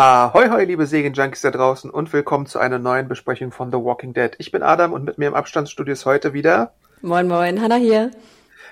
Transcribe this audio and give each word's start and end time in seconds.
Ahoi, 0.00 0.48
hoi, 0.48 0.62
liebe 0.62 0.86
Serienjunkies 0.86 1.40
da 1.40 1.50
draußen 1.50 1.90
und 1.90 2.12
willkommen 2.12 2.46
zu 2.46 2.60
einer 2.60 2.78
neuen 2.78 3.08
Besprechung 3.08 3.50
von 3.50 3.72
The 3.72 3.78
Walking 3.78 4.12
Dead. 4.14 4.30
Ich 4.38 4.52
bin 4.52 4.62
Adam 4.62 4.92
und 4.92 5.02
mit 5.02 5.18
mir 5.18 5.26
im 5.26 5.34
Abstandsstudio 5.34 5.92
ist 5.92 6.06
heute 6.06 6.32
wieder 6.32 6.72
Moin 7.02 7.26
Moin, 7.26 7.60
Hanna 7.60 7.74
hier. 7.74 8.12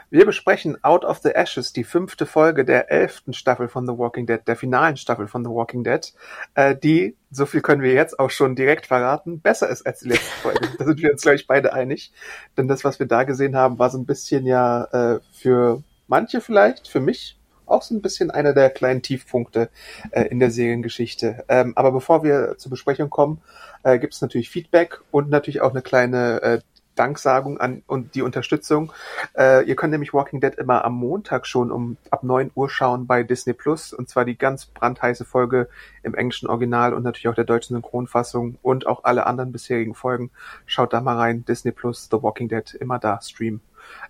Wir 0.08 0.24
besprechen 0.24 0.84
Out 0.84 1.04
of 1.04 1.18
the 1.24 1.30
Ashes, 1.30 1.72
die 1.72 1.82
fünfte 1.82 2.26
Folge 2.26 2.64
der 2.64 2.92
elften 2.92 3.32
Staffel 3.32 3.66
von 3.66 3.88
The 3.88 3.98
Walking 3.98 4.26
Dead, 4.26 4.38
der 4.46 4.54
finalen 4.54 4.96
Staffel 4.96 5.26
von 5.26 5.42
The 5.42 5.50
Walking 5.50 5.82
Dead, 5.82 6.14
äh, 6.54 6.76
die, 6.76 7.16
so 7.32 7.44
viel 7.44 7.60
können 7.60 7.82
wir 7.82 7.92
jetzt 7.92 8.20
auch 8.20 8.30
schon 8.30 8.54
direkt 8.54 8.86
verraten, 8.86 9.40
besser 9.40 9.68
ist 9.68 9.84
als 9.84 9.98
die 9.98 10.10
letzte 10.10 10.30
Folge. 10.42 10.60
da 10.78 10.84
sind 10.84 11.02
wir 11.02 11.10
uns, 11.10 11.22
glaube 11.22 11.34
ich, 11.34 11.48
beide 11.48 11.72
einig. 11.72 12.12
Denn 12.56 12.68
das, 12.68 12.84
was 12.84 13.00
wir 13.00 13.06
da 13.06 13.24
gesehen 13.24 13.56
haben, 13.56 13.80
war 13.80 13.90
so 13.90 13.98
ein 13.98 14.06
bisschen 14.06 14.46
ja 14.46 14.84
äh, 14.92 15.18
für 15.32 15.82
manche 16.06 16.40
vielleicht, 16.40 16.86
für 16.86 17.00
mich 17.00 17.36
auch 17.66 17.82
so 17.82 17.94
ein 17.94 18.02
bisschen 18.02 18.30
einer 18.30 18.52
der 18.52 18.70
kleinen 18.70 19.02
Tiefpunkte 19.02 19.68
äh, 20.10 20.22
in 20.22 20.38
der 20.40 20.50
Seriengeschichte. 20.50 21.44
Ähm, 21.48 21.72
aber 21.76 21.92
bevor 21.92 22.22
wir 22.22 22.56
zur 22.58 22.70
Besprechung 22.70 23.10
kommen, 23.10 23.40
äh, 23.82 23.98
gibt 23.98 24.14
es 24.14 24.20
natürlich 24.20 24.50
Feedback 24.50 25.00
und 25.10 25.30
natürlich 25.30 25.60
auch 25.60 25.70
eine 25.70 25.82
kleine 25.82 26.42
äh, 26.42 26.60
Danksagung 26.96 27.58
an 27.58 27.82
und 27.86 28.14
die 28.14 28.22
Unterstützung. 28.22 28.92
Äh, 29.36 29.64
ihr 29.66 29.76
könnt 29.76 29.92
nämlich 29.92 30.12
Walking 30.12 30.40
Dead 30.40 30.54
immer 30.56 30.84
am 30.84 30.94
Montag 30.94 31.46
schon 31.46 31.70
um 31.70 31.96
ab 32.10 32.24
9 32.24 32.50
Uhr 32.54 32.68
schauen 32.68 33.06
bei 33.06 33.22
Disney 33.22 33.52
Plus 33.52 33.92
und 33.92 34.08
zwar 34.08 34.24
die 34.24 34.36
ganz 34.36 34.66
brandheiße 34.66 35.24
Folge 35.24 35.68
im 36.02 36.14
englischen 36.14 36.48
Original 36.48 36.94
und 36.94 37.04
natürlich 37.04 37.28
auch 37.28 37.34
der 37.34 37.44
deutschen 37.44 37.76
Synchronfassung 37.76 38.58
und 38.62 38.86
auch 38.86 39.04
alle 39.04 39.26
anderen 39.26 39.52
bisherigen 39.52 39.94
Folgen. 39.94 40.30
Schaut 40.64 40.92
da 40.92 41.00
mal 41.00 41.16
rein. 41.16 41.44
Disney 41.44 41.70
Plus, 41.70 42.08
The 42.10 42.22
Walking 42.22 42.48
Dead, 42.48 42.74
immer 42.80 42.98
da 42.98 43.20
streamen, 43.20 43.60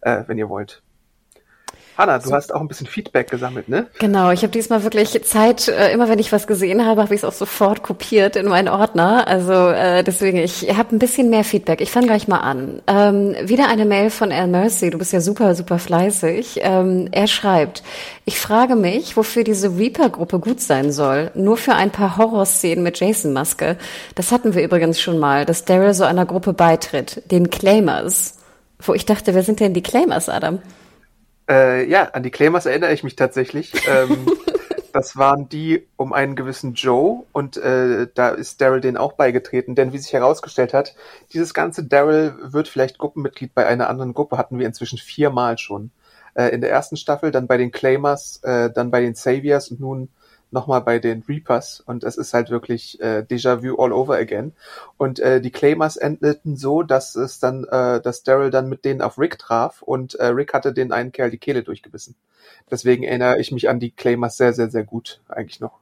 äh, 0.00 0.22
wenn 0.26 0.38
ihr 0.38 0.48
wollt. 0.48 0.82
Hanna, 1.96 2.18
du 2.18 2.28
so. 2.28 2.34
hast 2.34 2.54
auch 2.54 2.60
ein 2.60 2.68
bisschen 2.68 2.86
Feedback 2.86 3.30
gesammelt, 3.30 3.68
ne? 3.68 3.86
Genau, 3.98 4.30
ich 4.30 4.42
habe 4.42 4.50
diesmal 4.50 4.82
wirklich 4.82 5.22
Zeit, 5.24 5.68
äh, 5.68 5.92
immer 5.92 6.08
wenn 6.08 6.18
ich 6.18 6.30
was 6.30 6.46
gesehen 6.46 6.84
habe, 6.84 7.02
habe 7.02 7.14
ich 7.14 7.20
es 7.20 7.24
auch 7.24 7.32
sofort 7.32 7.82
kopiert 7.82 8.36
in 8.36 8.46
meinen 8.46 8.68
Ordner. 8.68 9.26
Also 9.26 9.52
äh, 9.52 10.04
deswegen, 10.04 10.36
ich 10.38 10.76
habe 10.76 10.94
ein 10.94 10.98
bisschen 10.98 11.30
mehr 11.30 11.44
Feedback. 11.44 11.80
Ich 11.80 11.90
fange 11.90 12.06
gleich 12.06 12.28
mal 12.28 12.40
an. 12.40 12.82
Ähm, 12.86 13.34
wieder 13.42 13.68
eine 13.68 13.86
Mail 13.86 14.10
von 14.10 14.30
Al 14.30 14.48
Mercy, 14.48 14.90
du 14.90 14.98
bist 14.98 15.12
ja 15.12 15.20
super, 15.20 15.54
super 15.54 15.78
fleißig. 15.78 16.60
Ähm, 16.62 17.08
er 17.12 17.26
schreibt, 17.26 17.82
ich 18.26 18.38
frage 18.38 18.76
mich, 18.76 19.16
wofür 19.16 19.44
diese 19.44 19.78
Reaper-Gruppe 19.78 20.38
gut 20.38 20.60
sein 20.60 20.92
soll. 20.92 21.30
Nur 21.34 21.56
für 21.56 21.74
ein 21.74 21.90
paar 21.90 22.18
Horrorszenen 22.18 22.82
mit 22.82 23.00
Jason-Maske. 23.00 23.76
Das 24.14 24.32
hatten 24.32 24.54
wir 24.54 24.62
übrigens 24.62 25.00
schon 25.00 25.18
mal, 25.18 25.46
dass 25.46 25.64
Daryl 25.64 25.94
so 25.94 26.04
einer 26.04 26.26
Gruppe 26.26 26.52
beitritt, 26.52 27.22
den 27.30 27.48
Claimers. 27.48 28.34
Wo 28.78 28.92
ich 28.92 29.06
dachte, 29.06 29.34
wer 29.34 29.42
sind 29.42 29.60
denn 29.60 29.72
die 29.72 29.82
Claimers, 29.82 30.28
Adam? 30.28 30.58
Äh, 31.48 31.88
ja, 31.88 32.04
an 32.12 32.22
die 32.22 32.30
Claimers 32.30 32.66
erinnere 32.66 32.92
ich 32.92 33.04
mich 33.04 33.16
tatsächlich. 33.16 33.72
Ähm, 33.88 34.26
das 34.92 35.16
waren 35.16 35.48
die 35.48 35.86
um 35.96 36.12
einen 36.12 36.36
gewissen 36.36 36.74
Joe 36.74 37.24
und 37.32 37.56
äh, 37.56 38.08
da 38.14 38.30
ist 38.30 38.60
Daryl 38.60 38.80
denen 38.80 38.96
auch 38.96 39.12
beigetreten, 39.12 39.74
denn 39.74 39.92
wie 39.92 39.98
sich 39.98 40.12
herausgestellt 40.12 40.72
hat, 40.72 40.94
dieses 41.32 41.54
ganze 41.54 41.84
Daryl 41.84 42.34
wird 42.40 42.68
vielleicht 42.68 42.98
Gruppenmitglied 42.98 43.54
bei 43.54 43.66
einer 43.66 43.88
anderen 43.88 44.14
Gruppe, 44.14 44.38
hatten 44.38 44.58
wir 44.58 44.66
inzwischen 44.66 44.98
viermal 44.98 45.58
schon. 45.58 45.90
Äh, 46.34 46.48
in 46.48 46.60
der 46.60 46.70
ersten 46.70 46.96
Staffel, 46.96 47.30
dann 47.30 47.46
bei 47.46 47.56
den 47.56 47.72
Claimers, 47.72 48.40
äh, 48.42 48.70
dann 48.70 48.90
bei 48.90 49.00
den 49.00 49.14
Saviors 49.14 49.70
und 49.70 49.80
nun 49.80 50.08
nochmal 50.56 50.80
bei 50.80 50.98
den 50.98 51.22
Reapers 51.28 51.80
und 51.80 52.02
es 52.02 52.16
ist 52.16 52.34
halt 52.34 52.50
wirklich 52.50 53.00
äh, 53.00 53.24
Déjà-vu 53.28 53.76
all 53.76 53.92
over 53.92 54.16
again. 54.16 54.54
Und 54.96 55.20
äh, 55.20 55.40
die 55.40 55.52
Claimers 55.52 55.96
endeten 55.96 56.56
so, 56.56 56.82
dass 56.82 57.14
es 57.14 57.38
dann, 57.38 57.64
äh, 57.64 58.00
dass 58.00 58.24
Daryl 58.24 58.50
dann 58.50 58.68
mit 58.68 58.84
denen 58.84 59.02
auf 59.02 59.18
Rick 59.18 59.38
traf 59.38 59.82
und 59.82 60.14
äh, 60.14 60.26
Rick 60.26 60.54
hatte 60.54 60.72
den 60.72 60.90
einen 60.90 61.12
Kerl 61.12 61.30
die 61.30 61.38
Kehle 61.38 61.62
durchgebissen. 61.62 62.16
Deswegen 62.70 63.04
erinnere 63.04 63.38
ich 63.38 63.52
mich 63.52 63.68
an 63.68 63.78
die 63.78 63.90
Claimers 63.90 64.36
sehr, 64.36 64.52
sehr, 64.52 64.70
sehr 64.70 64.84
gut 64.84 65.20
eigentlich 65.28 65.60
noch. 65.60 65.78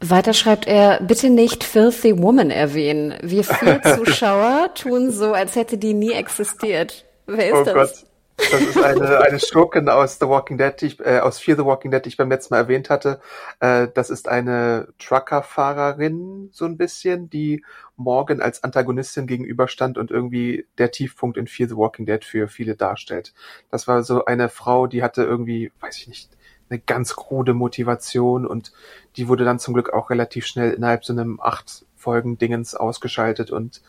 Weiter 0.00 0.32
schreibt 0.32 0.66
er, 0.66 1.00
bitte 1.02 1.28
nicht 1.28 1.64
Filthy 1.64 2.18
Woman 2.20 2.50
erwähnen. 2.50 3.14
Wir 3.22 3.44
vier 3.44 3.82
Zuschauer 3.82 4.70
tun 4.74 5.10
so, 5.10 5.32
als 5.32 5.56
hätte 5.56 5.78
die 5.78 5.94
nie 5.94 6.12
existiert. 6.12 7.04
Wer 7.26 7.46
ist 7.46 7.60
oh 7.60 7.64
das? 7.64 7.74
Gott. 7.74 8.11
Das 8.50 8.60
ist 8.60 8.82
eine, 8.82 9.20
eine 9.20 9.40
Schurkin 9.40 9.88
aus 9.88 10.18
The 10.18 10.26
Walking 10.26 10.58
Dead, 10.58 10.72
die 10.80 10.86
ich, 10.86 11.00
äh, 11.00 11.20
aus 11.20 11.38
Fear 11.38 11.56
the 11.56 11.64
Walking 11.64 11.90
Dead, 11.90 12.04
die 12.04 12.08
ich 12.08 12.16
beim 12.16 12.30
letzten 12.30 12.54
Mal 12.54 12.60
erwähnt 12.60 12.90
hatte. 12.90 13.20
Äh, 13.60 13.88
das 13.94 14.10
ist 14.10 14.28
eine 14.28 14.88
Truckerfahrerin, 14.98 16.50
so 16.52 16.64
ein 16.64 16.76
bisschen, 16.76 17.30
die 17.30 17.64
Morgan 17.96 18.40
als 18.40 18.64
Antagonistin 18.64 19.26
gegenüberstand 19.26 19.98
und 19.98 20.10
irgendwie 20.10 20.66
der 20.78 20.90
Tiefpunkt 20.90 21.36
in 21.36 21.46
Fear 21.46 21.68
the 21.68 21.76
Walking 21.76 22.06
Dead 22.06 22.24
für 22.24 22.48
viele 22.48 22.74
darstellt. 22.74 23.34
Das 23.70 23.86
war 23.86 24.02
so 24.02 24.24
eine 24.24 24.48
Frau, 24.48 24.86
die 24.86 25.02
hatte 25.02 25.22
irgendwie, 25.22 25.72
weiß 25.80 25.98
ich 25.98 26.08
nicht, 26.08 26.30
eine 26.68 26.80
ganz 26.80 27.14
krude 27.14 27.54
Motivation 27.54 28.46
und 28.46 28.72
die 29.16 29.28
wurde 29.28 29.44
dann 29.44 29.58
zum 29.58 29.74
Glück 29.74 29.92
auch 29.92 30.10
relativ 30.10 30.46
schnell 30.46 30.72
innerhalb 30.72 31.04
so 31.04 31.12
einem 31.12 31.38
acht 31.40 31.84
Folgen 31.96 32.38
Dingens 32.38 32.74
ausgeschaltet 32.74 33.50
und 33.50 33.82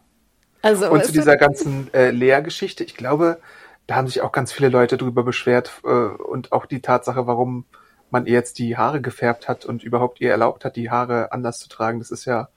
Also, 0.63 0.91
Und 0.91 1.05
zu 1.05 1.13
dieser 1.13 1.37
ganzen 1.37 1.93
äh, 1.95 2.11
Lehrgeschichte, 2.11 2.85
ich 2.85 2.97
glaube, 2.97 3.39
da 3.87 3.97
haben 3.97 4.07
sich 4.07 4.21
auch 4.21 4.33
ganz 4.33 4.53
viele 4.53 4.69
Leute 4.69 4.97
drüber 4.97 5.23
beschwert 5.23 5.73
äh, 5.85 5.89
und 5.89 6.53
auch 6.53 6.67
die 6.67 6.81
Tatsache, 6.81 7.27
warum 7.27 7.65
man 8.11 8.27
ihr 8.27 8.35
jetzt 8.35 8.59
die 8.59 8.77
Haare 8.77 9.01
gefärbt 9.01 9.49
hat 9.49 9.65
und 9.65 9.83
überhaupt 9.83 10.21
ihr 10.21 10.31
erlaubt 10.31 10.65
hat, 10.65 10.77
die 10.77 10.91
Haare 10.91 11.33
anders 11.33 11.59
zu 11.59 11.69
tragen. 11.69 11.99
Das 11.99 12.11
ist 12.11 12.25
ja 12.25 12.49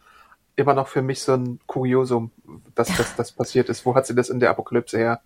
immer 0.56 0.74
noch 0.74 0.88
für 0.88 1.02
mich 1.02 1.22
so 1.22 1.34
ein 1.34 1.60
Kuriosum, 1.66 2.32
dass 2.76 2.96
das, 2.96 3.16
das 3.16 3.32
passiert 3.32 3.70
ist. 3.70 3.86
Wo 3.86 3.96
hat 3.96 4.06
sie 4.06 4.16
das 4.16 4.30
in 4.30 4.40
der 4.40 4.50
Apokalypse 4.50 4.98
her? 4.98 5.22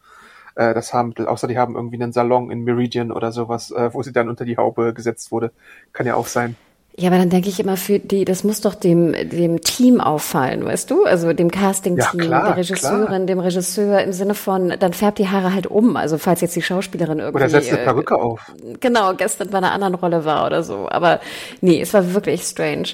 Äh, 0.57 0.73
das 0.73 0.93
Haarmittel, 0.93 1.27
außer 1.27 1.47
die 1.47 1.57
haben 1.57 1.75
irgendwie 1.75 2.01
einen 2.01 2.11
Salon 2.11 2.51
in 2.51 2.63
Meridian 2.63 3.11
oder 3.11 3.31
sowas, 3.31 3.71
äh, 3.71 3.93
wo 3.93 4.03
sie 4.03 4.11
dann 4.11 4.27
unter 4.27 4.43
die 4.43 4.57
Haube 4.57 4.93
gesetzt 4.93 5.31
wurde. 5.31 5.51
Kann 5.93 6.07
ja 6.07 6.15
auch 6.15 6.27
sein. 6.27 6.55
Ja, 6.99 7.09
aber 7.09 7.19
dann 7.19 7.29
denke 7.29 7.47
ich 7.47 7.59
immer 7.59 7.77
für 7.77 7.99
die, 7.99 8.25
das 8.25 8.43
muss 8.43 8.61
doch 8.61 8.73
dem, 8.73 9.13
dem 9.29 9.61
Team 9.61 10.01
auffallen, 10.01 10.65
weißt 10.65 10.89
du? 10.89 11.05
Also 11.05 11.31
dem 11.31 11.51
Casting-Team, 11.51 12.31
ja, 12.31 12.43
der 12.43 12.57
Regisseurin, 12.57 13.05
klar. 13.05 13.19
dem 13.19 13.39
Regisseur 13.39 14.01
im 14.01 14.13
Sinne 14.13 14.33
von, 14.33 14.73
dann 14.79 14.93
färbt 14.93 15.19
die 15.19 15.27
Haare 15.29 15.53
halt 15.53 15.67
um. 15.67 15.95
Also 15.95 16.17
falls 16.17 16.41
jetzt 16.41 16.55
die 16.55 16.63
Schauspielerin 16.63 17.19
irgendwie. 17.19 17.35
Oder 17.35 17.49
setzt 17.49 17.71
eine 17.71 17.83
Perücke 17.83 18.15
äh, 18.15 18.17
auf. 18.17 18.51
Genau, 18.79 19.13
gestern 19.13 19.51
bei 19.51 19.59
einer 19.59 19.73
anderen 19.73 19.93
Rolle 19.93 20.25
war 20.25 20.47
oder 20.47 20.63
so. 20.63 20.89
Aber 20.89 21.19
nee, 21.61 21.79
es 21.79 21.93
war 21.93 22.15
wirklich 22.15 22.41
strange. 22.41 22.87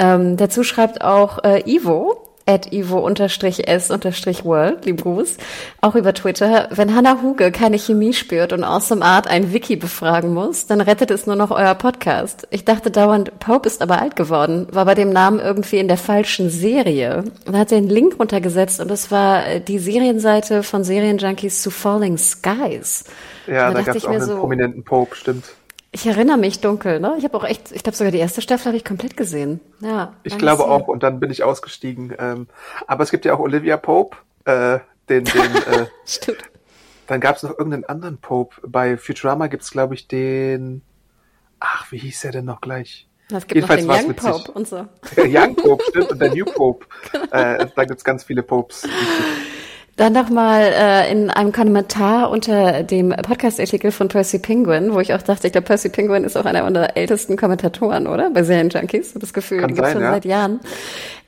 Ähm, 0.00 0.36
dazu 0.36 0.64
schreibt 0.64 1.02
auch 1.02 1.44
äh, 1.44 1.62
Ivo, 1.64 2.33
at 2.46 2.72
ivo-s-world, 2.72 3.24
lieb 4.84 5.02
Gruß, 5.02 5.36
auch 5.80 5.94
über 5.94 6.12
Twitter. 6.12 6.68
Wenn 6.70 6.94
Hannah 6.94 7.22
Huge 7.22 7.50
keine 7.50 7.78
Chemie 7.78 8.12
spürt 8.12 8.52
und 8.52 8.64
Awesome 8.64 9.04
Art 9.04 9.26
ein 9.28 9.52
Wiki 9.52 9.76
befragen 9.76 10.34
muss, 10.34 10.66
dann 10.66 10.80
rettet 10.82 11.10
es 11.10 11.26
nur 11.26 11.36
noch 11.36 11.50
euer 11.50 11.74
Podcast. 11.74 12.46
Ich 12.50 12.64
dachte 12.64 12.90
dauernd, 12.90 13.38
Pope 13.38 13.66
ist 13.66 13.80
aber 13.82 14.02
alt 14.02 14.16
geworden, 14.16 14.66
war 14.70 14.84
bei 14.84 14.94
dem 14.94 15.10
Namen 15.10 15.40
irgendwie 15.40 15.78
in 15.78 15.88
der 15.88 15.96
falschen 15.96 16.50
Serie. 16.50 17.24
Dann 17.46 17.56
hat 17.56 17.72
er 17.72 17.80
den 17.80 17.88
Link 17.88 18.18
runtergesetzt 18.18 18.80
und 18.80 18.90
das 18.90 19.10
war 19.10 19.46
äh, 19.46 19.60
die 19.60 19.78
Serienseite 19.78 20.62
von 20.62 20.84
Serienjunkies 20.84 21.62
zu 21.62 21.70
Falling 21.70 22.18
Skies. 22.18 23.04
Ja, 23.46 23.68
da, 23.68 23.74
da 23.74 23.82
gab 23.82 23.96
es 23.96 24.04
auch 24.04 24.10
einen 24.10 24.20
so, 24.20 24.36
prominenten 24.36 24.84
Pope, 24.84 25.16
stimmt. 25.16 25.44
Ich 25.94 26.06
erinnere 26.06 26.38
mich 26.38 26.60
dunkel, 26.60 26.98
ne? 26.98 27.14
Ich 27.18 27.24
habe 27.24 27.36
auch 27.36 27.44
echt, 27.44 27.70
ich 27.70 27.84
glaube 27.84 27.96
sogar 27.96 28.10
die 28.10 28.18
erste 28.18 28.42
Staffel 28.42 28.66
habe 28.66 28.76
ich 28.76 28.84
komplett 28.84 29.16
gesehen. 29.16 29.60
Ja. 29.78 30.12
Ich 30.24 30.36
glaube 30.36 30.64
auch 30.64 30.88
und 30.88 31.04
dann 31.04 31.20
bin 31.20 31.30
ich 31.30 31.44
ausgestiegen. 31.44 32.12
Ähm, 32.18 32.48
aber 32.88 33.04
es 33.04 33.12
gibt 33.12 33.24
ja 33.24 33.32
auch 33.32 33.38
Olivia 33.38 33.76
Pope, 33.76 34.16
äh, 34.44 34.80
den, 35.08 35.24
den 35.24 35.54
äh, 35.72 35.86
Stimmt. 36.04 36.42
Dann 37.06 37.20
gab 37.20 37.36
es 37.36 37.44
noch 37.44 37.52
irgendeinen 37.56 37.84
anderen 37.84 38.18
Pope. 38.18 38.56
Bei 38.66 38.96
Futurama 38.96 39.46
gibt 39.46 39.62
es, 39.62 39.70
glaube 39.70 39.94
ich, 39.94 40.08
den. 40.08 40.82
Ach, 41.60 41.92
wie 41.92 41.98
hieß 41.98 42.24
er 42.24 42.32
denn 42.32 42.46
noch 42.46 42.60
gleich? 42.60 43.06
Es 43.30 43.46
gibt 43.46 43.54
Jedenfalls 43.54 43.84
noch 43.84 43.96
den 43.96 44.06
Young 44.08 44.14
Pope 44.16 44.50
und 44.50 44.66
so. 44.66 44.86
Der 45.16 45.26
Young 45.28 45.54
Pope, 45.54 45.84
stimmt, 45.90 46.10
und 46.10 46.18
der 46.18 46.34
New 46.34 46.44
Pope. 46.56 46.86
Genau. 47.12 47.24
Äh, 47.30 47.68
da 47.72 47.84
gibt's 47.84 48.02
ganz 48.02 48.24
viele 48.24 48.42
Popes. 48.42 48.82
Dann 49.96 50.12
nochmal 50.12 50.72
äh, 50.76 51.12
in 51.12 51.30
einem 51.30 51.52
Kommentar 51.52 52.30
unter 52.30 52.82
dem 52.82 53.10
Podcast-Artikel 53.10 53.92
von 53.92 54.08
Percy 54.08 54.40
Penguin, 54.40 54.92
wo 54.92 54.98
ich 54.98 55.14
auch 55.14 55.22
dachte, 55.22 55.46
ich 55.46 55.52
glaube, 55.52 55.66
Percy 55.66 55.88
Penguin 55.88 56.24
ist 56.24 56.36
auch 56.36 56.44
einer 56.44 56.64
unserer 56.64 56.96
ältesten 56.96 57.36
Kommentatoren, 57.36 58.08
oder? 58.08 58.30
Bei 58.30 58.42
Serienjunkies. 58.42 59.08
Ich 59.08 59.14
habe 59.14 59.20
das 59.20 59.32
Gefühl, 59.32 59.64
gibt's 59.66 59.80
sein, 59.80 59.92
schon 59.92 60.02
ja. 60.02 60.10
seit 60.12 60.24
Jahren. 60.24 60.60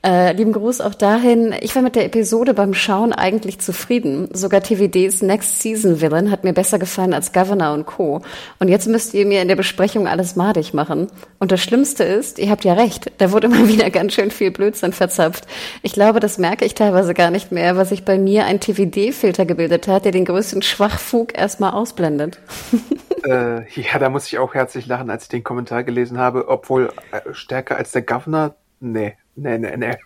Äh, 0.06 0.34
lieben 0.34 0.52
Gruß 0.52 0.82
auch 0.82 0.94
dahin. 0.94 1.52
Ich 1.62 1.74
war 1.74 1.82
mit 1.82 1.96
der 1.96 2.04
Episode 2.04 2.54
beim 2.54 2.74
Schauen 2.74 3.12
eigentlich 3.12 3.58
zufrieden. 3.58 4.28
Sogar 4.32 4.62
TVDs 4.62 5.20
Next 5.20 5.60
Season 5.60 6.00
Villain 6.00 6.30
hat 6.30 6.44
mir 6.44 6.52
besser 6.52 6.78
gefallen 6.78 7.12
als 7.12 7.32
Governor 7.32 7.74
und 7.74 7.86
Co. 7.86 8.22
Und 8.60 8.68
jetzt 8.68 8.86
müsst 8.86 9.14
ihr 9.14 9.26
mir 9.26 9.42
in 9.42 9.48
der 9.48 9.56
Besprechung 9.56 10.06
alles 10.06 10.36
madig 10.36 10.72
machen. 10.72 11.08
Und 11.40 11.50
das 11.50 11.60
Schlimmste 11.60 12.04
ist, 12.04 12.38
ihr 12.38 12.50
habt 12.50 12.64
ja 12.64 12.74
recht, 12.74 13.10
da 13.18 13.32
wurde 13.32 13.48
mal 13.48 13.66
wieder 13.68 13.90
ganz 13.90 14.14
schön 14.14 14.30
viel 14.30 14.52
Blödsinn 14.52 14.92
verzapft. 14.92 15.44
Ich 15.82 15.92
glaube, 15.92 16.20
das 16.20 16.38
merke 16.38 16.64
ich 16.64 16.74
teilweise 16.74 17.12
gar 17.12 17.32
nicht 17.32 17.50
mehr, 17.50 17.76
was 17.76 17.88
sich 17.88 18.04
bei 18.04 18.16
mir 18.16 18.44
ein 18.44 18.60
TVD-Filter 18.60 19.44
gebildet 19.44 19.88
hat, 19.88 20.04
der 20.04 20.12
den 20.12 20.24
größten 20.24 20.62
Schwachfug 20.62 21.36
erstmal 21.36 21.72
ausblendet. 21.72 22.38
äh, 23.24 23.68
ja, 23.72 23.98
da 23.98 24.08
muss 24.08 24.28
ich 24.28 24.38
auch 24.38 24.54
herzlich 24.54 24.86
lachen, 24.86 25.10
als 25.10 25.24
ich 25.24 25.30
den 25.30 25.42
Kommentar 25.42 25.82
gelesen 25.82 26.18
habe, 26.18 26.46
obwohl 26.46 26.92
äh, 27.10 27.34
stärker 27.34 27.76
als 27.76 27.90
der 27.90 28.02
Governor, 28.02 28.54
nee. 28.80 29.16
Nee, 29.38 29.58
nee, 29.58 29.76
nee. 29.76 29.96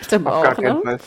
Stimmt 0.00 0.26
auch, 0.26 0.58
ne? 0.58 0.98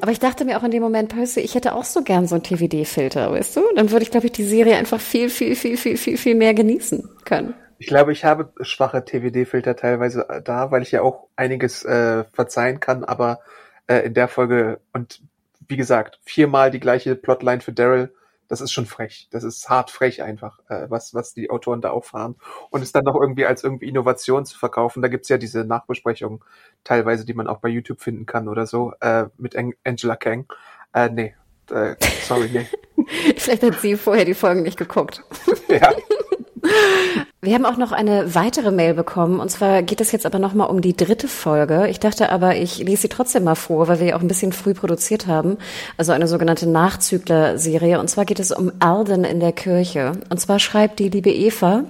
Aber 0.00 0.10
ich 0.10 0.18
dachte 0.20 0.46
mir 0.46 0.56
auch 0.56 0.62
in 0.62 0.70
dem 0.70 0.82
Moment, 0.82 1.14
Percy, 1.14 1.40
ich 1.40 1.54
hätte 1.54 1.74
auch 1.74 1.84
so 1.84 2.02
gern 2.02 2.26
so 2.26 2.34
einen 2.34 2.44
TVD-Filter, 2.44 3.30
weißt 3.30 3.56
du? 3.56 3.62
Dann 3.76 3.90
würde 3.90 4.04
ich, 4.04 4.10
glaube 4.10 4.26
ich, 4.26 4.32
die 4.32 4.44
Serie 4.44 4.76
einfach 4.76 5.00
viel, 5.00 5.28
viel, 5.28 5.54
viel, 5.54 5.76
viel, 5.76 5.98
viel, 5.98 6.16
viel 6.16 6.34
mehr 6.34 6.54
genießen 6.54 7.08
können. 7.26 7.54
Ich 7.78 7.88
glaube, 7.88 8.12
ich 8.12 8.24
habe 8.24 8.52
schwache 8.62 9.04
TVD-Filter 9.04 9.76
teilweise 9.76 10.26
da, 10.44 10.70
weil 10.70 10.82
ich 10.82 10.92
ja 10.92 11.02
auch 11.02 11.28
einiges 11.36 11.84
äh, 11.84 12.24
verzeihen 12.32 12.80
kann, 12.80 13.04
aber 13.04 13.40
äh, 13.86 14.00
in 14.06 14.14
der 14.14 14.28
Folge 14.28 14.80
und 14.92 15.20
wie 15.68 15.76
gesagt, 15.76 16.18
viermal 16.24 16.70
die 16.70 16.80
gleiche 16.80 17.14
Plotline 17.14 17.60
für 17.60 17.72
Daryl 17.72 18.12
das 18.50 18.60
ist 18.60 18.72
schon 18.72 18.84
frech. 18.84 19.28
Das 19.30 19.44
ist 19.44 19.70
hart 19.70 19.92
frech 19.92 20.24
einfach, 20.24 20.58
äh, 20.68 20.90
was, 20.90 21.14
was 21.14 21.32
die 21.32 21.50
Autoren 21.50 21.80
da 21.80 21.90
auffahren. 21.90 22.34
Und 22.70 22.82
es 22.82 22.90
dann 22.90 23.04
noch 23.04 23.14
irgendwie 23.14 23.46
als 23.46 23.62
irgendwie 23.62 23.88
Innovation 23.88 24.44
zu 24.44 24.58
verkaufen. 24.58 25.02
Da 25.02 25.08
gibt's 25.08 25.28
ja 25.28 25.38
diese 25.38 25.64
Nachbesprechungen 25.64 26.40
teilweise, 26.82 27.24
die 27.24 27.32
man 27.32 27.46
auch 27.46 27.58
bei 27.58 27.68
YouTube 27.68 28.00
finden 28.00 28.26
kann 28.26 28.48
oder 28.48 28.66
so, 28.66 28.92
äh, 29.00 29.26
mit 29.38 29.54
Angela 29.84 30.16
Kang. 30.16 30.52
Äh, 30.92 31.10
nee, 31.10 31.34
äh, 31.70 31.94
sorry, 32.24 32.50
nee. 32.52 32.66
Vielleicht 33.36 33.62
hat 33.62 33.80
sie 33.80 33.96
vorher 33.96 34.24
die 34.24 34.34
Folgen 34.34 34.64
nicht 34.64 34.76
geguckt. 34.76 35.22
ja. 35.68 35.94
Wir 37.42 37.54
haben 37.54 37.64
auch 37.64 37.78
noch 37.78 37.92
eine 37.92 38.34
weitere 38.34 38.70
Mail 38.70 38.92
bekommen 38.92 39.40
und 39.40 39.50
zwar 39.50 39.82
geht 39.82 40.02
es 40.02 40.12
jetzt 40.12 40.26
aber 40.26 40.38
nochmal 40.38 40.68
um 40.68 40.82
die 40.82 40.94
dritte 40.94 41.26
Folge. 41.26 41.88
Ich 41.88 41.98
dachte 41.98 42.30
aber, 42.30 42.56
ich 42.56 42.78
lese 42.78 43.02
sie 43.02 43.08
trotzdem 43.08 43.44
mal 43.44 43.54
vor, 43.54 43.88
weil 43.88 43.98
wir 43.98 44.08
ja 44.08 44.16
auch 44.16 44.20
ein 44.20 44.28
bisschen 44.28 44.52
früh 44.52 44.74
produziert 44.74 45.26
haben. 45.26 45.56
Also 45.96 46.12
eine 46.12 46.28
sogenannte 46.28 46.68
Nachzügler-Serie. 46.68 47.98
Und 47.98 48.08
zwar 48.08 48.26
geht 48.26 48.40
es 48.40 48.50
um 48.50 48.72
Alden 48.80 49.24
in 49.24 49.40
der 49.40 49.52
Kirche. 49.52 50.12
Und 50.28 50.38
zwar 50.38 50.58
schreibt 50.58 50.98
die 50.98 51.08
liebe 51.08 51.30
Eva, 51.30 51.84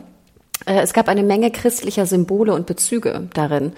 es 0.67 0.93
gab 0.93 1.09
eine 1.09 1.23
Menge 1.23 1.51
christlicher 1.51 2.05
Symbole 2.05 2.53
und 2.53 2.67
Bezüge 2.67 3.29
darin. 3.33 3.73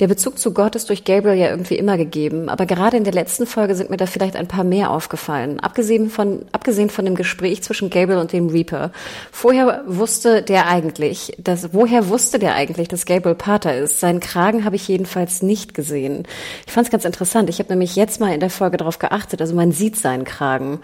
Der 0.00 0.08
Bezug 0.08 0.38
zu 0.38 0.52
Gott 0.52 0.76
ist 0.76 0.90
durch 0.90 1.04
Gabriel 1.04 1.38
ja 1.38 1.48
irgendwie 1.48 1.76
immer 1.76 1.96
gegeben, 1.96 2.50
aber 2.50 2.66
gerade 2.66 2.98
in 2.98 3.04
der 3.04 3.14
letzten 3.14 3.46
Folge 3.46 3.74
sind 3.74 3.88
mir 3.88 3.96
da 3.96 4.04
vielleicht 4.04 4.36
ein 4.36 4.46
paar 4.46 4.64
mehr 4.64 4.90
aufgefallen. 4.90 5.58
Abgesehen 5.60 6.10
von, 6.10 6.44
abgesehen 6.52 6.90
von 6.90 7.06
dem 7.06 7.14
Gespräch 7.14 7.62
zwischen 7.62 7.88
Gabriel 7.88 8.18
und 8.18 8.32
dem 8.32 8.48
Reaper. 8.48 8.92
Vorher 9.32 9.82
wusste 9.86 10.42
der 10.42 10.68
eigentlich, 10.68 11.32
dass, 11.38 11.72
woher 11.72 12.08
wusste 12.08 12.38
der 12.38 12.54
eigentlich, 12.54 12.88
dass 12.88 13.06
Gabriel 13.06 13.34
Pater 13.34 13.76
ist? 13.76 13.98
Seinen 13.98 14.20
Kragen 14.20 14.66
habe 14.66 14.76
ich 14.76 14.86
jedenfalls 14.86 15.42
nicht 15.42 15.72
gesehen. 15.72 16.24
Ich 16.66 16.72
fand 16.72 16.86
es 16.86 16.90
ganz 16.90 17.06
interessant. 17.06 17.48
Ich 17.48 17.58
habe 17.58 17.70
nämlich 17.70 17.96
jetzt 17.96 18.20
mal 18.20 18.34
in 18.34 18.40
der 18.40 18.50
Folge 18.50 18.76
darauf 18.76 18.98
geachtet. 18.98 19.40
Also 19.40 19.54
man 19.54 19.72
sieht 19.72 19.96
seinen 19.96 20.24
Kragen. 20.24 20.80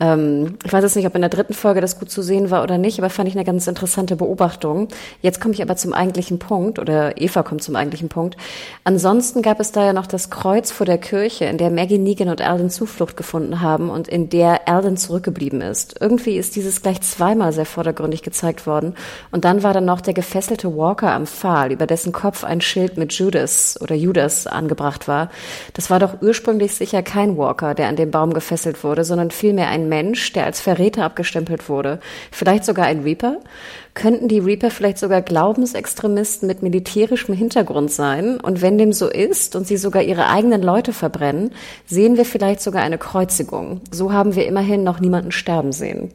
Ähm, 0.00 0.58
ich 0.64 0.72
weiß 0.72 0.82
jetzt 0.82 0.96
nicht, 0.96 1.06
ob 1.06 1.14
in 1.14 1.22
der 1.22 1.30
dritten 1.30 1.54
Folge 1.54 1.80
das 1.80 2.00
gut 2.00 2.10
zu 2.10 2.22
sehen 2.22 2.50
war 2.50 2.64
oder 2.64 2.78
nicht, 2.78 2.98
aber 2.98 3.10
fand 3.10 3.28
ich 3.28 3.36
eine 3.36 3.44
ganz 3.44 3.68
interessante 3.68 4.16
Beobachtung. 4.16 4.87
Jetzt 5.22 5.40
komme 5.40 5.54
ich 5.54 5.62
aber 5.62 5.76
zum 5.76 5.92
eigentlichen 5.92 6.38
Punkt, 6.38 6.78
oder 6.78 7.20
Eva 7.20 7.42
kommt 7.42 7.62
zum 7.62 7.76
eigentlichen 7.76 8.08
Punkt. 8.08 8.36
Ansonsten 8.84 9.42
gab 9.42 9.60
es 9.60 9.72
da 9.72 9.84
ja 9.84 9.92
noch 9.92 10.06
das 10.06 10.30
Kreuz 10.30 10.70
vor 10.70 10.86
der 10.86 10.98
Kirche, 10.98 11.46
in 11.46 11.58
der 11.58 11.70
Maggie 11.70 11.98
Negan 11.98 12.28
und 12.28 12.42
Alden 12.42 12.70
Zuflucht 12.70 13.16
gefunden 13.16 13.60
haben 13.60 13.90
und 13.90 14.08
in 14.08 14.28
der 14.28 14.68
Alden 14.68 14.96
zurückgeblieben 14.96 15.60
ist. 15.60 15.96
Irgendwie 16.00 16.36
ist 16.36 16.56
dieses 16.56 16.82
gleich 16.82 17.00
zweimal 17.02 17.52
sehr 17.52 17.66
vordergründig 17.66 18.22
gezeigt 18.22 18.66
worden. 18.66 18.94
Und 19.30 19.44
dann 19.44 19.62
war 19.62 19.72
da 19.72 19.80
noch 19.80 20.00
der 20.00 20.14
gefesselte 20.14 20.76
Walker 20.76 21.12
am 21.12 21.26
Pfahl, 21.26 21.72
über 21.72 21.86
dessen 21.86 22.12
Kopf 22.12 22.44
ein 22.44 22.60
Schild 22.60 22.96
mit 22.96 23.12
Judas 23.12 23.78
oder 23.80 23.94
Judas 23.94 24.46
angebracht 24.46 25.08
war. 25.08 25.30
Das 25.74 25.90
war 25.90 25.98
doch 25.98 26.22
ursprünglich 26.22 26.74
sicher 26.74 27.02
kein 27.02 27.36
Walker, 27.36 27.74
der 27.74 27.88
an 27.88 27.96
dem 27.96 28.10
Baum 28.10 28.32
gefesselt 28.32 28.84
wurde, 28.84 29.04
sondern 29.04 29.30
vielmehr 29.30 29.68
ein 29.68 29.88
Mensch, 29.88 30.32
der 30.32 30.44
als 30.44 30.60
Verräter 30.60 31.04
abgestempelt 31.04 31.68
wurde. 31.68 32.00
Vielleicht 32.30 32.64
sogar 32.64 32.86
ein 32.86 33.02
Reaper? 33.02 33.38
Könnten 33.98 34.28
die 34.28 34.38
Reaper 34.38 34.70
vielleicht 34.70 34.98
sogar 34.98 35.22
Glaubensextremisten 35.22 36.46
mit 36.46 36.62
militärischem 36.62 37.34
Hintergrund 37.34 37.90
sein? 37.90 38.38
Und 38.38 38.62
wenn 38.62 38.78
dem 38.78 38.92
so 38.92 39.08
ist 39.08 39.56
und 39.56 39.66
sie 39.66 39.76
sogar 39.76 40.04
ihre 40.04 40.28
eigenen 40.28 40.62
Leute 40.62 40.92
verbrennen, 40.92 41.50
sehen 41.84 42.16
wir 42.16 42.24
vielleicht 42.24 42.60
sogar 42.60 42.82
eine 42.82 42.96
Kreuzigung. 42.96 43.80
So 43.90 44.12
haben 44.12 44.36
wir 44.36 44.46
immerhin 44.46 44.84
noch 44.84 45.00
niemanden 45.00 45.32
sterben 45.32 45.72
sehen. 45.72 46.12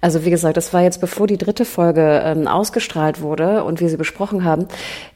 Also 0.00 0.24
wie 0.24 0.30
gesagt, 0.30 0.56
das 0.56 0.72
war 0.72 0.80
jetzt 0.80 1.02
bevor 1.02 1.26
die 1.26 1.36
dritte 1.36 1.66
Folge 1.66 2.22
ähm, 2.24 2.48
ausgestrahlt 2.48 3.20
wurde 3.20 3.64
und 3.64 3.80
wir 3.80 3.90
sie 3.90 3.98
besprochen 3.98 4.42
haben. 4.44 4.66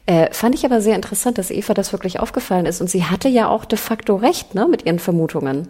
Äh, 0.04 0.30
fand 0.30 0.54
ich 0.54 0.66
aber 0.66 0.82
sehr 0.82 0.96
interessant, 0.96 1.38
dass 1.38 1.50
Eva 1.50 1.72
das 1.72 1.94
wirklich 1.94 2.20
aufgefallen 2.20 2.66
ist. 2.66 2.82
Und 2.82 2.90
sie 2.90 3.04
hatte 3.04 3.30
ja 3.30 3.48
auch 3.48 3.64
de 3.64 3.78
facto 3.78 4.16
recht 4.16 4.54
ne, 4.54 4.68
mit 4.68 4.84
ihren 4.84 4.98
Vermutungen. 4.98 5.68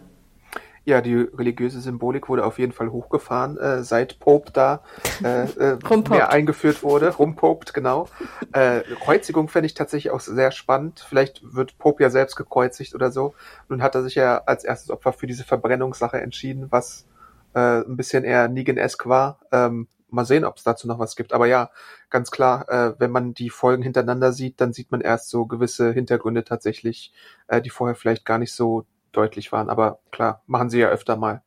Ja, 0.87 1.01
die 1.01 1.15
religiöse 1.15 1.81
Symbolik 1.81 2.29
wurde 2.29 2.45
auf 2.45 2.59
jeden 2.59 2.73
Fall 2.73 2.93
hochgefahren, 2.93 3.57
äh, 3.57 3.83
seit 3.83 4.19
Pope 4.19 4.53
da 4.53 4.83
äh, 5.23 5.45
äh, 5.45 5.79
mehr 6.11 6.31
eingeführt 6.31 6.83
wurde. 6.83 7.09
Rumpopt, 7.09 7.73
genau. 7.73 8.09
Äh, 8.53 8.83
Kreuzigung 9.03 9.49
fände 9.49 9.67
ich 9.67 9.75
tatsächlich 9.75 10.13
auch 10.13 10.21
sehr 10.21 10.51
spannend. 10.51 11.05
Vielleicht 11.09 11.41
wird 11.55 11.79
Pope 11.79 12.03
ja 12.03 12.11
selbst 12.11 12.37
gekreuzigt 12.37 12.95
oder 12.95 13.11
so. 13.11 13.35
Nun 13.71 13.83
hat 13.83 13.95
er 13.95 14.03
sich 14.03 14.15
ja 14.15 14.43
als 14.45 14.65
erstes 14.65 14.91
Opfer 14.91 15.15
für 15.15 15.27
diese 15.27 15.45
Verbrennungssache 15.45 16.21
entschieden, 16.21 16.67
was 16.71 17.07
äh, 17.55 17.81
ein 17.81 17.97
bisschen 17.97 18.25
eher 18.25 18.49
Negan-esque 18.49 19.09
war. 19.09 19.41
Ähm, 19.53 19.89
mal 20.11 20.25
sehen, 20.25 20.45
ob 20.45 20.57
es 20.57 20.63
dazu 20.63 20.87
noch 20.87 20.99
was 20.99 21.17
gibt. 21.17 21.33
Aber 21.33 21.47
ja, 21.47 21.71
ganz 22.09 22.31
klar, 22.31 22.69
äh, 22.69 22.95
wenn 22.99 23.11
man 23.11 23.35
die 23.35 23.51
Folgen 23.51 23.83
hintereinander 23.83 24.33
sieht, 24.33 24.61
dann 24.61 24.73
sieht 24.73 24.91
man 24.91 25.01
erst 25.01 25.29
so 25.29 25.47
gewisse 25.47 25.93
Hintergründe 25.93 26.45
tatsächlich, 26.45 27.13
äh, 27.49 27.61
die 27.61 27.71
vorher 27.71 27.97
vielleicht 27.97 28.25
gar 28.25 28.39
nicht 28.39 28.53
so 28.53 28.85
deutlich 29.17 29.53
waren. 29.53 29.69
Aber 29.71 29.99
klar, 30.11 30.43
machen 30.47 30.71
sie 30.71 30.81
ja 30.81 30.89
öfter 30.89 31.17
mal. 31.17 31.43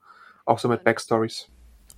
Auch 0.45 0.59
so 0.59 0.67
mit 0.67 0.83
Backstories. 0.83 1.49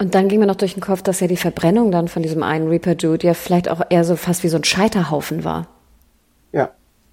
Und 0.02 0.16
dann 0.16 0.30
ging 0.30 0.40
mir 0.40 0.48
noch 0.48 0.56
durch 0.56 0.74
den 0.74 0.82
Kopf, 0.82 1.02
dass 1.02 1.20
ja 1.20 1.28
die 1.28 1.38
Verbrennung 1.38 1.92
dann 1.92 2.08
von 2.08 2.24
diesem 2.24 2.42
einen 2.42 2.70
Reaper 2.70 2.96
Dude 2.96 3.28
ja 3.28 3.34
vielleicht 3.34 3.70
auch 3.70 3.82
eher 3.90 4.06
so 4.06 4.16
fast 4.16 4.44
wie 4.44 4.48
so 4.48 4.58
ein 4.58 4.64
Scheiterhaufen 4.64 5.44
war. 5.44 5.68
Ja. 6.52 6.72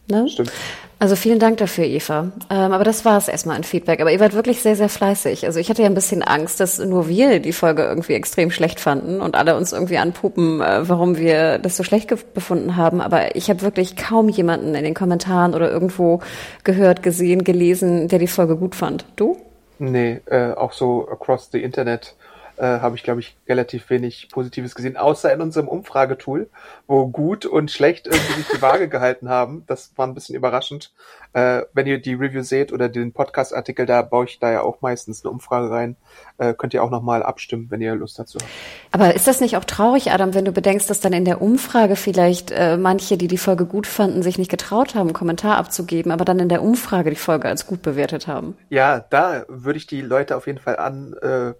Ne? 0.08 0.28
Stimmt. 0.28 0.52
Also 0.98 1.14
vielen 1.14 1.38
Dank 1.38 1.58
dafür, 1.58 1.84
Eva. 1.84 2.32
Ähm, 2.48 2.72
aber 2.72 2.82
das 2.82 3.04
war 3.04 3.18
es 3.18 3.28
erstmal 3.28 3.56
an 3.56 3.64
Feedback. 3.64 4.00
Aber 4.00 4.10
ihr 4.10 4.20
wart 4.20 4.32
wirklich 4.32 4.62
sehr, 4.62 4.76
sehr 4.76 4.88
fleißig. 4.88 5.44
Also 5.44 5.60
ich 5.60 5.68
hatte 5.68 5.82
ja 5.82 5.88
ein 5.88 5.94
bisschen 5.94 6.22
Angst, 6.22 6.58
dass 6.58 6.78
nur 6.78 7.06
wir 7.06 7.38
die 7.40 7.52
Folge 7.52 7.82
irgendwie 7.82 8.14
extrem 8.14 8.50
schlecht 8.50 8.80
fanden 8.80 9.20
und 9.20 9.36
alle 9.36 9.56
uns 9.56 9.72
irgendwie 9.72 9.98
anpuppen, 9.98 10.62
äh, 10.62 10.88
warum 10.88 11.18
wir 11.18 11.58
das 11.58 11.76
so 11.76 11.82
schlecht 11.82 12.08
befunden 12.32 12.76
haben. 12.76 13.02
Aber 13.02 13.36
ich 13.36 13.50
habe 13.50 13.60
wirklich 13.60 13.96
kaum 13.96 14.30
jemanden 14.30 14.74
in 14.74 14.84
den 14.84 14.94
Kommentaren 14.94 15.54
oder 15.54 15.70
irgendwo 15.70 16.20
gehört, 16.64 17.02
gesehen, 17.02 17.44
gelesen, 17.44 18.08
der 18.08 18.18
die 18.18 18.26
Folge 18.26 18.56
gut 18.56 18.74
fand. 18.74 19.04
Du? 19.16 19.36
Nee, 19.78 20.20
äh, 20.24 20.52
auch 20.52 20.72
so 20.72 21.06
across 21.10 21.50
the 21.52 21.62
Internet 21.62 22.14
äh, 22.56 22.80
habe 22.80 22.96
ich, 22.96 23.02
glaube 23.02 23.20
ich, 23.20 23.36
relativ 23.48 23.88
wenig 23.90 24.28
Positives 24.30 24.74
gesehen, 24.74 24.96
außer 24.96 25.32
in 25.32 25.40
unserem 25.40 25.68
Umfragetool, 25.68 26.48
wo 26.86 27.06
gut 27.06 27.46
und 27.46 27.70
schlecht 27.70 28.06
irgendwie 28.06 28.32
sich 28.34 28.48
die 28.48 28.62
Waage 28.62 28.88
gehalten 28.96 29.28
haben. 29.28 29.64
Das 29.66 29.92
war 29.96 30.06
ein 30.06 30.14
bisschen 30.14 30.36
überraschend. 30.36 30.92
Äh, 31.32 31.62
wenn 31.74 31.86
ihr 31.86 31.98
die 31.98 32.14
Review 32.14 32.42
seht 32.42 32.72
oder 32.72 32.88
den 32.88 33.12
Podcast-Artikel, 33.12 33.84
da 33.84 34.02
baue 34.02 34.24
ich 34.24 34.38
da 34.38 34.50
ja 34.50 34.62
auch 34.62 34.80
meistens 34.80 35.24
eine 35.24 35.32
Umfrage 35.32 35.70
rein. 35.70 35.96
Äh, 36.38 36.54
könnt 36.54 36.72
ihr 36.72 36.82
auch 36.82 36.90
nochmal 36.90 37.22
abstimmen, 37.22 37.66
wenn 37.70 37.80
ihr 37.80 37.94
Lust 37.94 38.18
dazu 38.18 38.38
habt. 38.38 38.50
Aber 38.92 39.14
ist 39.14 39.26
das 39.26 39.40
nicht 39.40 39.56
auch 39.56 39.64
traurig, 39.64 40.10
Adam, 40.10 40.34
wenn 40.34 40.44
du 40.44 40.52
bedenkst, 40.52 40.88
dass 40.88 41.00
dann 41.00 41.12
in 41.12 41.24
der 41.24 41.42
Umfrage 41.42 41.96
vielleicht 41.96 42.52
äh, 42.52 42.76
manche, 42.76 43.18
die 43.18 43.28
die 43.28 43.38
Folge 43.38 43.66
gut 43.66 43.86
fanden, 43.86 44.22
sich 44.22 44.38
nicht 44.38 44.50
getraut 44.50 44.94
haben, 44.94 45.08
einen 45.08 45.12
Kommentar 45.12 45.58
abzugeben, 45.58 46.10
aber 46.10 46.24
dann 46.24 46.38
in 46.38 46.48
der 46.48 46.62
Umfrage 46.62 47.10
die 47.10 47.16
Folge 47.16 47.48
als 47.48 47.66
gut 47.66 47.82
bewertet 47.82 48.26
haben? 48.26 48.56
Ja, 48.70 49.00
da 49.10 49.44
würde 49.48 49.76
ich 49.76 49.86
die 49.86 50.00
Leute 50.00 50.36
auf 50.36 50.46
jeden 50.46 50.58
Fall 50.58 50.76
an 50.76 51.14
äh, 51.20 51.52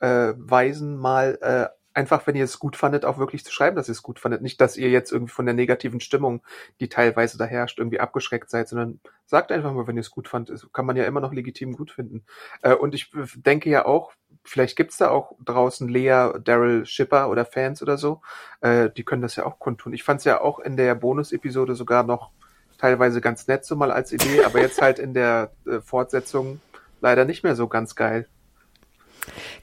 äh, 0.00 0.32
weisen, 0.36 0.96
mal 0.96 1.38
äh, 1.40 1.68
einfach, 1.98 2.26
wenn 2.26 2.36
ihr 2.36 2.44
es 2.44 2.60
gut 2.60 2.76
fandet, 2.76 3.04
auch 3.04 3.18
wirklich 3.18 3.44
zu 3.44 3.52
schreiben, 3.52 3.74
dass 3.74 3.88
ihr 3.88 3.92
es 3.92 4.04
gut 4.04 4.20
fandet. 4.20 4.40
Nicht, 4.40 4.60
dass 4.60 4.76
ihr 4.76 4.88
jetzt 4.88 5.10
irgendwie 5.10 5.32
von 5.32 5.46
der 5.46 5.54
negativen 5.54 6.00
Stimmung, 6.00 6.42
die 6.80 6.88
teilweise 6.88 7.38
da 7.38 7.44
herrscht, 7.44 7.78
irgendwie 7.78 7.98
abgeschreckt 7.98 8.48
seid, 8.50 8.68
sondern 8.68 9.00
sagt 9.26 9.50
einfach 9.50 9.72
mal, 9.72 9.86
wenn 9.88 9.96
ihr 9.96 10.02
es 10.02 10.10
gut 10.10 10.28
fandet. 10.28 10.66
Kann 10.72 10.86
man 10.86 10.96
ja 10.96 11.04
immer 11.04 11.20
noch 11.20 11.32
legitim 11.32 11.76
gut 11.76 11.90
finden. 11.90 12.24
Äh, 12.62 12.74
und 12.74 12.94
ich 12.94 13.10
denke 13.34 13.68
ja 13.68 13.84
auch, 13.84 14.12
vielleicht 14.44 14.76
gibt's 14.76 14.98
da 14.98 15.10
auch 15.10 15.32
draußen 15.44 15.88
Lea, 15.88 16.30
Daryl 16.42 16.86
Shipper 16.86 17.28
oder 17.30 17.44
Fans 17.44 17.82
oder 17.82 17.98
so. 17.98 18.22
Äh, 18.60 18.90
die 18.90 19.04
können 19.04 19.22
das 19.22 19.34
ja 19.34 19.44
auch 19.44 19.58
kundtun. 19.58 19.92
Ich 19.92 20.04
fand's 20.04 20.24
ja 20.24 20.40
auch 20.40 20.60
in 20.60 20.76
der 20.76 20.94
Bonus-Episode 20.94 21.74
sogar 21.74 22.04
noch 22.04 22.30
teilweise 22.78 23.20
ganz 23.20 23.48
nett 23.48 23.64
so 23.64 23.74
mal 23.74 23.90
als 23.90 24.12
Idee, 24.12 24.44
aber 24.44 24.60
jetzt 24.60 24.80
halt 24.80 25.00
in 25.00 25.14
der 25.14 25.50
äh, 25.66 25.80
Fortsetzung 25.80 26.60
leider 27.00 27.24
nicht 27.24 27.42
mehr 27.42 27.56
so 27.56 27.66
ganz 27.66 27.96
geil. 27.96 28.28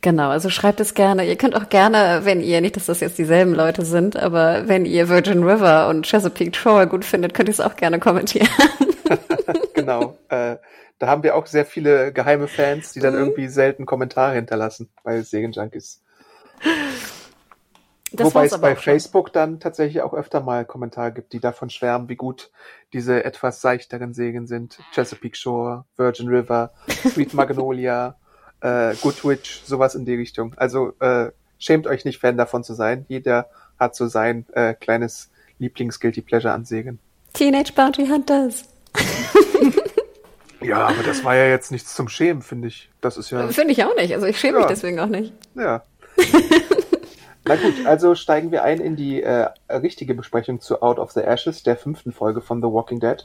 Genau, 0.02 0.30
also 0.30 0.50
schreibt 0.50 0.80
es 0.80 0.94
gerne. 0.94 1.26
Ihr 1.26 1.36
könnt 1.36 1.56
auch 1.56 1.70
gerne, 1.70 2.22
wenn 2.24 2.42
ihr, 2.42 2.62
nicht, 2.62 2.76
dass 2.76 2.86
das 2.86 3.00
jetzt 3.00 3.18
dieselben 3.18 3.54
Leute 3.54 3.84
sind, 3.84 4.16
aber 4.16 4.68
wenn 4.68 4.86
ihr 4.86 5.10
Virgin 5.10 5.44
River 5.44 5.88
und 5.90 6.06
Chesapeake 6.06 6.56
Shore 6.56 6.88
gut 6.88 7.06
findet, 7.06 7.34
könnt 7.34 7.50
ihr 7.50 7.54
es 7.54 7.62
auch 7.62 7.76
gerne 7.76 8.00
kommentieren. 8.00 8.48
genau. 9.74 10.18
Äh, 10.30 10.58
da 11.00 11.08
haben 11.08 11.24
wir 11.24 11.36
auch 11.36 11.46
sehr 11.46 11.66
viele 11.66 12.14
geheime 12.14 12.48
Fans, 12.48 12.94
die 12.94 13.00
dann 13.00 13.14
mhm. 13.14 13.20
irgendwie 13.20 13.48
selten 13.48 13.86
Kommentare 13.86 14.36
hinterlassen 14.36 14.90
bei 15.04 15.22
Segenjunkies. 15.22 16.02
Das 18.12 18.28
Wobei 18.28 18.46
es 18.46 18.58
bei 18.62 18.76
Facebook 18.76 19.34
dann 19.34 19.60
tatsächlich 19.60 20.02
auch 20.02 20.14
öfter 20.14 20.40
mal 20.40 20.64
Kommentare 20.66 21.12
gibt, 21.12 21.34
die 21.34 21.40
davon 21.40 21.70
schwärmen, 21.70 22.08
wie 22.08 22.16
gut 22.16 22.52
diese 22.94 23.26
etwas 23.26 23.60
seichteren 23.60 24.14
Segen 24.14 24.48
sind. 24.48 24.80
Chesapeake 24.94 25.36
Shore, 25.36 25.86
Virgin 25.98 26.30
River, 26.30 26.72
Sweet 26.88 27.34
Magnolia 27.34 28.16
äh, 28.62 28.96
Goodwitch, 29.02 29.64
sowas 29.66 29.96
in 29.96 30.06
die 30.06 30.16
Richtung. 30.16 30.54
Also 30.58 30.94
äh, 31.00 31.32
schämt 31.60 31.88
euch 31.88 32.06
nicht, 32.06 32.20
Fan 32.20 32.38
davon 32.38 32.64
zu 32.64 32.74
sein. 32.74 33.06
Jeder 33.08 33.50
hat 33.80 33.96
so 33.96 34.08
sein 34.08 34.46
äh, 34.54 34.74
kleines 34.74 35.30
Lieblings-Guilty 35.60 36.22
Pleasure 36.22 36.54
an 36.54 36.66
Segen. 36.66 37.00
Teenage 37.34 37.74
Bounty 37.74 38.08
Hunters. 38.08 38.64
ja, 40.62 40.88
aber 40.88 41.04
das 41.04 41.24
war 41.24 41.36
ja 41.36 41.48
jetzt 41.48 41.72
nichts 41.72 41.96
zum 41.96 42.08
Schämen, 42.08 42.42
finde 42.42 42.70
ich. 42.70 42.90
Das 43.02 43.18
ist 43.18 43.30
ja. 43.30 43.48
Finde 43.50 43.74
ich 43.74 43.84
auch 43.84 43.96
nicht. 43.96 44.14
Also 44.14 44.26
ich 44.26 44.40
schäme 44.40 44.60
ja. 44.60 44.60
mich 44.60 44.68
deswegen 44.68 45.00
auch 45.00 45.08
nicht. 45.08 45.34
Ja. 45.56 45.84
Na 47.48 47.56
gut, 47.58 47.86
also 47.86 48.16
steigen 48.16 48.52
wir 48.52 48.64
ein 48.64 48.80
in 48.80 48.96
die 48.96 49.22
äh, 49.22 49.50
richtige 49.70 50.16
Besprechung 50.16 50.62
zu 50.62 50.82
Out 50.82 50.98
of 50.98 51.12
the 51.12 51.22
Ashes, 51.22 51.62
der 51.62 51.78
fünften 51.78 52.12
Folge 52.12 52.42
von 52.42 52.60
The 52.60 52.68
Walking 52.68 53.00
Dead. 53.00 53.24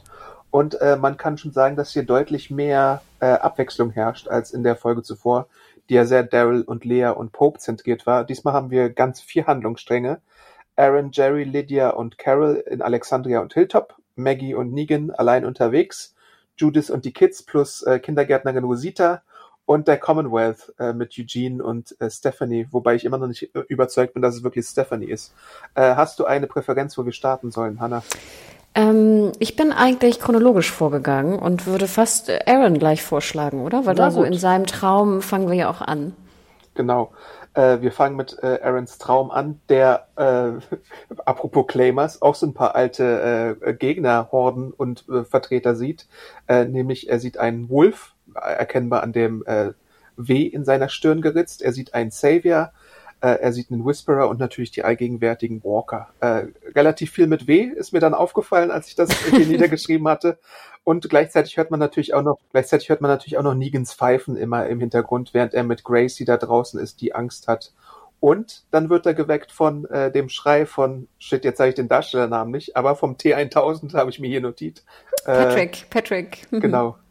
Und 0.51 0.79
äh, 0.81 0.97
man 0.97 1.17
kann 1.17 1.37
schon 1.37 1.53
sagen, 1.53 1.77
dass 1.77 1.93
hier 1.93 2.03
deutlich 2.03 2.51
mehr 2.51 3.01
äh, 3.21 3.25
Abwechslung 3.25 3.91
herrscht 3.91 4.27
als 4.27 4.51
in 4.51 4.63
der 4.63 4.75
Folge 4.75 5.01
zuvor, 5.01 5.47
die 5.89 5.95
ja 5.95 6.05
sehr 6.05 6.23
Daryl 6.23 6.61
und 6.61 6.85
Lea 6.85 7.07
und 7.07 7.31
Pope 7.31 7.59
zentriert 7.59 8.05
war. 8.05 8.25
Diesmal 8.25 8.53
haben 8.53 8.69
wir 8.69 8.89
ganz 8.89 9.21
vier 9.21 9.47
Handlungsstränge. 9.47 10.21
Aaron, 10.75 11.11
Jerry, 11.11 11.43
Lydia 11.43 11.89
und 11.89 12.17
Carol 12.17 12.63
in 12.69 12.81
Alexandria 12.81 13.39
und 13.39 13.53
Hilltop, 13.53 13.95
Maggie 14.15 14.53
und 14.53 14.73
Negan 14.73 15.11
allein 15.11 15.45
unterwegs, 15.45 16.15
Judith 16.57 16.89
und 16.89 17.05
die 17.05 17.13
Kids 17.13 17.43
plus 17.43 17.81
äh, 17.83 17.99
Kindergärtnerin 17.99 18.63
Rosita 18.63 19.21
und 19.65 19.87
der 19.87 19.97
Commonwealth 19.97 20.73
äh, 20.79 20.91
mit 20.91 21.13
Eugene 21.17 21.63
und 21.63 21.95
äh, 22.01 22.09
Stephanie, 22.09 22.67
wobei 22.71 22.95
ich 22.95 23.05
immer 23.05 23.17
noch 23.17 23.27
nicht 23.27 23.53
überzeugt 23.69 24.13
bin, 24.13 24.21
dass 24.21 24.35
es 24.35 24.43
wirklich 24.43 24.65
Stephanie 24.65 25.09
ist. 25.09 25.33
Äh, 25.75 25.95
hast 25.95 26.19
du 26.19 26.25
eine 26.25 26.47
Präferenz, 26.47 26.97
wo 26.97 27.05
wir 27.05 27.13
starten 27.13 27.51
sollen, 27.51 27.79
Hannah? 27.79 28.03
Ähm, 28.73 29.31
ich 29.39 29.55
bin 29.55 29.71
eigentlich 29.71 30.19
chronologisch 30.19 30.71
vorgegangen 30.71 31.37
und 31.39 31.65
würde 31.65 31.87
fast 31.87 32.31
Aaron 32.47 32.79
gleich 32.79 33.03
vorschlagen, 33.03 33.63
oder? 33.63 33.85
Weil 33.85 33.95
Na 33.95 34.05
da 34.05 34.11
so 34.11 34.23
in 34.23 34.37
seinem 34.37 34.65
Traum 34.65 35.21
fangen 35.21 35.49
wir 35.49 35.55
ja 35.55 35.69
auch 35.69 35.81
an. 35.81 36.13
Genau. 36.73 37.11
Äh, 37.53 37.81
wir 37.81 37.91
fangen 37.91 38.15
mit 38.15 38.37
äh, 38.41 38.59
Aarons 38.63 38.97
Traum 38.97 39.29
an, 39.29 39.59
der, 39.67 40.07
äh, 40.15 40.75
apropos 41.25 41.67
Claimers, 41.67 42.21
auch 42.21 42.35
so 42.35 42.45
ein 42.45 42.53
paar 42.53 42.75
alte 42.75 43.57
äh, 43.61 43.73
Gegnerhorden 43.73 44.71
und 44.71 45.05
äh, 45.09 45.25
Vertreter 45.25 45.75
sieht. 45.75 46.07
Äh, 46.47 46.65
nämlich 46.65 47.09
er 47.09 47.19
sieht 47.19 47.37
einen 47.37 47.69
Wolf, 47.69 48.13
erkennbar 48.33 49.03
an 49.03 49.11
dem 49.11 49.43
äh, 49.45 49.73
W 50.15 50.43
in 50.43 50.63
seiner 50.63 50.87
Stirn 50.87 51.21
geritzt. 51.21 51.61
Er 51.61 51.73
sieht 51.73 51.93
einen 51.93 52.11
Savior, 52.11 52.71
äh, 53.21 53.39
er 53.39 53.53
sieht 53.53 53.71
einen 53.71 53.85
Whisperer 53.85 54.27
und 54.27 54.39
natürlich 54.39 54.71
die 54.71 54.83
allgegenwärtigen 54.83 55.63
Walker. 55.63 56.09
Äh, 56.19 56.47
relativ 56.75 57.11
viel 57.11 57.27
mit 57.27 57.47
W 57.47 57.61
ist 57.63 57.93
mir 57.93 57.99
dann 57.99 58.13
aufgefallen, 58.13 58.71
als 58.71 58.87
ich 58.87 58.95
das 58.95 59.11
hier 59.11 59.45
niedergeschrieben 59.47 60.07
hatte. 60.07 60.39
Und 60.83 61.07
gleichzeitig 61.09 61.57
hört 61.57 61.69
man 61.69 61.79
natürlich 61.79 62.15
auch 62.15 62.23
noch, 62.23 62.39
gleichzeitig 62.51 62.89
hört 62.89 63.01
man 63.01 63.11
natürlich 63.11 63.37
auch 63.37 63.43
noch 63.43 63.53
Negans 63.53 63.93
Pfeifen 63.93 64.35
immer 64.35 64.65
im 64.65 64.79
Hintergrund, 64.79 65.33
während 65.33 65.53
er 65.53 65.63
mit 65.63 65.83
Grace, 65.83 66.15
die 66.15 66.25
da 66.25 66.37
draußen 66.37 66.79
ist, 66.79 67.01
die 67.01 67.13
Angst 67.13 67.47
hat. 67.47 67.71
Und 68.19 68.63
dann 68.71 68.89
wird 68.89 69.05
er 69.05 69.13
geweckt 69.13 69.51
von 69.51 69.85
äh, 69.85 70.11
dem 70.11 70.29
Schrei 70.29 70.65
von, 70.65 71.07
shit, 71.19 71.43
jetzt 71.43 71.57
sage 71.57 71.69
ich 71.69 71.75
den 71.75 71.87
Darstellernamen 71.87 72.51
nicht, 72.51 72.75
aber 72.75 72.95
vom 72.95 73.13
T1000 73.15 73.93
habe 73.93 74.09
ich 74.09 74.19
mir 74.19 74.27
hier 74.27 74.41
notiert. 74.41 74.83
Äh, 75.25 75.33
Patrick, 75.33 75.87
Patrick. 75.89 76.47
Genau. 76.51 76.97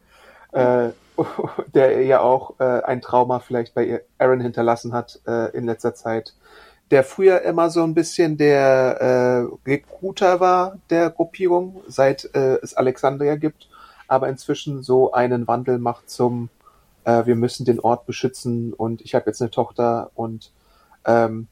Äh, 0.53 0.89
der 1.73 2.03
ja 2.03 2.21
auch 2.21 2.59
äh, 2.59 2.81
ein 2.83 3.01
Trauma 3.01 3.39
vielleicht 3.39 3.73
bei 3.73 4.03
Aaron 4.17 4.41
hinterlassen 4.41 4.93
hat 4.93 5.19
äh, 5.27 5.55
in 5.55 5.65
letzter 5.65 5.93
Zeit, 5.93 6.33
der 6.91 7.03
früher 7.03 7.41
immer 7.41 7.69
so 7.69 7.83
ein 7.83 7.93
bisschen 7.93 8.37
der 8.37 8.97
äh, 8.99 9.69
Recruiter 9.69 10.39
war 10.39 10.77
der 10.89 11.09
Gruppierung, 11.09 11.81
seit 11.87 12.29
äh, 12.35 12.57
es 12.61 12.73
Alexandria 12.73 13.35
gibt, 13.35 13.69
aber 14.07 14.27
inzwischen 14.27 14.83
so 14.83 15.11
einen 15.13 15.47
Wandel 15.47 15.79
macht 15.79 16.09
zum 16.09 16.49
äh, 17.05 17.25
wir 17.25 17.35
müssen 17.35 17.65
den 17.65 17.79
Ort 17.79 18.05
beschützen 18.05 18.73
und 18.73 19.01
ich 19.01 19.15
habe 19.15 19.25
jetzt 19.27 19.41
eine 19.41 19.51
Tochter 19.51 20.11
und 20.15 20.51
ähm, 21.05 21.47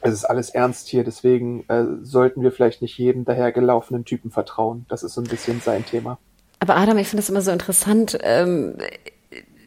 es 0.00 0.12
ist 0.12 0.24
alles 0.24 0.50
ernst 0.50 0.88
hier, 0.88 1.02
deswegen 1.02 1.64
äh, 1.68 1.84
sollten 2.02 2.42
wir 2.42 2.52
vielleicht 2.52 2.82
nicht 2.82 2.98
jedem 2.98 3.24
dahergelaufenen 3.24 4.04
Typen 4.04 4.30
vertrauen. 4.30 4.84
Das 4.88 5.02
ist 5.02 5.14
so 5.14 5.22
ein 5.22 5.26
bisschen 5.26 5.60
sein 5.60 5.84
Thema. 5.86 6.18
Aber 6.58 6.76
Adam, 6.76 6.98
ich 6.98 7.08
finde 7.08 7.22
es 7.22 7.30
immer 7.30 7.40
so 7.40 7.50
interessant. 7.50 8.18
Ähm, 8.22 8.76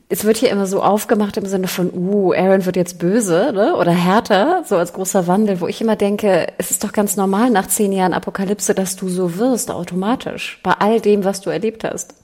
es 0.10 0.24
wird 0.24 0.38
hier 0.38 0.50
immer 0.52 0.68
so 0.68 0.82
aufgemacht 0.82 1.36
im 1.36 1.46
Sinne 1.46 1.68
von, 1.68 1.92
uh, 1.94 2.32
Aaron 2.32 2.66
wird 2.66 2.78
jetzt 2.78 2.98
böse, 2.98 3.52
ne? 3.54 3.76
Oder 3.76 3.92
härter, 3.92 4.64
so 4.66 4.78
als 4.78 4.94
großer 4.94 5.28
Wandel, 5.28 5.60
wo 5.60 5.68
ich 5.68 5.82
immer 5.82 5.98
denke, 5.98 6.48
es 6.58 6.72
ist 6.72 6.84
doch 6.84 6.94
ganz 6.94 7.18
normal 7.18 7.50
nach 7.50 7.68
zehn 7.68 7.92
Jahren 7.92 8.14
Apokalypse, 8.14 8.74
dass 8.74 8.96
du 8.96 9.10
so 9.10 9.38
wirst, 9.38 9.70
automatisch, 9.70 10.62
bei 10.64 10.72
all 10.72 11.02
dem, 11.02 11.26
was 11.26 11.42
du 11.42 11.50
erlebt 11.50 11.84
hast. 11.84 12.16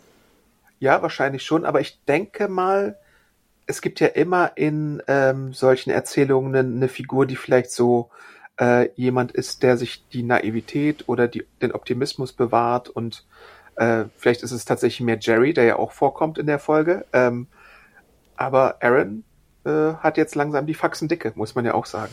Ja, 0.79 1.01
wahrscheinlich 1.01 1.43
schon, 1.43 1.65
aber 1.65 1.81
ich 1.81 1.99
denke 2.05 2.47
mal, 2.47 2.97
es 3.65 3.81
gibt 3.81 3.99
ja 3.99 4.07
immer 4.07 4.51
in 4.55 5.01
ähm, 5.07 5.53
solchen 5.53 5.89
Erzählungen 5.89 6.55
eine, 6.55 6.67
eine 6.67 6.87
Figur, 6.87 7.25
die 7.25 7.35
vielleicht 7.35 7.71
so 7.71 8.09
äh, 8.59 8.89
jemand 8.95 9.33
ist, 9.33 9.61
der 9.61 9.77
sich 9.77 10.07
die 10.09 10.23
Naivität 10.23 11.09
oder 11.09 11.27
die, 11.27 11.45
den 11.61 11.73
Optimismus 11.73 12.31
bewahrt 12.31 12.87
und 12.87 13.25
äh, 13.75 14.05
vielleicht 14.17 14.43
ist 14.43 14.51
es 14.51 14.65
tatsächlich 14.65 15.01
mehr 15.01 15.17
Jerry, 15.19 15.53
der 15.53 15.63
ja 15.65 15.75
auch 15.77 15.91
vorkommt 15.91 16.37
in 16.37 16.45
der 16.45 16.59
Folge. 16.59 17.05
Ähm, 17.11 17.47
aber 18.35 18.77
Aaron 18.81 19.23
äh, 19.65 19.93
hat 19.95 20.17
jetzt 20.17 20.35
langsam 20.35 20.65
die 20.65 20.73
Faxen 20.73 21.07
dicke, 21.07 21.31
muss 21.35 21.55
man 21.55 21.65
ja 21.65 21.73
auch 21.73 21.85
sagen. 21.85 22.11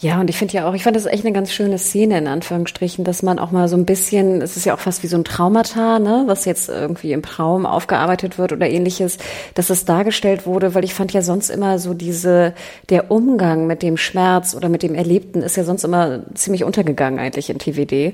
Ja, 0.00 0.20
und 0.20 0.30
ich 0.30 0.36
finde 0.36 0.54
ja 0.54 0.68
auch, 0.68 0.74
ich 0.74 0.84
fand 0.84 0.94
das 0.94 1.06
echt 1.06 1.24
eine 1.24 1.34
ganz 1.34 1.52
schöne 1.52 1.76
Szene, 1.76 2.18
in 2.18 2.28
Anführungsstrichen, 2.28 3.04
dass 3.04 3.24
man 3.24 3.40
auch 3.40 3.50
mal 3.50 3.66
so 3.66 3.76
ein 3.76 3.84
bisschen, 3.84 4.40
es 4.42 4.56
ist 4.56 4.64
ja 4.64 4.74
auch 4.74 4.78
fast 4.78 5.02
wie 5.02 5.08
so 5.08 5.16
ein 5.16 5.24
Traumata, 5.24 5.98
ne, 5.98 6.22
was 6.26 6.44
jetzt 6.44 6.68
irgendwie 6.68 7.12
im 7.12 7.22
Traum 7.22 7.66
aufgearbeitet 7.66 8.38
wird 8.38 8.52
oder 8.52 8.68
ähnliches, 8.68 9.18
dass 9.54 9.70
es 9.70 9.84
dargestellt 9.86 10.46
wurde, 10.46 10.76
weil 10.76 10.84
ich 10.84 10.94
fand 10.94 11.12
ja 11.12 11.20
sonst 11.20 11.50
immer 11.50 11.80
so 11.80 11.94
diese, 11.94 12.54
der 12.90 13.10
Umgang 13.10 13.66
mit 13.66 13.82
dem 13.82 13.96
Schmerz 13.96 14.54
oder 14.54 14.68
mit 14.68 14.84
dem 14.84 14.94
Erlebten 14.94 15.42
ist 15.42 15.56
ja 15.56 15.64
sonst 15.64 15.82
immer 15.82 16.20
ziemlich 16.34 16.62
untergegangen 16.62 17.18
eigentlich 17.18 17.50
in 17.50 17.58
TVD. 17.58 18.12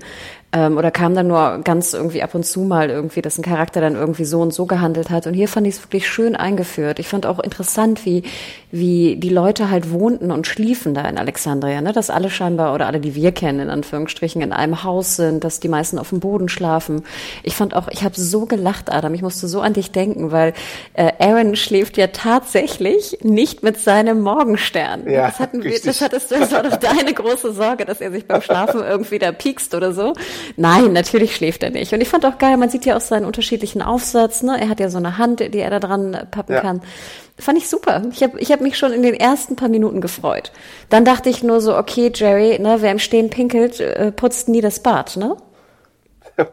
Ähm, 0.55 0.79
oder 0.79 0.93
kam 0.93 1.17
dann 1.17 1.27
nur 1.27 1.61
ganz 1.65 1.95
irgendwie 1.95 2.23
ab 2.23 2.33
und 2.35 2.47
zu 2.47 2.61
mal 2.61 2.89
irgendwie, 2.89 3.23
dass 3.23 3.39
ein 3.39 3.43
Charakter 3.43 3.81
dann 3.81 3.97
irgendwie 3.97 4.25
so 4.25 4.41
und 4.41 4.55
so 4.55 4.67
gehandelt 4.67 5.11
hat. 5.11 5.27
Und 5.27 5.35
hier 5.35 5.49
fand 5.49 5.67
ich 5.67 5.75
es 5.75 5.83
wirklich 5.83 6.09
schön 6.09 6.37
eingeführt. 6.37 7.01
Ich 7.01 7.09
fand 7.09 7.27
auch 7.27 7.41
interessant, 7.41 8.07
wie, 8.07 8.23
wie 8.71 9.17
die 9.17 9.31
Leute 9.31 9.69
halt 9.69 9.91
wohnten 9.91 10.31
und 10.31 10.47
schliefen 10.47 10.95
da 10.95 11.09
in 11.09 11.19
Alexandria, 11.19 11.81
ne? 11.81 11.93
dass 11.93 12.09
alle 12.09 12.31
scheinbar 12.31 12.73
oder 12.73 12.87
alle, 12.87 13.01
die 13.01 13.17
wir 13.17 13.33
kennen, 13.33 13.59
in 13.59 13.69
Anführungsstrichen, 13.69 14.43
in 14.43 14.53
einem 14.53 14.85
Haus 14.85 15.17
sind, 15.17 15.43
dass 15.43 15.59
die 15.59 15.67
meisten 15.67 15.99
auf 15.99 16.11
dem 16.11 16.21
Boden 16.21 16.49
schlafen. 16.49 17.03
Ich 17.43 17.57
fand 17.57 17.75
auch, 17.75 17.89
ich 17.89 18.05
habe 18.05 18.15
so 18.15 18.47
gelacht, 18.47 18.93
Adam, 18.93 19.13
ich 19.15 19.23
musste 19.23 19.49
so 19.49 19.61
an 19.61 19.73
dich 19.73 19.91
denken, 19.91 20.31
weil 20.31 20.53
äh, 20.93 21.11
Aaron 21.19 21.57
schläft 21.57 21.97
ja 21.97 22.07
tatsächlich 22.07 23.19
nicht 23.23 23.65
mit 23.65 23.81
seinem 23.81 24.21
Morgenstern. 24.21 25.11
Ja, 25.11 25.27
das, 25.27 25.41
hatten 25.41 25.65
wir, 25.65 25.81
das 25.81 26.01
hattest 26.01 26.31
du, 26.31 26.39
das 26.39 26.53
war 26.53 26.63
doch 26.63 26.77
deine 26.77 27.13
große 27.13 27.53
Sorge, 27.53 27.85
dass 27.85 28.01
er 28.01 28.13
sich 28.13 28.29
beim 28.29 28.41
Schlafen 28.41 28.83
irgendwie 28.85 29.19
da 29.19 29.33
piekst 29.33 29.75
oder 29.75 29.93
so. 29.93 30.13
Nein, 30.57 30.93
natürlich 30.93 31.37
schläft 31.37 31.63
er 31.63 31.71
nicht. 31.71 31.93
Und 31.93 32.01
ich 32.01 32.09
fand 32.09 32.25
auch 32.27 32.39
geil, 32.39 32.57
man 32.57 32.71
sieht 32.71 32.85
ja 32.85 32.97
auch 32.97 33.01
seinen 33.01 33.25
unterschiedlichen 33.25 33.83
Aufsatz, 33.83 34.43
ne? 34.43 34.61
Er 34.61 34.69
hat 34.69 34.81
ja 34.81 34.89
so 34.89 34.99
eine 34.99 35.19
Hand, 35.19 35.41
die 35.41 35.59
er 35.59 35.71
da 35.71 35.81
dran 35.81 36.27
pappen 36.31 36.55
ja. 36.55 36.61
kann. 36.61 36.83
Fand 37.39 37.59
ich 37.59 37.69
super. 37.69 38.03
Ich 38.13 38.23
habe 38.23 38.39
ich 38.39 38.53
hab 38.53 38.61
mich 38.61 38.79
schon 38.79 38.93
in 38.93 39.03
den 39.03 39.15
ersten 39.15 39.57
paar 39.57 39.69
Minuten 39.69 40.01
gefreut. 40.01 40.53
Dann 40.89 41.05
dachte 41.05 41.29
ich 41.31 41.43
nur 41.43 41.61
so, 41.61 41.77
okay, 41.77 42.13
Jerry, 42.15 42.59
ne, 42.61 42.77
wer 42.81 42.93
im 42.93 42.99
Stehen 42.99 43.31
pinkelt, 43.31 43.81
äh, 43.81 44.13
putzt 44.13 44.49
nie 44.49 44.61
das 44.61 44.81
Bad, 44.81 45.17
ne? 45.17 45.37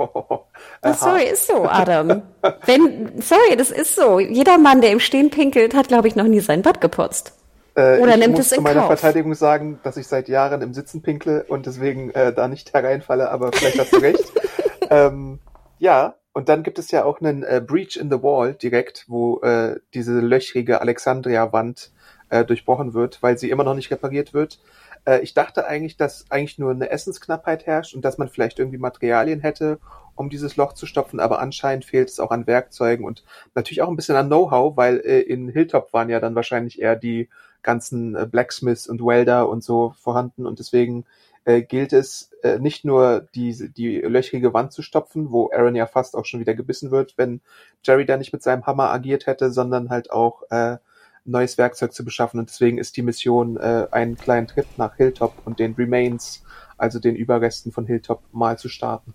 Oh, 0.83 0.93
sorry, 0.93 1.25
ist 1.25 1.45
so, 1.45 1.65
Adam. 1.65 2.24
Wenn, 2.65 3.21
sorry, 3.21 3.55
das 3.55 3.69
ist 3.69 3.95
so. 3.95 4.19
Jeder 4.19 4.57
Mann, 4.57 4.81
der 4.81 4.91
im 4.91 5.00
Stehen 5.00 5.29
pinkelt, 5.29 5.75
hat, 5.75 5.89
glaube 5.89 6.07
ich, 6.07 6.15
noch 6.15 6.25
nie 6.25 6.39
sein 6.39 6.63
Bad 6.63 6.81
geputzt. 6.81 7.33
Äh, 7.75 7.99
Oder 7.99 8.17
nimmt 8.17 8.37
es 8.37 8.51
in 8.51 8.57
zu 8.57 8.61
meiner 8.61 8.81
Kauf. 8.81 8.99
Verteidigung 8.99 9.33
sagen, 9.33 9.79
dass 9.83 9.97
ich 9.97 10.07
seit 10.07 10.27
Jahren 10.27 10.61
im 10.61 10.73
Sitzen 10.73 11.01
pinkle 11.01 11.43
und 11.43 11.65
deswegen 11.65 12.11
äh, 12.11 12.33
da 12.33 12.47
nicht 12.47 12.73
hereinfalle, 12.73 13.31
aber 13.31 13.51
vielleicht 13.53 13.79
hast 13.79 13.93
du 13.93 13.97
recht. 13.97 14.31
ähm, 14.89 15.39
ja, 15.79 16.15
und 16.33 16.49
dann 16.49 16.63
gibt 16.63 16.79
es 16.79 16.91
ja 16.91 17.03
auch 17.05 17.21
einen 17.21 17.43
äh, 17.43 17.61
Breach 17.65 17.97
in 17.97 18.09
the 18.09 18.21
Wall 18.21 18.53
direkt, 18.53 19.05
wo 19.07 19.39
äh, 19.41 19.79
diese 19.93 20.19
löchrige 20.19 20.81
Alexandria-Wand 20.81 21.91
äh, 22.29 22.45
durchbrochen 22.45 22.93
wird, 22.93 23.21
weil 23.21 23.37
sie 23.37 23.49
immer 23.49 23.63
noch 23.63 23.75
nicht 23.75 23.91
repariert 23.91 24.33
wird. 24.33 24.59
Äh, 25.05 25.19
ich 25.19 25.33
dachte 25.33 25.65
eigentlich, 25.65 25.97
dass 25.97 26.25
eigentlich 26.29 26.59
nur 26.59 26.71
eine 26.71 26.89
Essensknappheit 26.89 27.65
herrscht 27.65 27.93
und 27.93 28.03
dass 28.03 28.17
man 28.17 28.29
vielleicht 28.29 28.59
irgendwie 28.59 28.77
Materialien 28.77 29.41
hätte, 29.41 29.79
um 30.15 30.29
dieses 30.29 30.55
Loch 30.55 30.73
zu 30.73 30.85
stopfen, 30.85 31.19
aber 31.19 31.39
anscheinend 31.39 31.85
fehlt 31.85 32.09
es 32.09 32.19
auch 32.19 32.31
an 32.31 32.47
Werkzeugen 32.47 33.05
und 33.05 33.23
natürlich 33.55 33.81
auch 33.81 33.89
ein 33.89 33.95
bisschen 33.95 34.15
an 34.15 34.27
Know-how, 34.27 34.77
weil 34.77 34.99
äh, 34.99 35.19
in 35.21 35.49
Hilltop 35.49 35.93
waren 35.93 36.09
ja 36.09 36.19
dann 36.19 36.35
wahrscheinlich 36.35 36.81
eher 36.81 36.95
die 36.95 37.29
ganzen 37.63 38.15
äh, 38.15 38.27
Blacksmiths 38.29 38.87
und 38.87 39.05
Welder 39.05 39.49
und 39.49 39.63
so 39.63 39.93
vorhanden 39.99 40.45
und 40.45 40.59
deswegen 40.59 41.05
äh, 41.45 41.61
gilt 41.61 41.93
es 41.93 42.31
äh, 42.43 42.59
nicht 42.59 42.85
nur 42.85 43.27
die, 43.33 43.71
die 43.73 43.99
löchrige 44.01 44.53
Wand 44.53 44.73
zu 44.73 44.81
stopfen, 44.81 45.31
wo 45.31 45.49
Aaron 45.51 45.75
ja 45.75 45.87
fast 45.87 46.15
auch 46.15 46.25
schon 46.25 46.39
wieder 46.39 46.53
gebissen 46.53 46.91
wird, 46.91 47.17
wenn 47.17 47.41
Jerry 47.83 48.05
da 48.05 48.17
nicht 48.17 48.33
mit 48.33 48.43
seinem 48.43 48.65
Hammer 48.65 48.91
agiert 48.91 49.25
hätte, 49.25 49.51
sondern 49.51 49.89
halt 49.89 50.11
auch 50.11 50.43
äh, 50.51 50.77
neues 51.25 51.57
Werkzeug 51.57 51.93
zu 51.93 52.05
beschaffen. 52.05 52.39
Und 52.39 52.49
deswegen 52.49 52.77
ist 52.77 52.97
die 52.97 53.01
Mission, 53.01 53.57
äh, 53.57 53.87
einen 53.91 54.17
kleinen 54.17 54.47
Trip 54.47 54.67
nach 54.77 54.97
Hilltop 54.97 55.33
und 55.45 55.59
den 55.59 55.73
Remains, 55.73 56.43
also 56.77 56.99
den 56.99 57.15
Überresten 57.15 57.71
von 57.71 57.85
Hilltop, 57.85 58.21
mal 58.31 58.57
zu 58.57 58.69
starten. 58.69 59.13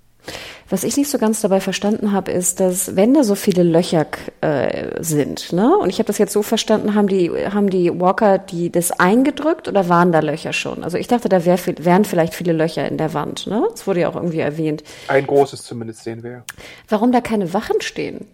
Was 0.68 0.82
ich 0.82 0.96
nicht 0.96 1.10
so 1.10 1.18
ganz 1.18 1.40
dabei 1.40 1.60
verstanden 1.60 2.10
habe, 2.12 2.32
ist, 2.32 2.58
dass 2.58 2.96
wenn 2.96 3.14
da 3.14 3.22
so 3.22 3.36
viele 3.36 3.62
Löcher 3.62 4.06
äh, 4.40 5.00
sind, 5.00 5.52
ne, 5.52 5.76
und 5.76 5.90
ich 5.90 5.98
habe 5.98 6.08
das 6.08 6.18
jetzt 6.18 6.32
so 6.32 6.42
verstanden, 6.42 6.94
haben 6.94 7.06
die 7.06 7.30
haben 7.30 7.70
die 7.70 8.00
Walker 8.00 8.38
die 8.38 8.70
das 8.70 8.90
eingedrückt 8.90 9.68
oder 9.68 9.88
waren 9.88 10.10
da 10.10 10.20
Löcher 10.20 10.52
schon? 10.52 10.82
Also 10.82 10.98
ich 10.98 11.06
dachte, 11.06 11.28
da 11.28 11.44
wär, 11.44 11.58
wären 11.78 12.04
vielleicht 12.04 12.34
viele 12.34 12.52
Löcher 12.52 12.88
in 12.88 12.98
der 12.98 13.14
Wand, 13.14 13.46
ne? 13.46 13.66
Das 13.70 13.86
wurde 13.86 14.00
ja 14.00 14.08
auch 14.08 14.16
irgendwie 14.16 14.40
erwähnt. 14.40 14.82
Ein 15.08 15.26
großes 15.26 15.62
zumindest 15.62 16.02
sehen 16.02 16.22
wir. 16.22 16.44
Warum 16.88 17.12
da 17.12 17.20
keine 17.20 17.54
Wachen 17.54 17.80
stehen? 17.80 18.26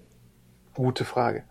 Gute 0.75 1.05
Frage. 1.05 1.45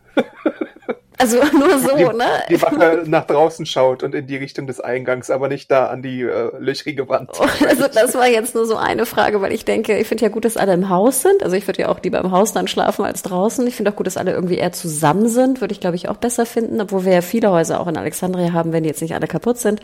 Also 1.22 1.38
nur 1.58 1.78
so, 1.78 1.96
die, 1.96 2.04
ne? 2.04 2.26
Die 2.50 2.62
Wache 2.62 3.04
nach 3.06 3.26
draußen 3.26 3.66
schaut 3.68 4.02
und 4.02 4.16
in 4.16 4.26
die 4.26 4.38
Richtung 4.38 4.66
des 4.66 4.80
Eingangs, 4.80 5.30
aber 5.30 5.50
nicht 5.50 5.70
da 5.70 5.88
an 5.88 6.02
die 6.02 6.22
äh, 6.22 6.52
löchrige 6.58 7.08
Wand. 7.08 7.30
Also 7.68 7.88
das 7.94 8.16
war 8.16 8.28
jetzt 8.28 8.56
nur 8.56 8.66
so 8.66 8.76
eine 8.76 9.06
Frage, 9.06 9.40
weil 9.42 9.54
ich 9.54 9.64
denke, 9.64 9.98
ich 9.98 10.08
finde 10.08 10.24
ja 10.24 10.30
gut, 10.30 10.46
dass 10.46 10.58
alle 10.58 10.74
im 10.74 10.90
Haus 10.90 11.22
sind. 11.22 11.44
Also 11.44 11.56
ich 11.56 11.68
würde 11.68 11.84
ja 11.84 11.90
auch 11.90 12.00
lieber 12.02 12.20
im 12.20 12.32
Haus 12.32 12.54
dann 12.54 12.68
schlafen 12.68 13.06
als 13.06 13.22
draußen. 13.22 13.66
Ich 13.68 13.76
finde 13.76 13.92
auch 13.92 13.96
gut, 13.96 14.08
dass 14.08 14.18
alle 14.18 14.32
irgendwie 14.32 14.58
eher 14.58 14.72
zusammen 14.72 15.28
sind. 15.28 15.62
Würde 15.62 15.74
ich, 15.74 15.80
glaube 15.80 15.96
ich, 15.96 16.10
auch 16.10 16.18
besser 16.18 16.46
finden, 16.46 16.82
obwohl 16.82 17.06
wir 17.06 17.14
ja 17.14 17.22
viele 17.22 17.52
Häuser 17.52 17.80
auch 17.80 17.88
in 17.88 17.98
Alexandria 17.98 18.52
haben, 18.54 18.74
wenn 18.74 18.84
die 18.84 18.90
jetzt 18.90 19.02
nicht 19.02 19.14
alle 19.14 19.28
kaputt 19.28 19.60
sind. 19.60 19.80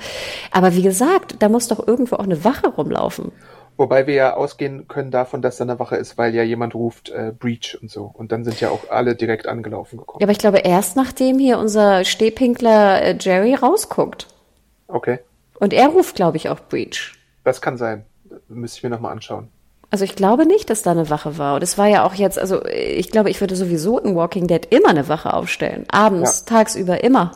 Aber 0.52 0.74
wie 0.74 0.82
gesagt, 0.82 1.36
da 1.40 1.50
muss 1.50 1.68
doch 1.68 1.88
irgendwo 1.88 2.16
auch 2.16 2.24
eine 2.24 2.44
Wache 2.44 2.68
rumlaufen. 2.68 3.32
Wobei 3.78 4.08
wir 4.08 4.16
ja 4.16 4.34
ausgehen 4.34 4.88
können 4.88 5.12
davon, 5.12 5.44
dass 5.44 5.58
da 5.58 5.64
eine 5.64 5.78
Wache 5.78 5.98
ist, 5.98 6.18
weil 6.18 6.34
ja 6.34 6.42
jemand 6.42 6.74
ruft 6.74 7.10
äh, 7.10 7.32
Breach 7.38 7.78
und 7.80 7.92
so. 7.92 8.12
Und 8.12 8.32
dann 8.32 8.44
sind 8.44 8.60
ja 8.60 8.70
auch 8.70 8.90
alle 8.90 9.16
direkt 9.16 9.48
angelaufen 9.48 9.98
gekommen. 9.98 10.20
Ja, 10.20 10.26
aber 10.26 10.32
ich 10.32 10.40
glaube 10.40 10.60
erst 10.60 10.96
nachdem 10.96 11.38
hier 11.38 11.60
unser 11.60 12.04
Stehpinkler 12.04 13.02
äh, 13.04 13.18
Jerry 13.20 13.54
rausguckt. 13.54 14.28
Okay. 14.88 15.20
Und 15.60 15.74
er 15.74 15.90
ruft, 15.90 16.16
glaube 16.16 16.38
ich, 16.38 16.50
auch 16.50 16.60
Breach. 16.60 17.14
Das 17.44 17.62
kann 17.62 17.78
sein. 17.78 18.06
Müsste 18.48 18.78
ich 18.78 18.84
mir 18.84 18.90
nochmal 18.90 19.12
anschauen. 19.12 19.50
Also 19.90 20.04
ich 20.04 20.16
glaube 20.16 20.46
nicht, 20.46 20.70
dass 20.70 20.82
da 20.82 20.92
eine 20.92 21.10
Wache 21.10 21.38
war. 21.38 21.56
Und 21.56 21.64
es 21.64 21.78
war 21.78 21.88
ja 21.88 22.06
auch 22.06 22.14
jetzt, 22.14 22.38
also 22.38 22.66
ich 22.66 23.12
glaube, 23.12 23.30
ich 23.30 23.40
würde 23.40 23.56
sowieso 23.56 24.00
in 24.00 24.16
Walking 24.16 24.48
Dead 24.48 24.66
immer 24.70 24.90
eine 24.90 25.08
Wache 25.08 25.34
aufstellen. 25.34 25.86
Abends, 25.90 26.46
ja. 26.48 26.58
tagsüber, 26.58 27.04
immer. 27.04 27.32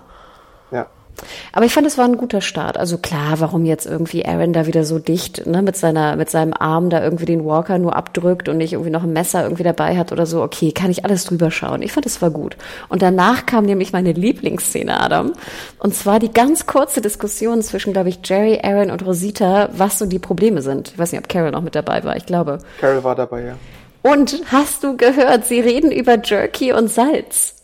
Aber 1.54 1.66
ich 1.66 1.74
fand, 1.74 1.88
es 1.88 1.98
war 1.98 2.06
ein 2.06 2.18
guter 2.18 2.42
Start. 2.42 2.78
Also 2.78 2.98
klar, 2.98 3.40
warum 3.40 3.66
jetzt 3.66 3.86
irgendwie 3.86 4.26
Aaron 4.26 4.54
da 4.54 4.68
wieder 4.68 4.84
so 4.84 5.00
dicht, 5.00 5.46
ne, 5.46 5.62
mit 5.62 5.76
seiner, 5.76 6.16
mit 6.16 6.30
seinem 6.30 6.54
Arm 6.54 6.90
da 6.90 7.04
irgendwie 7.04 7.26
den 7.26 7.46
Walker 7.46 7.78
nur 7.78 7.96
abdrückt 7.96 8.50
und 8.50 8.58
nicht 8.58 8.74
irgendwie 8.74 8.92
noch 8.92 9.04
ein 9.04 9.14
Messer 9.14 9.44
irgendwie 9.44 9.64
dabei 9.64 9.98
hat 9.98 10.12
oder 10.12 10.26
so. 10.26 10.42
Okay, 10.42 10.72
kann 10.72 10.92
ich 10.92 11.06
alles 11.06 11.26
drüber 11.26 11.52
schauen. 11.52 11.82
Ich 11.82 11.92
fand, 11.92 12.06
es 12.06 12.22
war 12.22 12.32
gut. 12.32 12.58
Und 12.90 13.02
danach 13.02 13.46
kam 13.46 13.66
nämlich 13.66 13.94
meine 13.94 14.12
Lieblingsszene, 14.12 15.00
Adam. 15.00 15.34
Und 15.80 15.96
zwar 15.96 16.20
die 16.20 16.32
ganz 16.32 16.66
kurze 16.66 17.02
Diskussion 17.02 17.62
zwischen, 17.62 17.94
glaube 17.94 18.10
ich, 18.10 18.20
Jerry, 18.24 18.60
Aaron 18.64 18.92
und 18.92 19.06
Rosita, 19.06 19.70
was 19.74 20.00
so 20.00 20.06
die 20.06 20.20
Probleme 20.20 20.62
sind. 20.62 20.90
Ich 20.90 21.00
weiß 21.00 21.12
nicht, 21.12 21.22
ob 21.22 21.30
Carol 21.30 21.52
noch 21.52 21.62
mit 21.62 21.76
dabei 21.76 22.04
war. 22.04 22.16
Ich 22.16 22.26
glaube. 22.26 22.60
Carol 22.80 23.04
war 23.04 23.16
dabei, 23.16 23.44
ja. 23.44 23.56
Und 24.04 24.42
hast 24.52 24.84
du 24.84 24.98
gehört, 24.98 25.46
sie 25.46 25.60
reden 25.60 25.92
über 25.92 26.18
Jerky 26.24 26.74
und 26.74 26.88
Salz. 26.88 27.56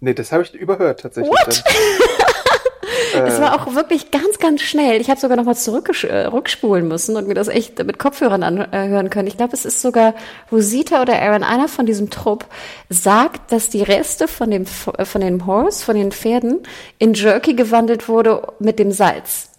Nee, 0.00 0.14
das 0.14 0.32
habe 0.32 0.42
ich 0.42 0.54
überhört 0.54 1.00
tatsächlich. 1.00 1.30
What? 1.30 1.64
Es 3.14 3.40
war 3.40 3.54
auch 3.54 3.74
wirklich 3.74 4.10
ganz, 4.10 4.38
ganz 4.38 4.62
schnell. 4.62 5.00
Ich 5.00 5.10
habe 5.10 5.20
sogar 5.20 5.36
noch 5.36 5.44
mal 5.44 5.54
zurückspulen 5.54 6.84
äh, 6.84 6.88
müssen 6.88 7.16
und 7.16 7.28
mir 7.28 7.34
das 7.34 7.48
echt 7.48 7.82
mit 7.84 7.98
Kopfhörern 7.98 8.42
anhören 8.42 9.10
können. 9.10 9.28
Ich 9.28 9.36
glaube, 9.36 9.54
es 9.54 9.64
ist 9.64 9.80
sogar 9.80 10.14
Rosita 10.50 11.02
oder 11.02 11.20
Aaron, 11.20 11.42
einer 11.42 11.68
von 11.68 11.86
diesem 11.86 12.10
Trupp, 12.10 12.46
sagt, 12.88 13.52
dass 13.52 13.68
die 13.68 13.82
Reste 13.82 14.28
von 14.28 14.50
dem, 14.50 14.66
von 14.66 15.20
dem 15.20 15.46
Horse, 15.46 15.84
von 15.84 15.96
den 15.96 16.12
Pferden, 16.12 16.62
in 16.98 17.14
Jerky 17.14 17.54
gewandelt 17.54 18.08
wurde 18.08 18.42
mit 18.58 18.78
dem 18.78 18.92
Salz. 18.92 19.50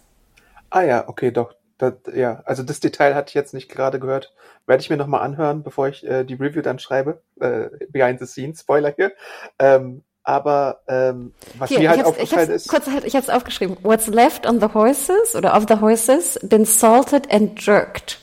Ah 0.70 0.82
ja, 0.82 1.08
okay, 1.08 1.30
doch. 1.30 1.54
Das, 1.78 1.94
ja, 2.14 2.42
also 2.44 2.62
das 2.62 2.78
Detail 2.78 3.14
hatte 3.14 3.30
ich 3.30 3.34
jetzt 3.34 3.54
nicht 3.54 3.68
gerade 3.68 3.98
gehört. 3.98 4.32
Werde 4.66 4.80
ich 4.80 4.90
mir 4.90 4.96
nochmal 4.96 5.22
anhören, 5.22 5.64
bevor 5.64 5.88
ich 5.88 6.06
äh, 6.06 6.22
die 6.24 6.34
Review 6.34 6.62
dann 6.62 6.78
schreibe. 6.78 7.22
Äh, 7.40 7.70
behind 7.88 8.20
the 8.20 8.26
scenes, 8.26 8.60
Spoiler 8.60 8.94
hier. 8.96 9.12
Ähm, 9.58 10.04
aber 10.24 10.80
ähm, 10.88 11.32
was 11.58 11.68
Hier, 11.68 11.80
mir 11.80 11.90
halt 11.90 12.04
aufgefallen 12.04 12.50
ist. 12.50 12.68
Kurz, 12.68 12.86
halt, 12.86 13.04
ich 13.04 13.14
habe 13.14 13.24
es 13.24 13.30
aufgeschrieben. 13.30 13.76
What's 13.82 14.06
left 14.06 14.46
on 14.46 14.60
the 14.60 14.68
horses 14.72 15.34
oder 15.34 15.56
of 15.56 15.66
the 15.68 15.80
horses 15.80 16.38
been 16.42 16.64
salted 16.64 17.30
and 17.32 17.60
jerked. 17.60 18.18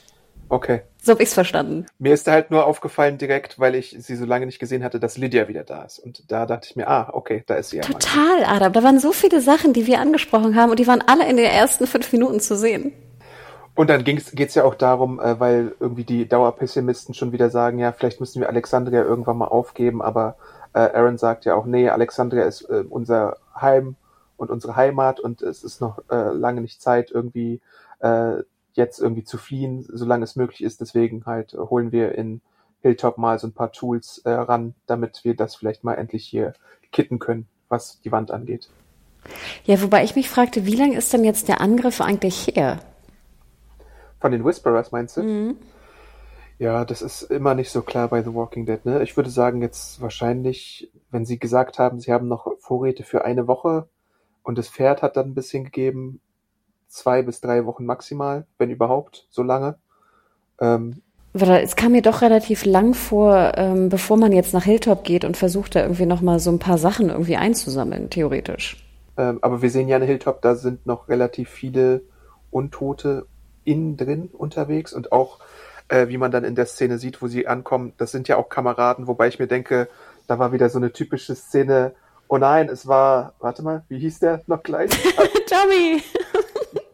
Okay. 0.49 0.81
So 1.01 1.13
habe 1.13 1.23
ich's 1.23 1.33
verstanden. 1.33 1.85
Mir 1.97 2.13
ist 2.13 2.27
da 2.27 2.33
halt 2.33 2.51
nur 2.51 2.65
aufgefallen 2.65 3.17
direkt, 3.17 3.57
weil 3.57 3.75
ich 3.75 3.95
sie 3.99 4.15
so 4.15 4.25
lange 4.25 4.45
nicht 4.45 4.59
gesehen 4.59 4.83
hatte, 4.83 4.99
dass 4.99 5.17
Lydia 5.17 5.47
wieder 5.47 5.63
da 5.63 5.83
ist. 5.83 5.99
Und 5.99 6.29
da 6.29 6.45
dachte 6.45 6.67
ich 6.69 6.75
mir, 6.75 6.89
ah, 6.89 7.09
okay, 7.13 7.43
da 7.47 7.55
ist 7.55 7.69
sie 7.69 7.77
ja. 7.77 7.83
Total, 7.83 8.43
Adam. 8.45 8.73
Da 8.73 8.83
waren 8.83 8.99
so 8.99 9.13
viele 9.13 9.39
Sachen, 9.39 9.71
die 9.71 9.87
wir 9.87 9.99
angesprochen 9.99 10.55
haben 10.55 10.71
und 10.71 10.79
die 10.79 10.87
waren 10.87 11.01
alle 11.05 11.29
in 11.29 11.37
den 11.37 11.45
ersten 11.45 11.87
fünf 11.87 12.11
Minuten 12.11 12.41
zu 12.41 12.57
sehen. 12.57 12.91
Und 13.75 13.89
dann 13.89 14.03
geht 14.03 14.35
es 14.35 14.55
ja 14.55 14.65
auch 14.65 14.75
darum, 14.75 15.21
äh, 15.21 15.39
weil 15.39 15.73
irgendwie 15.79 16.03
die 16.03 16.27
Dauerpessimisten 16.27 17.13
schon 17.13 17.31
wieder 17.31 17.49
sagen, 17.49 17.79
ja, 17.79 17.93
vielleicht 17.93 18.19
müssen 18.19 18.41
wir 18.41 18.49
Alexandria 18.49 19.03
irgendwann 19.03 19.37
mal 19.37 19.47
aufgeben, 19.47 20.01
aber 20.01 20.35
äh, 20.73 20.79
Aaron 20.79 21.17
sagt 21.17 21.45
ja 21.45 21.55
auch, 21.55 21.65
nee, 21.65 21.89
Alexandria 21.89 22.43
ist 22.43 22.61
äh, 22.69 22.83
unser 22.89 23.37
Heim 23.59 23.95
und 24.37 24.49
unsere 24.49 24.75
Heimat 24.75 25.19
und 25.19 25.41
es 25.41 25.63
ist 25.63 25.81
noch 25.81 25.99
äh, 26.09 26.31
lange 26.31 26.61
nicht 26.61 26.81
Zeit, 26.81 27.11
irgendwie 27.11 27.61
äh, 27.99 28.43
jetzt 28.73 28.99
irgendwie 28.99 29.23
zu 29.23 29.37
fliehen, 29.37 29.85
solange 29.91 30.23
es 30.23 30.35
möglich 30.35 30.63
ist. 30.63 30.81
Deswegen 30.81 31.25
halt 31.25 31.53
holen 31.53 31.91
wir 31.91 32.15
in 32.15 32.41
Hilltop 32.81 33.17
mal 33.17 33.37
so 33.39 33.47
ein 33.47 33.53
paar 33.53 33.71
Tools 33.71 34.19
äh, 34.19 34.31
ran, 34.31 34.73
damit 34.87 35.21
wir 35.23 35.35
das 35.35 35.55
vielleicht 35.55 35.83
mal 35.83 35.95
endlich 35.95 36.25
hier 36.25 36.53
kitten 36.91 37.19
können, 37.19 37.47
was 37.67 37.99
die 38.01 38.11
Wand 38.11 38.31
angeht. 38.31 38.69
Ja, 39.65 39.81
wobei 39.81 40.03
ich 40.03 40.15
mich 40.15 40.29
fragte, 40.29 40.65
wie 40.65 40.75
lange 40.75 40.97
ist 40.97 41.11
denn 41.11 41.25
jetzt 41.25 41.49
der 41.49 41.61
Angriff 41.61 41.99
eigentlich 41.99 42.47
her? 42.47 42.79
Von 44.19 44.31
den 44.31 44.45
Whisperers 44.45 44.91
meinst 44.91 45.17
du? 45.17 45.23
Mhm. 45.23 45.57
Ja, 46.59 46.83
das 46.83 47.01
ist 47.01 47.21
immer 47.23 47.55
nicht 47.55 47.71
so 47.71 47.81
klar 47.81 48.09
bei 48.09 48.21
The 48.21 48.33
Walking 48.33 48.65
Dead. 48.65 48.83
Ne? 48.85 49.01
Ich 49.01 49.15
würde 49.15 49.29
sagen, 49.29 49.61
jetzt 49.61 50.01
wahrscheinlich, 50.01 50.91
wenn 51.09 51.25
sie 51.25 51.39
gesagt 51.39 51.79
haben, 51.79 52.01
sie 52.01 52.11
haben 52.11 52.27
noch 52.27 52.51
Vorräte 52.59 53.03
für 53.03 53.23
eine 53.23 53.47
Woche 53.47 53.87
und 54.43 54.57
das 54.57 54.67
Pferd 54.67 55.01
hat 55.01 55.15
dann 55.15 55.27
ein 55.27 55.35
bisschen 55.35 55.63
gegeben, 55.63 56.19
zwei 56.89 57.21
bis 57.21 57.39
drei 57.39 57.65
Wochen 57.65 57.85
maximal, 57.85 58.45
wenn 58.57 58.69
überhaupt, 58.69 59.25
so 59.29 59.41
lange. 59.41 59.77
Ähm, 60.59 61.01
es 61.33 61.77
kam 61.77 61.93
mir 61.93 62.01
doch 62.01 62.21
relativ 62.21 62.65
lang 62.65 62.93
vor, 62.93 63.53
ähm, 63.55 63.87
bevor 63.87 64.17
man 64.17 64.33
jetzt 64.33 64.53
nach 64.53 64.63
Hilltop 64.63 65.05
geht 65.05 65.23
und 65.23 65.37
versucht 65.37 65.75
da 65.75 65.83
irgendwie 65.83 66.07
nochmal 66.07 66.39
so 66.39 66.51
ein 66.51 66.59
paar 66.59 66.77
Sachen 66.77 67.09
irgendwie 67.09 67.37
einzusammeln, 67.37 68.09
theoretisch. 68.09 68.85
Ähm, 69.15 69.39
aber 69.41 69.61
wir 69.61 69.69
sehen 69.69 69.87
ja 69.87 69.95
in 69.95 70.03
Hilltop, 70.03 70.41
da 70.41 70.55
sind 70.55 70.85
noch 70.85 71.07
relativ 71.07 71.49
viele 71.49 72.01
Untote 72.51 73.27
innen 73.63 73.95
drin 73.95 74.29
unterwegs 74.33 74.91
und 74.91 75.11
auch, 75.11 75.39
äh, 75.89 76.07
wie 76.07 76.17
man 76.17 76.31
dann 76.31 76.43
in 76.43 76.55
der 76.55 76.65
Szene 76.65 76.97
sieht, 76.97 77.21
wo 77.21 77.27
sie 77.27 77.47
ankommen, 77.47 77.93
das 77.97 78.11
sind 78.11 78.27
ja 78.27 78.37
auch 78.37 78.49
Kameraden, 78.49 79.07
wobei 79.07 79.27
ich 79.27 79.39
mir 79.39 79.47
denke, 79.47 79.89
da 80.27 80.39
war 80.39 80.53
wieder 80.53 80.69
so 80.69 80.77
eine 80.77 80.93
typische 80.93 81.35
Szene, 81.35 81.93
oh 82.27 82.37
nein, 82.37 82.69
es 82.69 82.87
war, 82.87 83.33
warte 83.39 83.63
mal, 83.63 83.83
wie 83.89 83.99
hieß 83.99 84.19
der 84.19 84.41
noch 84.47 84.63
gleich? 84.63 84.91
Tommy! 85.49 86.01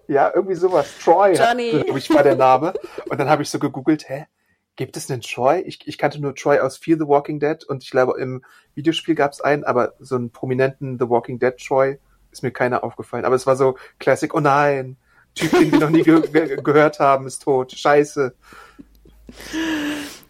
Ja, 0.08 0.31
irgendwie 0.34 0.55
sowas. 0.55 0.88
Troy, 1.03 1.34
Johnny. 1.34 1.84
glaube 1.84 1.99
ich, 1.99 2.13
war 2.13 2.23
der 2.23 2.36
Name. 2.36 2.73
Und 3.10 3.19
dann 3.19 3.27
habe 3.27 3.41
ich 3.41 3.49
so 3.49 3.58
gegoogelt, 3.58 4.08
hä, 4.08 4.27
gibt 4.75 4.95
es 4.97 5.10
einen 5.10 5.21
Troy? 5.21 5.62
Ich, 5.62 5.88
ich 5.88 5.97
kannte 5.97 6.21
nur 6.21 6.36
Troy 6.36 6.60
aus 6.60 6.77
Fear 6.77 6.99
the 6.99 7.08
Walking 7.08 7.39
Dead 7.39 7.63
und 7.63 7.84
ich 7.84 7.89
glaube, 7.89 8.19
im 8.19 8.43
Videospiel 8.75 9.15
gab 9.15 9.31
es 9.31 9.41
einen, 9.41 9.63
aber 9.63 9.93
so 9.99 10.15
einen 10.15 10.29
prominenten 10.29 10.99
The 10.99 11.10
Walking 11.10 11.39
Dead 11.39 11.58
Troy 11.58 11.97
ist 12.31 12.43
mir 12.43 12.51
keiner 12.51 12.84
aufgefallen. 12.84 13.25
Aber 13.25 13.36
es 13.36 13.47
war 13.47 13.55
so 13.55 13.77
Classic, 13.97 14.34
oh 14.34 14.39
nein, 14.39 14.97
Typ, 15.36 15.51
den 15.51 15.71
wir 15.71 15.79
noch 15.79 15.89
nie 15.89 16.03
ge 16.03 16.62
gehört 16.63 16.99
haben, 16.99 17.27
ist 17.27 17.43
tot. 17.43 17.73
Scheiße. 17.73 18.34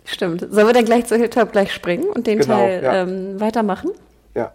Stimmt. 0.06 0.42
Sollen 0.52 0.68
wir 0.68 0.74
dann 0.74 0.86
gleich 0.86 1.06
zu 1.06 1.16
Hilltop 1.16 1.52
gleich 1.52 1.74
springen 1.74 2.06
und 2.06 2.28
den 2.28 2.40
Genau, 2.40 2.56
Teil 2.56 2.84
ja. 2.84 3.02
ähm, 3.04 3.40
weitermachen? 3.40 3.92
Ja. 4.36 4.54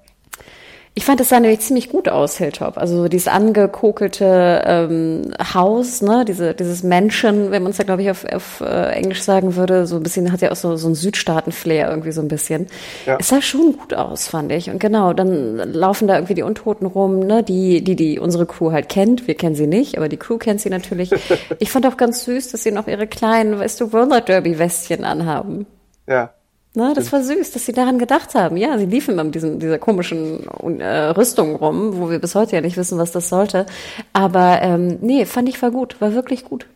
Ich 0.94 1.04
fand, 1.04 1.20
es 1.20 1.28
sah 1.28 1.38
nämlich 1.38 1.60
ziemlich 1.60 1.88
gut 1.88 2.08
aus, 2.08 2.36
Hilltop. 2.36 2.76
Also 2.76 2.96
so 2.96 3.08
dieses 3.08 3.28
angekokelte 3.28 4.62
ähm, 4.66 5.32
Haus, 5.54 6.02
ne, 6.02 6.24
diese, 6.26 6.52
dieses 6.52 6.82
Mansion, 6.82 7.52
wenn 7.52 7.62
man 7.62 7.70
es 7.70 7.78
ja, 7.78 7.84
glaube 7.84 8.02
ich, 8.02 8.10
auf, 8.10 8.24
auf 8.24 8.60
äh, 8.60 8.90
Englisch 8.92 9.22
sagen 9.22 9.54
würde, 9.54 9.86
so 9.86 9.96
ein 9.96 10.02
bisschen, 10.02 10.32
hat 10.32 10.40
ja 10.40 10.50
auch 10.50 10.56
so, 10.56 10.74
so 10.76 10.88
ein 10.88 10.96
Südstaaten-Flair 10.96 11.88
irgendwie 11.88 12.10
so 12.10 12.20
ein 12.20 12.26
bisschen. 12.26 12.66
Ja. 13.06 13.18
Es 13.20 13.28
sah 13.28 13.40
schon 13.40 13.76
gut 13.78 13.94
aus, 13.94 14.26
fand 14.26 14.50
ich. 14.50 14.68
Und 14.68 14.80
genau, 14.80 15.12
dann 15.12 15.58
laufen 15.72 16.08
da 16.08 16.16
irgendwie 16.16 16.34
die 16.34 16.42
Untoten 16.42 16.86
rum, 16.86 17.20
ne, 17.20 17.44
die, 17.44 17.84
die, 17.84 17.94
die 17.94 18.18
unsere 18.18 18.46
Crew 18.46 18.72
halt 18.72 18.88
kennt. 18.88 19.28
Wir 19.28 19.36
kennen 19.36 19.54
sie 19.54 19.68
nicht, 19.68 19.96
aber 19.96 20.08
die 20.08 20.16
Crew 20.16 20.38
kennt 20.38 20.60
sie 20.60 20.70
natürlich. 20.70 21.12
ich 21.60 21.70
fand 21.70 21.86
auch 21.86 21.98
ganz 21.98 22.24
süß, 22.24 22.50
dass 22.50 22.64
sie 22.64 22.72
noch 22.72 22.88
ihre 22.88 23.06
kleinen, 23.06 23.60
weißt 23.60 23.80
du, 23.80 23.84
Roller 23.84 24.22
Derby-Westchen 24.22 25.04
anhaben. 25.04 25.66
Ja. 26.08 26.34
Ne, 26.72 26.92
das 26.94 27.12
war 27.12 27.20
süß, 27.22 27.50
dass 27.50 27.66
sie 27.66 27.72
daran 27.72 27.98
gedacht 27.98 28.36
haben. 28.36 28.56
Ja, 28.56 28.78
sie 28.78 28.86
liefen 28.86 29.14
immer 29.14 29.24
mit 29.24 29.34
diesem, 29.34 29.58
dieser 29.58 29.78
komischen 29.78 30.46
äh, 30.78 31.08
Rüstung 31.08 31.56
rum, 31.56 31.96
wo 31.96 32.10
wir 32.10 32.20
bis 32.20 32.36
heute 32.36 32.54
ja 32.54 32.60
nicht 32.60 32.76
wissen, 32.76 32.96
was 32.96 33.10
das 33.10 33.28
sollte. 33.28 33.66
Aber 34.12 34.62
ähm, 34.62 34.98
nee, 35.00 35.26
fand 35.26 35.48
ich 35.48 35.60
war 35.62 35.72
gut, 35.72 36.00
war 36.00 36.14
wirklich 36.14 36.44
gut. 36.44 36.68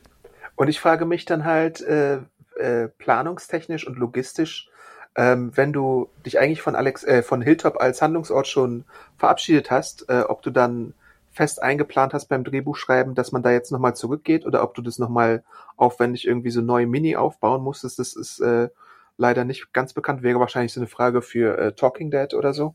Und 0.56 0.68
ich 0.68 0.80
frage 0.80 1.04
mich 1.04 1.26
dann 1.26 1.44
halt 1.44 1.80
äh, 1.80 2.18
äh, 2.58 2.88
planungstechnisch 2.98 3.86
und 3.86 3.96
logistisch, 3.96 4.68
ähm, 5.16 5.52
wenn 5.54 5.72
du 5.72 6.08
dich 6.26 6.40
eigentlich 6.40 6.62
von 6.62 6.74
Alex, 6.74 7.04
äh, 7.04 7.22
von 7.22 7.40
Hilltop 7.40 7.80
als 7.80 8.02
Handlungsort 8.02 8.48
schon 8.48 8.84
verabschiedet 9.16 9.70
hast, 9.70 10.08
äh, 10.08 10.22
ob 10.26 10.42
du 10.42 10.50
dann 10.50 10.94
fest 11.30 11.62
eingeplant 11.62 12.14
hast 12.14 12.26
beim 12.26 12.42
Drehbuchschreiben, 12.42 13.14
dass 13.14 13.30
man 13.30 13.42
da 13.42 13.52
jetzt 13.52 13.70
nochmal 13.70 13.94
zurückgeht 13.94 14.44
oder 14.44 14.62
ob 14.64 14.74
du 14.74 14.82
das 14.82 14.98
nochmal 14.98 15.44
aufwendig 15.76 16.26
irgendwie 16.26 16.50
so 16.50 16.60
neu 16.60 16.86
Mini 16.86 17.16
aufbauen 17.16 17.62
musstest, 17.62 17.98
das 18.00 18.14
ist 18.14 18.40
äh, 18.40 18.68
leider 19.16 19.44
nicht 19.44 19.72
ganz 19.72 19.92
bekannt, 19.92 20.22
wäre 20.22 20.40
wahrscheinlich 20.40 20.72
so 20.72 20.80
eine 20.80 20.88
Frage 20.88 21.22
für 21.22 21.58
äh, 21.58 21.72
Talking 21.72 22.10
Dead 22.10 22.34
oder 22.34 22.52
so. 22.52 22.74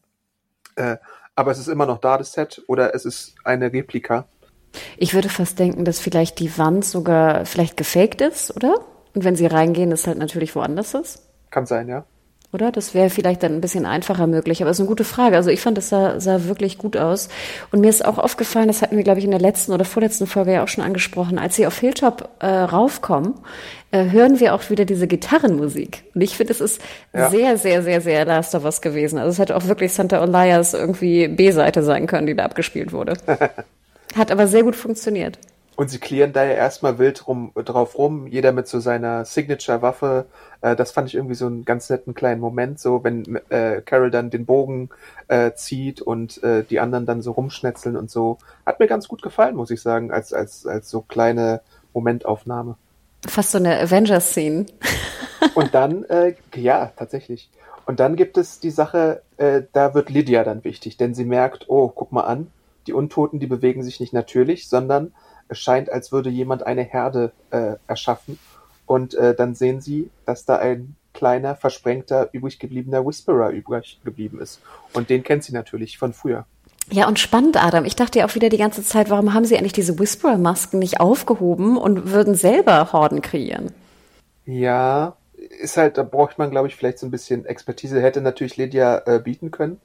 Äh, 0.75 0.97
aber 1.36 1.52
es 1.52 1.60
ist 1.60 1.67
immer 1.67 1.86
noch 1.86 1.99
da, 1.99 2.17
das 2.17 2.34
Set, 2.34 2.62
oder 2.67 2.93
es 2.93 3.06
ist 3.06 3.36
eine 3.43 3.71
Replika. 3.71 4.28
Ich 4.97 5.13
würde 5.13 5.30
fast 5.30 5.58
denken, 5.58 5.86
dass 5.86 5.99
vielleicht 5.99 6.39
die 6.39 6.58
Wand 6.58 6.86
sogar 6.86 7.45
vielleicht 7.45 7.78
gefaked 7.78 8.21
ist, 8.21 8.56
oder? 8.56 8.75
Und 9.15 9.23
wenn 9.23 9.36
sie 9.36 9.47
reingehen, 9.47 9.91
ist 9.91 10.08
halt 10.08 10.17
natürlich 10.17 10.56
woanders 10.56 10.93
ist. 10.93 11.30
Kann 11.49 11.65
sein, 11.65 11.88
ja. 11.88 12.06
Oder? 12.51 12.71
Das 12.71 12.95
wäre 12.95 13.12
vielleicht 13.12 13.43
dann 13.43 13.53
ein 13.53 13.62
bisschen 13.62 13.85
einfacher 13.85 14.25
möglich. 14.25 14.62
Aber 14.62 14.71
es 14.71 14.77
ist 14.77 14.81
eine 14.81 14.88
gute 14.89 15.03
Frage. 15.03 15.35
Also 15.35 15.51
ich 15.51 15.62
fand, 15.62 15.77
das 15.77 15.89
sah, 15.89 16.19
sah 16.19 16.45
wirklich 16.45 16.79
gut 16.79 16.97
aus. 16.97 17.29
Und 17.71 17.81
mir 17.81 17.89
ist 17.89 18.03
auch 18.03 18.17
aufgefallen, 18.17 18.67
das 18.67 18.81
hatten 18.81 18.97
wir, 18.97 19.03
glaube 19.03 19.19
ich, 19.19 19.25
in 19.25 19.31
der 19.31 19.39
letzten 19.39 19.71
oder 19.71 19.85
vorletzten 19.85 20.25
Folge 20.25 20.53
ja 20.53 20.63
auch 20.63 20.67
schon 20.67 20.83
angesprochen, 20.83 21.38
als 21.38 21.55
sie 21.55 21.67
auf 21.67 21.77
Hilltop 21.77 22.27
äh, 22.39 22.47
raufkommen, 22.47 23.35
äh, 23.91 24.09
hören 24.09 24.39
wir 24.39 24.55
auch 24.55 24.67
wieder 24.71 24.85
diese 24.85 25.05
Gitarrenmusik. 25.07 26.03
Und 26.15 26.21
ich 26.21 26.35
finde, 26.38 26.53
es 26.53 26.62
ist 26.62 26.81
Ja. 27.13 27.29
sehr, 27.29 27.57
sehr, 27.57 27.83
sehr, 27.83 28.01
sehr 28.01 28.25
Last 28.25 28.55
of 28.55 28.65
Us 28.65 28.81
gewesen. 28.81 29.19
Also 29.19 29.29
es 29.31 29.39
hätte 29.39 29.55
auch 29.55 29.65
wirklich 29.67 29.93
Santa 29.93 30.23
Elias 30.23 30.73
irgendwie 30.73 31.27
B-Seite 31.27 31.83
sein 31.83 32.07
können, 32.07 32.25
die 32.25 32.35
da 32.35 32.45
abgespielt 32.45 32.91
wurde. 32.93 33.13
Hat 34.15 34.31
aber 34.31 34.47
sehr 34.47 34.63
gut 34.63 34.75
funktioniert. 34.75 35.38
Und 35.80 35.89
sie 35.89 36.00
klären 36.00 36.34
da 36.34 36.44
ja 36.44 36.56
erstmal 36.56 37.00
wild 37.00 37.26
rum, 37.26 37.54
drauf 37.56 37.98
rum, 37.98 38.28
jeder 38.28 38.52
mit 38.52 38.68
so 38.68 38.82
seiner 38.82 39.24
Signature-Waffe. 39.24 40.26
Äh, 40.60 40.76
das 40.76 40.92
fand 40.92 41.08
ich 41.08 41.15
irgendwie 41.15 41.36
so 41.36 41.46
einen 41.46 41.63
ganz 41.63 41.89
netten 41.89 42.13
kleinen 42.13 42.42
Moment, 42.42 42.82
so 42.82 43.02
wenn 43.06 43.39
äh, 43.48 43.82
Carol 43.86 44.12
dann 44.12 44.30
den 44.30 44.46
Bogen 44.46 44.89
äh, 45.30 45.54
zieht 45.54 46.02
und 46.02 46.44
äh, 46.44 46.65
die 46.65 46.82
anderen 46.82 47.06
dann 47.06 47.22
so 47.22 47.32
rumschnetzeln 47.32 47.96
und 47.96 48.12
so. 48.12 48.39
Hat 48.65 48.82
mir 48.82 48.88
ganz 48.88 49.08
gut 49.08 49.22
gefallen, 49.22 49.56
muss 49.56 49.72
ich 49.72 49.82
sagen, 49.82 50.12
als, 50.12 50.34
als, 50.34 50.68
als 50.68 50.89
so 50.89 51.00
kleine 51.00 51.62
Momentaufnahme. 51.94 52.76
Fast 53.26 53.52
so 53.52 53.58
eine 53.58 53.80
Avengers-Scene. 53.80 54.65
Und 55.56 55.74
dann, 55.74 56.04
äh, 56.04 56.36
ja, 56.56 56.92
tatsächlich. 56.98 57.50
Und 57.86 58.02
dann 58.02 58.18
gibt 58.18 58.38
es 58.38 58.60
die 58.60 58.72
Sache, 58.72 59.22
äh, 59.38 59.62
da 59.72 59.94
wird 59.94 60.10
Lydia 60.10 60.44
dann 60.44 60.65
wichtig, 60.65 60.98
denn 60.98 61.15
sie 61.15 61.24
merkt, 61.24 61.70
oh, 61.70 61.88
guck 61.88 62.12
mal 62.12 62.24
an, 62.24 62.52
die 62.86 62.94
Untoten, 62.94 63.39
die 63.39 63.48
bewegen 63.48 63.82
sich 63.82 64.02
nicht 64.02 64.12
natürlich, 64.12 64.68
sondern 64.68 65.13
es 65.49 65.59
scheint, 65.59 65.91
als 65.91 66.12
würde 66.12 66.29
jemand 66.29 66.65
eine 66.65 66.83
Herde 66.83 67.31
äh, 67.51 67.73
erschaffen. 67.88 68.39
Und 68.85 69.13
äh, 69.15 69.35
dann 69.35 69.53
sehen 69.53 69.81
sie, 69.81 70.09
dass 70.25 70.45
da 70.45 70.55
ein 70.57 70.95
kleiner, 71.13 71.55
versprengter, 71.55 72.29
übrig 72.31 72.59
gebliebener 72.59 73.05
Whisperer 73.05 73.49
übrig 73.49 73.99
geblieben 74.03 74.39
ist. 74.39 74.62
Und 74.93 75.09
den 75.09 75.23
kennt 75.23 75.43
sie 75.43 75.53
natürlich 75.53 75.97
von 75.97 76.13
früher. 76.13 76.45
Ja, 76.91 77.07
und 77.07 77.19
spannend, 77.19 77.63
Adam. 77.63 77.85
Ich 77.85 77.95
dachte 77.95 78.19
ja 78.19 78.25
auch 78.25 78.33
wieder 78.33 78.49
die 78.49 78.57
ganze 78.57 78.83
Zeit, 78.83 79.09
warum 79.12 79.33
haben 79.35 79.45
sie 79.45 79.57
eigentlich 79.57 79.73
diese 79.73 79.99
Whisperer-Masken 79.99 80.79
nicht 80.79 80.99
aufgehoben 80.99 81.77
und 81.77 82.12
würden 82.12 82.33
selber 82.33 82.91
Horden 82.93 83.21
kreieren? 83.21 83.71
Ja, 84.45 85.15
ist 85.62 85.77
halt, 85.77 85.97
da 85.97 86.03
braucht 86.03 86.38
man, 86.39 86.49
glaube 86.49 86.67
ich, 86.67 86.75
vielleicht 86.75 86.99
so 86.99 87.05
ein 87.05 87.12
bisschen 87.12 87.45
Expertise. 87.45 88.01
Hätte 88.01 88.21
natürlich 88.21 88.57
Lydia 88.57 89.03
äh, 89.05 89.19
bieten 89.19 89.51
können. 89.51 89.79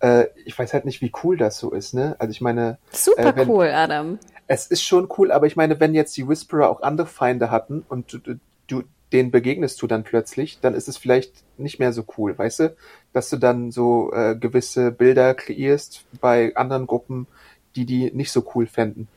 Äh, 0.00 0.26
ich 0.44 0.58
weiß 0.58 0.74
halt 0.74 0.84
nicht, 0.84 1.00
wie 1.00 1.12
cool 1.22 1.36
das 1.38 1.58
so 1.58 1.70
ist, 1.70 1.94
ne? 1.94 2.16
Also 2.18 2.30
ich 2.32 2.40
meine, 2.40 2.78
Super 2.90 3.28
Äh, 3.28 3.36
wenn- 3.36 3.48
cool, 3.48 3.68
Adam. 3.68 4.18
Es 4.46 4.66
ist 4.66 4.82
schon 4.82 5.08
cool, 5.18 5.32
aber 5.32 5.46
ich 5.46 5.56
meine, 5.56 5.80
wenn 5.80 5.94
jetzt 5.94 6.16
die 6.16 6.28
Whisperer 6.28 6.68
auch 6.68 6.82
andere 6.82 7.06
Feinde 7.06 7.50
hatten 7.50 7.84
und 7.88 8.12
du, 8.12 8.38
du, 8.66 8.82
denen 9.12 9.30
begegnest 9.30 9.80
du 9.82 9.86
dann 9.86 10.04
plötzlich, 10.04 10.58
dann 10.60 10.74
ist 10.74 10.88
es 10.88 10.96
vielleicht 10.96 11.32
nicht 11.58 11.78
mehr 11.78 11.92
so 11.92 12.04
cool, 12.16 12.36
weißt 12.36 12.60
du? 12.60 12.76
Dass 13.12 13.30
du 13.30 13.36
dann 13.36 13.70
so 13.70 14.12
äh, 14.12 14.34
gewisse 14.36 14.90
Bilder 14.90 15.34
kreierst 15.34 16.04
bei 16.20 16.56
anderen 16.56 16.86
Gruppen, 16.86 17.26
die 17.76 17.86
die 17.86 18.10
nicht 18.12 18.32
so 18.32 18.44
cool 18.54 18.66
fänden. 18.66 19.08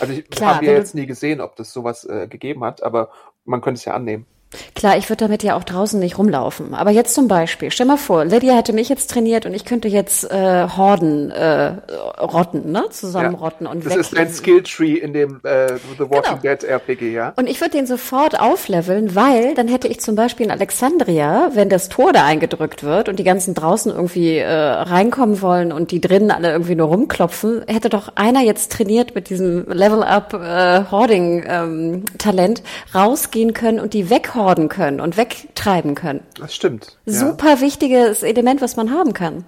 Also 0.00 0.12
ich 0.12 0.42
habe 0.42 0.66
ja 0.66 0.72
jetzt 0.72 0.94
nie 0.94 1.06
gesehen, 1.06 1.40
ob 1.40 1.56
das 1.56 1.72
sowas 1.72 2.04
äh, 2.04 2.28
gegeben 2.28 2.64
hat, 2.64 2.82
aber 2.82 3.10
man 3.44 3.60
könnte 3.60 3.78
es 3.78 3.84
ja 3.84 3.94
annehmen. 3.94 4.26
Klar, 4.74 4.96
ich 4.96 5.10
würde 5.10 5.24
damit 5.26 5.42
ja 5.42 5.56
auch 5.56 5.64
draußen 5.64 6.00
nicht 6.00 6.16
rumlaufen. 6.16 6.72
Aber 6.72 6.90
jetzt 6.90 7.14
zum 7.14 7.28
Beispiel, 7.28 7.70
stell 7.70 7.84
mal 7.84 7.98
vor, 7.98 8.24
Lydia 8.24 8.54
hätte 8.54 8.72
mich 8.72 8.88
jetzt 8.88 9.10
trainiert 9.10 9.44
und 9.44 9.52
ich 9.52 9.66
könnte 9.66 9.88
jetzt 9.88 10.24
äh, 10.30 10.66
Horden 10.68 11.30
äh, 11.30 11.72
rotten, 12.18 12.72
ne? 12.72 12.86
Zusammenrotten 12.90 13.66
und 13.66 13.84
Das 13.84 13.94
ist 13.94 14.16
ein 14.16 14.32
Skilltree 14.32 14.94
in 14.94 15.12
dem 15.12 15.40
äh, 15.42 15.76
The 15.98 16.00
Walking 16.10 16.40
Genau. 16.40 16.54
Dead 16.54 16.64
RPG, 16.64 17.12
ja? 17.12 17.34
Und 17.36 17.46
ich 17.46 17.60
würde 17.60 17.76
den 17.76 17.86
sofort 17.86 18.40
aufleveln, 18.40 19.14
weil 19.14 19.54
dann 19.54 19.68
hätte 19.68 19.86
ich 19.86 20.00
zum 20.00 20.14
Beispiel 20.14 20.46
in 20.46 20.52
Alexandria, 20.52 21.50
wenn 21.52 21.68
das 21.68 21.90
Tor 21.90 22.12
da 22.14 22.24
eingedrückt 22.24 22.82
wird 22.82 23.10
und 23.10 23.18
die 23.18 23.24
ganzen 23.24 23.52
draußen 23.52 23.92
irgendwie 23.92 24.38
äh, 24.38 24.50
reinkommen 24.50 25.42
wollen 25.42 25.72
und 25.72 25.90
die 25.90 26.00
drinnen 26.00 26.30
alle 26.30 26.50
irgendwie 26.52 26.74
nur 26.74 26.88
rumklopfen, 26.88 27.64
hätte 27.66 27.90
doch 27.90 28.12
einer 28.14 28.40
jetzt 28.40 28.72
trainiert 28.72 29.14
mit 29.14 29.28
diesem 29.28 29.66
Level-Up 29.70 30.32
äh, 30.32 30.90
Hoarding 30.90 31.44
ähm, 31.46 32.04
Talent 32.16 32.62
rausgehen 32.94 33.52
können 33.52 33.78
und 33.78 33.92
die 33.92 34.08
weghorden 34.08 34.37
können 34.68 35.00
und 35.00 35.16
wegtreiben 35.16 35.94
können. 35.94 36.20
Das 36.38 36.54
stimmt. 36.54 36.96
Ja. 37.04 37.12
Super 37.12 37.60
wichtiges 37.60 38.22
Element, 38.22 38.60
was 38.60 38.76
man 38.76 38.90
haben 38.90 39.12
kann. 39.12 39.44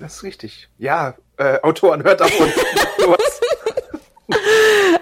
Das 0.00 0.16
ist 0.16 0.22
richtig. 0.22 0.68
Ja, 0.78 1.14
äh, 1.36 1.60
Autoren, 1.62 2.02
hört 2.02 2.20
davon. 2.20 2.48
Sowas. 2.98 3.18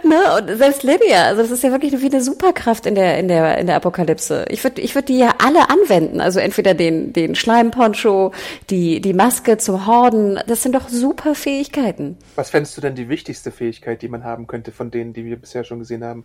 Ne? 0.05 0.19
Und 0.37 0.59
selbst 0.59 0.83
Lydia, 0.83 1.27
also 1.27 1.43
das 1.43 1.51
ist 1.51 1.63
ja 1.63 1.71
wirklich 1.71 1.93
wie 2.01 2.07
eine 2.07 2.21
Superkraft 2.21 2.87
in 2.87 2.95
der, 2.95 3.19
in 3.19 3.29
der, 3.29 3.59
in 3.59 3.67
der 3.67 3.77
Apokalypse. 3.77 4.45
Ich 4.49 4.63
würde 4.65 4.81
ich 4.83 4.95
würd 4.95 5.09
die 5.09 5.17
ja 5.17 5.35
alle 5.39 5.71
anwenden. 5.71 6.21
Also 6.21 6.41
entweder 6.41 6.75
den, 6.75 7.13
den 7.13 7.35
Schleimponcho, 7.35 8.33
die, 8.69 9.01
die 9.01 9.15
Maske 9.15 9.59
zum 9.59 9.87
Horden. 9.87 10.41
Das 10.49 10.63
sind 10.63 10.75
doch 10.75 10.89
super 10.89 11.35
Fähigkeiten. 11.35 12.19
Was 12.35 12.51
fändest 12.51 12.77
du 12.77 12.81
denn 12.81 12.95
die 12.95 13.09
wichtigste 13.09 13.53
Fähigkeit, 13.53 14.03
die 14.03 14.09
man 14.09 14.25
haben 14.25 14.47
könnte 14.47 14.73
von 14.73 14.91
denen, 14.91 15.13
die 15.13 15.25
wir 15.25 15.37
bisher 15.37 15.63
schon 15.65 15.79
gesehen 15.79 16.05
haben? 16.05 16.25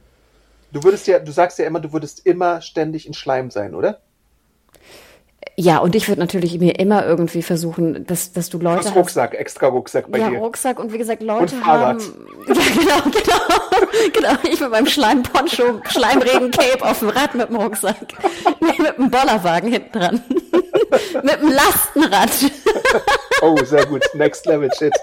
Du 0.72 0.84
würdest 0.84 1.08
ja, 1.08 1.20
du 1.20 1.32
sagst 1.32 1.60
ja 1.60 1.66
immer, 1.66 1.80
du 1.80 1.94
würdest 1.94 2.26
immer 2.26 2.62
ständig 2.62 3.08
in 3.08 3.14
Schleim 3.14 3.52
sein, 3.52 3.74
oder? 3.74 4.02
Ja, 5.60 5.80
und 5.80 5.96
ich 5.96 6.08
würde 6.08 6.22
natürlich 6.22 6.60
mir 6.60 6.78
immer 6.80 7.06
irgendwie 7.06 7.42
versuchen, 7.42 8.06
dass, 8.06 8.32
dass 8.32 8.50
du 8.50 8.60
Leute 8.60 8.82
Plus 8.82 8.90
hast. 8.90 8.96
Rucksack, 8.96 9.34
extra 9.34 9.68
Rucksack 9.68 10.12
bei 10.12 10.20
ja, 10.20 10.30
dir. 10.30 10.38
Rucksack 10.38 10.78
und 10.80 10.94
wie 10.94 11.00
gesagt, 11.00 11.24
Leute 11.24 11.56
Und 11.56 11.64
Fahrrad. 11.64 12.02
haben. 12.02 12.28
Ja, 12.48 12.54
genau, 12.54 13.02
genau. 13.10 14.12
genau. 14.14 14.52
Ich 14.52 14.60
mit 14.60 14.70
meinem 14.70 14.86
Schleimponcho, 14.86 15.82
Schleimregen-Cape 15.90 16.84
auf 16.84 17.00
dem 17.00 17.10
Rad 17.10 17.34
mit 17.34 17.50
dem 17.50 17.56
Rucksack. 17.56 17.98
Nee, 18.60 18.82
mit 18.84 18.98
dem 18.98 19.10
Bollerwagen 19.10 19.72
hinten 19.72 19.98
dran. 19.98 20.24
mit 21.24 21.42
dem 21.42 21.52
Lastenrad. 21.52 22.30
Oh, 23.42 23.58
sehr 23.64 23.86
gut. 23.88 24.04
Next 24.14 24.46
Level 24.46 24.70
Shit. 24.78 24.94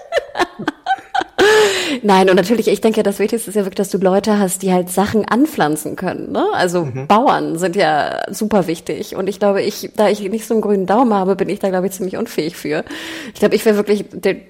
Nein, 2.03 2.29
und 2.29 2.35
natürlich, 2.35 2.67
ich 2.67 2.81
denke, 2.81 3.03
das 3.03 3.19
Wichtigste 3.19 3.49
ist 3.49 3.55
ja 3.55 3.63
wirklich, 3.63 3.75
dass 3.75 3.89
du 3.89 3.97
Leute 3.97 4.39
hast, 4.39 4.61
die 4.61 4.71
halt 4.71 4.89
Sachen 4.89 5.25
anpflanzen 5.25 5.95
können. 5.95 6.31
Ne? 6.31 6.45
Also 6.53 6.85
mhm. 6.85 7.07
Bauern 7.07 7.57
sind 7.57 7.75
ja 7.75 8.23
super 8.31 8.67
wichtig. 8.67 9.15
Und 9.15 9.27
ich 9.27 9.39
glaube, 9.39 9.61
ich, 9.61 9.91
da 9.95 10.09
ich 10.09 10.21
nicht 10.21 10.45
so 10.45 10.53
einen 10.53 10.61
grünen 10.61 10.85
Daumen 10.85 11.13
habe, 11.13 11.35
bin 11.35 11.49
ich 11.49 11.59
da, 11.59 11.69
glaube 11.69 11.87
ich, 11.87 11.93
ziemlich 11.93 12.17
unfähig 12.17 12.55
für. 12.55 12.83
Ich 13.33 13.39
glaube, 13.39 13.55
ich 13.55 13.65
wäre 13.65 13.75
wirklich, 13.75 14.05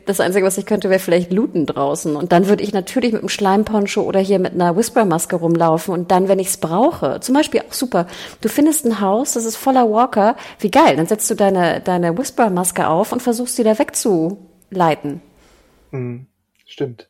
das 0.05 0.19
Einzige, 0.19 0.45
was 0.45 0.57
ich 0.57 0.65
könnte, 0.65 0.89
wäre 0.89 0.99
vielleicht 0.99 1.31
looten 1.31 1.65
draußen. 1.65 2.15
Und 2.15 2.31
dann 2.31 2.47
würde 2.47 2.63
ich 2.63 2.73
natürlich 2.73 3.11
mit 3.11 3.21
einem 3.21 3.29
Schleimponcho 3.29 4.01
oder 4.01 4.19
hier 4.19 4.39
mit 4.39 4.53
einer 4.53 4.75
Whisper-Maske 4.75 5.35
rumlaufen. 5.35 5.93
Und 5.93 6.11
dann, 6.11 6.27
wenn 6.27 6.39
ich 6.39 6.47
es 6.47 6.57
brauche, 6.57 7.19
zum 7.19 7.35
Beispiel 7.35 7.61
auch 7.61 7.73
super, 7.73 8.07
du 8.41 8.49
findest 8.49 8.85
ein 8.85 9.01
Haus, 9.01 9.33
das 9.33 9.45
ist 9.45 9.55
voller 9.55 9.89
Walker, 9.89 10.35
wie 10.59 10.71
geil, 10.71 10.95
dann 10.95 11.07
setzt 11.07 11.29
du 11.29 11.35
deine, 11.35 11.81
deine 11.81 12.17
Whisper-Maske 12.17 12.87
auf 12.87 13.11
und 13.11 13.21
versuchst 13.21 13.55
sie 13.55 13.63
da 13.63 13.77
wegzuleiten. 13.77 15.21
Mhm. 15.91 16.27
Stimmt. 16.75 17.09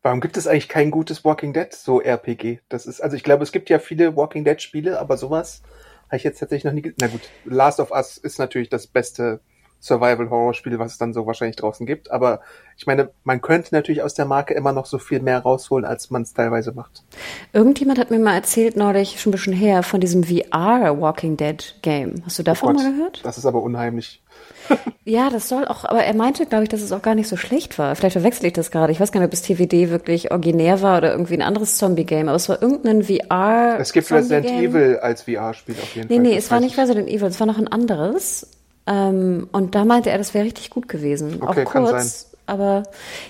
Warum 0.00 0.22
gibt 0.22 0.38
es 0.38 0.46
eigentlich 0.46 0.70
kein 0.70 0.90
gutes 0.90 1.22
Walking 1.22 1.52
Dead, 1.52 1.70
so 1.70 2.00
RPG? 2.00 2.60
Das 2.70 2.86
ist, 2.86 3.02
also 3.02 3.14
ich 3.14 3.22
glaube, 3.22 3.42
es 3.42 3.52
gibt 3.52 3.68
ja 3.68 3.78
viele 3.78 4.16
Walking 4.16 4.42
Dead 4.42 4.62
Spiele, 4.62 4.98
aber 4.98 5.18
sowas 5.18 5.60
habe 6.06 6.16
ich 6.16 6.24
jetzt 6.24 6.38
tatsächlich 6.38 6.64
noch 6.64 6.72
nie, 6.72 6.94
na 6.98 7.08
gut, 7.08 7.20
Last 7.44 7.78
of 7.78 7.90
Us 7.90 8.16
ist 8.16 8.38
natürlich 8.38 8.70
das 8.70 8.86
beste 8.86 9.40
Survival-Horror-Spiel, 9.80 10.78
was 10.78 10.92
es 10.92 10.98
dann 10.98 11.12
so 11.12 11.26
wahrscheinlich 11.26 11.56
draußen 11.56 11.86
gibt. 11.86 12.10
Aber 12.10 12.40
ich 12.76 12.86
meine, 12.86 13.10
man 13.24 13.40
könnte 13.40 13.74
natürlich 13.74 14.02
aus 14.02 14.14
der 14.14 14.24
Marke 14.24 14.54
immer 14.54 14.72
noch 14.72 14.86
so 14.86 14.98
viel 14.98 15.20
mehr 15.20 15.40
rausholen, 15.40 15.84
als 15.84 16.10
man 16.10 16.22
es 16.22 16.34
teilweise 16.34 16.72
macht. 16.72 17.04
Irgendjemand 17.52 17.98
hat 17.98 18.10
mir 18.10 18.18
mal 18.18 18.34
erzählt, 18.34 18.76
neulich, 18.76 19.20
schon 19.20 19.30
ein 19.30 19.36
bisschen 19.36 19.52
her, 19.52 19.82
von 19.82 20.00
diesem 20.00 20.24
VR 20.24 21.00
Walking 21.00 21.36
Dead 21.36 21.76
Game. 21.82 22.22
Hast 22.24 22.38
du 22.38 22.42
davon 22.42 22.70
oh 22.70 22.72
Gott, 22.72 22.82
mal 22.82 22.92
gehört? 22.92 23.24
Das 23.24 23.38
ist 23.38 23.46
aber 23.46 23.62
unheimlich. 23.62 24.22
ja, 25.04 25.30
das 25.30 25.48
soll 25.48 25.66
auch, 25.66 25.84
aber 25.84 26.02
er 26.02 26.14
meinte, 26.14 26.46
glaube 26.46 26.64
ich, 26.64 26.68
dass 26.68 26.82
es 26.82 26.92
auch 26.92 27.02
gar 27.02 27.14
nicht 27.14 27.28
so 27.28 27.36
schlecht 27.36 27.78
war. 27.78 27.94
Vielleicht 27.96 28.14
verwechsel 28.14 28.46
ich 28.46 28.52
das 28.52 28.70
gerade. 28.70 28.92
Ich 28.92 29.00
weiß 29.00 29.12
gar 29.12 29.20
nicht, 29.20 29.28
ob 29.28 29.32
es 29.32 29.42
TVD 29.42 29.90
wirklich 29.90 30.30
originär 30.30 30.82
war 30.82 30.98
oder 30.98 31.12
irgendwie 31.12 31.34
ein 31.34 31.42
anderes 31.42 31.76
Zombie-Game, 31.78 32.28
aber 32.28 32.36
es 32.36 32.48
war 32.48 32.60
irgendein 32.60 33.04
VR. 33.04 33.78
Es 33.78 33.92
gibt 33.92 34.10
Resident 34.10 34.46
Evil 34.46 34.98
als 35.00 35.22
VR-Spiel 35.22 35.76
auf 35.80 35.94
jeden 35.94 36.08
nee, 36.08 36.14
Fall. 36.14 36.22
Nee, 36.22 36.28
nee, 36.30 36.36
es 36.36 36.50
war 36.50 36.60
nicht 36.60 36.78
Resident 36.78 37.08
Evil, 37.08 37.28
es 37.28 37.40
war 37.40 37.46
noch 37.46 37.58
ein 37.58 37.68
anderes. 37.68 38.48
Ähm, 38.86 39.48
und 39.52 39.74
da 39.74 39.84
meinte 39.84 40.10
er, 40.10 40.18
das 40.18 40.34
wäre 40.34 40.44
richtig 40.44 40.70
gut 40.70 40.88
gewesen. 40.88 41.42
Okay, 41.42 41.64
auch 41.64 41.70
kurz. 41.70 42.30
Aber 42.46 42.84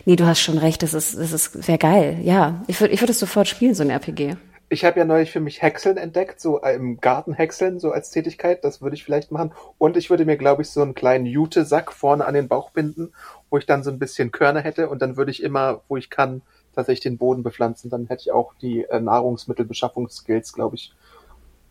nee, 0.05 0.17
du 0.17 0.27
hast 0.27 0.41
schon 0.41 0.59
recht, 0.59 0.83
das 0.83 0.93
ist, 0.93 1.19
das 1.19 1.33
ist, 1.33 1.67
wäre 1.67 1.79
geil. 1.79 2.19
Ja, 2.23 2.63
ich 2.67 2.81
würde, 2.81 2.93
ich 2.93 3.01
würde 3.01 3.13
es 3.13 3.19
sofort 3.19 3.49
spielen, 3.49 3.75
so 3.75 3.83
ein 3.83 3.91
RPG. 3.91 4.37
Ich 4.69 4.85
habe 4.85 4.99
ja 4.99 5.05
neulich 5.05 5.31
für 5.31 5.41
mich 5.41 5.63
Häckseln 5.63 5.97
entdeckt, 5.97 6.41
so 6.41 6.59
im 6.59 7.01
Garten 7.01 7.33
häckseln, 7.33 7.79
so 7.79 7.93
als 7.93 8.11
Tätigkeit. 8.11 8.65
Das 8.65 8.83
würde 8.83 8.97
ich 8.97 9.05
vielleicht 9.05 9.31
machen. 9.31 9.53
Und 9.79 9.97
ich 9.97 10.11
würde 10.11 10.25
mir, 10.27 10.37
glaube 10.37 10.63
ich, 10.63 10.71
so 10.71 10.83
einen 10.83 10.95
kleinen 10.95 11.25
Jute-Sack 11.25 11.93
vorne 11.93 12.27
an 12.27 12.35
den 12.35 12.49
Bauch 12.49 12.71
binden, 12.71 13.13
wo 13.49 13.59
ich 13.59 13.65
dann 13.67 13.85
so 13.85 13.91
ein 13.91 14.01
bisschen 14.01 14.33
Körner 14.33 14.61
hätte. 14.61 14.89
Und 14.89 15.03
dann 15.03 15.17
würde 15.17 15.31
ich 15.31 15.43
immer, 15.43 15.83
wo 15.89 15.97
ich 15.97 16.11
kann, 16.11 16.43
tatsächlich 16.75 17.05
den 17.05 17.17
Boden 17.17 17.45
bepflanzen. 17.45 17.91
Dann 17.91 18.07
hätte 18.09 18.23
ich 18.23 18.33
auch 18.33 18.55
die 18.61 18.83
äh, 18.85 19.01
Nahrungsmittelbeschaffungsskills, 19.01 20.53
glaube 20.53 20.75
ich, 20.75 20.93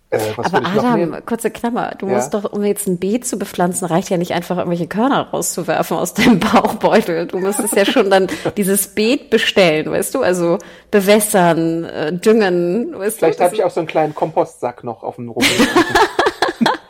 äh, 0.09 0.19
Aber 0.37 0.65
Adam, 0.65 1.25
kurze 1.25 1.51
Klammer, 1.51 1.95
du 1.97 2.07
ja? 2.07 2.15
musst 2.15 2.33
doch, 2.33 2.51
um 2.51 2.63
jetzt 2.63 2.87
ein 2.87 2.97
Beet 2.97 3.25
zu 3.25 3.37
bepflanzen, 3.37 3.87
reicht 3.87 4.09
ja 4.09 4.17
nicht 4.17 4.33
einfach 4.33 4.57
irgendwelche 4.57 4.87
Körner 4.87 5.29
rauszuwerfen 5.29 5.97
aus 5.97 6.13
deinem 6.13 6.39
Bauchbeutel. 6.51 7.27
Du 7.27 7.39
müsstest 7.39 7.75
ja 7.75 7.85
schon 7.85 8.09
dann 8.09 8.27
dieses 8.57 8.87
Beet 8.87 9.29
bestellen, 9.29 9.91
weißt 9.91 10.15
du? 10.15 10.21
Also 10.21 10.59
bewässern, 10.91 11.85
äh, 11.85 12.13
düngen. 12.13 12.93
Weißt 12.97 13.17
Vielleicht 13.17 13.41
habe 13.41 13.55
ich 13.55 13.63
auch 13.63 13.71
so 13.71 13.79
einen 13.79 13.87
kleinen 13.87 14.15
Kompostsack 14.15 14.83
noch 14.83 15.03
auf 15.03 15.15
dem 15.15 15.29
Rumpel. 15.29 15.49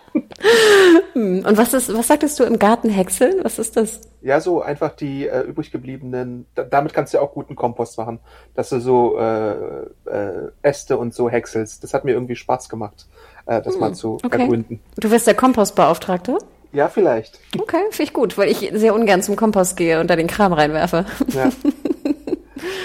Hm, 1.13 1.45
und 1.45 1.57
was 1.57 1.73
ist, 1.73 1.93
was 1.93 2.07
sagtest 2.07 2.39
du 2.39 2.43
im 2.43 2.59
Garten 2.59 2.89
häckseln? 2.89 3.43
Was 3.43 3.57
ist 3.57 3.77
das? 3.77 4.01
Ja, 4.21 4.39
so 4.41 4.61
einfach 4.61 4.91
die 4.95 5.27
äh, 5.27 5.41
übrig 5.41 5.71
gebliebenen, 5.71 6.45
da, 6.55 6.63
damit 6.63 6.93
kannst 6.93 7.13
du 7.13 7.17
ja 7.17 7.23
auch 7.23 7.33
guten 7.33 7.55
Kompost 7.55 7.97
machen, 7.97 8.19
dass 8.53 8.69
du 8.69 8.79
so 8.79 9.17
äh, 9.17 9.51
äh, 9.51 10.51
Äste 10.61 10.97
und 10.97 11.13
so 11.13 11.29
häckselst. 11.29 11.83
Das 11.83 11.93
hat 11.93 12.05
mir 12.05 12.11
irgendwie 12.11 12.35
Spaß 12.35 12.69
gemacht, 12.69 13.07
äh, 13.45 13.61
das 13.61 13.75
hm, 13.75 13.79
mal 13.79 13.93
zu 13.93 14.17
okay. 14.23 14.41
ergründen. 14.41 14.81
Du 14.97 15.09
wirst 15.09 15.27
der 15.27 15.35
Kompostbeauftragte? 15.35 16.37
Ja, 16.73 16.89
vielleicht. 16.89 17.39
Okay, 17.57 17.83
finde 17.91 18.03
ich 18.03 18.13
gut, 18.13 18.37
weil 18.37 18.49
ich 18.49 18.71
sehr 18.73 18.93
ungern 18.93 19.23
zum 19.23 19.37
Kompost 19.37 19.77
gehe 19.77 20.01
und 20.01 20.09
da 20.09 20.17
den 20.17 20.27
Kram 20.27 20.51
reinwerfe. 20.51 21.05
Ja. 21.29 21.49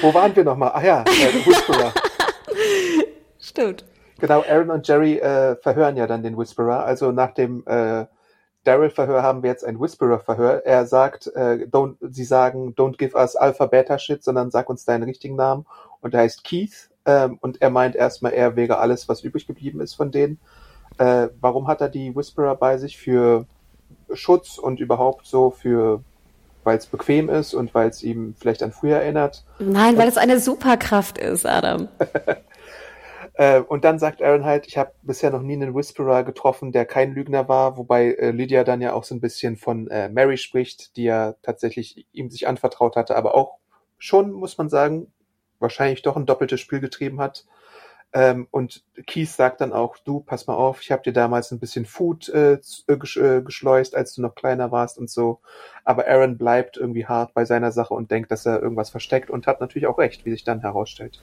Wo 0.01 0.15
waren 0.15 0.35
wir 0.35 0.45
nochmal? 0.45 0.71
Ach 0.75 0.83
ja, 0.83 1.03
äh, 1.03 1.47
Whisperer. 1.47 1.93
Stimmt. 3.41 3.85
Genau, 4.21 4.43
Aaron 4.49 4.71
und 4.71 4.87
Jerry 4.87 5.19
äh, 5.19 5.57
verhören 5.57 5.97
ja 5.97 6.07
dann 6.07 6.23
den 6.23 6.37
Whisperer. 6.37 6.85
Also 6.85 7.13
nach 7.13 7.33
dem 7.33 7.65
äh, 7.67 8.07
Daryl-Verhör 8.65 9.23
haben 9.23 9.43
wir 9.43 9.51
jetzt 9.51 9.65
ein 9.65 9.81
Whisperer-Verhör. 9.81 10.67
Er 10.67 10.87
sagt, 10.87 11.29
äh, 11.29 11.67
don't, 11.71 11.97
sie 12.01 12.25
sagen, 12.25 12.75
don't 12.75 12.99
give 12.99 13.17
us 13.17 13.37
Alpha-Beta-Shit, 13.37 14.23
sondern 14.23 14.51
sag 14.51 14.69
uns 14.69 14.85
deinen 14.85 15.05
richtigen 15.05 15.37
Namen. 15.37 15.67
Und 16.01 16.15
er 16.15 16.21
heißt 16.21 16.45
Keith. 16.45 16.91
Ähm, 17.07 17.39
und 17.41 17.63
er 17.63 17.71
meint 17.71 17.97
erstmal, 17.97 18.33
er 18.33 18.57
wäre 18.57 18.79
alles, 18.79 19.09
was 19.09 19.23
übrig 19.23 19.47
geblieben 19.47 19.81
ist 19.81 19.95
von 19.95 20.11
denen. 20.11 20.39
Äh, 20.99 21.29
warum 21.41 21.67
hat 21.69 21.81
er 21.81 21.89
die 21.89 22.15
Whisperer 22.15 22.55
bei 22.57 22.77
sich? 22.77 22.99
Für 22.99 23.47
Schutz 24.13 24.59
und 24.59 24.81
überhaupt 24.81 25.27
so 25.27 25.51
für 25.51 26.03
weil 26.65 26.77
es 26.77 26.87
bequem 26.87 27.29
ist 27.29 27.55
und 27.55 27.75
weil 27.75 27.89
es 27.89 28.03
ihm 28.03 28.35
vielleicht 28.39 28.63
an 28.63 28.73
früher 28.73 28.99
erinnert. 28.99 29.45
Nein, 29.59 29.97
weil 29.97 30.09
es 30.09 30.19
eine 30.19 30.41
Superkraft 30.41 31.19
ist, 31.19 31.47
Adam. 31.47 31.89
Äh, 33.41 33.61
und 33.61 33.85
dann 33.87 33.99
sagt 33.99 34.21
Aaron 34.21 34.45
halt, 34.45 34.67
ich 34.67 34.77
habe 34.77 34.93
bisher 35.01 35.31
noch 35.31 35.41
nie 35.41 35.55
einen 35.55 35.75
Whisperer 35.75 36.25
getroffen, 36.25 36.73
der 36.73 36.85
kein 36.85 37.15
Lügner 37.15 37.49
war, 37.49 37.79
wobei 37.79 38.13
äh, 38.13 38.33
Lydia 38.33 38.65
dann 38.65 38.83
ja 38.83 38.93
auch 38.93 39.05
so 39.05 39.15
ein 39.15 39.23
bisschen 39.23 39.57
von 39.57 39.89
äh, 39.89 40.11
Mary 40.11 40.37
spricht, 40.37 40.95
die 40.97 41.05
ja 41.05 41.33
tatsächlich 41.41 42.07
ihm 42.13 42.29
sich 42.29 42.47
anvertraut 42.47 42.97
hatte, 42.97 43.17
aber 43.17 43.35
auch 43.35 43.57
schon, 43.97 44.31
muss 44.33 44.59
man 44.59 44.69
sagen, 44.69 45.11
wahrscheinlich 45.59 46.03
doch 46.03 46.17
ein 46.17 46.27
doppeltes 46.27 46.61
Spiel 46.61 46.81
getrieben 46.81 47.19
hat. 47.19 47.47
Ähm, 48.13 48.47
und 48.51 48.85
Keith 49.07 49.31
sagt 49.31 49.63
dann 49.63 49.73
auch, 49.73 49.97
du, 49.97 50.21
pass 50.21 50.47
mal 50.47 50.57
auf, 50.57 50.83
ich 50.83 50.93
habe 50.93 51.03
dir 51.03 51.15
damals 51.15 51.51
ein 51.51 51.61
bisschen 51.61 51.87
Food 51.87 52.29
äh, 52.29 52.59
äh, 52.89 52.93
äh, 52.93 53.43
geschleust, 53.43 53.97
als 53.97 54.13
du 54.15 54.21
noch 54.21 54.35
kleiner 54.35 54.71
warst 54.71 54.99
und 54.99 55.09
so. 55.09 55.41
Aber 55.87 56.07
Aaron 56.07 56.37
bleibt 56.37 56.77
irgendwie 56.77 57.07
hart 57.07 57.33
bei 57.33 57.47
seiner 57.47 57.73
Sache 57.73 57.95
und 57.95 58.11
denkt, 58.11 58.31
dass 58.33 58.45
er 58.45 58.61
irgendwas 58.61 58.91
versteckt 58.91 59.31
und 59.31 59.47
hat 59.47 59.63
natürlich 59.63 59.87
auch 59.87 59.97
recht, 59.97 60.27
wie 60.27 60.33
sich 60.33 60.45
dann 60.45 60.61
herausstellt. 60.61 61.21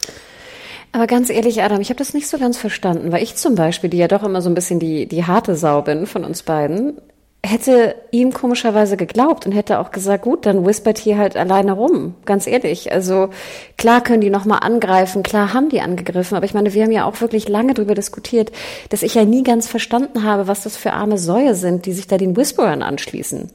Aber 0.91 1.07
ganz 1.07 1.29
ehrlich, 1.29 1.61
Adam, 1.61 1.81
ich 1.81 1.89
habe 1.89 1.97
das 1.97 2.13
nicht 2.13 2.27
so 2.27 2.37
ganz 2.37 2.57
verstanden, 2.57 3.11
weil 3.11 3.23
ich 3.23 3.35
zum 3.35 3.55
Beispiel, 3.55 3.89
die 3.89 3.97
ja 3.97 4.07
doch 4.07 4.23
immer 4.23 4.41
so 4.41 4.49
ein 4.49 4.55
bisschen 4.55 4.79
die, 4.79 5.05
die 5.05 5.25
harte 5.25 5.55
Sau 5.55 5.81
bin 5.81 6.07
von 6.07 6.23
uns 6.23 6.43
beiden, 6.43 6.99
hätte 7.45 7.95
ihm 8.11 8.33
komischerweise 8.33 8.97
geglaubt 8.97 9.45
und 9.45 9.51
hätte 9.51 9.79
auch 9.79 9.91
gesagt, 9.91 10.23
gut, 10.23 10.45
dann 10.45 10.65
whispert 10.65 10.97
hier 10.97 11.17
halt 11.17 11.37
alleine 11.37 11.73
rum. 11.73 12.15
Ganz 12.25 12.47
ehrlich. 12.47 12.91
Also 12.91 13.29
klar 13.77 14.01
können 14.01 14.21
die 14.21 14.29
nochmal 14.29 14.59
angreifen, 14.63 15.23
klar 15.23 15.53
haben 15.53 15.69
die 15.69 15.81
angegriffen, 15.81 16.35
aber 16.35 16.45
ich 16.45 16.53
meine, 16.53 16.73
wir 16.73 16.83
haben 16.83 16.91
ja 16.91 17.05
auch 17.05 17.21
wirklich 17.21 17.47
lange 17.47 17.73
darüber 17.73 17.95
diskutiert, 17.95 18.51
dass 18.89 19.03
ich 19.03 19.15
ja 19.15 19.23
nie 19.23 19.43
ganz 19.43 19.67
verstanden 19.67 20.23
habe, 20.23 20.47
was 20.47 20.63
das 20.63 20.77
für 20.77 20.93
arme 20.93 21.17
Säue 21.17 21.55
sind, 21.55 21.85
die 21.85 21.93
sich 21.93 22.07
da 22.07 22.17
den 22.17 22.35
Whisperern 22.35 22.81
anschließen. 22.81 23.51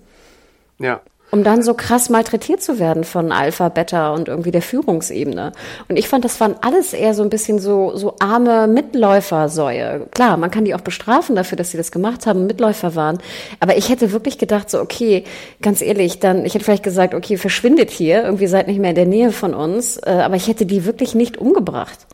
Ja 0.79 1.01
um 1.33 1.43
dann 1.45 1.63
so 1.63 1.73
krass 1.73 2.11
malträtiert 2.11 2.63
zu 2.63 2.79
werden 2.79 3.05
von 3.05 3.33
Alpha, 3.33 3.71
Beta 3.71 4.13
und 4.13 4.29
irgendwie 4.29 4.51
der 4.51 4.61
Führungsebene. 4.61 5.53
Und 5.89 5.99
ich 5.99 6.07
fand, 6.07 6.27
das 6.27 6.39
waren 6.41 6.57
alles 6.61 6.93
eher 6.93 7.15
so 7.15 7.23
ein 7.23 7.31
bisschen 7.31 7.59
so, 7.59 7.97
so 7.97 8.17
arme 8.21 8.67
Mitläufersäue. 8.67 10.09
Klar, 10.11 10.37
man 10.37 10.51
kann 10.51 10.67
die 10.67 10.75
auch 10.75 10.83
bestrafen 10.83 11.35
dafür, 11.35 11.57
dass 11.57 11.71
sie 11.71 11.79
das 11.79 11.91
gemacht 11.91 12.27
haben, 12.27 12.47
Mitläufer 12.47 12.95
waren. 12.95 13.19
Aber 13.61 13.79
ich 13.79 13.89
hätte 13.89 14.13
wirklich 14.13 14.37
gedacht, 14.37 14.69
so, 14.69 14.79
okay, 14.79 15.25
ganz 15.63 15.81
ehrlich, 15.81 16.21
dann, 16.21 16.45
ich 16.45 16.55
hätte 16.55 16.67
vielleicht 16.67 16.83
gesagt, 16.83 17.15
okay, 17.15 17.39
verschwindet 17.39 17.91
hier, 17.91 18.25
irgendwie 18.25 18.47
seid 18.47 18.69
nicht 18.69 18.79
mehr 18.79 18.91
in 18.91 18.97
der 18.97 19.07
Nähe 19.07 19.33
von 19.33 19.55
uns, 19.55 19.97
äh, 19.97 20.11
aber 20.11 20.37
ich 20.37 20.49
hätte 20.49 20.67
die 20.67 20.85
wirklich 20.85 21.15
nicht 21.15 21.39
umgebracht. 21.39 22.07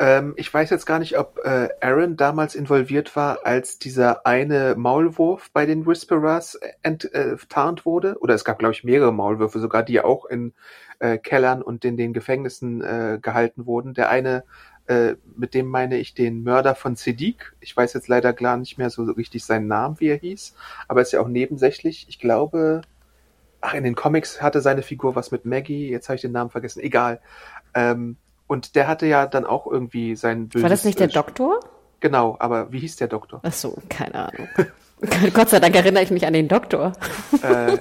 Ähm, 0.00 0.34
ich 0.36 0.52
weiß 0.52 0.70
jetzt 0.70 0.86
gar 0.86 1.00
nicht, 1.00 1.18
ob 1.18 1.40
äh, 1.44 1.70
Aaron 1.80 2.16
damals 2.16 2.54
involviert 2.54 3.16
war, 3.16 3.44
als 3.44 3.78
dieser 3.78 4.26
eine 4.26 4.76
Maulwurf 4.76 5.50
bei 5.52 5.66
den 5.66 5.86
Whisperers 5.86 6.58
enttarnt 6.82 7.80
äh, 7.80 7.84
wurde. 7.84 8.18
Oder 8.20 8.34
es 8.34 8.44
gab, 8.44 8.58
glaube 8.58 8.74
ich, 8.74 8.84
mehrere 8.84 9.12
Maulwürfe 9.12 9.58
sogar, 9.58 9.82
die 9.82 10.00
auch 10.00 10.24
in 10.26 10.54
äh, 11.00 11.18
Kellern 11.18 11.62
und 11.62 11.84
in 11.84 11.96
den 11.96 12.12
Gefängnissen 12.12 12.80
äh, 12.80 13.18
gehalten 13.20 13.66
wurden. 13.66 13.94
Der 13.94 14.08
eine, 14.08 14.44
äh, 14.86 15.16
mit 15.36 15.54
dem 15.54 15.66
meine 15.66 15.98
ich 15.98 16.14
den 16.14 16.44
Mörder 16.44 16.76
von 16.76 16.94
Sediq. 16.94 17.56
Ich 17.60 17.76
weiß 17.76 17.92
jetzt 17.94 18.06
leider 18.06 18.32
gar 18.32 18.56
nicht 18.56 18.78
mehr 18.78 18.90
so 18.90 19.02
richtig 19.02 19.44
seinen 19.44 19.66
Namen, 19.66 19.98
wie 19.98 20.08
er 20.08 20.18
hieß. 20.18 20.54
Aber 20.86 21.02
ist 21.02 21.12
ja 21.12 21.20
auch 21.20 21.28
nebensächlich. 21.28 22.06
Ich 22.08 22.20
glaube, 22.20 22.82
ach, 23.60 23.74
in 23.74 23.82
den 23.82 23.96
Comics 23.96 24.40
hatte 24.40 24.60
seine 24.60 24.82
Figur 24.82 25.16
was 25.16 25.32
mit 25.32 25.44
Maggie. 25.44 25.90
Jetzt 25.90 26.08
habe 26.08 26.14
ich 26.14 26.22
den 26.22 26.32
Namen 26.32 26.50
vergessen. 26.50 26.80
Egal. 26.80 27.20
Ähm, 27.74 28.16
und 28.48 28.74
der 28.74 28.88
hatte 28.88 29.06
ja 29.06 29.26
dann 29.26 29.46
auch 29.46 29.66
irgendwie 29.66 30.16
sein 30.16 30.48
böses... 30.48 30.62
War 30.62 30.70
das 30.70 30.84
nicht 30.84 30.98
der 30.98 31.06
Doktor? 31.06 31.60
Genau, 32.00 32.36
aber 32.40 32.72
wie 32.72 32.80
hieß 32.80 32.96
der 32.96 33.08
Doktor? 33.08 33.40
Ach 33.44 33.52
so, 33.52 33.76
keine 33.88 34.28
Ahnung. 34.28 34.48
Gott 35.34 35.50
sei 35.50 35.60
Dank 35.60 35.76
erinnere 35.76 36.02
ich 36.02 36.10
mich 36.10 36.26
an 36.26 36.32
den 36.32 36.48
Doktor. 36.48 36.92
äh, 37.42 37.78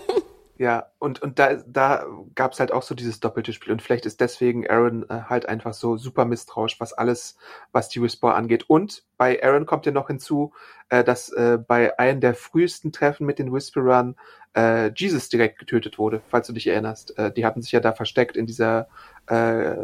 ja, 0.57 0.87
und, 0.99 1.21
und 1.21 1.39
da, 1.39 1.55
da 1.67 2.05
gab 2.35 2.51
es 2.51 2.59
halt 2.59 2.71
auch 2.71 2.81
so 2.81 2.95
dieses 2.95 3.19
doppelte 3.19 3.53
Spiel. 3.53 3.71
Und 3.71 3.81
vielleicht 3.81 4.05
ist 4.05 4.19
deswegen 4.19 4.67
Aaron 4.67 5.03
äh, 5.09 5.21
halt 5.29 5.47
einfach 5.47 5.73
so 5.73 5.97
super 5.97 6.25
misstrauisch, 6.25 6.79
was 6.79 6.93
alles, 6.93 7.37
was 7.71 7.89
die 7.89 8.01
Whisper 8.01 8.35
angeht. 8.35 8.67
Und 8.67 9.03
bei 9.17 9.41
Aaron 9.43 9.65
kommt 9.65 9.85
ja 9.85 9.91
noch 9.91 10.07
hinzu, 10.07 10.53
äh, 10.89 11.03
dass 11.03 11.29
äh, 11.29 11.59
bei 11.65 11.97
einem 11.97 12.21
der 12.21 12.33
frühesten 12.33 12.91
Treffen 12.91 13.25
mit 13.25 13.39
den 13.39 13.53
Whisperern 13.53 14.15
äh, 14.55 14.91
Jesus 14.95 15.29
direkt 15.29 15.59
getötet 15.59 15.97
wurde, 15.99 16.21
falls 16.27 16.47
du 16.47 16.53
dich 16.53 16.67
erinnerst. 16.67 17.17
Äh, 17.17 17.31
die 17.31 17.45
hatten 17.45 17.61
sich 17.61 17.71
ja 17.71 17.79
da 17.79 17.93
versteckt 17.93 18.35
in 18.35 18.47
dieser 18.47 18.87
äh. 19.27 19.75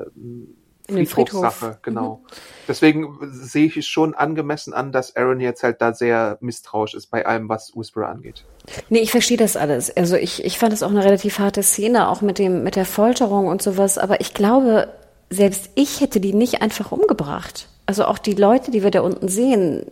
Friedhofssache, 0.89 1.79
genau. 1.81 2.21
Deswegen 2.67 3.17
sehe 3.31 3.65
ich 3.65 3.77
es 3.77 3.87
schon 3.87 4.13
angemessen 4.13 4.73
an, 4.73 4.91
dass 4.91 5.15
Aaron 5.15 5.39
jetzt 5.39 5.63
halt 5.63 5.81
da 5.81 5.93
sehr 5.93 6.37
misstrauisch 6.41 6.93
ist 6.93 7.07
bei 7.07 7.25
allem, 7.25 7.47
was 7.47 7.71
Whisperer 7.75 8.09
angeht. 8.09 8.45
Nee, 8.89 8.99
ich 8.99 9.11
verstehe 9.11 9.37
das 9.37 9.55
alles. 9.55 9.95
Also 9.95 10.15
ich, 10.15 10.43
ich 10.43 10.57
fand 10.57 10.73
es 10.73 10.83
auch 10.83 10.89
eine 10.89 11.03
relativ 11.03 11.39
harte 11.39 11.63
Szene, 11.63 12.09
auch 12.09 12.21
mit 12.21 12.37
dem, 12.37 12.63
mit 12.63 12.75
der 12.75 12.85
Folterung 12.85 13.47
und 13.47 13.61
sowas. 13.61 13.97
Aber 13.97 14.19
ich 14.21 14.33
glaube, 14.33 14.89
selbst 15.29 15.69
ich 15.75 16.01
hätte 16.01 16.19
die 16.19 16.33
nicht 16.33 16.61
einfach 16.61 16.91
umgebracht. 16.91 17.67
Also 17.85 18.05
auch 18.05 18.17
die 18.17 18.33
Leute, 18.33 18.71
die 18.71 18.83
wir 18.83 18.91
da 18.91 19.01
unten 19.01 19.27
sehen, 19.27 19.85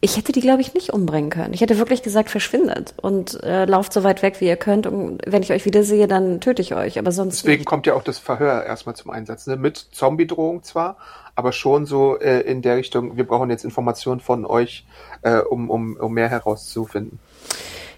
ich 0.00 0.16
hätte 0.16 0.30
die, 0.30 0.40
glaube 0.40 0.60
ich, 0.60 0.74
nicht 0.74 0.92
umbringen 0.92 1.28
können. 1.28 1.52
Ich 1.54 1.60
hätte 1.60 1.78
wirklich 1.78 2.02
gesagt, 2.02 2.30
verschwindet 2.30 2.94
und 3.02 3.42
äh, 3.42 3.64
lauft 3.64 3.92
so 3.92 4.04
weit 4.04 4.22
weg, 4.22 4.40
wie 4.40 4.46
ihr 4.46 4.56
könnt. 4.56 4.86
Und 4.86 5.20
wenn 5.26 5.42
ich 5.42 5.50
euch 5.50 5.64
wiedersehe, 5.64 6.06
dann 6.06 6.40
töte 6.40 6.62
ich 6.62 6.74
euch. 6.74 7.00
Aber 7.00 7.10
sonst 7.10 7.38
Deswegen 7.38 7.60
nicht. 7.60 7.66
kommt 7.66 7.86
ja 7.86 7.94
auch 7.94 8.04
das 8.04 8.18
Verhör 8.18 8.64
erstmal 8.64 8.94
zum 8.94 9.10
Einsatz. 9.10 9.48
Ne? 9.48 9.56
Mit 9.56 9.76
Zombie-Drohung 9.76 10.62
zwar, 10.62 10.98
aber 11.34 11.50
schon 11.50 11.84
so 11.84 12.16
äh, 12.18 12.40
in 12.42 12.62
der 12.62 12.76
Richtung, 12.76 13.16
wir 13.16 13.26
brauchen 13.26 13.50
jetzt 13.50 13.64
Informationen 13.64 14.20
von 14.20 14.46
euch, 14.46 14.86
äh, 15.22 15.38
um, 15.38 15.68
um, 15.68 15.96
um 15.96 16.12
mehr 16.12 16.28
herauszufinden. 16.28 17.18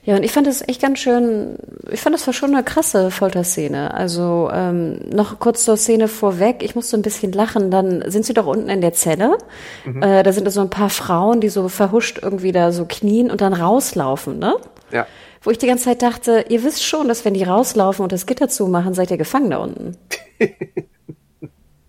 Ja, 0.03 0.17
und 0.17 0.23
ich 0.23 0.33
fand 0.33 0.47
das 0.47 0.67
echt 0.67 0.81
ganz 0.81 0.99
schön, 0.99 1.57
ich 1.91 2.01
fand 2.01 2.15
das 2.15 2.27
war 2.27 2.33
schon 2.33 2.55
eine 2.55 2.65
krasse 2.65 3.11
Folterszene. 3.11 3.93
Also 3.93 4.51
ähm, 4.53 4.99
noch 5.11 5.39
kurz 5.39 5.65
zur 5.65 5.77
Szene 5.77 6.09
vorweg, 6.09 6.63
ich 6.63 6.75
musste 6.75 6.97
ein 6.97 7.03
bisschen 7.03 7.33
lachen, 7.33 7.71
dann 7.71 8.11
sind 8.11 8.25
sie 8.25 8.33
doch 8.33 8.47
unten 8.47 8.71
in 8.71 8.81
der 8.81 8.95
Zelle. 8.95 9.37
Äh, 9.85 10.23
da 10.23 10.33
sind 10.33 10.47
da 10.47 10.51
so 10.51 10.63
ein 10.63 10.71
paar 10.71 10.91
Frauen, 10.91 11.41
die 11.41 11.51
so 11.51 11.69
verhuscht 11.69 12.19
irgendwie 12.23 12.53
da 12.53 12.73
so 12.73 12.87
knien 12.87 13.31
und 13.31 13.43
dann 13.43 13.53
rauslaufen, 13.53 14.39
ne? 14.39 14.57
Ja. 14.91 15.07
Wo 15.43 15.51
ich 15.51 15.59
die 15.59 15.67
ganze 15.67 15.85
Zeit 15.85 16.03
dachte, 16.03 16.47
ihr 16.49 16.65
wisst 16.65 16.83
schon, 16.83 17.09
dass 17.09 17.25
wenn 17.25 17.35
die 17.35 17.45
rauslaufen 17.45 18.03
und 18.03 18.13
das 18.13 18.27
Gitter 18.27 18.49
zumachen, 18.49 18.95
seid 18.95 19.11
ihr 19.11 19.19
gefangen 19.19 19.51
da 19.51 19.59
unten. 19.59 19.97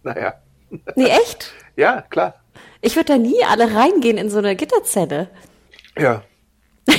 Naja. 0.04 0.34
Nee, 0.96 1.06
echt? 1.06 1.54
Ja, 1.76 2.02
klar. 2.02 2.36
Ich 2.82 2.96
würde 2.96 3.14
da 3.14 3.18
nie 3.18 3.44
alle 3.48 3.76
reingehen 3.76 4.18
in 4.18 4.30
so 4.30 4.40
eine 4.40 4.56
Gitterzelle. 4.56 5.30
Ja. 5.98 6.24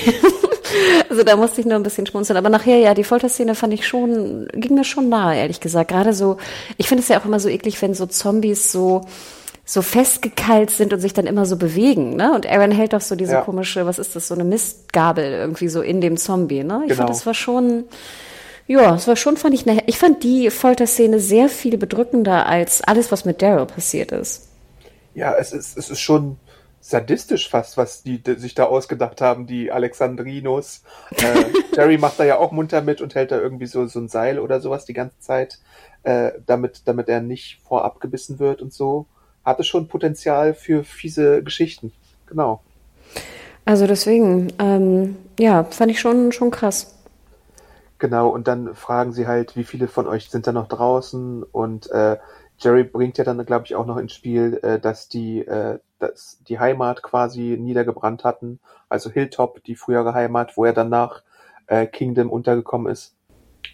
Also 1.08 1.22
da 1.24 1.36
musste 1.36 1.60
ich 1.60 1.66
nur 1.66 1.76
ein 1.76 1.82
bisschen 1.82 2.06
schmunzeln. 2.06 2.36
Aber 2.36 2.48
nachher, 2.48 2.78
ja, 2.78 2.94
die 2.94 3.04
Folterszene 3.04 3.54
fand 3.54 3.74
ich 3.74 3.86
schon, 3.86 4.48
ging 4.52 4.74
mir 4.74 4.84
schon 4.84 5.08
nahe, 5.08 5.36
ehrlich 5.36 5.60
gesagt. 5.60 5.90
Gerade 5.90 6.12
so, 6.14 6.38
ich 6.78 6.88
finde 6.88 7.02
es 7.02 7.08
ja 7.08 7.20
auch 7.20 7.24
immer 7.24 7.40
so 7.40 7.48
eklig, 7.48 7.80
wenn 7.82 7.94
so 7.94 8.06
Zombies 8.06 8.72
so, 8.72 9.02
so 9.64 9.82
festgekeilt 9.82 10.70
sind 10.70 10.92
und 10.92 11.00
sich 11.00 11.12
dann 11.14 11.26
immer 11.26 11.46
so 11.46 11.56
bewegen, 11.56 12.16
ne? 12.16 12.32
Und 12.34 12.46
Aaron 12.50 12.72
hält 12.72 12.92
doch 12.94 13.00
so 13.00 13.14
diese 13.14 13.34
Ja. 13.34 13.40
komische, 13.42 13.86
was 13.86 13.98
ist 13.98 14.16
das, 14.16 14.28
so 14.28 14.34
eine 14.34 14.44
Mistgabel 14.44 15.24
irgendwie 15.24 15.68
so 15.68 15.82
in 15.82 16.00
dem 16.00 16.16
Zombie, 16.16 16.64
ne? 16.64 16.80
Ich 16.84 16.88
Genau. 16.90 16.98
fand, 16.98 17.10
das 17.10 17.26
war 17.26 17.34
schon, 17.34 17.84
ja, 18.66 18.94
es 18.96 19.06
war 19.06 19.16
schon, 19.16 19.36
fand 19.36 19.54
ich, 19.54 19.68
eine, 19.68 19.82
ich 19.86 19.98
fand 19.98 20.24
die 20.24 20.50
Folterszene 20.50 21.20
sehr 21.20 21.48
viel 21.48 21.78
bedrückender 21.78 22.46
als 22.46 22.82
alles, 22.82 23.12
was 23.12 23.24
mit 23.24 23.40
Daryl 23.40 23.66
passiert 23.66 24.10
ist. 24.12 24.48
Ja, 25.14 25.34
es 25.38 25.52
ist, 25.52 25.76
es 25.78 25.90
ist 25.90 26.00
schon 26.00 26.36
sadistisch 26.82 27.48
fast, 27.48 27.76
was 27.76 28.02
die, 28.02 28.18
die 28.18 28.34
sich 28.34 28.54
da 28.54 28.64
ausgedacht 28.64 29.20
haben, 29.20 29.46
die 29.46 29.70
Alexandrinos. 29.70 30.82
Äh, 31.12 31.44
Jerry 31.76 31.96
macht 31.96 32.18
da 32.18 32.24
ja 32.24 32.38
auch 32.38 32.50
munter 32.50 32.82
mit 32.82 33.00
und 33.00 33.14
hält 33.14 33.30
da 33.30 33.38
irgendwie 33.38 33.66
so, 33.66 33.86
so 33.86 34.00
ein 34.00 34.08
Seil 34.08 34.38
oder 34.40 34.60
sowas 34.60 34.84
die 34.84 34.92
ganze 34.92 35.18
Zeit, 35.20 35.60
äh, 36.02 36.32
damit, 36.44 36.82
damit 36.86 37.08
er 37.08 37.20
nicht 37.20 37.60
vorab 37.66 38.00
gebissen 38.00 38.40
wird 38.40 38.60
und 38.60 38.74
so. 38.74 39.06
Hatte 39.44 39.62
schon 39.62 39.88
Potenzial 39.88 40.54
für 40.54 40.82
fiese 40.82 41.42
Geschichten. 41.44 41.92
Genau. 42.26 42.60
Also 43.64 43.86
deswegen, 43.86 44.52
ähm, 44.58 45.16
ja, 45.38 45.62
fand 45.64 45.92
ich 45.92 46.00
schon, 46.00 46.32
schon 46.32 46.50
krass. 46.50 46.98
Genau, 48.00 48.28
und 48.28 48.48
dann 48.48 48.74
fragen 48.74 49.12
sie 49.12 49.28
halt, 49.28 49.54
wie 49.54 49.62
viele 49.62 49.86
von 49.86 50.08
euch 50.08 50.30
sind 50.30 50.48
da 50.48 50.52
noch 50.52 50.66
draußen? 50.66 51.44
Und 51.44 51.88
äh, 51.92 52.16
Jerry 52.62 52.84
bringt 52.84 53.18
ja 53.18 53.24
dann, 53.24 53.44
glaube 53.44 53.64
ich, 53.66 53.74
auch 53.74 53.86
noch 53.86 53.96
ins 53.96 54.12
Spiel, 54.12 54.60
äh, 54.62 54.78
dass 54.78 55.08
die, 55.08 55.40
äh, 55.40 55.78
dass 55.98 56.38
die 56.48 56.58
Heimat 56.58 57.02
quasi 57.02 57.56
niedergebrannt 57.60 58.24
hatten. 58.24 58.60
Also 58.88 59.10
Hilltop, 59.10 59.62
die 59.64 59.74
frühere 59.74 60.14
Heimat, 60.14 60.56
wo 60.56 60.64
er 60.64 60.72
dann 60.72 60.88
nach 60.88 61.22
äh, 61.66 61.86
Kingdom 61.86 62.30
untergekommen 62.30 62.90
ist. 62.90 63.16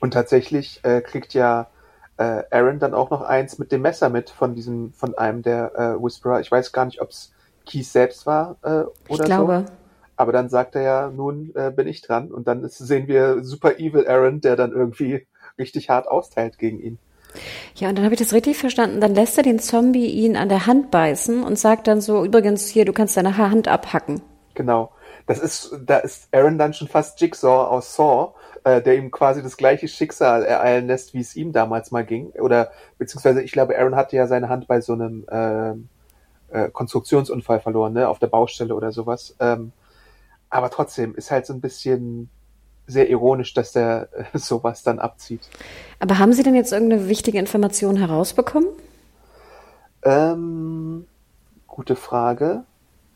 Und 0.01 0.13
tatsächlich 0.15 0.81
äh, 0.85 1.01
kriegt 1.03 1.35
ja 1.35 1.69
äh, 2.17 2.43
Aaron 2.51 2.79
dann 2.79 2.95
auch 2.95 3.11
noch 3.11 3.23
eins 3.23 3.59
mit 3.59 3.73
dem 3.73 3.83
Messer 3.83 4.09
mit 4.09 4.31
von 4.31 4.55
diesem, 4.55 4.93
von 4.93 5.17
einem 5.19 5.43
der 5.43 5.75
äh, 5.75 6.03
Whisperer. 6.03 6.41
Ich 6.41 6.51
weiß 6.51 6.73
gar 6.73 6.87
nicht, 6.87 7.01
ob 7.01 7.11
es 7.11 7.33
Keith 7.67 7.85
selbst 7.87 8.27
war 8.27 8.57
äh, 8.63 8.69
oder 8.69 8.91
Ich 9.09 9.21
glaube. 9.21 9.65
so. 9.67 9.73
Aber 10.17 10.33
dann 10.33 10.49
sagt 10.49 10.75
er 10.75 10.83
ja, 10.83 11.11
nun 11.11 11.53
äh, 11.55 11.71
bin 11.71 11.87
ich 11.87 12.03
dran. 12.03 12.33
Und 12.33 12.49
dann 12.49 12.65
ist, 12.65 12.79
sehen 12.79 13.07
wir 13.07 13.45
Super 13.45 13.79
Evil 13.79 14.09
Aaron, 14.09 14.41
der 14.41 14.57
dann 14.57 14.73
irgendwie 14.73 15.27
richtig 15.59 15.91
hart 15.91 16.09
austeilt 16.09 16.59
gegen 16.59 16.81
ihn. 16.81 16.99
Ja, 17.77 17.89
und 17.89 17.97
dann 17.97 18.05
habe 18.05 18.15
ich 18.15 18.21
das 18.21 18.33
richtig 18.33 18.59
verstanden. 18.59 19.01
Dann 19.01 19.15
lässt 19.15 19.37
er 19.37 19.45
den 19.45 19.59
Zombie 19.59 20.07
ihn 20.07 20.37
an 20.37 20.49
der 20.49 20.67
Hand 20.67 20.91
beißen 20.91 21.43
und 21.43 21.59
sagt 21.59 21.87
dann 21.87 22.01
so, 22.01 22.25
übrigens 22.25 22.67
hier, 22.69 22.85
du 22.85 22.93
kannst 22.93 23.17
deine 23.17 23.37
Ha- 23.37 23.51
Hand 23.51 23.69
abhacken. 23.69 24.21
Genau. 24.55 24.91
Das 25.27 25.39
ist, 25.39 25.77
da 25.85 25.99
ist 25.99 26.29
Aaron 26.33 26.59
dann 26.59 26.73
schon 26.73 26.89
fast 26.89 27.21
Jigsaw 27.21 27.69
aus 27.69 27.95
Saw, 27.95 28.33
äh, 28.65 28.81
der 28.81 28.97
ihm 28.97 29.11
quasi 29.11 29.43
das 29.43 29.57
gleiche 29.57 29.87
Schicksal 29.87 30.43
ereilen 30.43 30.87
lässt, 30.87 31.13
wie 31.15 31.21
es 31.21 31.37
ihm 31.37 31.53
damals 31.53 31.91
mal 31.91 32.05
ging. 32.05 32.31
Oder 32.31 32.71
beziehungsweise 32.97 33.43
ich 33.43 33.53
glaube, 33.53 33.79
Aaron 33.79 33.95
hatte 33.95 34.17
ja 34.17 34.27
seine 34.27 34.49
Hand 34.49 34.67
bei 34.67 34.81
so 34.81 34.95
einem 34.95 35.27
ähm, 35.31 35.89
äh, 36.51 36.71
Konstruktionsunfall 36.71 37.61
verloren, 37.61 37.93
ne, 37.93 38.09
auf 38.09 38.19
der 38.19 38.29
Baustelle 38.29 38.75
oder 38.75 38.91
sowas. 38.91 39.37
Ähm, 39.39 39.73
aber 40.51 40.71
trotzdem 40.71 41.15
ist 41.15 41.31
halt 41.31 41.47
so 41.47 41.53
ein 41.53 41.61
bisschen 41.61 42.31
sehr 42.89 43.09
ironisch, 43.09 43.55
dass 43.55 43.73
der 43.73 44.09
äh, 44.13 44.25
sowas 44.39 44.83
dann 44.83 44.99
abzieht. 44.99 45.43
Aber 46.01 46.19
haben 46.19 46.33
Sie 46.33 46.43
denn 46.43 46.55
jetzt 46.55 46.73
irgendeine 46.73 47.09
wichtige 47.09 47.39
Information 47.39 47.97
herausbekommen? 47.97 48.69
Ähm, 50.03 51.07
gute 51.67 51.95
Frage. 51.95 52.65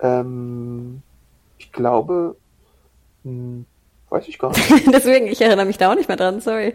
Ähm, 0.00 1.02
ich 1.58 1.72
glaube, 1.72 2.36
hm, 3.24 3.66
weiß 4.10 4.28
ich 4.28 4.38
gar 4.38 4.50
nicht. 4.50 4.86
Deswegen, 4.92 5.26
ich 5.26 5.40
erinnere 5.40 5.66
mich 5.66 5.78
da 5.78 5.90
auch 5.90 5.96
nicht 5.96 6.08
mehr 6.08 6.16
dran, 6.16 6.40
sorry. 6.40 6.74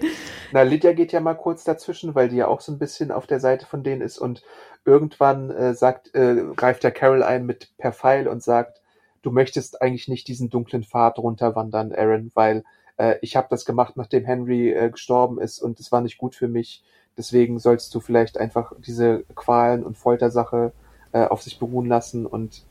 Na, 0.52 0.64
Lydia 0.64 0.94
geht 0.94 1.12
ja 1.12 1.20
mal 1.20 1.36
kurz 1.36 1.64
dazwischen, 1.64 2.16
weil 2.16 2.30
die 2.30 2.38
ja 2.38 2.48
auch 2.48 2.62
so 2.62 2.72
ein 2.72 2.80
bisschen 2.80 3.12
auf 3.12 3.28
der 3.28 3.40
Seite 3.40 3.66
von 3.66 3.84
denen 3.84 4.02
ist 4.02 4.18
und 4.18 4.44
irgendwann 4.86 5.52
äh, 5.52 5.74
sagt, 5.74 6.16
äh, 6.16 6.44
greift 6.56 6.84
ja 6.84 6.92
Carol 6.92 7.22
ein 7.22 7.46
mit 7.46 7.78
per 7.78 7.92
Pfeil 7.92 8.28
und 8.28 8.42
sagt, 8.42 8.82
du 9.22 9.32
möchtest 9.32 9.82
eigentlich 9.82 10.08
nicht 10.08 10.28
diesen 10.28 10.50
dunklen 10.50 10.84
Pfad 10.84 11.20
runterwandern, 11.20 11.94
Aaron, 11.94 12.32
weil 12.34 12.64
äh, 12.98 13.16
ich 13.22 13.36
habe 13.36 13.48
das 13.50 13.66
gemacht, 13.66 13.98
nachdem 13.98 14.26
Henry 14.26 14.72
äh, 14.72 14.90
gestorben 14.90 15.40
ist 15.40 15.60
und 15.60 15.80
es 15.80 15.92
war 15.92 16.02
nicht 16.02 16.18
gut 16.18 16.36
für 16.36 16.48
mich. 16.48 16.84
Deswegen 17.18 17.60
sollst 17.60 17.94
du 17.96 18.00
vielleicht 18.00 18.38
einfach 18.38 18.74
diese 18.78 19.24
Qualen 19.36 19.84
und 19.84 19.98
Foltersache 19.98 20.72
äh, 21.12 21.26
auf 21.26 21.42
sich 21.42 21.58
beruhen 21.58 21.88
lassen 21.88 22.26
und 22.26 22.64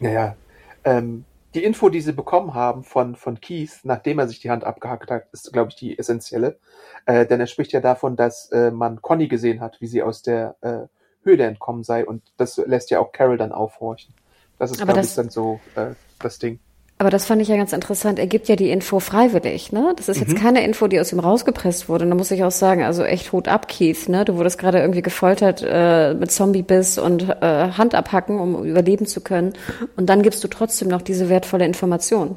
naja, 0.00 0.36
ähm, 0.84 1.24
die 1.54 1.64
Info, 1.64 1.88
die 1.88 2.00
sie 2.00 2.12
bekommen 2.12 2.54
haben 2.54 2.84
von, 2.84 3.16
von 3.16 3.40
Keith, 3.40 3.80
nachdem 3.82 4.18
er 4.18 4.28
sich 4.28 4.40
die 4.40 4.50
Hand 4.50 4.64
abgehackt 4.64 5.10
hat, 5.10 5.24
ist, 5.32 5.52
glaube 5.52 5.70
ich, 5.70 5.76
die 5.76 5.98
essentielle. 5.98 6.58
Äh, 7.06 7.26
denn 7.26 7.40
er 7.40 7.46
spricht 7.46 7.72
ja 7.72 7.80
davon, 7.80 8.16
dass 8.16 8.50
äh, 8.52 8.70
man 8.70 9.00
Conny 9.00 9.28
gesehen 9.28 9.60
hat, 9.60 9.80
wie 9.80 9.86
sie 9.86 10.02
aus 10.02 10.22
der 10.22 10.56
äh, 10.60 10.86
Höhle 11.22 11.44
entkommen 11.44 11.84
sei. 11.84 12.04
Und 12.04 12.22
das 12.36 12.58
lässt 12.58 12.90
ja 12.90 13.00
auch 13.00 13.12
Carol 13.12 13.38
dann 13.38 13.52
aufhorchen. 13.52 14.14
Das 14.58 14.70
ist, 14.70 14.84
glaube 14.84 15.00
ich, 15.00 15.14
dann 15.14 15.30
so 15.30 15.58
äh, 15.74 15.94
das 16.18 16.38
Ding. 16.38 16.60
Aber 17.00 17.10
das 17.10 17.26
fand 17.26 17.40
ich 17.40 17.46
ja 17.46 17.56
ganz 17.56 17.72
interessant. 17.72 18.18
Er 18.18 18.26
gibt 18.26 18.48
ja 18.48 18.56
die 18.56 18.70
Info 18.70 18.98
freiwillig, 18.98 19.70
ne? 19.70 19.92
Das 19.96 20.08
ist 20.08 20.20
jetzt 20.20 20.34
keine 20.34 20.64
Info, 20.64 20.88
die 20.88 20.98
aus 20.98 21.12
ihm 21.12 21.20
rausgepresst 21.20 21.88
wurde. 21.88 22.04
Und 22.04 22.10
da 22.10 22.16
muss 22.16 22.32
ich 22.32 22.42
auch 22.42 22.50
sagen, 22.50 22.82
also 22.82 23.04
echt 23.04 23.30
Hut 23.30 23.46
ab, 23.46 23.68
Keith, 23.68 24.08
ne? 24.08 24.24
Du 24.24 24.36
wurdest 24.36 24.58
gerade 24.58 24.80
irgendwie 24.80 25.02
gefoltert 25.02 25.64
äh, 25.64 26.14
mit 26.14 26.32
Zombie-Biss 26.32 26.98
und 26.98 27.28
äh, 27.28 27.70
Hand 27.70 27.94
abhacken, 27.94 28.40
um 28.40 28.64
überleben 28.64 29.06
zu 29.06 29.20
können. 29.20 29.52
Und 29.96 30.06
dann 30.06 30.22
gibst 30.22 30.42
du 30.42 30.48
trotzdem 30.48 30.88
noch 30.88 31.00
diese 31.00 31.28
wertvolle 31.28 31.66
Information. 31.66 32.36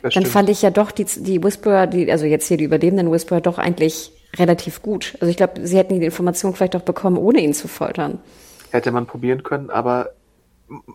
Das 0.00 0.14
Dann 0.14 0.22
stimmt. 0.22 0.28
fand 0.28 0.48
ich 0.48 0.62
ja 0.62 0.70
doch 0.70 0.92
die, 0.92 1.04
die 1.04 1.42
Whisperer, 1.42 1.86
die, 1.86 2.10
also 2.10 2.24
jetzt 2.24 2.48
hier 2.48 2.56
die 2.56 2.64
überlebenden 2.64 3.12
Whisperer, 3.12 3.42
doch 3.42 3.58
eigentlich 3.58 4.12
relativ 4.38 4.80
gut. 4.80 5.14
Also 5.20 5.26
ich 5.26 5.36
glaube, 5.36 5.66
sie 5.66 5.76
hätten 5.76 6.00
die 6.00 6.06
Information 6.06 6.54
vielleicht 6.54 6.74
auch 6.74 6.82
bekommen, 6.82 7.18
ohne 7.18 7.40
ihn 7.40 7.52
zu 7.52 7.68
foltern. 7.68 8.18
Hätte 8.70 8.92
man 8.92 9.04
probieren 9.04 9.42
können, 9.42 9.68
aber 9.68 10.12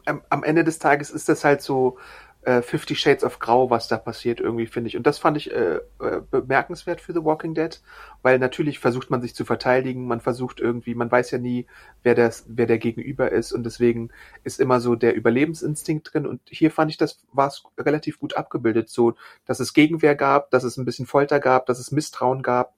am, 0.05 0.21
am 0.29 0.43
Ende 0.43 0.63
des 0.63 0.79
Tages 0.79 1.11
ist 1.11 1.29
das 1.29 1.43
halt 1.43 1.61
so 1.61 1.97
äh, 2.45 2.61
Fifty 2.61 2.95
Shades 2.95 3.23
of 3.23 3.39
Grau, 3.39 3.69
was 3.69 3.87
da 3.87 3.97
passiert 3.97 4.39
irgendwie, 4.39 4.67
finde 4.67 4.87
ich. 4.87 4.97
Und 4.97 5.07
das 5.07 5.17
fand 5.17 5.35
ich 5.37 5.51
äh, 5.51 5.79
äh, 5.99 6.21
bemerkenswert 6.29 7.01
für 7.01 7.13
The 7.13 7.23
Walking 7.23 7.55
Dead, 7.55 7.81
weil 8.21 8.39
natürlich 8.39 8.79
versucht 8.79 9.09
man 9.09 9.21
sich 9.21 9.35
zu 9.35 9.45
verteidigen, 9.45 10.07
man 10.07 10.21
versucht 10.21 10.59
irgendwie, 10.59 10.95
man 10.95 11.11
weiß 11.11 11.31
ja 11.31 11.39
nie, 11.39 11.65
wer 12.03 12.15
das, 12.15 12.45
wer 12.47 12.67
der 12.67 12.77
Gegenüber 12.77 13.31
ist 13.31 13.51
und 13.51 13.63
deswegen 13.63 14.09
ist 14.43 14.59
immer 14.59 14.79
so 14.79 14.95
der 14.95 15.15
Überlebensinstinkt 15.15 16.13
drin 16.13 16.27
und 16.27 16.41
hier 16.45 16.71
fand 16.71 16.91
ich, 16.91 16.97
das 16.97 17.25
war 17.33 17.47
es 17.47 17.63
relativ 17.79 18.19
gut 18.19 18.37
abgebildet, 18.37 18.89
so, 18.89 19.15
dass 19.45 19.59
es 19.59 19.73
Gegenwehr 19.73 20.15
gab, 20.15 20.51
dass 20.51 20.63
es 20.63 20.77
ein 20.77 20.85
bisschen 20.85 21.07
Folter 21.07 21.39
gab, 21.39 21.65
dass 21.65 21.79
es 21.79 21.91
Misstrauen 21.91 22.43
gab, 22.43 22.75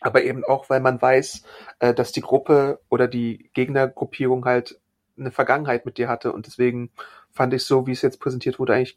aber 0.00 0.22
eben 0.22 0.44
auch, 0.44 0.70
weil 0.70 0.80
man 0.80 1.00
weiß, 1.00 1.44
äh, 1.80 1.94
dass 1.94 2.12
die 2.12 2.22
Gruppe 2.22 2.80
oder 2.88 3.06
die 3.06 3.50
Gegnergruppierung 3.52 4.44
halt 4.46 4.80
eine 5.18 5.30
Vergangenheit 5.30 5.86
mit 5.86 5.98
dir 5.98 6.08
hatte 6.08 6.32
und 6.32 6.46
deswegen 6.46 6.90
fand 7.34 7.52
ich 7.54 7.64
so, 7.64 7.86
wie 7.86 7.92
es 7.92 8.02
jetzt 8.02 8.20
präsentiert 8.20 8.58
wurde, 8.58 8.74
eigentlich 8.74 8.96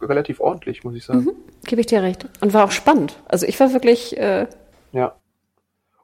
relativ 0.00 0.40
ordentlich, 0.40 0.84
muss 0.84 0.94
ich 0.94 1.04
sagen. 1.04 1.28
Gebe 1.64 1.80
ich 1.80 1.86
dir 1.86 2.02
recht. 2.02 2.26
Und 2.40 2.54
war 2.54 2.64
auch 2.64 2.70
spannend. 2.70 3.18
Also 3.26 3.46
ich 3.46 3.58
war 3.60 3.72
wirklich, 3.72 4.16
äh, 4.16 4.46
Ja. 4.92 5.16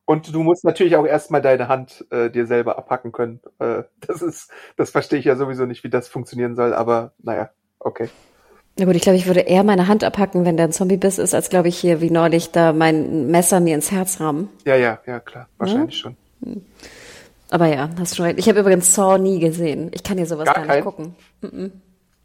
Und 0.04 0.32
du 0.32 0.44
musst 0.44 0.64
natürlich 0.64 0.94
auch 0.94 1.04
erstmal 1.04 1.42
deine 1.42 1.66
Hand 1.66 2.06
äh, 2.10 2.30
dir 2.30 2.46
selber 2.46 2.78
abhacken 2.78 3.10
können. 3.10 3.40
Äh, 3.58 3.82
das 4.00 4.22
ist, 4.22 4.50
das 4.76 4.90
verstehe 4.90 5.18
ich 5.18 5.24
ja 5.24 5.34
sowieso 5.34 5.66
nicht, 5.66 5.82
wie 5.82 5.90
das 5.90 6.06
funktionieren 6.08 6.54
soll, 6.54 6.74
aber 6.74 7.12
naja, 7.22 7.50
okay. 7.80 8.08
Na 8.78 8.84
gut, 8.84 8.94
ich 8.94 9.02
glaube, 9.02 9.16
ich 9.16 9.26
würde 9.26 9.40
eher 9.40 9.64
meine 9.64 9.88
Hand 9.88 10.04
abhacken, 10.04 10.44
wenn 10.44 10.56
der 10.56 10.68
ein 10.68 10.72
Zombie-Biss 10.72 11.18
ist, 11.18 11.34
als 11.34 11.48
glaube 11.48 11.68
ich 11.68 11.78
hier 11.78 12.00
wie 12.00 12.10
neulich 12.10 12.52
da 12.52 12.72
mein 12.72 13.28
Messer 13.28 13.58
mir 13.58 13.74
ins 13.74 13.90
Herz 13.90 14.20
rammen. 14.20 14.48
Ja, 14.64 14.76
ja, 14.76 15.00
ja, 15.06 15.18
klar, 15.18 15.48
wahrscheinlich 15.58 15.96
ja? 16.02 16.10
schon. 16.12 16.16
Aber 17.56 17.68
ja, 17.68 17.88
hast 17.98 18.18
du 18.18 18.22
recht. 18.22 18.38
Ich 18.38 18.50
habe 18.50 18.60
übrigens 18.60 18.94
Saw 18.94 19.16
nie 19.16 19.40
gesehen. 19.40 19.90
Ich 19.94 20.02
kann 20.02 20.18
dir 20.18 20.26
sowas 20.26 20.44
gar, 20.44 20.56
gar 20.56 20.74
nicht 20.74 20.84
gucken. 20.84 21.16
Mm 21.40 21.46
-mm. 21.46 21.70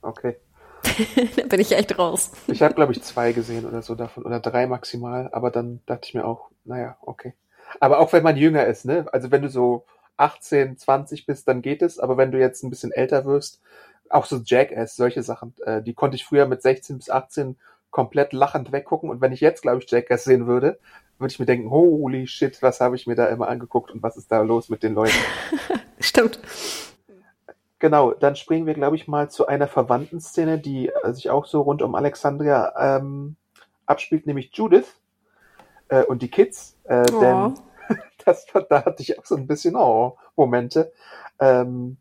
Okay. 0.01 0.35
da 1.37 1.43
bin 1.43 1.61
ich 1.61 1.71
echt 1.71 1.97
raus. 1.97 2.33
Ich 2.47 2.61
habe, 2.61 2.73
glaube 2.73 2.91
ich, 2.91 3.01
zwei 3.01 3.31
gesehen 3.31 3.65
oder 3.65 3.81
so 3.81 3.95
davon, 3.95 4.25
oder 4.25 4.41
drei 4.41 4.67
maximal, 4.67 5.29
aber 5.31 5.49
dann 5.49 5.79
dachte 5.85 6.01
ich 6.09 6.13
mir 6.13 6.25
auch, 6.25 6.49
naja, 6.65 6.97
okay. 6.99 7.33
Aber 7.79 7.99
auch 7.99 8.11
wenn 8.11 8.23
man 8.23 8.35
jünger 8.35 8.65
ist, 8.65 8.83
ne? 8.83 9.05
Also 9.13 9.31
wenn 9.31 9.41
du 9.41 9.47
so 9.47 9.85
18, 10.17 10.77
20 10.77 11.25
bist, 11.25 11.47
dann 11.47 11.61
geht 11.61 11.81
es. 11.81 11.97
Aber 11.97 12.17
wenn 12.17 12.33
du 12.33 12.37
jetzt 12.37 12.61
ein 12.63 12.69
bisschen 12.69 12.91
älter 12.91 13.23
wirst, 13.23 13.61
auch 14.09 14.25
so 14.25 14.41
Jackass, 14.43 14.97
solche 14.97 15.23
Sachen, 15.23 15.53
äh, 15.65 15.81
die 15.81 15.93
konnte 15.93 16.15
ich 16.15 16.25
früher 16.25 16.45
mit 16.45 16.61
16 16.61 16.97
bis 16.97 17.09
18 17.09 17.55
komplett 17.89 18.33
lachend 18.33 18.73
weggucken. 18.73 19.09
Und 19.09 19.21
wenn 19.21 19.31
ich 19.31 19.39
jetzt, 19.39 19.61
glaube 19.61 19.79
ich, 19.81 19.89
Jackass 19.89 20.25
sehen 20.25 20.45
würde, 20.45 20.77
würde 21.21 21.31
ich 21.31 21.39
mir 21.39 21.45
denken, 21.45 21.69
holy 21.69 22.27
shit, 22.27 22.61
was 22.61 22.81
habe 22.81 22.95
ich 22.95 23.07
mir 23.07 23.15
da 23.15 23.27
immer 23.27 23.47
angeguckt 23.47 23.91
und 23.91 24.03
was 24.03 24.17
ist 24.17 24.31
da 24.31 24.41
los 24.41 24.69
mit 24.69 24.83
den 24.83 24.93
Leuten? 24.93 25.15
Stimmt. 25.99 26.39
Genau, 27.79 28.11
dann 28.11 28.35
springen 28.35 28.67
wir, 28.67 28.75
glaube 28.75 28.95
ich, 28.95 29.07
mal 29.07 29.29
zu 29.31 29.47
einer 29.47 29.67
verwandten 29.67 30.19
Szene, 30.19 30.59
die 30.59 30.89
äh, 30.89 31.13
sich 31.13 31.29
auch 31.29 31.45
so 31.45 31.61
rund 31.61 31.81
um 31.81 31.95
Alexandria 31.95 32.73
ähm, 32.77 33.37
abspielt, 33.87 34.27
nämlich 34.27 34.51
Judith 34.53 34.99
äh, 35.87 36.03
und 36.03 36.21
die 36.21 36.29
Kids. 36.29 36.77
Äh, 36.83 37.05
oh. 37.11 37.19
Denn 37.19 37.53
das, 38.25 38.45
da 38.69 38.85
hatte 38.85 39.01
ich 39.01 39.17
auch 39.17 39.25
so 39.25 39.35
ein 39.35 39.47
bisschen 39.47 39.75
oh, 39.75 40.17
Momente. 40.35 40.91
Ähm, 41.39 41.97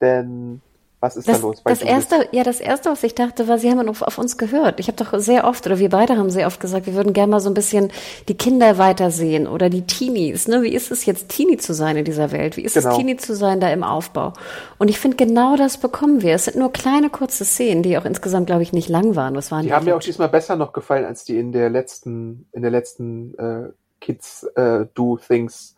denn 0.00 0.60
was 1.02 1.16
ist 1.16 1.28
das, 1.28 1.40
da 1.40 1.46
los? 1.48 1.60
das 1.64 1.82
erste, 1.82 2.28
ja, 2.30 2.44
das 2.44 2.60
erste, 2.60 2.88
was 2.88 3.02
ich 3.02 3.16
dachte, 3.16 3.48
war, 3.48 3.58
sie 3.58 3.68
haben 3.68 3.88
auf, 3.88 4.02
auf 4.02 4.18
uns 4.18 4.38
gehört. 4.38 4.78
Ich 4.78 4.86
habe 4.86 4.96
doch 5.04 5.18
sehr 5.18 5.44
oft, 5.44 5.66
oder 5.66 5.80
wir 5.80 5.88
beide 5.88 6.16
haben 6.16 6.30
sehr 6.30 6.46
oft 6.46 6.60
gesagt, 6.60 6.86
wir 6.86 6.94
würden 6.94 7.12
gerne 7.12 7.32
mal 7.32 7.40
so 7.40 7.50
ein 7.50 7.54
bisschen 7.54 7.90
die 8.28 8.36
Kinder 8.36 8.78
weitersehen 8.78 9.48
oder 9.48 9.68
die 9.68 9.82
Teenies. 9.82 10.46
Ne? 10.46 10.62
Wie 10.62 10.72
ist 10.72 10.92
es 10.92 11.04
jetzt, 11.04 11.28
Teenie 11.28 11.56
zu 11.56 11.74
sein 11.74 11.96
in 11.96 12.04
dieser 12.04 12.30
Welt? 12.30 12.56
Wie 12.56 12.62
ist 12.62 12.74
genau. 12.74 12.90
es, 12.90 12.96
Teenie 12.96 13.16
zu 13.16 13.34
sein 13.34 13.58
da 13.58 13.68
im 13.70 13.82
Aufbau? 13.82 14.32
Und 14.78 14.90
ich 14.90 15.00
finde, 15.00 15.16
genau 15.16 15.56
das 15.56 15.76
bekommen 15.76 16.22
wir. 16.22 16.36
Es 16.36 16.44
sind 16.44 16.56
nur 16.56 16.72
kleine, 16.72 17.10
kurze 17.10 17.44
Szenen, 17.44 17.82
die 17.82 17.98
auch 17.98 18.04
insgesamt, 18.04 18.46
glaube 18.46 18.62
ich, 18.62 18.72
nicht 18.72 18.88
lang 18.88 19.16
waren. 19.16 19.34
Was 19.34 19.50
waren 19.50 19.62
die? 19.62 19.68
Die 19.70 19.74
haben 19.74 19.86
mir 19.86 19.96
auch 19.96 20.00
diesmal 20.00 20.28
besser 20.28 20.54
noch 20.54 20.72
gefallen 20.72 21.04
als 21.04 21.24
die 21.24 21.36
in 21.36 21.50
der 21.50 21.68
letzten, 21.68 22.46
in 22.52 22.62
der 22.62 22.70
letzten 22.70 23.34
äh, 23.38 23.70
Kids 24.00 24.44
äh, 24.54 24.86
Do 24.94 25.18
Things 25.18 25.74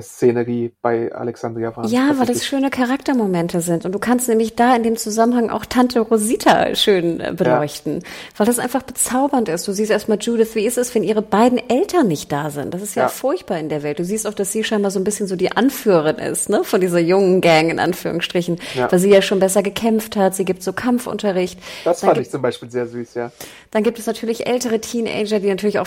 Szenerie 0.00 0.72
bei 0.80 1.12
Alexandria 1.12 1.76
waren. 1.76 1.88
Ja, 1.88 2.14
weil 2.16 2.26
das 2.26 2.46
schöne 2.46 2.70
Charaktermomente 2.70 3.60
sind. 3.60 3.84
Und 3.84 3.92
du 3.92 3.98
kannst 3.98 4.26
nämlich 4.26 4.56
da 4.56 4.74
in 4.74 4.82
dem 4.82 4.96
Zusammenhang 4.96 5.50
auch 5.50 5.66
Tante 5.66 6.00
Rosita 6.00 6.74
schön 6.74 7.20
äh, 7.20 7.34
beleuchten, 7.36 7.96
ja. 7.96 8.08
weil 8.38 8.46
das 8.46 8.58
einfach 8.58 8.82
bezaubernd 8.82 9.50
ist. 9.50 9.68
Du 9.68 9.72
siehst 9.72 9.90
erstmal 9.90 10.18
Judith, 10.18 10.54
wie 10.54 10.64
ist 10.64 10.78
es, 10.78 10.94
wenn 10.94 11.02
ihre 11.02 11.20
beiden 11.20 11.58
Eltern 11.68 12.08
nicht 12.08 12.32
da 12.32 12.50
sind? 12.50 12.72
Das 12.72 12.80
ist 12.80 12.94
ja, 12.94 13.02
ja, 13.02 13.08
furchtbar 13.08 13.58
in 13.58 13.68
der 13.68 13.82
Welt. 13.82 13.98
Du 13.98 14.04
siehst 14.04 14.26
auch, 14.26 14.34
dass 14.34 14.50
sie 14.50 14.64
scheinbar 14.64 14.90
so 14.90 14.98
ein 14.98 15.04
bisschen 15.04 15.26
so 15.26 15.36
die 15.36 15.52
Anführerin 15.52 16.16
ist, 16.16 16.48
ne, 16.48 16.64
von 16.64 16.80
dieser 16.80 17.00
jungen 17.00 17.42
Gang 17.42 17.70
in 17.70 17.78
Anführungsstrichen, 17.78 18.60
ja. 18.74 18.90
weil 18.90 18.98
sie 18.98 19.10
ja 19.10 19.20
schon 19.20 19.40
besser 19.40 19.62
gekämpft 19.62 20.16
hat. 20.16 20.34
Sie 20.34 20.46
gibt 20.46 20.62
so 20.62 20.72
Kampfunterricht. 20.72 21.60
Das 21.84 22.00
Dann 22.00 22.10
fand 22.10 22.20
ich 22.20 22.30
zum 22.30 22.40
Beispiel 22.40 22.70
sehr 22.70 22.86
süß, 22.86 23.14
ja. 23.14 23.30
Dann 23.70 23.82
gibt 23.82 23.98
es 23.98 24.06
natürlich 24.06 24.46
ältere 24.46 24.80
Teenager, 24.80 25.38
die 25.38 25.48
natürlich 25.48 25.78
auch 25.78 25.86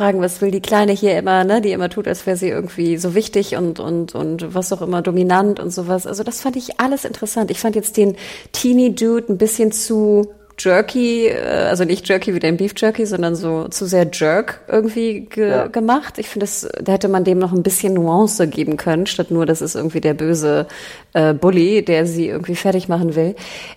Fragen, 0.00 0.22
was 0.22 0.40
will 0.40 0.50
die 0.50 0.62
Kleine 0.62 0.92
hier 0.92 1.18
immer, 1.18 1.44
ne, 1.44 1.60
die 1.60 1.72
immer 1.72 1.90
tut, 1.90 2.08
als 2.08 2.24
wäre 2.24 2.34
sie 2.34 2.48
irgendwie 2.48 2.96
so 2.96 3.14
wichtig 3.14 3.56
und, 3.56 3.80
und, 3.80 4.14
und 4.14 4.54
was 4.54 4.72
auch 4.72 4.80
immer 4.80 5.02
dominant 5.02 5.60
und 5.60 5.70
sowas. 5.70 6.06
Also 6.06 6.24
das 6.24 6.40
fand 6.40 6.56
ich 6.56 6.80
alles 6.80 7.04
interessant. 7.04 7.50
Ich 7.50 7.60
fand 7.60 7.76
jetzt 7.76 7.98
den 7.98 8.16
Teenie 8.52 8.94
Dude 8.94 9.30
ein 9.30 9.36
bisschen 9.36 9.72
zu 9.72 10.30
jerky, 10.58 11.26
äh, 11.26 11.66
also 11.68 11.84
nicht 11.84 12.08
jerky 12.08 12.34
wie 12.34 12.38
dein 12.38 12.56
Beef 12.56 12.72
Jerky, 12.74 13.04
sondern 13.04 13.34
so 13.34 13.68
zu 13.68 13.84
sehr 13.84 14.08
jerk 14.10 14.62
irgendwie 14.68 15.20
ge 15.20 15.50
ja. 15.50 15.66
gemacht. 15.66 16.16
Ich 16.16 16.30
finde, 16.30 16.46
da 16.82 16.92
hätte 16.92 17.08
man 17.08 17.24
dem 17.24 17.38
noch 17.38 17.52
ein 17.52 17.62
bisschen 17.62 17.92
Nuance 17.92 18.48
geben 18.48 18.78
können, 18.78 19.04
statt 19.04 19.30
nur, 19.30 19.44
das 19.44 19.60
ist 19.60 19.74
irgendwie 19.74 20.00
der 20.00 20.14
böse 20.14 20.66
äh, 21.12 21.34
Bully, 21.34 21.84
der 21.84 22.06
sie 22.06 22.28
irgendwie 22.28 22.56
fertig 22.56 22.88
machen 22.88 23.14
will. 23.16 23.34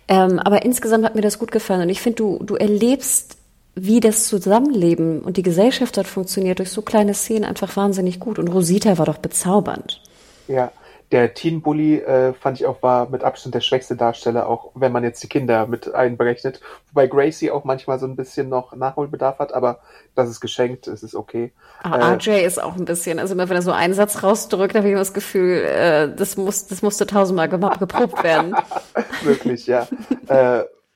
Ähm, 0.07 0.39
aber 0.39 0.63
insgesamt 0.63 1.03
hat 1.03 1.15
mir 1.15 1.21
das 1.21 1.37
gut 1.37 1.51
gefallen 1.51 1.81
und 1.81 1.89
ich 1.89 1.99
finde, 1.99 2.15
du, 2.15 2.39
du 2.41 2.55
erlebst 2.55 3.35
wie 3.75 3.99
das 3.99 4.27
Zusammenleben 4.27 5.21
und 5.21 5.37
die 5.37 5.43
Gesellschaft 5.43 5.97
dort 5.97 6.07
funktioniert 6.07 6.59
durch 6.59 6.71
so 6.71 6.81
kleine 6.81 7.13
Szenen 7.13 7.43
einfach 7.43 7.75
wahnsinnig 7.75 8.19
gut. 8.19 8.37
Und 8.39 8.47
Rosita 8.49 8.97
war 8.97 9.05
doch 9.05 9.17
bezaubernd. 9.17 10.01
Ja, 10.47 10.71
der 11.13 11.35
Teen 11.35 11.61
Bully 11.61 11.97
äh, 11.97 12.33
fand 12.33 12.59
ich 12.59 12.65
auch 12.65 12.81
war 12.81 13.07
mit 13.09 13.23
Abstand 13.23 13.53
der 13.53 13.61
schwächste 13.61 13.95
Darsteller, 13.95 14.47
auch 14.47 14.71
wenn 14.73 14.91
man 14.91 15.03
jetzt 15.03 15.21
die 15.21 15.27
Kinder 15.27 15.67
mit 15.67 15.93
einberechnet. 15.93 16.59
Wobei 16.91 17.05
Gracie 17.05 17.51
auch 17.51 17.65
manchmal 17.65 17.99
so 17.99 18.07
ein 18.07 18.15
bisschen 18.15 18.49
noch 18.49 18.75
Nachholbedarf 18.75 19.37
hat, 19.37 19.53
aber 19.53 19.79
das 20.15 20.29
ist 20.29 20.39
geschenkt, 20.39 20.87
es 20.87 21.03
ist 21.03 21.13
okay. 21.13 21.51
Ah, 21.83 21.97
äh, 21.97 22.13
RJ 22.15 22.43
ist 22.43 22.61
auch 22.61 22.75
ein 22.75 22.85
bisschen, 22.85 23.19
also 23.19 23.35
immer 23.35 23.47
wenn 23.47 23.57
er 23.57 23.61
so 23.61 23.71
einen 23.71 23.93
Satz 23.93 24.23
rausdrückt, 24.23 24.75
habe 24.75 24.87
ich 24.87 24.91
immer 24.91 25.01
das 25.01 25.13
Gefühl, 25.13 25.63
äh, 25.63 26.15
das 26.15 26.35
muss, 26.35 26.65
das 26.65 26.81
musste 26.81 27.05
tausendmal 27.05 27.47
geprobt 27.47 28.23
werden. 28.23 28.55
Wirklich, 29.23 29.67
ja. 29.67 29.87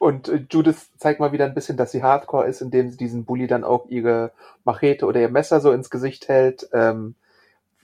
Und 0.08 0.30
äh, 0.30 0.46
Judith 0.50 0.90
zeigt 0.96 1.20
mal 1.20 1.34
wieder 1.34 1.44
ein 1.44 1.54
bisschen, 1.54 1.76
dass 1.76 1.92
sie 1.92 2.02
Hardcore 2.02 2.48
ist, 2.48 2.62
indem 2.62 2.90
sie 2.90 2.96
diesen 2.96 3.26
Bully 3.26 3.46
dann 3.46 3.66
auch 3.66 3.88
ihre 3.88 4.32
Machete 4.64 5.06
oder 5.06 5.20
ihr 5.20 5.28
Messer 5.28 5.60
so 5.60 5.74
ins 5.74 5.90
Gesicht 5.90 6.30
hält. 6.30 6.70
Ähm, 6.72 7.16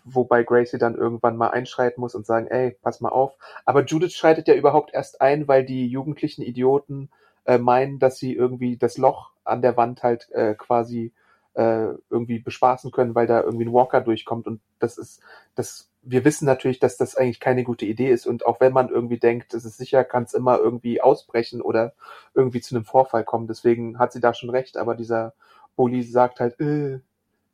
wobei 0.06 0.44
Gracie 0.44 0.78
dann 0.78 0.96
irgendwann 0.96 1.36
mal 1.36 1.50
einschreiten 1.50 2.00
muss 2.00 2.16
und 2.16 2.26
sagen, 2.26 2.48
ey, 2.48 2.78
pass 2.82 3.02
mal 3.02 3.10
auf. 3.10 3.34
Aber 3.66 3.84
Judith 3.84 4.14
schreitet 4.14 4.48
ja 4.48 4.54
überhaupt 4.54 4.94
erst 4.94 5.20
ein, 5.20 5.50
weil 5.50 5.66
die 5.66 5.88
jugendlichen 5.88 6.44
Idioten 6.44 7.10
äh, 7.44 7.58
meinen, 7.58 8.00
dass 8.00 8.20
sie 8.20 8.34
irgendwie 8.34 8.78
das 8.78 8.98
Loch 8.98 9.32
an 9.44 9.62
der 9.62 9.76
Wand 9.76 10.02
halt 10.02 10.32
äh, 10.32 10.56
quasi 10.56 11.12
äh, 11.56 11.88
irgendwie 12.10 12.40
bespaßen 12.40 12.92
können, 12.92 13.16
weil 13.16 13.28
da 13.28 13.42
irgendwie 13.42 13.66
ein 13.66 13.74
Walker 13.74 14.00
durchkommt. 14.00 14.48
Und 14.48 14.62
das 14.80 14.98
ist, 14.98 15.20
das 15.56 15.90
wir 16.04 16.26
wissen 16.26 16.46
natürlich, 16.46 16.80
dass 16.80 16.98
das 16.98 17.16
eigentlich 17.16 17.40
keine 17.40 17.64
gute 17.64 17.86
Idee 17.86 18.12
ist 18.12 18.28
und 18.28 18.46
auch 18.46 18.60
wenn 18.60 18.74
man 18.74 18.90
irgendwie 18.90 19.18
denkt, 19.18 19.54
es 19.54 19.66
ist 19.66 19.78
sicher, 19.78 20.04
kann 20.04 20.24
es 20.24 20.34
immer 20.34 20.60
irgendwie 20.60 21.02
ausbrechen 21.02 21.62
oder 21.62 21.94
irgendwie 22.34 22.62
zu 22.62 22.76
einem 22.76 22.86
Vorfall 22.86 23.24
kommen. 23.24 23.48
Deswegen 23.48 24.00
hat 24.00 24.12
sie 24.12 24.20
da 24.20 24.34
schon 24.34 24.50
recht, 24.50 24.78
aber 24.78 24.96
dieser 24.96 25.34
Bully 25.76 26.04
sagt 26.04 26.40
halt, 26.40 26.60
äh, 26.60 27.00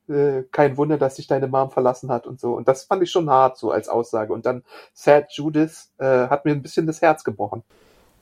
äh, 0.10 0.44
kein 0.52 0.78
Wunder, 0.78 0.98
dass 0.98 1.18
sich 1.18 1.28
deine 1.28 1.48
Mom 1.48 1.70
verlassen 1.70 2.10
hat 2.12 2.26
und 2.26 2.40
so. 2.40 2.54
Und 2.54 2.68
das 2.68 2.84
fand 2.84 3.04
ich 3.04 3.12
schon 3.12 3.30
hart 3.30 3.58
so 3.58 3.72
als 3.72 3.88
Aussage. 3.88 4.34
Und 4.34 4.46
dann 4.46 4.64
Sad 4.94 5.32
Judith 5.34 5.92
äh, 6.00 6.28
hat 6.28 6.46
mir 6.46 6.52
ein 6.52 6.64
bisschen 6.64 6.88
das 6.88 7.02
Herz 7.02 7.24
gebrochen. 7.24 7.64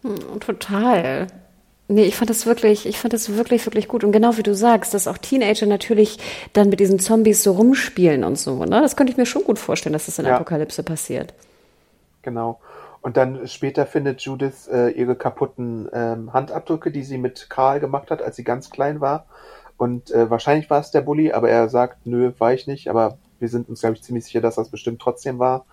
Hm, 0.01 0.39
total. 0.39 1.27
Nee, 1.89 2.03
ich 2.03 2.15
fand 2.15 2.29
das 2.29 2.45
wirklich, 2.45 2.85
ich 2.85 2.99
fand 2.99 3.13
das 3.13 3.37
wirklich, 3.37 3.65
wirklich 3.65 3.87
gut. 3.87 4.03
Und 4.03 4.11
genau 4.11 4.35
wie 4.35 4.43
du 4.43 4.53
sagst, 4.53 4.93
dass 4.93 5.07
auch 5.07 5.17
Teenager 5.17 5.65
natürlich 5.65 6.17
dann 6.51 6.69
mit 6.69 6.81
diesen 6.81 6.99
Zombies 6.99 7.43
so 7.43 7.53
rumspielen 7.53 8.25
und 8.25 8.37
so, 8.37 8.65
ne? 8.65 8.81
Das 8.81 8.97
könnte 8.97 9.11
ich 9.11 9.17
mir 9.17 9.25
schon 9.25 9.45
gut 9.45 9.57
vorstellen, 9.57 9.93
dass 9.93 10.07
das 10.07 10.19
in 10.19 10.25
ja. 10.25 10.35
Apokalypse 10.35 10.83
passiert. 10.83 11.33
Genau. 12.23 12.59
Und 13.01 13.15
dann 13.15 13.47
später 13.47 13.85
findet 13.85 14.19
Judith 14.21 14.67
äh, 14.69 14.89
ihre 14.89 15.15
kaputten 15.15 15.87
ähm, 15.93 16.33
Handabdrücke, 16.33 16.91
die 16.91 17.03
sie 17.03 17.17
mit 17.17 17.49
Karl 17.49 17.79
gemacht 17.79 18.11
hat, 18.11 18.21
als 18.21 18.35
sie 18.35 18.43
ganz 18.43 18.69
klein 18.69 18.99
war. 18.99 19.25
Und 19.77 20.11
äh, 20.11 20.29
wahrscheinlich 20.29 20.69
war 20.69 20.81
es 20.81 20.91
der 20.91 21.01
Bully, 21.01 21.31
aber 21.31 21.49
er 21.49 21.69
sagt, 21.69 22.05
nö, 22.05 22.33
war 22.39 22.53
ich 22.53 22.67
nicht. 22.67 22.89
Aber 22.89 23.17
wir 23.39 23.47
sind 23.47 23.69
uns, 23.69 23.79
glaube 23.79 23.95
ich, 23.95 24.03
ziemlich 24.03 24.25
sicher, 24.25 24.41
dass 24.41 24.55
das 24.55 24.67
bestimmt 24.67 25.01
trotzdem 25.01 25.39
war. 25.39 25.65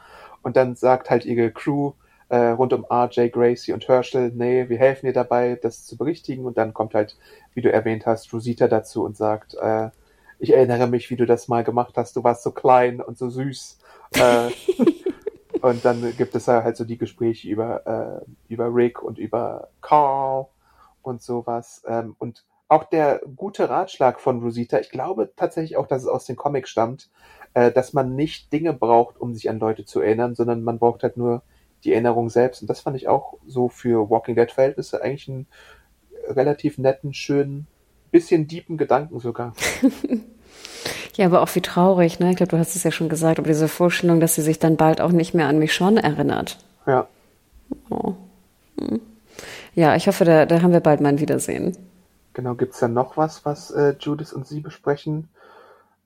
Und 0.42 0.56
dann 0.56 0.76
sagt 0.76 1.10
halt 1.10 1.24
ihre 1.24 1.50
Crew, 1.50 1.92
äh, 2.28 2.48
rund 2.48 2.72
um 2.72 2.84
RJ, 2.90 3.28
Gracie 3.28 3.72
und 3.72 3.86
Herschel, 3.86 4.32
nee, 4.34 4.68
wir 4.68 4.78
helfen 4.78 5.06
dir 5.06 5.12
dabei, 5.12 5.58
das 5.60 5.84
zu 5.84 5.96
berichtigen. 5.96 6.44
Und 6.44 6.58
dann 6.58 6.74
kommt 6.74 6.94
halt, 6.94 7.16
wie 7.54 7.62
du 7.62 7.72
erwähnt 7.72 8.06
hast, 8.06 8.32
Rosita 8.32 8.68
dazu 8.68 9.04
und 9.04 9.16
sagt, 9.16 9.54
äh, 9.54 9.90
ich 10.38 10.52
erinnere 10.52 10.86
mich, 10.86 11.10
wie 11.10 11.16
du 11.16 11.26
das 11.26 11.48
mal 11.48 11.64
gemacht 11.64 11.94
hast, 11.96 12.16
du 12.16 12.24
warst 12.24 12.42
so 12.42 12.50
klein 12.50 13.00
und 13.00 13.18
so 13.18 13.30
süß. 13.30 13.78
Äh, 14.14 14.50
und 15.60 15.84
dann 15.84 16.12
gibt 16.16 16.34
es 16.34 16.48
halt 16.48 16.76
so 16.76 16.84
die 16.84 16.98
Gespräche 16.98 17.48
über, 17.48 17.86
äh, 17.86 18.52
über 18.52 18.74
Rick 18.74 19.02
und 19.02 19.18
über 19.18 19.68
Carl 19.80 20.46
und 21.02 21.22
sowas. 21.22 21.82
Ähm, 21.86 22.16
und 22.18 22.44
auch 22.68 22.84
der 22.84 23.20
gute 23.36 23.68
Ratschlag 23.68 24.20
von 24.20 24.40
Rosita, 24.40 24.78
ich 24.78 24.90
glaube 24.90 25.30
tatsächlich 25.36 25.76
auch, 25.76 25.86
dass 25.86 26.02
es 26.02 26.08
aus 26.08 26.24
den 26.24 26.36
Comics 26.36 26.70
stammt, 26.70 27.10
äh, 27.54 27.70
dass 27.70 27.92
man 27.92 28.16
nicht 28.16 28.52
Dinge 28.52 28.72
braucht, 28.72 29.20
um 29.20 29.34
sich 29.34 29.48
an 29.48 29.60
Leute 29.60 29.84
zu 29.84 30.00
erinnern, 30.00 30.34
sondern 30.34 30.64
man 30.64 30.78
braucht 30.78 31.02
halt 31.02 31.16
nur 31.16 31.42
die 31.84 31.92
Erinnerung 31.92 32.30
selbst. 32.30 32.62
Und 32.62 32.68
das 32.68 32.80
fand 32.80 32.96
ich 32.96 33.08
auch 33.08 33.34
so 33.46 33.68
für 33.68 34.10
Walking 34.10 34.34
Dead 34.34 34.50
Verhältnisse 34.50 35.02
eigentlich 35.02 35.28
einen 35.28 35.46
relativ 36.28 36.78
netten, 36.78 37.14
schönen, 37.14 37.66
bisschen 38.10 38.46
deepen 38.46 38.76
Gedanken 38.76 39.20
sogar. 39.20 39.54
ja, 41.14 41.26
aber 41.26 41.42
auch 41.42 41.54
wie 41.54 41.60
traurig, 41.60 42.20
ne? 42.20 42.30
Ich 42.30 42.36
glaube, 42.36 42.50
du 42.50 42.58
hast 42.58 42.76
es 42.76 42.84
ja 42.84 42.90
schon 42.90 43.08
gesagt, 43.08 43.38
aber 43.38 43.48
diese 43.48 43.68
Vorstellung, 43.68 44.20
dass 44.20 44.34
sie 44.34 44.42
sich 44.42 44.58
dann 44.58 44.76
bald 44.76 45.00
auch 45.00 45.12
nicht 45.12 45.34
mehr 45.34 45.48
an 45.48 45.58
Michonne 45.58 46.02
erinnert. 46.02 46.58
Ja. 46.86 47.06
Oh. 47.90 48.14
Hm. 48.78 49.00
Ja, 49.74 49.96
ich 49.96 50.06
hoffe, 50.06 50.24
da, 50.24 50.46
da 50.46 50.62
haben 50.62 50.72
wir 50.72 50.80
bald 50.80 51.00
mal 51.00 51.08
ein 51.08 51.20
Wiedersehen. 51.20 51.76
Genau, 52.32 52.54
gibt's 52.54 52.80
da 52.80 52.88
noch 52.88 53.16
was, 53.16 53.44
was 53.44 53.70
äh, 53.70 53.94
Judith 53.98 54.32
und 54.32 54.46
sie 54.46 54.60
besprechen? 54.60 55.28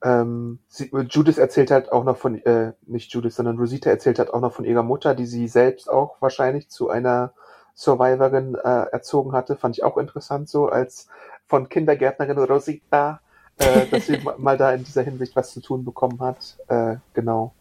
Ähm, 0.02 0.60
sie, 0.68 0.90
Judith 1.08 1.38
erzählt 1.38 1.70
halt 1.70 1.90
auch 1.90 2.04
noch 2.04 2.16
von, 2.16 2.36
äh, 2.44 2.72
nicht 2.86 3.12
Judith, 3.12 3.34
sondern 3.34 3.58
Rosita 3.58 3.90
erzählt 3.90 4.18
halt 4.18 4.32
auch 4.32 4.40
noch 4.40 4.52
von 4.52 4.64
ihrer 4.64 4.82
Mutter, 4.82 5.14
die 5.14 5.26
sie 5.26 5.48
selbst 5.48 5.90
auch 5.90 6.16
wahrscheinlich 6.20 6.68
zu 6.68 6.88
einer 6.88 7.32
Survivorin 7.74 8.54
äh, 8.54 8.86
erzogen 8.92 9.32
hatte. 9.32 9.56
Fand 9.56 9.76
ich 9.76 9.84
auch 9.84 9.96
interessant 9.96 10.48
so 10.48 10.68
als 10.68 11.08
von 11.46 11.68
Kindergärtnerin 11.68 12.38
Rosita, 12.38 13.20
äh, 13.58 13.86
dass 13.90 14.06
sie 14.06 14.20
mal 14.38 14.56
da 14.56 14.72
in 14.72 14.84
dieser 14.84 15.02
Hinsicht 15.02 15.34
was 15.34 15.52
zu 15.52 15.60
tun 15.60 15.84
bekommen 15.84 16.20
hat. 16.20 16.56
Äh, 16.68 16.96
genau. 17.14 17.52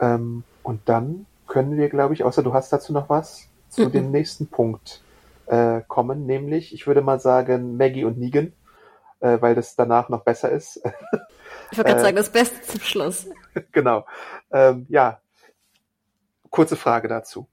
Ähm, 0.00 0.42
und 0.62 0.80
dann 0.86 1.26
können 1.46 1.76
wir, 1.76 1.88
glaube 1.88 2.14
ich, 2.14 2.24
außer 2.24 2.42
du 2.42 2.52
hast 2.52 2.72
dazu 2.72 2.92
noch 2.92 3.08
was, 3.08 3.48
zu 3.68 3.82
mhm. 3.82 3.92
dem 3.92 4.10
nächsten 4.10 4.46
Punkt 4.46 5.02
äh, 5.46 5.82
kommen, 5.88 6.26
nämlich, 6.26 6.72
ich 6.72 6.86
würde 6.86 7.02
mal 7.02 7.20
sagen, 7.20 7.76
Maggie 7.76 8.04
und 8.04 8.18
Negan, 8.18 8.52
äh, 9.24 9.40
weil 9.40 9.54
das 9.54 9.74
danach 9.74 10.08
noch 10.08 10.22
besser 10.22 10.50
ist. 10.50 10.80
Ich 11.70 11.78
wollte 11.78 11.90
gerade 11.90 12.00
äh, 12.00 12.04
sagen, 12.04 12.16
das 12.16 12.30
Beste 12.30 12.60
zum 12.60 12.80
Schluss. 12.80 13.26
genau. 13.72 14.06
Ähm, 14.52 14.86
ja, 14.88 15.20
kurze 16.50 16.76
Frage 16.76 17.08
dazu. 17.08 17.48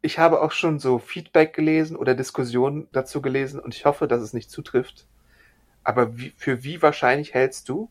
Ich 0.00 0.18
habe 0.18 0.40
auch 0.40 0.50
schon 0.50 0.80
so 0.80 0.98
Feedback 0.98 1.54
gelesen 1.54 1.96
oder 1.96 2.14
Diskussionen 2.14 2.88
dazu 2.92 3.22
gelesen 3.22 3.60
und 3.60 3.72
ich 3.74 3.84
hoffe, 3.84 4.08
dass 4.08 4.20
es 4.20 4.32
nicht 4.32 4.50
zutrifft. 4.50 5.06
Aber 5.84 6.16
wie, 6.16 6.32
für 6.36 6.64
wie 6.64 6.82
wahrscheinlich 6.82 7.34
hältst 7.34 7.68
du, 7.68 7.88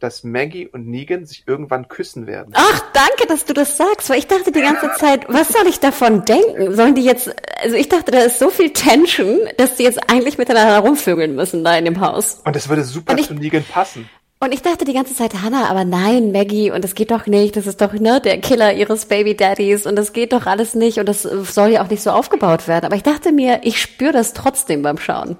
dass 0.00 0.24
Maggie 0.24 0.66
und 0.66 0.86
Negan 0.88 1.24
sich 1.26 1.44
irgendwann 1.46 1.88
küssen 1.88 2.26
werden. 2.26 2.52
Ach, 2.56 2.82
danke, 2.92 3.26
dass 3.28 3.44
du 3.44 3.54
das 3.54 3.76
sagst, 3.76 4.10
weil 4.10 4.18
ich 4.18 4.26
dachte 4.26 4.50
die 4.50 4.60
ganze 4.60 4.90
Zeit, 4.98 5.26
was 5.28 5.48
soll 5.48 5.66
ich 5.68 5.78
davon 5.80 6.24
denken? 6.24 6.74
Sollen 6.74 6.94
die 6.94 7.04
jetzt, 7.04 7.34
also 7.62 7.76
ich 7.76 7.88
dachte, 7.88 8.10
da 8.10 8.20
ist 8.20 8.38
so 8.38 8.50
viel 8.50 8.72
Tension, 8.72 9.38
dass 9.56 9.76
die 9.76 9.84
jetzt 9.84 10.10
eigentlich 10.10 10.38
miteinander 10.38 10.78
rumvögeln 10.78 11.34
müssen 11.34 11.64
da 11.64 11.76
in 11.76 11.84
dem 11.84 12.00
Haus. 12.00 12.40
Und 12.44 12.56
das 12.56 12.68
würde 12.68 12.84
super 12.84 13.16
ich, 13.18 13.26
zu 13.26 13.34
Negan 13.34 13.64
passen. 13.64 14.08
Und 14.42 14.54
ich 14.54 14.62
dachte 14.62 14.86
die 14.86 14.94
ganze 14.94 15.14
Zeit, 15.14 15.42
Hannah, 15.42 15.68
aber 15.68 15.84
nein, 15.84 16.32
Maggie, 16.32 16.70
und 16.70 16.82
das 16.82 16.94
geht 16.94 17.10
doch 17.10 17.26
nicht, 17.26 17.56
das 17.56 17.66
ist 17.66 17.82
doch 17.82 17.92
ne, 17.92 18.22
der 18.22 18.40
Killer 18.40 18.72
ihres 18.72 19.04
Baby 19.04 19.36
Daddies 19.36 19.84
und 19.84 19.96
das 19.96 20.14
geht 20.14 20.32
doch 20.32 20.46
alles 20.46 20.74
nicht 20.74 20.98
und 20.98 21.06
das 21.06 21.24
soll 21.24 21.68
ja 21.68 21.84
auch 21.84 21.90
nicht 21.90 22.02
so 22.02 22.10
aufgebaut 22.10 22.66
werden. 22.66 22.86
Aber 22.86 22.96
ich 22.96 23.02
dachte 23.02 23.32
mir, 23.32 23.60
ich 23.64 23.78
spüre 23.78 24.12
das 24.12 24.32
trotzdem 24.32 24.80
beim 24.80 24.96
Schauen. 24.96 25.36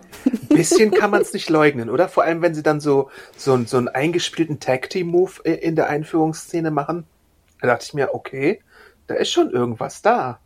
Bisschen 0.51 0.91
kann 0.91 1.11
man 1.13 1.23
es 1.23 1.33
nicht 1.33 1.49
leugnen, 1.49 1.89
oder? 1.89 2.11
Vor 2.11 2.25
allem, 2.25 2.43
wenn 2.43 2.55
sie 2.55 2.63
dann 2.63 2.81
so, 2.81 3.09
so, 3.39 3.57
so 3.65 3.79
einen 3.79 3.89
eingespielten 3.89 4.61
Tag-Team-Move 4.61 5.45
in 5.45 5.77
der 5.77 5.89
Einführungsszene 5.89 6.71
machen. 6.71 7.07
Da 7.63 7.69
dachte 7.69 7.87
ich 7.87 7.95
mir, 7.95 8.15
okay, 8.15 8.61
da 9.07 9.15
ist 9.15 9.31
schon 9.31 9.51
irgendwas 9.51 10.03
da. 10.03 10.41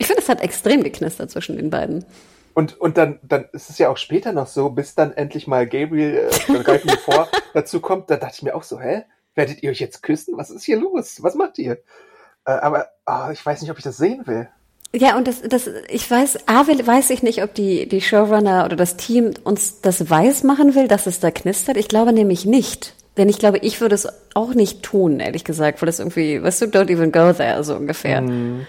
Ich 0.00 0.06
finde, 0.06 0.22
es 0.22 0.30
hat 0.30 0.40
extrem 0.40 0.82
geknistert 0.82 1.30
zwischen 1.30 1.58
den 1.58 1.68
beiden. 1.68 2.06
Und, 2.54 2.80
und 2.80 2.96
dann, 2.96 3.18
dann 3.22 3.44
ist 3.52 3.68
es 3.68 3.76
ja 3.76 3.90
auch 3.90 3.98
später 3.98 4.32
noch 4.32 4.46
so, 4.46 4.70
bis 4.70 4.94
dann 4.94 5.12
endlich 5.12 5.46
mal 5.46 5.66
Gabriel, 5.66 6.30
äh, 6.30 6.62
greifen 6.62 6.88
wir 6.90 6.96
vor, 6.96 7.28
dazu 7.52 7.80
kommt, 7.80 8.08
da 8.10 8.16
dachte 8.16 8.36
ich 8.36 8.42
mir 8.42 8.54
auch 8.54 8.62
so, 8.62 8.80
hä? 8.80 9.02
Werdet 9.34 9.62
ihr 9.62 9.70
euch 9.70 9.78
jetzt 9.78 10.02
küssen? 10.02 10.38
Was 10.38 10.48
ist 10.48 10.64
hier 10.64 10.80
los? 10.80 11.22
Was 11.22 11.34
macht 11.34 11.58
ihr? 11.58 11.72
Äh, 12.46 12.52
aber 12.52 12.88
oh, 13.06 13.30
ich 13.30 13.44
weiß 13.44 13.60
nicht, 13.60 13.70
ob 13.70 13.76
ich 13.76 13.84
das 13.84 13.98
sehen 13.98 14.26
will. 14.26 14.48
Ja, 14.94 15.18
und 15.18 15.28
das, 15.28 15.42
das, 15.42 15.68
ich 15.88 16.10
weiß, 16.10 16.48
A, 16.48 16.66
weiß 16.66 17.10
ich 17.10 17.22
nicht, 17.22 17.42
ob 17.42 17.52
die, 17.52 17.86
die 17.86 18.00
Showrunner 18.00 18.64
oder 18.64 18.76
das 18.76 18.96
Team 18.96 19.34
uns 19.44 19.82
das 19.82 20.08
weiß 20.08 20.44
machen 20.44 20.74
will, 20.74 20.88
dass 20.88 21.06
es 21.06 21.20
da 21.20 21.30
knistert. 21.30 21.76
Ich 21.76 21.88
glaube 21.88 22.14
nämlich 22.14 22.46
nicht. 22.46 22.94
Denn 23.18 23.28
ich 23.28 23.38
glaube, 23.38 23.58
ich 23.58 23.82
würde 23.82 23.96
es 23.96 24.08
auch 24.34 24.54
nicht 24.54 24.82
tun, 24.82 25.20
ehrlich 25.20 25.44
gesagt, 25.44 25.82
weil 25.82 25.86
das 25.86 25.98
irgendwie, 25.98 26.42
weißt 26.42 26.62
du, 26.62 26.66
don't 26.66 26.90
even 26.90 27.12
go 27.12 27.34
there, 27.34 27.62
so 27.62 27.76
ungefähr. 27.76 28.22
Mm 28.22 28.66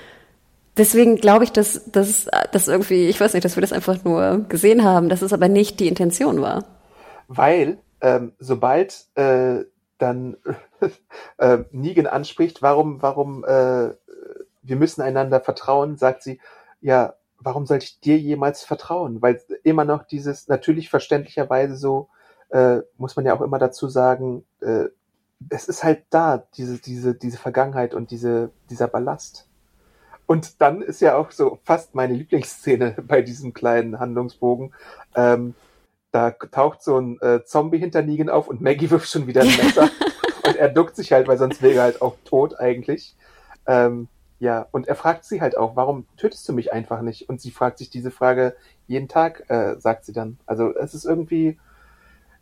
deswegen 0.78 1.17
glaube 1.17 1.43
ich, 1.43 1.51
dass, 1.51 1.91
dass, 1.91 2.28
dass 2.51 2.67
irgendwie, 2.67 3.07
ich 3.07 3.19
weiß 3.19 3.34
nicht, 3.34 3.45
dass 3.45 3.55
wir 3.55 3.61
das 3.61 3.74
einfach 3.74 4.03
nur 4.03 4.45
gesehen 4.47 4.84
haben, 4.84 5.09
dass 5.09 5.22
es 5.22 5.34
aber 5.34 5.47
nicht 5.47 5.80
die 5.80 5.88
Intention 5.88 6.41
war. 6.41 6.65
Weil, 7.28 7.78
ähm, 8.01 8.34
sobald 8.39 9.05
äh, 9.15 9.63
dann 9.97 10.38
äh, 11.38 11.59
Negan 11.72 12.07
anspricht, 12.07 12.61
warum, 12.61 13.01
warum, 13.01 13.43
äh, 13.45 13.91
wir 14.63 14.76
müssen 14.76 15.01
einander 15.01 15.41
vertrauen, 15.41 15.97
sagt 15.97 16.24
sie, 16.24 16.39
ja, 16.82 17.13
warum 17.39 17.65
sollte 17.65 17.86
ich 17.86 17.99
dir 17.99 18.17
jemals 18.17 18.63
vertrauen? 18.63 19.22
Weil 19.22 19.41
immer 19.63 19.86
noch 19.86 20.03
dieses, 20.03 20.47
natürlich 20.47 20.89
verständlicherweise 20.89 21.76
so, 21.76 22.09
äh, 22.49 22.82
muss 22.97 23.15
man 23.15 23.26
ja 23.26 23.36
auch 23.36 23.41
immer 23.41 23.59
dazu 23.59 23.88
sagen, 23.88 24.43
äh, 24.61 24.86
es 25.49 25.67
ist 25.67 25.84
halt 25.84 26.03
da, 26.09 26.43
diese, 26.55 26.80
diese, 26.80 27.15
diese 27.15 27.38
Vergangenheit 27.38 27.93
und 27.93 28.11
diese, 28.11 28.51
dieser 28.69 28.88
Ballast. 28.88 29.47
Und 30.32 30.61
dann 30.61 30.82
ist 30.82 31.01
ja 31.01 31.17
auch 31.17 31.32
so 31.32 31.59
fast 31.65 31.93
meine 31.93 32.13
Lieblingsszene 32.13 32.95
bei 33.05 33.21
diesem 33.21 33.53
kleinen 33.53 33.99
Handlungsbogen. 33.99 34.73
Ähm, 35.13 35.55
da 36.13 36.32
taucht 36.32 36.82
so 36.82 36.97
ein 36.97 37.19
äh, 37.19 37.43
Zombie 37.43 37.79
hinter 37.79 38.01
Negan 38.01 38.29
auf 38.29 38.47
und 38.47 38.61
Maggie 38.61 38.89
wirft 38.91 39.09
schon 39.09 39.27
wieder 39.27 39.41
ein 39.41 39.47
Messer. 39.57 39.89
und 40.47 40.55
er 40.55 40.69
duckt 40.69 40.95
sich 40.95 41.11
halt, 41.11 41.27
weil 41.27 41.38
sonst 41.38 41.61
wäre 41.61 41.73
er 41.73 41.84
halt 41.84 42.01
auch 42.01 42.15
tot 42.23 42.57
eigentlich. 42.57 43.17
Ähm, 43.67 44.07
ja, 44.39 44.67
und 44.71 44.88
er 44.88 44.95
fragt 44.95 45.25
sie 45.25 45.41
halt 45.41 45.57
auch, 45.57 45.75
warum 45.75 46.07
tötest 46.15 46.47
du 46.47 46.53
mich 46.53 46.71
einfach 46.71 47.01
nicht? 47.01 47.27
Und 47.27 47.41
sie 47.41 47.51
fragt 47.51 47.79
sich 47.79 47.89
diese 47.89 48.09
Frage 48.09 48.55
jeden 48.88 49.09
Tag, 49.09 49.49
äh, 49.49 49.75
sagt 49.82 50.05
sie 50.05 50.13
dann. 50.13 50.39
Also 50.45 50.73
es 50.73 50.93
ist 50.93 51.03
irgendwie, 51.03 51.59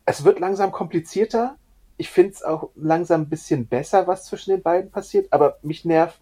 es 0.06 0.24
wird 0.24 0.40
langsam 0.40 0.72
komplizierter. 0.72 1.56
Ich 1.98 2.12
finde 2.12 2.34
es 2.34 2.44
auch 2.44 2.70
langsam 2.76 3.22
ein 3.22 3.30
bisschen 3.30 3.66
besser, 3.66 4.06
was 4.06 4.26
zwischen 4.26 4.52
den 4.52 4.62
beiden 4.62 4.92
passiert, 4.92 5.34
aber 5.34 5.58
mich 5.64 5.86
nervt 5.86 6.22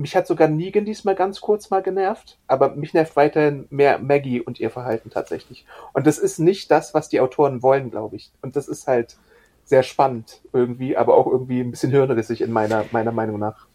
mich 0.00 0.16
hat 0.16 0.26
sogar 0.26 0.48
Negan 0.48 0.84
diesmal 0.84 1.14
ganz 1.14 1.40
kurz 1.40 1.70
mal 1.70 1.82
genervt, 1.82 2.38
aber 2.46 2.74
mich 2.74 2.94
nervt 2.94 3.16
weiterhin 3.16 3.66
mehr 3.70 3.98
Maggie 3.98 4.40
und 4.40 4.58
ihr 4.58 4.70
Verhalten 4.70 5.10
tatsächlich. 5.10 5.66
Und 5.92 6.06
das 6.06 6.18
ist 6.18 6.38
nicht 6.38 6.70
das, 6.70 6.94
was 6.94 7.08
die 7.08 7.20
Autoren 7.20 7.62
wollen, 7.62 7.90
glaube 7.90 8.16
ich. 8.16 8.30
Und 8.42 8.56
das 8.56 8.68
ist 8.68 8.86
halt 8.86 9.16
sehr 9.64 9.82
spannend 9.82 10.40
irgendwie, 10.52 10.96
aber 10.96 11.14
auch 11.16 11.26
irgendwie 11.26 11.60
ein 11.60 11.70
bisschen 11.70 11.90
hirnrissig 11.90 12.40
in 12.40 12.52
meiner, 12.52 12.84
meiner 12.90 13.12
Meinung 13.12 13.38
nach. 13.38 13.66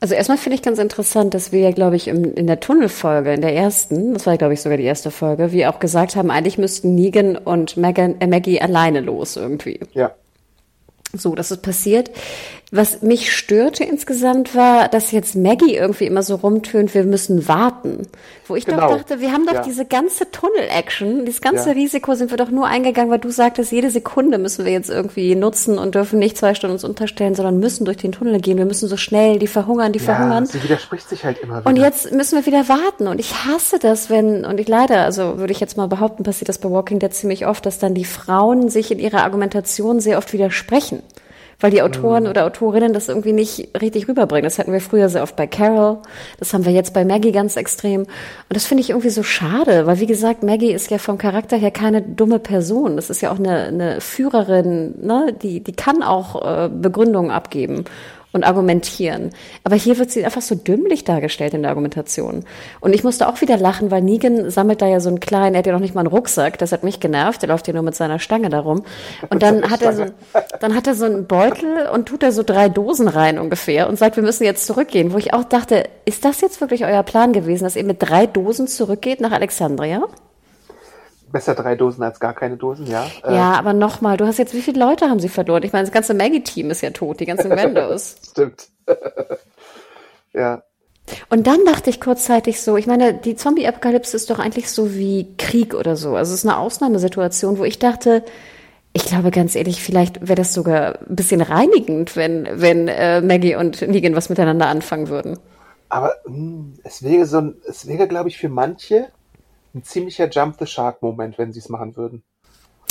Also 0.00 0.14
erstmal 0.14 0.38
finde 0.38 0.56
ich 0.56 0.62
ganz 0.62 0.78
interessant, 0.78 1.32
dass 1.32 1.52
wir 1.52 1.60
ja, 1.60 1.70
glaube 1.70 1.96
ich, 1.96 2.08
im, 2.08 2.34
in 2.34 2.46
der 2.46 2.60
Tunnelfolge, 2.60 3.32
in 3.32 3.40
der 3.40 3.54
ersten, 3.54 4.12
das 4.12 4.26
war, 4.26 4.36
glaube 4.36 4.52
ich, 4.52 4.60
sogar 4.60 4.76
die 4.76 4.84
erste 4.84 5.10
Folge, 5.10 5.52
wir 5.52 5.70
auch 5.70 5.78
gesagt 5.78 6.16
haben, 6.16 6.30
eigentlich 6.30 6.58
müssten 6.58 6.94
Negan 6.94 7.36
und 7.36 7.76
Megan, 7.76 8.20
äh, 8.20 8.26
Maggie 8.26 8.60
alleine 8.60 9.00
los 9.00 9.36
irgendwie. 9.36 9.80
Ja. 9.92 10.14
So, 11.16 11.34
das 11.34 11.50
ist 11.50 11.62
passiert. 11.62 12.10
Was 12.74 13.02
mich 13.02 13.32
störte 13.32 13.84
insgesamt 13.84 14.56
war, 14.56 14.88
dass 14.88 15.12
jetzt 15.12 15.36
Maggie 15.36 15.76
irgendwie 15.76 16.06
immer 16.06 16.24
so 16.24 16.34
rumtönt, 16.34 16.92
wir 16.92 17.04
müssen 17.04 17.46
warten. 17.46 18.08
Wo 18.48 18.56
ich 18.56 18.66
genau. 18.66 18.88
doch 18.88 18.96
dachte, 18.96 19.20
wir 19.20 19.30
haben 19.30 19.46
doch 19.46 19.54
ja. 19.54 19.62
diese 19.62 19.84
ganze 19.84 20.28
Tunnel-Action, 20.32 21.24
dieses 21.24 21.40
ganze 21.40 21.68
ja. 21.68 21.74
Risiko 21.74 22.16
sind 22.16 22.32
wir 22.32 22.36
doch 22.36 22.50
nur 22.50 22.66
eingegangen, 22.66 23.12
weil 23.12 23.20
du 23.20 23.30
sagtest, 23.30 23.70
jede 23.70 23.90
Sekunde 23.90 24.38
müssen 24.38 24.64
wir 24.64 24.72
jetzt 24.72 24.90
irgendwie 24.90 25.36
nutzen 25.36 25.78
und 25.78 25.94
dürfen 25.94 26.18
nicht 26.18 26.36
zwei 26.36 26.56
Stunden 26.56 26.74
uns 26.74 26.82
unterstellen, 26.82 27.36
sondern 27.36 27.60
müssen 27.60 27.84
durch 27.84 27.98
den 27.98 28.10
Tunnel 28.10 28.40
gehen. 28.40 28.58
Wir 28.58 28.64
müssen 28.64 28.88
so 28.88 28.96
schnell, 28.96 29.38
die 29.38 29.46
verhungern, 29.46 29.92
die 29.92 30.00
ja, 30.00 30.06
verhungern. 30.06 30.46
Sie 30.46 30.60
widerspricht 30.60 31.08
sich 31.08 31.24
halt 31.24 31.38
immer 31.38 31.60
wieder. 31.60 31.70
Und 31.70 31.76
jetzt 31.76 32.10
müssen 32.10 32.36
wir 32.36 32.44
wieder 32.44 32.68
warten. 32.68 33.06
Und 33.06 33.20
ich 33.20 33.44
hasse 33.44 33.78
das, 33.78 34.10
wenn, 34.10 34.44
und 34.44 34.58
ich 34.58 34.66
leider, 34.66 35.04
also 35.04 35.38
würde 35.38 35.52
ich 35.52 35.60
jetzt 35.60 35.76
mal 35.76 35.86
behaupten, 35.86 36.24
passiert 36.24 36.48
das 36.48 36.58
bei 36.58 36.68
Walking 36.68 36.98
Dead 36.98 37.14
ziemlich 37.14 37.46
oft, 37.46 37.64
dass 37.66 37.78
dann 37.78 37.94
die 37.94 38.04
Frauen 38.04 38.68
sich 38.68 38.90
in 38.90 38.98
ihrer 38.98 39.22
Argumentation 39.22 40.00
sehr 40.00 40.18
oft 40.18 40.32
widersprechen 40.32 41.03
weil 41.60 41.70
die 41.70 41.82
Autoren 41.82 42.24
mhm. 42.24 42.30
oder 42.30 42.46
Autorinnen 42.46 42.92
das 42.92 43.08
irgendwie 43.08 43.32
nicht 43.32 43.68
richtig 43.80 44.08
rüberbringen. 44.08 44.44
Das 44.44 44.58
hatten 44.58 44.72
wir 44.72 44.80
früher 44.80 45.08
sehr 45.08 45.22
oft 45.22 45.36
bei 45.36 45.46
Carol, 45.46 45.98
das 46.38 46.52
haben 46.54 46.64
wir 46.64 46.72
jetzt 46.72 46.94
bei 46.94 47.04
Maggie 47.04 47.32
ganz 47.32 47.56
extrem. 47.56 48.02
Und 48.02 48.08
das 48.48 48.66
finde 48.66 48.82
ich 48.82 48.90
irgendwie 48.90 49.10
so 49.10 49.22
schade, 49.22 49.86
weil 49.86 50.00
wie 50.00 50.06
gesagt, 50.06 50.42
Maggie 50.42 50.72
ist 50.72 50.90
ja 50.90 50.98
vom 50.98 51.18
Charakter 51.18 51.56
her 51.56 51.70
keine 51.70 52.02
dumme 52.02 52.38
Person. 52.38 52.96
Das 52.96 53.10
ist 53.10 53.20
ja 53.20 53.32
auch 53.32 53.38
eine, 53.38 53.64
eine 53.64 54.00
Führerin, 54.00 54.94
ne? 55.02 55.34
die, 55.42 55.60
die 55.60 55.72
kann 55.72 56.02
auch 56.02 56.64
äh, 56.64 56.68
Begründungen 56.68 57.30
abgeben 57.30 57.84
und 58.34 58.44
argumentieren. 58.44 59.30
Aber 59.62 59.76
hier 59.76 59.96
wird 59.96 60.10
sie 60.10 60.24
einfach 60.24 60.42
so 60.42 60.54
dümmlich 60.56 61.04
dargestellt 61.04 61.54
in 61.54 61.62
der 61.62 61.70
Argumentation. 61.70 62.44
Und 62.80 62.94
ich 62.94 63.04
musste 63.04 63.28
auch 63.28 63.40
wieder 63.40 63.56
lachen, 63.56 63.90
weil 63.90 64.02
Negan 64.02 64.50
sammelt 64.50 64.82
da 64.82 64.88
ja 64.88 65.00
so 65.00 65.08
einen 65.08 65.20
kleinen, 65.20 65.54
er 65.54 65.60
hat 65.60 65.66
ja 65.66 65.72
noch 65.72 65.80
nicht 65.80 65.94
mal 65.94 66.00
einen 66.00 66.08
Rucksack, 66.08 66.58
das 66.58 66.72
hat 66.72 66.82
mich 66.82 67.00
genervt, 67.00 67.42
der 67.42 67.48
läuft 67.48 67.68
ja 67.68 67.72
nur 67.72 67.84
mit 67.84 67.94
seiner 67.94 68.18
Stange 68.18 68.50
darum. 68.50 68.82
Und 69.30 69.42
dann 69.42 69.70
hat 69.70 69.82
er 69.82 69.92
so, 69.94 70.06
dann 70.60 70.74
hat 70.74 70.86
er 70.86 70.96
so 70.96 71.04
einen 71.04 71.26
Beutel 71.26 71.88
und 71.92 72.06
tut 72.06 72.24
da 72.24 72.32
so 72.32 72.42
drei 72.42 72.68
Dosen 72.68 73.06
rein 73.06 73.38
ungefähr 73.38 73.88
und 73.88 73.98
sagt, 73.98 74.16
wir 74.16 74.24
müssen 74.24 74.44
jetzt 74.44 74.66
zurückgehen, 74.66 75.12
wo 75.12 75.18
ich 75.18 75.32
auch 75.32 75.44
dachte, 75.44 75.84
ist 76.04 76.24
das 76.24 76.40
jetzt 76.40 76.60
wirklich 76.60 76.84
euer 76.84 77.04
Plan 77.04 77.32
gewesen, 77.32 77.62
dass 77.64 77.76
ihr 77.76 77.84
mit 77.84 77.98
drei 78.00 78.26
Dosen 78.26 78.66
zurückgeht 78.66 79.20
nach 79.20 79.32
Alexandria? 79.32 80.02
Besser 81.34 81.56
drei 81.56 81.74
Dosen 81.74 82.04
als 82.04 82.20
gar 82.20 82.32
keine 82.32 82.56
Dosen, 82.56 82.86
ja. 82.86 83.08
Äh, 83.24 83.34
ja, 83.34 83.54
aber 83.54 83.72
nochmal, 83.72 84.16
du 84.16 84.24
hast 84.24 84.38
jetzt, 84.38 84.54
wie 84.54 84.62
viele 84.62 84.78
Leute 84.78 85.06
haben 85.10 85.18
sie 85.18 85.28
verloren? 85.28 85.64
Ich 85.64 85.72
meine, 85.72 85.84
das 85.84 85.92
ganze 85.92 86.14
Maggie-Team 86.14 86.70
ist 86.70 86.80
ja 86.80 86.90
tot, 86.90 87.18
die 87.18 87.26
ganzen 87.26 87.50
Randos. 87.50 88.14
Stimmt. 88.30 88.68
ja. 90.32 90.62
Und 91.30 91.48
dann 91.48 91.64
dachte 91.64 91.90
ich 91.90 92.00
kurzzeitig 92.00 92.60
so, 92.60 92.76
ich 92.76 92.86
meine, 92.86 93.14
die 93.14 93.34
Zombie-Apokalypse 93.34 94.16
ist 94.16 94.30
doch 94.30 94.38
eigentlich 94.38 94.70
so 94.70 94.94
wie 94.94 95.34
Krieg 95.36 95.74
oder 95.74 95.96
so. 95.96 96.14
Also 96.14 96.32
es 96.32 96.44
ist 96.44 96.48
eine 96.48 96.56
Ausnahmesituation, 96.56 97.58
wo 97.58 97.64
ich 97.64 97.80
dachte, 97.80 98.22
ich 98.92 99.04
glaube 99.04 99.32
ganz 99.32 99.56
ehrlich, 99.56 99.82
vielleicht 99.82 100.20
wäre 100.20 100.36
das 100.36 100.54
sogar 100.54 101.00
ein 101.00 101.16
bisschen 101.16 101.40
reinigend, 101.40 102.14
wenn, 102.14 102.48
wenn 102.52 102.86
äh, 102.86 103.20
Maggie 103.22 103.56
und 103.56 103.82
Negan 103.82 104.14
was 104.14 104.28
miteinander 104.28 104.68
anfangen 104.68 105.08
würden. 105.08 105.40
Aber 105.88 106.14
mh, 106.26 106.36
hm, 106.36 106.74
es 106.84 107.02
wäre 107.02 107.26
so 107.26 107.38
ein, 107.38 107.56
es 107.66 107.88
wäre, 107.88 108.06
glaube 108.06 108.28
ich, 108.28 108.38
für 108.38 108.48
manche 108.48 109.08
ein 109.74 109.82
ziemlicher 109.82 110.28
Jump 110.28 110.56
the 110.58 110.66
Shark-Moment, 110.66 111.38
wenn 111.38 111.52
sie 111.52 111.58
es 111.58 111.68
machen 111.68 111.96
würden. 111.96 112.22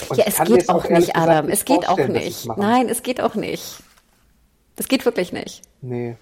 Und 0.09 0.17
ja, 0.17 0.25
es 0.27 0.43
geht 0.43 0.69
auch 0.69 0.89
nicht, 0.89 1.15
Adam. 1.15 1.49
Es 1.49 1.65
geht 1.65 1.87
auch 1.87 1.97
nicht. 1.97 2.47
Nein, 2.57 2.89
es 2.89 3.03
geht 3.03 3.21
auch 3.21 3.35
nicht. 3.35 3.77
Das 4.75 4.87
geht 4.87 5.05
wirklich 5.05 5.31
nicht. 5.31 5.61
Nee. 5.81 6.15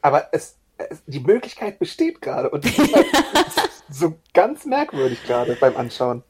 Aber 0.00 0.28
es, 0.32 0.56
es 0.78 1.02
die 1.06 1.20
Möglichkeit 1.20 1.78
besteht 1.78 2.22
gerade 2.22 2.48
und 2.50 2.64
das 2.64 2.78
ist 2.78 2.94
halt 2.94 3.06
so 3.90 4.14
ganz 4.32 4.64
merkwürdig 4.64 5.22
gerade 5.24 5.56
beim 5.56 5.76
Anschauen. 5.76 6.22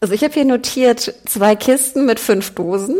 Also 0.00 0.14
ich 0.14 0.22
habe 0.22 0.32
hier 0.32 0.44
notiert 0.44 1.14
zwei 1.26 1.56
Kisten 1.56 2.06
mit 2.06 2.20
fünf 2.20 2.54
Dosen. 2.54 2.96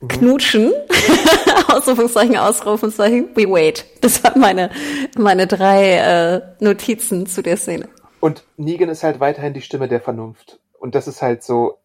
Mhm. 0.00 0.08
Knutschen, 0.08 0.72
Ausrufungszeichen, 1.68 2.36
Ausrufungszeichen, 2.36 3.28
we 3.34 3.48
wait. 3.48 3.84
Das 4.00 4.22
waren 4.24 4.40
meine, 4.40 4.70
meine 5.16 5.46
drei 5.46 5.96
äh, 5.96 6.40
Notizen 6.60 7.26
zu 7.26 7.42
der 7.42 7.56
Szene. 7.56 7.88
Und 8.24 8.42
Negan 8.56 8.88
ist 8.88 9.02
halt 9.02 9.20
weiterhin 9.20 9.52
die 9.52 9.60
Stimme 9.60 9.86
der 9.86 10.00
Vernunft. 10.00 10.58
Und 10.78 10.94
das 10.94 11.08
ist 11.08 11.20
halt 11.20 11.42
so 11.42 11.76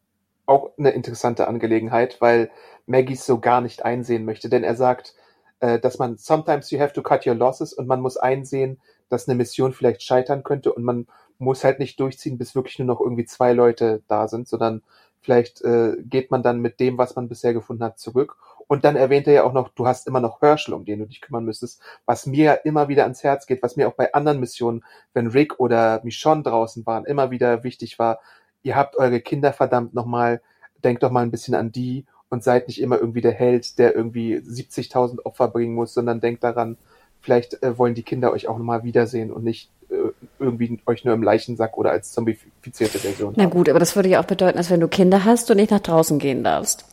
auch 0.46 0.72
eine 0.78 0.92
interessante 0.92 1.50
Angelegenheit, 1.50 2.22
weil 2.22 2.50
Maggie 2.86 3.16
es 3.16 3.26
so 3.26 3.42
gar 3.42 3.60
nicht 3.60 3.84
einsehen 3.84 4.24
möchte. 4.24 4.48
Denn 4.48 4.64
er 4.64 4.76
sagt, 4.76 5.16
äh, 5.60 5.80
dass 5.80 6.00
man 6.00 6.16
sometimes 6.16 6.72
you 6.72 6.80
have 6.80 6.94
to 6.94 7.02
cut 7.02 7.28
your 7.28 7.36
losses 7.36 7.74
und 7.74 7.88
man 7.88 8.00
muss 8.00 8.16
einsehen, 8.16 8.80
dass 9.10 9.28
eine 9.28 9.36
Mission 9.36 9.74
vielleicht 9.74 10.02
scheitern 10.02 10.44
könnte 10.44 10.72
und 10.72 10.84
man 10.86 11.08
muss 11.40 11.66
halt 11.66 11.80
nicht 11.80 12.00
durchziehen, 12.00 12.38
bis 12.38 12.56
wirklich 12.56 12.80
nur 12.80 12.88
noch 12.88 13.02
irgendwie 13.02 13.26
zwei 13.26 13.52
Leute 13.52 14.02
da 14.08 14.30
sind, 14.30 14.48
sondern 14.48 14.82
vielleicht 15.20 15.62
äh, 15.64 15.98
geht 16.00 16.32
man 16.32 16.42
dann 16.42 16.62
mit 16.62 16.80
dem, 16.80 16.98
was 16.98 17.18
man 17.18 17.28
bisher 17.28 17.54
gefunden 17.54 17.84
hat, 17.84 18.00
zurück 18.00 18.38
und 18.70 18.86
dann 18.86 18.96
erwähnt 18.96 19.26
er 19.26 19.34
ja 19.34 19.44
auch 19.46 19.52
noch, 19.52 19.70
du 19.70 19.88
hast 19.88 20.06
immer 20.06 20.20
noch 20.20 20.44
Herschel, 20.44 20.76
um 20.76 20.86
den 20.86 21.00
du 21.00 21.08
dich 21.08 21.22
kümmern 21.22 21.44
müsstest, 21.44 21.82
was 22.06 22.28
mir 22.28 22.44
ja 22.44 22.54
immer 22.54 22.88
wieder 22.88 23.02
ans 23.02 23.24
Herz 23.24 23.48
geht, 23.48 23.64
was 23.64 23.76
mir 23.76 23.88
auch 23.88 23.96
bei 23.96 24.14
anderen 24.14 24.40
Missionen, 24.40 24.86
wenn 25.12 25.26
Rick 25.26 25.60
oder 25.60 26.02
Michonne 26.04 26.44
draußen 26.44 26.86
waren, 26.86 27.06
immer 27.06 27.32
wieder 27.32 27.64
wichtig 27.64 27.98
war. 27.98 28.20
Ihr 28.62 28.76
habt 28.76 28.96
eure 28.96 29.22
Kinder 29.22 29.54
verdammt 29.54 29.96
nochmal, 29.96 30.40
denkt 30.84 31.02
doch 31.02 31.10
mal 31.10 31.24
ein 31.24 31.32
bisschen 31.32 31.56
an 31.56 31.72
die 31.72 32.06
und 32.30 32.44
seid 32.44 32.68
nicht 32.68 32.80
immer 32.80 33.00
irgendwie 33.00 33.22
der 33.22 33.32
Held, 33.32 33.80
der 33.80 33.96
irgendwie 33.96 34.36
70.000 34.36 35.26
Opfer 35.26 35.48
bringen 35.48 35.74
muss, 35.74 35.96
sondern 35.96 36.22
denkt 36.22 36.44
daran, 36.44 36.78
vielleicht 37.22 37.64
äh, 37.64 37.76
wollen 37.80 37.96
die 37.96 38.04
Kinder 38.04 38.32
euch 38.32 38.48
auch 38.48 38.60
nochmal 38.60 38.84
wiedersehen 38.84 39.32
und 39.32 39.44
nicht 39.44 39.72
äh, 39.90 40.12
irgendwie 40.38 40.80
euch 40.86 41.04
nur 41.06 41.16
im 41.16 41.24
Leichensack 41.24 41.76
oder 41.76 41.90
als 41.90 42.12
zombifizierte 42.12 43.00
Version. 43.00 43.34
Na 43.36 43.48
gut, 43.48 43.68
aber 43.68 43.80
das 43.80 43.96
würde 43.96 44.10
ja 44.10 44.22
auch 44.22 44.26
bedeuten, 44.26 44.58
dass 44.58 44.70
wenn 44.70 44.80
du 44.80 44.88
Kinder 44.88 45.26
hast, 45.26 45.50
du 45.50 45.56
nicht 45.56 45.72
nach 45.72 45.80
draußen 45.80 46.20
gehen 46.20 46.44
darfst. 46.44 46.86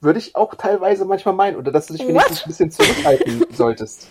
Würde 0.00 0.18
ich 0.18 0.36
auch 0.36 0.54
teilweise 0.54 1.04
manchmal 1.04 1.34
meinen. 1.34 1.56
Oder 1.56 1.72
dass 1.72 1.86
du 1.86 1.94
dich 1.94 2.06
wenigstens 2.06 2.42
ein 2.42 2.48
bisschen 2.48 2.70
zurückhalten 2.70 3.44
solltest. 3.52 4.06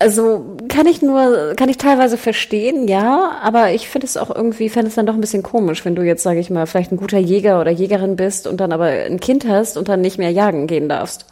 Also 0.00 0.56
kann 0.68 0.86
ich 0.86 1.02
nur, 1.02 1.54
kann 1.56 1.68
ich 1.68 1.76
teilweise 1.76 2.16
verstehen, 2.16 2.88
ja, 2.88 3.38
aber 3.42 3.72
ich 3.72 3.86
finde 3.86 4.06
es 4.06 4.16
auch 4.16 4.34
irgendwie, 4.34 4.70
fände 4.70 4.88
es 4.88 4.94
dann 4.94 5.04
doch 5.04 5.12
ein 5.12 5.20
bisschen 5.20 5.42
komisch, 5.42 5.84
wenn 5.84 5.94
du 5.94 6.02
jetzt, 6.02 6.22
sage 6.22 6.40
ich 6.40 6.48
mal, 6.48 6.66
vielleicht 6.66 6.90
ein 6.90 6.96
guter 6.96 7.18
Jäger 7.18 7.60
oder 7.60 7.70
Jägerin 7.70 8.16
bist 8.16 8.46
und 8.46 8.60
dann 8.62 8.72
aber 8.72 8.86
ein 8.86 9.20
Kind 9.20 9.46
hast 9.46 9.76
und 9.76 9.90
dann 9.90 10.00
nicht 10.00 10.16
mehr 10.16 10.30
jagen 10.30 10.66
gehen 10.66 10.88
darfst. 10.88 11.26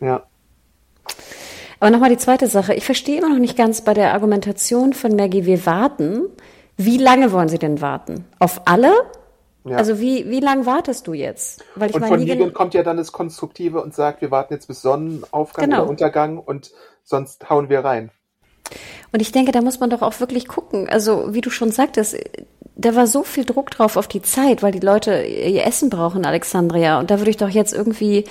Ja. 0.00 0.22
Aber 1.78 1.90
nochmal 1.90 2.08
die 2.08 2.16
zweite 2.16 2.46
Sache. 2.46 2.72
Ich 2.72 2.86
verstehe 2.86 3.18
immer 3.18 3.28
noch 3.28 3.38
nicht 3.38 3.56
ganz 3.56 3.82
bei 3.82 3.92
der 3.92 4.14
Argumentation 4.14 4.94
von 4.94 5.14
Maggie, 5.14 5.44
wir 5.44 5.66
warten. 5.66 6.22
Wie 6.78 6.96
lange 6.96 7.32
wollen 7.32 7.50
Sie 7.50 7.58
denn 7.58 7.82
warten? 7.82 8.24
Auf 8.38 8.62
alle 8.64 8.92
ja. 9.66 9.76
Also 9.76 9.98
wie, 10.00 10.28
wie 10.30 10.40
lang 10.40 10.66
wartest 10.66 11.06
du 11.06 11.12
jetzt? 11.12 11.64
Weil 11.74 11.90
ich 11.90 11.94
und 11.96 12.02
meine, 12.02 12.16
von 12.16 12.24
Negan 12.24 12.52
kommt 12.52 12.74
ja 12.74 12.82
dann 12.82 12.96
das 12.96 13.12
Konstruktive 13.12 13.82
und 13.82 13.94
sagt, 13.94 14.20
wir 14.20 14.30
warten 14.30 14.54
jetzt 14.54 14.68
bis 14.68 14.82
Sonnenaufgang 14.82 15.64
genau. 15.64 15.82
oder 15.82 15.90
Untergang 15.90 16.38
und 16.38 16.70
sonst 17.02 17.50
hauen 17.50 17.68
wir 17.68 17.84
rein. 17.84 18.10
Und 19.12 19.22
ich 19.22 19.32
denke, 19.32 19.52
da 19.52 19.62
muss 19.62 19.80
man 19.80 19.90
doch 19.90 20.02
auch 20.02 20.20
wirklich 20.20 20.48
gucken. 20.48 20.88
Also 20.88 21.34
wie 21.34 21.40
du 21.40 21.50
schon 21.50 21.70
sagtest, 21.70 22.16
da 22.76 22.94
war 22.94 23.06
so 23.06 23.22
viel 23.22 23.44
Druck 23.44 23.70
drauf 23.70 23.96
auf 23.96 24.08
die 24.08 24.22
Zeit, 24.22 24.62
weil 24.62 24.72
die 24.72 24.80
Leute 24.80 25.22
ihr 25.22 25.64
Essen 25.64 25.90
brauchen, 25.90 26.26
Alexandria. 26.26 26.98
Und 26.98 27.10
da 27.10 27.18
würde 27.18 27.30
ich 27.30 27.36
doch 27.36 27.48
jetzt 27.48 27.72
irgendwie, 27.72 28.24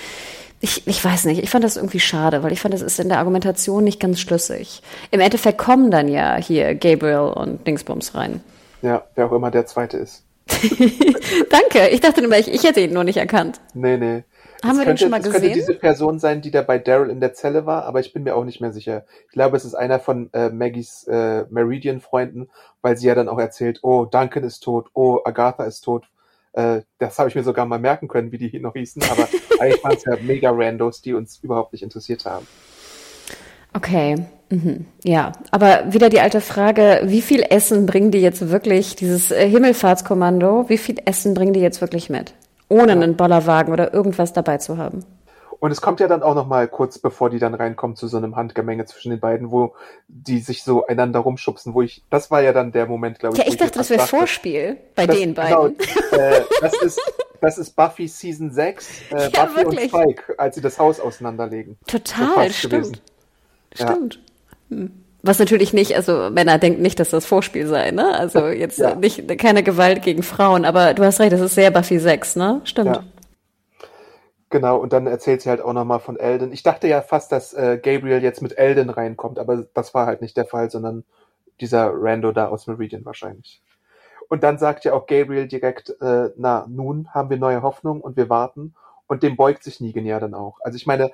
ich, 0.61 0.85
ich 0.87 1.03
weiß 1.03 1.25
nicht, 1.25 1.41
ich 1.41 1.49
fand 1.49 1.63
das 1.63 1.77
irgendwie 1.77 1.99
schade, 1.99 2.43
weil 2.43 2.51
ich 2.51 2.61
fand, 2.61 2.73
das 2.73 2.81
ist 2.81 2.99
in 2.99 3.09
der 3.09 3.17
Argumentation 3.17 3.83
nicht 3.83 3.99
ganz 3.99 4.19
schlüssig. 4.19 4.81
Im 5.11 5.19
Endeffekt 5.19 5.57
kommen 5.57 5.89
dann 5.89 6.07
ja 6.07 6.35
hier 6.35 6.75
Gabriel 6.75 7.31
und 7.35 7.65
Dingsbums 7.65 8.13
rein. 8.13 8.43
Ja, 8.81 9.03
wer 9.15 9.25
auch 9.25 9.31
immer 9.31 9.49
der 9.49 9.65
zweite 9.65 9.97
ist. 9.97 10.24
Danke. 11.49 11.89
Ich 11.89 12.01
dachte 12.01 12.21
immer, 12.21 12.37
ich, 12.37 12.53
ich 12.53 12.63
hätte 12.63 12.81
ihn 12.81 12.93
nur 12.93 13.03
nicht 13.03 13.17
erkannt. 13.17 13.59
Nee, 13.73 13.97
nee. 13.97 14.23
Haben 14.63 14.71
es 14.71 14.77
wir 14.77 14.85
könnte, 14.85 14.85
den 14.85 14.97
schon 14.97 15.09
mal 15.11 15.17
gesehen? 15.17 15.35
Es 15.35 15.41
könnte 15.41 15.53
diese 15.53 15.73
Person 15.75 16.19
sein, 16.19 16.41
die 16.41 16.51
da 16.51 16.61
bei 16.61 16.79
Daryl 16.79 17.09
in 17.09 17.19
der 17.19 17.33
Zelle 17.33 17.65
war, 17.65 17.85
aber 17.85 17.99
ich 17.99 18.13
bin 18.13 18.23
mir 18.23 18.35
auch 18.35 18.45
nicht 18.45 18.61
mehr 18.61 18.71
sicher. 18.71 19.05
Ich 19.27 19.33
glaube, 19.33 19.57
es 19.57 19.65
ist 19.65 19.75
einer 19.75 19.99
von 19.99 20.29
äh, 20.33 20.49
Maggies 20.49 21.07
äh, 21.07 21.45
Meridian-Freunden, 21.49 22.49
weil 22.81 22.97
sie 22.97 23.07
ja 23.07 23.15
dann 23.15 23.29
auch 23.29 23.39
erzählt, 23.39 23.79
oh, 23.83 24.05
Duncan 24.05 24.43
ist 24.43 24.61
tot, 24.61 24.89
oh, 24.93 25.19
Agatha 25.23 25.65
ist 25.65 25.81
tot. 25.81 26.05
Äh, 26.53 26.81
das 26.99 27.19
habe 27.19 27.29
ich 27.29 27.35
mir 27.35 27.43
sogar 27.43 27.65
mal 27.65 27.79
merken 27.79 28.07
können, 28.07 28.31
wie 28.31 28.37
die 28.37 28.59
noch 28.59 28.73
hießen, 28.73 29.03
aber 29.03 29.27
eigentlich 29.59 29.83
waren 29.83 29.97
es 29.97 30.05
ja 30.05 30.15
mega 30.21 30.51
Randos, 30.51 31.01
die 31.01 31.13
uns 31.13 31.39
überhaupt 31.43 31.73
nicht 31.73 31.83
interessiert 31.83 32.25
haben. 32.25 32.47
Okay, 33.73 34.25
mhm. 34.49 34.85
ja. 35.03 35.31
Aber 35.51 35.93
wieder 35.93 36.09
die 36.09 36.19
alte 36.19 36.41
Frage, 36.41 37.01
wie 37.05 37.21
viel 37.21 37.43
Essen 37.49 37.85
bringen 37.85 38.11
die 38.11 38.21
jetzt 38.21 38.49
wirklich, 38.49 38.95
dieses 38.95 39.31
äh, 39.31 39.47
Himmelfahrtskommando, 39.47 40.65
wie 40.67 40.77
viel 40.77 40.97
Essen 41.05 41.33
bringen 41.33 41.53
die 41.53 41.61
jetzt 41.61 41.81
wirklich 41.81 42.09
mit? 42.09 42.33
Ohne 42.67 42.93
einen 42.93 43.15
Bollerwagen 43.15 43.73
oder 43.73 43.93
irgendwas 43.93 44.33
dabei 44.33 44.57
zu 44.57 44.77
haben. 44.77 45.05
Und 45.59 45.71
es 45.71 45.81
kommt 45.81 45.99
ja 45.99 46.07
dann 46.07 46.21
auch 46.21 46.35
noch 46.35 46.47
mal 46.47 46.67
kurz 46.67 46.99
bevor 46.99 47.29
die 47.29 47.39
dann 47.39 47.53
reinkommen 47.53 47.95
zu 47.95 48.07
so 48.07 48.17
einem 48.17 48.35
Handgemenge 48.35 48.85
zwischen 48.85 49.09
den 49.09 49.19
beiden, 49.19 49.51
wo 49.51 49.73
die 50.07 50.39
sich 50.39 50.63
so 50.63 50.85
einander 50.85 51.19
rumschubsen, 51.19 51.73
wo 51.73 51.81
ich, 51.81 52.03
das 52.09 52.29
war 52.29 52.41
ja 52.41 52.53
dann 52.53 52.71
der 52.71 52.85
Moment, 52.85 53.19
glaube 53.19 53.37
ich. 53.37 53.43
Ja, 53.43 53.49
ich 53.49 53.57
dachte, 53.57 53.79
das 53.79 53.89
wäre 53.89 54.05
Vorspiel 54.05 54.77
bei 54.95 55.07
das, 55.07 55.17
den 55.17 55.33
beiden. 55.33 55.75
Genau, 55.77 56.21
äh, 56.23 56.41
das 56.61 56.81
ist, 56.81 56.99
das 57.41 57.57
ist 57.57 57.75
Buffy 57.75 58.07
Season 58.07 58.51
6, 58.51 58.89
äh, 59.11 59.29
ja, 59.33 59.45
Buffy 59.45 59.57
wirklich. 59.57 59.93
und 59.93 60.01
Spike, 60.01 60.35
als 60.37 60.55
sie 60.55 60.61
das 60.61 60.77
Haus 60.77 60.99
auseinanderlegen. 60.99 61.77
Total, 61.87 62.51
stimmt. 62.51 62.73
Gewesen. 62.73 63.01
Stimmt. 63.73 64.15
Ja. 64.15 64.21
Was 65.23 65.39
natürlich 65.39 65.73
nicht, 65.73 65.95
also 65.95 66.29
Männer 66.29 66.59
denken 66.59 66.83
nicht, 66.83 66.99
dass 66.99 67.09
das 67.09 67.25
Vorspiel 67.25 67.65
sei, 67.65 67.89
ne? 67.91 68.13
Also 68.13 68.47
jetzt 68.47 68.77
ja. 68.77 68.93
nicht 68.93 69.27
keine 69.39 69.63
Gewalt 69.63 70.03
gegen 70.03 70.21
Frauen, 70.21 70.65
aber 70.65 70.93
du 70.93 71.03
hast 71.03 71.19
recht, 71.19 71.31
das 71.31 71.41
ist 71.41 71.55
sehr 71.55 71.71
Buffy 71.71 71.97
6, 71.97 72.35
ne? 72.35 72.61
Stimmt. 72.63 72.95
Ja. 72.97 73.03
Genau, 74.51 74.77
und 74.77 74.93
dann 74.93 75.07
erzählt 75.07 75.41
sie 75.41 75.49
halt 75.49 75.61
auch 75.61 75.73
nochmal 75.73 75.99
von 75.99 76.17
Elden. 76.17 76.53
Ich 76.53 76.61
dachte 76.61 76.87
ja 76.87 77.01
fast, 77.01 77.31
dass 77.31 77.53
äh, 77.53 77.79
Gabriel 77.81 78.21
jetzt 78.21 78.41
mit 78.41 78.57
Elden 78.57 78.89
reinkommt, 78.91 79.39
aber 79.39 79.65
das 79.73 79.93
war 79.93 80.05
halt 80.05 80.21
nicht 80.21 80.37
der 80.37 80.45
Fall, 80.45 80.69
sondern 80.69 81.03
dieser 81.59 81.91
Rando 81.91 82.31
da 82.31 82.47
aus 82.47 82.67
Meridian 82.67 83.03
wahrscheinlich. 83.03 83.61
Und 84.29 84.43
dann 84.43 84.57
sagt 84.57 84.85
ja 84.85 84.93
auch 84.93 85.07
Gabriel 85.07 85.47
direkt, 85.47 85.89
äh, 86.01 86.29
na, 86.37 86.65
nun 86.69 87.09
haben 87.13 87.29
wir 87.29 87.37
neue 87.37 87.61
Hoffnung 87.61 88.01
und 88.01 88.17
wir 88.17 88.29
warten. 88.29 88.75
Und 89.07 89.23
dem 89.23 89.35
beugt 89.35 89.63
sich 89.63 89.81
Negan 89.81 90.05
ja 90.05 90.19
dann 90.19 90.33
auch. 90.33 90.57
Also 90.61 90.77
ich 90.77 90.87
meine, 90.87 91.11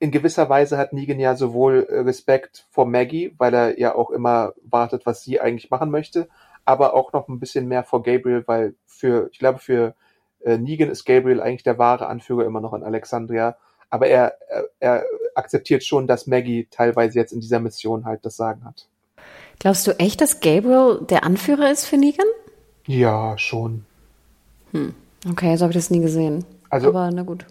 in 0.00 0.10
gewisser 0.10 0.48
Weise 0.48 0.78
hat 0.78 0.92
Negan 0.92 1.20
ja 1.20 1.36
sowohl 1.36 1.86
äh, 1.88 2.00
Respekt 2.00 2.66
vor 2.70 2.86
Maggie, 2.86 3.34
weil 3.38 3.54
er 3.54 3.78
ja 3.78 3.94
auch 3.94 4.10
immer 4.10 4.54
wartet, 4.62 5.04
was 5.04 5.22
sie 5.22 5.40
eigentlich 5.40 5.70
machen 5.70 5.90
möchte, 5.90 6.28
aber 6.64 6.94
auch 6.94 7.12
noch 7.12 7.28
ein 7.28 7.38
bisschen 7.38 7.68
mehr 7.68 7.84
vor 7.84 8.02
Gabriel, 8.02 8.42
weil 8.46 8.74
für, 8.86 9.28
ich 9.30 9.38
glaube, 9.38 9.58
für 9.58 9.94
äh, 10.42 10.56
Negan 10.56 10.88
ist 10.88 11.04
Gabriel 11.04 11.40
eigentlich 11.40 11.62
der 11.62 11.78
wahre 11.78 12.06
Anführer 12.08 12.46
immer 12.46 12.62
noch 12.62 12.72
an 12.72 12.82
Alexandria. 12.82 13.56
Aber 13.90 14.06
er, 14.06 14.36
er, 14.48 14.68
er 14.80 15.04
akzeptiert 15.34 15.84
schon, 15.84 16.06
dass 16.06 16.26
Maggie 16.26 16.66
teilweise 16.70 17.18
jetzt 17.18 17.32
in 17.32 17.40
dieser 17.40 17.60
Mission 17.60 18.06
halt 18.06 18.24
das 18.24 18.36
Sagen 18.36 18.64
hat. 18.64 18.86
Glaubst 19.58 19.86
du 19.86 19.98
echt, 19.98 20.22
dass 20.22 20.40
Gabriel 20.40 21.00
der 21.02 21.24
Anführer 21.24 21.70
ist 21.70 21.84
für 21.84 21.98
Negan? 21.98 22.26
Ja, 22.86 23.36
schon. 23.36 23.84
Hm. 24.70 24.94
Okay, 25.28 25.56
so 25.56 25.64
habe 25.64 25.72
ich 25.72 25.76
das 25.76 25.90
nie 25.90 26.00
gesehen. 26.00 26.46
Also, 26.70 26.88
Aber 26.88 27.10
na 27.10 27.22
gut 27.22 27.44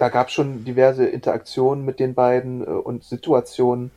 da 0.00 0.08
gab 0.08 0.28
es 0.28 0.32
schon 0.32 0.64
diverse 0.64 1.04
Interaktionen 1.04 1.84
mit 1.84 2.00
den 2.00 2.14
beiden 2.14 2.62
äh, 2.62 2.70
und 2.70 3.04
Situationen. 3.04 3.90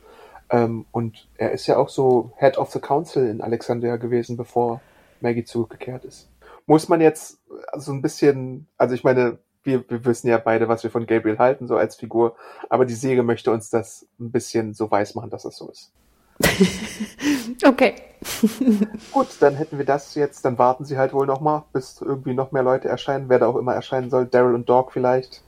Ähm, 0.49 0.85
und 0.91 1.27
er 1.37 1.51
ist 1.51 1.65
ja 1.65 1.77
auch 1.77 1.89
so 1.89 2.33
Head 2.37 2.57
of 2.57 2.71
the 2.71 2.79
Council 2.79 3.25
in 3.27 3.41
Alexandria 3.41 3.95
gewesen, 3.95 4.35
bevor 4.35 4.81
Maggie 5.21 5.45
zurückgekehrt 5.45 6.03
ist. 6.03 6.29
Muss 6.65 6.89
man 6.89 6.99
jetzt 6.99 7.39
so 7.77 7.93
ein 7.93 8.01
bisschen, 8.01 8.67
also 8.77 8.93
ich 8.93 9.05
meine, 9.05 9.39
wir, 9.63 9.89
wir 9.89 10.03
wissen 10.03 10.27
ja 10.27 10.37
beide, 10.37 10.67
was 10.67 10.83
wir 10.83 10.91
von 10.91 11.05
Gabriel 11.05 11.39
halten, 11.39 11.67
so 11.67 11.77
als 11.77 11.95
Figur, 11.95 12.35
aber 12.69 12.85
die 12.85 12.93
Serie 12.93 13.23
möchte 13.23 13.51
uns 13.51 13.69
das 13.69 14.05
ein 14.19 14.31
bisschen 14.31 14.73
so 14.73 14.91
weiß 14.91 15.15
machen, 15.15 15.29
dass 15.29 15.43
das 15.43 15.55
so 15.55 15.69
ist. 15.69 15.93
okay. 17.65 17.95
Gut, 19.11 19.27
dann 19.39 19.55
hätten 19.55 19.77
wir 19.77 19.85
das 19.85 20.15
jetzt, 20.15 20.43
dann 20.43 20.57
warten 20.57 20.83
sie 20.83 20.97
halt 20.97 21.13
wohl 21.13 21.27
nochmal, 21.27 21.63
bis 21.71 22.01
irgendwie 22.01 22.33
noch 22.33 22.51
mehr 22.51 22.63
Leute 22.63 22.89
erscheinen, 22.89 23.29
wer 23.29 23.39
da 23.39 23.47
auch 23.47 23.55
immer 23.55 23.73
erscheinen 23.73 24.09
soll, 24.09 24.25
Daryl 24.25 24.55
und 24.55 24.67
Dog 24.67 24.91
vielleicht 24.91 25.43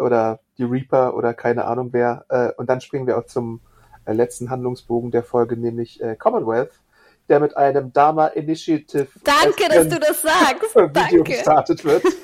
oder 0.00 0.40
die 0.58 0.64
Reaper 0.64 1.14
oder 1.14 1.34
keine 1.34 1.64
Ahnung 1.64 1.90
wer. 1.92 2.24
Äh, 2.28 2.52
und 2.56 2.68
dann 2.68 2.80
springen 2.80 3.06
wir 3.06 3.18
auch 3.18 3.26
zum 3.26 3.60
äh, 4.04 4.12
letzten 4.12 4.50
Handlungsbogen 4.50 5.10
der 5.10 5.22
Folge, 5.22 5.56
nämlich 5.56 6.00
äh, 6.02 6.16
Commonwealth, 6.16 6.72
der 7.28 7.40
mit 7.40 7.56
einem 7.56 7.92
Dama 7.92 8.28
Initiative 8.28 9.08
Danke, 9.24 9.68
dass 9.68 9.88
du 9.88 10.00
das 10.00 10.22
sagst. 10.22 10.74
Video 10.74 10.88
Danke. 10.88 11.22
gestartet 11.24 11.84
wird. 11.84 12.04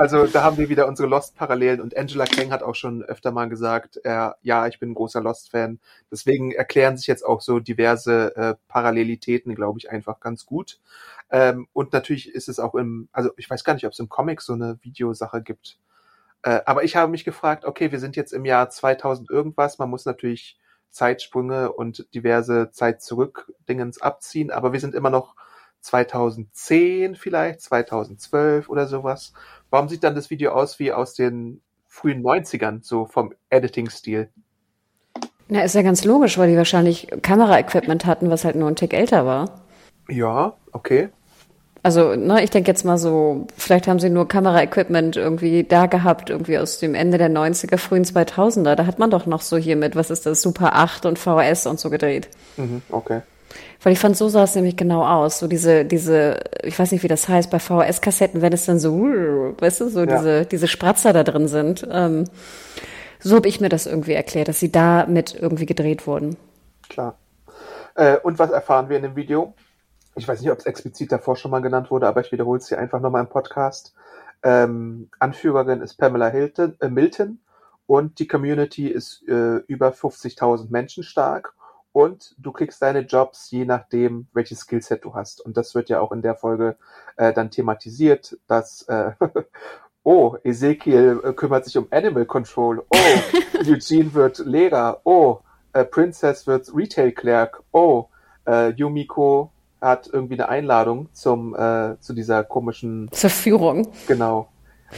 Also 0.00 0.26
da 0.26 0.42
haben 0.42 0.56
wir 0.56 0.70
wieder 0.70 0.86
unsere 0.86 1.08
Lost-Parallelen 1.08 1.80
und 1.80 1.94
Angela 1.94 2.24
Kang 2.24 2.52
hat 2.52 2.62
auch 2.62 2.74
schon 2.74 3.02
öfter 3.02 3.32
mal 3.32 3.50
gesagt, 3.50 4.00
äh, 4.04 4.30
ja, 4.40 4.66
ich 4.66 4.78
bin 4.78 4.92
ein 4.92 4.94
großer 4.94 5.20
Lost-Fan. 5.20 5.78
Deswegen 6.10 6.52
erklären 6.52 6.96
sich 6.96 7.06
jetzt 7.06 7.22
auch 7.22 7.42
so 7.42 7.60
diverse 7.60 8.34
äh, 8.34 8.54
Parallelitäten, 8.68 9.54
glaube 9.54 9.78
ich, 9.78 9.90
einfach 9.90 10.20
ganz 10.20 10.46
gut. 10.46 10.80
Ähm, 11.30 11.68
und 11.74 11.92
natürlich 11.92 12.34
ist 12.34 12.48
es 12.48 12.58
auch 12.58 12.74
im, 12.76 13.08
also 13.12 13.30
ich 13.36 13.50
weiß 13.50 13.62
gar 13.62 13.74
nicht, 13.74 13.84
ob 13.84 13.92
es 13.92 13.98
im 13.98 14.08
Comic 14.08 14.40
so 14.40 14.54
eine 14.54 14.78
Videosache 14.80 15.42
gibt. 15.42 15.78
Äh, 16.42 16.60
aber 16.64 16.84
ich 16.84 16.96
habe 16.96 17.10
mich 17.10 17.24
gefragt, 17.24 17.64
okay, 17.64 17.92
wir 17.92 17.98
sind 17.98 18.16
jetzt 18.16 18.32
im 18.32 18.44
Jahr 18.44 18.70
2000 18.70 19.30
irgendwas, 19.30 19.78
man 19.78 19.90
muss 19.90 20.04
natürlich 20.04 20.58
Zeitsprünge 20.90 21.72
und 21.72 22.06
diverse 22.14 22.70
Zeit 22.72 23.02
zurück 23.02 23.52
Dingens 23.68 24.00
abziehen, 24.00 24.50
aber 24.50 24.72
wir 24.72 24.80
sind 24.80 24.94
immer 24.94 25.10
noch 25.10 25.36
2010 25.80 27.14
vielleicht, 27.14 27.60
2012 27.62 28.68
oder 28.68 28.86
sowas. 28.86 29.32
Warum 29.70 29.88
sieht 29.88 30.04
dann 30.04 30.14
das 30.14 30.30
Video 30.30 30.52
aus 30.52 30.78
wie 30.78 30.92
aus 30.92 31.14
den 31.14 31.62
frühen 31.86 32.22
90ern, 32.22 32.80
so 32.82 33.06
vom 33.06 33.34
Editing-Stil? 33.50 34.30
Na, 35.48 35.62
ist 35.62 35.74
ja 35.74 35.82
ganz 35.82 36.04
logisch, 36.04 36.38
weil 36.38 36.50
die 36.50 36.56
wahrscheinlich 36.56 37.08
Kameraequipment 37.22 38.06
hatten, 38.06 38.30
was 38.30 38.44
halt 38.44 38.56
nur 38.56 38.68
ein 38.68 38.76
Tick 38.76 38.94
älter 38.94 39.26
war. 39.26 39.62
Ja, 40.08 40.56
okay. 40.72 41.08
Also, 41.82 42.14
ne, 42.14 42.42
ich 42.44 42.50
denke 42.50 42.70
jetzt 42.70 42.84
mal 42.84 42.98
so, 42.98 43.46
vielleicht 43.56 43.88
haben 43.88 43.98
sie 44.00 44.10
nur 44.10 44.28
Kameraequipment 44.28 45.16
irgendwie 45.16 45.64
da 45.64 45.86
gehabt, 45.86 46.28
irgendwie 46.28 46.58
aus 46.58 46.78
dem 46.78 46.94
Ende 46.94 47.16
der 47.16 47.30
90er, 47.30 47.78
frühen 47.78 48.04
2000er. 48.04 48.74
Da 48.74 48.84
hat 48.84 48.98
man 48.98 49.10
doch 49.10 49.24
noch 49.24 49.40
so 49.40 49.56
hier 49.56 49.76
mit, 49.76 49.96
was 49.96 50.10
ist 50.10 50.26
das, 50.26 50.42
Super 50.42 50.74
8 50.74 51.06
und 51.06 51.18
VHS 51.18 51.66
und 51.66 51.80
so 51.80 51.88
gedreht. 51.88 52.28
Mhm, 52.58 52.82
okay. 52.90 53.22
Weil 53.82 53.94
ich 53.94 53.98
fand, 53.98 54.14
so 54.14 54.28
sah 54.28 54.42
es 54.44 54.54
nämlich 54.54 54.76
genau 54.76 55.06
aus. 55.06 55.38
So 55.38 55.46
diese, 55.46 55.86
diese, 55.86 56.40
ich 56.62 56.78
weiß 56.78 56.92
nicht, 56.92 57.02
wie 57.02 57.08
das 57.08 57.28
heißt, 57.28 57.50
bei 57.50 57.58
VHS-Kassetten, 57.58 58.42
wenn 58.42 58.52
es 58.52 58.66
dann 58.66 58.78
so, 58.78 58.92
weißt 59.58 59.80
du, 59.80 59.88
so 59.88 60.00
Ja. 60.00 60.18
diese, 60.18 60.44
diese 60.44 60.68
Spratzer 60.68 61.14
da 61.14 61.24
drin 61.24 61.48
sind. 61.48 61.86
Ähm, 61.90 62.24
so 63.20 63.36
habe 63.36 63.48
ich 63.48 63.60
mir 63.60 63.70
das 63.70 63.86
irgendwie 63.86 64.12
erklärt, 64.12 64.48
dass 64.48 64.60
sie 64.60 64.70
da 64.70 65.06
mit 65.06 65.34
irgendwie 65.34 65.66
gedreht 65.66 66.06
wurden. 66.06 66.36
Klar. 66.90 67.16
Äh, 67.94 68.18
und 68.18 68.38
was 68.38 68.50
erfahren 68.50 68.90
wir 68.90 68.96
in 68.96 69.02
dem 69.02 69.16
Video? 69.16 69.54
Ich 70.14 70.26
weiß 70.26 70.40
nicht, 70.40 70.50
ob 70.50 70.58
es 70.58 70.66
explizit 70.66 71.12
davor 71.12 71.36
schon 71.36 71.50
mal 71.50 71.62
genannt 71.62 71.90
wurde, 71.90 72.08
aber 72.08 72.20
ich 72.20 72.32
wiederhole 72.32 72.58
es 72.58 72.68
hier 72.68 72.78
einfach 72.78 73.00
nochmal 73.00 73.22
im 73.22 73.28
Podcast. 73.28 73.94
Ähm, 74.42 75.08
Anführerin 75.18 75.82
ist 75.82 75.94
Pamela 75.94 76.28
Hilton, 76.28 76.76
äh, 76.80 76.88
Milton 76.88 77.40
und 77.86 78.18
die 78.18 78.26
Community 78.26 78.88
ist 78.88 79.22
äh, 79.28 79.56
über 79.66 79.90
50.000 79.90 80.70
Menschen 80.70 81.02
stark 81.02 81.54
und 81.92 82.34
du 82.38 82.52
kriegst 82.52 82.80
deine 82.82 83.00
Jobs 83.00 83.50
je 83.50 83.64
nachdem, 83.64 84.28
welches 84.32 84.60
Skillset 84.60 85.04
du 85.04 85.14
hast. 85.14 85.40
Und 85.40 85.56
das 85.56 85.74
wird 85.74 85.88
ja 85.88 86.00
auch 86.00 86.12
in 86.12 86.22
der 86.22 86.36
Folge 86.36 86.76
äh, 87.16 87.32
dann 87.32 87.50
thematisiert, 87.50 88.38
dass 88.46 88.82
äh, 88.82 89.12
Oh, 90.02 90.36
Ezekiel 90.44 91.20
äh, 91.22 91.32
kümmert 91.34 91.66
sich 91.66 91.76
um 91.76 91.86
Animal 91.90 92.24
Control. 92.24 92.82
Oh, 92.88 92.96
Eugene 93.60 94.14
wird 94.14 94.38
Lehrer. 94.38 95.00
Oh, 95.04 95.40
äh, 95.74 95.84
Princess 95.84 96.46
wird 96.46 96.74
Retail 96.74 97.12
Clerk. 97.12 97.62
Oh, 97.72 98.06
äh, 98.46 98.70
Yumiko 98.70 99.52
hat 99.80 100.08
irgendwie 100.12 100.34
eine 100.34 100.48
Einladung 100.48 101.08
zum 101.12 101.54
äh, 101.54 101.98
zu 102.00 102.12
dieser 102.12 102.44
komischen 102.44 103.08
Zur 103.12 103.30
Führung. 103.30 103.88
genau. 104.06 104.48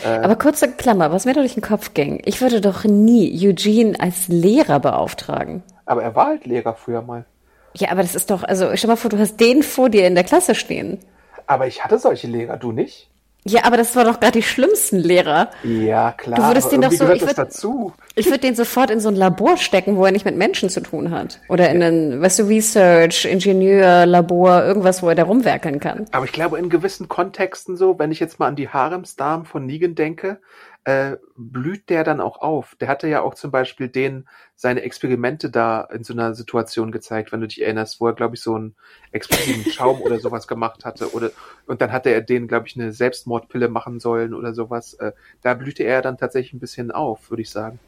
Aber 0.04 0.36
kurze 0.36 0.72
Klammer, 0.72 1.12
was 1.12 1.26
mir 1.26 1.34
durch 1.34 1.52
den 1.52 1.62
Kopf 1.62 1.92
ging. 1.92 2.22
Ich 2.24 2.40
würde 2.40 2.62
doch 2.62 2.84
nie 2.84 3.30
Eugene 3.46 4.00
als 4.00 4.26
Lehrer 4.28 4.80
beauftragen. 4.80 5.62
Aber 5.84 6.02
er 6.02 6.14
war 6.14 6.28
halt 6.28 6.46
Lehrer 6.46 6.74
früher 6.74 7.02
mal. 7.02 7.26
Ja, 7.74 7.90
aber 7.90 8.00
das 8.00 8.14
ist 8.14 8.30
doch, 8.30 8.42
also 8.42 8.74
stell 8.74 8.88
mal 8.88 8.96
vor, 8.96 9.10
du 9.10 9.18
hast 9.18 9.38
den 9.38 9.62
vor 9.62 9.90
dir 9.90 10.06
in 10.06 10.14
der 10.14 10.24
Klasse 10.24 10.54
stehen. 10.54 10.98
Aber 11.46 11.66
ich 11.66 11.84
hatte 11.84 11.98
solche 11.98 12.26
Lehrer, 12.26 12.56
du 12.56 12.72
nicht? 12.72 13.10
Ja, 13.44 13.64
aber 13.64 13.76
das 13.76 13.96
war 13.96 14.04
doch 14.04 14.20
gerade 14.20 14.38
die 14.38 14.42
schlimmsten 14.42 14.98
Lehrer. 14.98 15.50
Ja, 15.64 16.12
klar. 16.12 16.38
Du 16.38 16.46
würdest 16.46 16.70
den 16.70 16.80
doch 16.80 16.92
so- 16.92 17.08
ich 17.10 17.24
das 17.24 17.62
würd- 17.64 18.24
würde 18.26 18.38
den 18.38 18.54
sofort 18.54 18.88
in 18.90 19.00
so 19.00 19.08
ein 19.08 19.16
Labor 19.16 19.56
stecken, 19.56 19.96
wo 19.96 20.04
er 20.04 20.12
nicht 20.12 20.24
mit 20.24 20.36
Menschen 20.36 20.68
zu 20.68 20.80
tun 20.80 21.10
hat. 21.10 21.40
Oder 21.48 21.70
in 21.70 21.82
ein, 21.82 22.22
weißt 22.22 22.38
du, 22.38 22.42
Research, 22.44 23.24
Ingenieur, 23.24 24.06
Labor, 24.06 24.62
irgendwas, 24.62 25.02
wo 25.02 25.08
er 25.08 25.16
da 25.16 25.24
rumwerkeln 25.24 25.80
kann. 25.80 26.06
Aber 26.12 26.24
ich 26.24 26.32
glaube, 26.32 26.56
in 26.58 26.68
gewissen 26.68 27.08
Kontexten 27.08 27.76
so, 27.76 27.98
wenn 27.98 28.12
ich 28.12 28.20
jetzt 28.20 28.38
mal 28.38 28.46
an 28.46 28.54
die 28.56 28.68
Haremsdamen 28.68 29.44
von 29.44 29.66
Negan 29.66 29.96
denke, 29.96 30.38
äh, 30.84 31.16
blüht 31.36 31.90
der 31.90 32.02
dann 32.02 32.20
auch 32.20 32.40
auf. 32.40 32.74
Der 32.80 32.88
hatte 32.88 33.08
ja 33.08 33.22
auch 33.22 33.34
zum 33.34 33.50
Beispiel 33.50 33.88
den 33.88 34.28
seine 34.56 34.82
Experimente 34.82 35.50
da 35.50 35.82
in 35.82 36.02
so 36.02 36.12
einer 36.12 36.34
Situation 36.34 36.90
gezeigt, 36.90 37.32
wenn 37.32 37.40
du 37.40 37.46
dich 37.46 37.62
erinnerst, 37.62 38.00
wo 38.00 38.08
er, 38.08 38.14
glaube 38.14 38.34
ich, 38.34 38.42
so 38.42 38.54
einen 38.54 38.74
explosiven 39.12 39.64
Schaum 39.72 40.00
oder 40.00 40.18
sowas 40.18 40.48
gemacht 40.48 40.84
hatte. 40.84 41.12
Oder 41.14 41.30
und 41.66 41.80
dann 41.80 41.92
hatte 41.92 42.10
er 42.10 42.20
denen, 42.20 42.48
glaube 42.48 42.66
ich, 42.66 42.76
eine 42.76 42.92
Selbstmordpille 42.92 43.68
machen 43.68 44.00
sollen 44.00 44.34
oder 44.34 44.54
sowas. 44.54 44.94
Äh, 44.94 45.12
da 45.42 45.54
blühte 45.54 45.84
er 45.84 46.02
dann 46.02 46.18
tatsächlich 46.18 46.54
ein 46.54 46.60
bisschen 46.60 46.90
auf, 46.90 47.30
würde 47.30 47.42
ich 47.42 47.50
sagen. 47.50 47.78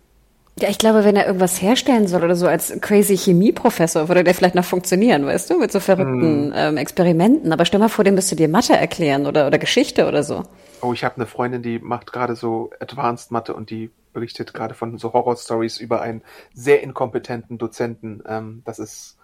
Ja, 0.61 0.68
ich 0.68 0.78
glaube, 0.78 1.05
wenn 1.05 1.16
er 1.16 1.26
irgendwas 1.26 1.61
herstellen 1.61 2.07
soll 2.07 2.22
oder 2.22 2.36
so 2.36 2.46
als 2.46 2.72
crazy 2.80 3.16
Chemieprofessor, 3.16 4.09
würde 4.09 4.22
der 4.22 4.34
vielleicht 4.34 4.55
noch 4.55 4.64
funktionieren, 4.64 5.26
weißt 5.26 5.50
du, 5.50 5.59
mit 5.59 5.72
so 5.72 5.80
verrückten 5.80 6.52
ähm, 6.55 6.76
Experimenten. 6.76 7.52
Aber 7.52 7.64
stell 7.64 7.80
mal 7.80 7.88
vor, 7.88 8.05
dem 8.05 8.14
müsste 8.14 8.36
dir 8.36 8.48
Mathe 8.48 8.74
erklären 8.74 9.26
oder, 9.26 9.48
oder 9.48 9.59
Geschichte 9.59 10.07
oder 10.07 10.22
so. 10.22 10.44
Oh, 10.80 10.92
ich 10.92 11.02
habe 11.02 11.16
eine 11.16 11.26
Freundin, 11.26 11.62
die 11.62 11.80
macht 11.80 12.12
gerade 12.12 12.36
so 12.36 12.70
Advanced 12.78 13.32
Mathe 13.32 13.52
und 13.52 13.70
die 13.70 13.90
berichtet 14.12 14.55
gerade 14.55 14.74
von 14.74 14.96
so 14.96 15.12
Horror-Stories 15.12 15.78
über 15.78 16.02
einen 16.02 16.22
sehr 16.55 16.82
inkompetenten 16.84 17.59
Dozenten. 17.59 18.22
Ähm, 18.26 18.62
das 18.64 18.78
ist 18.78 19.18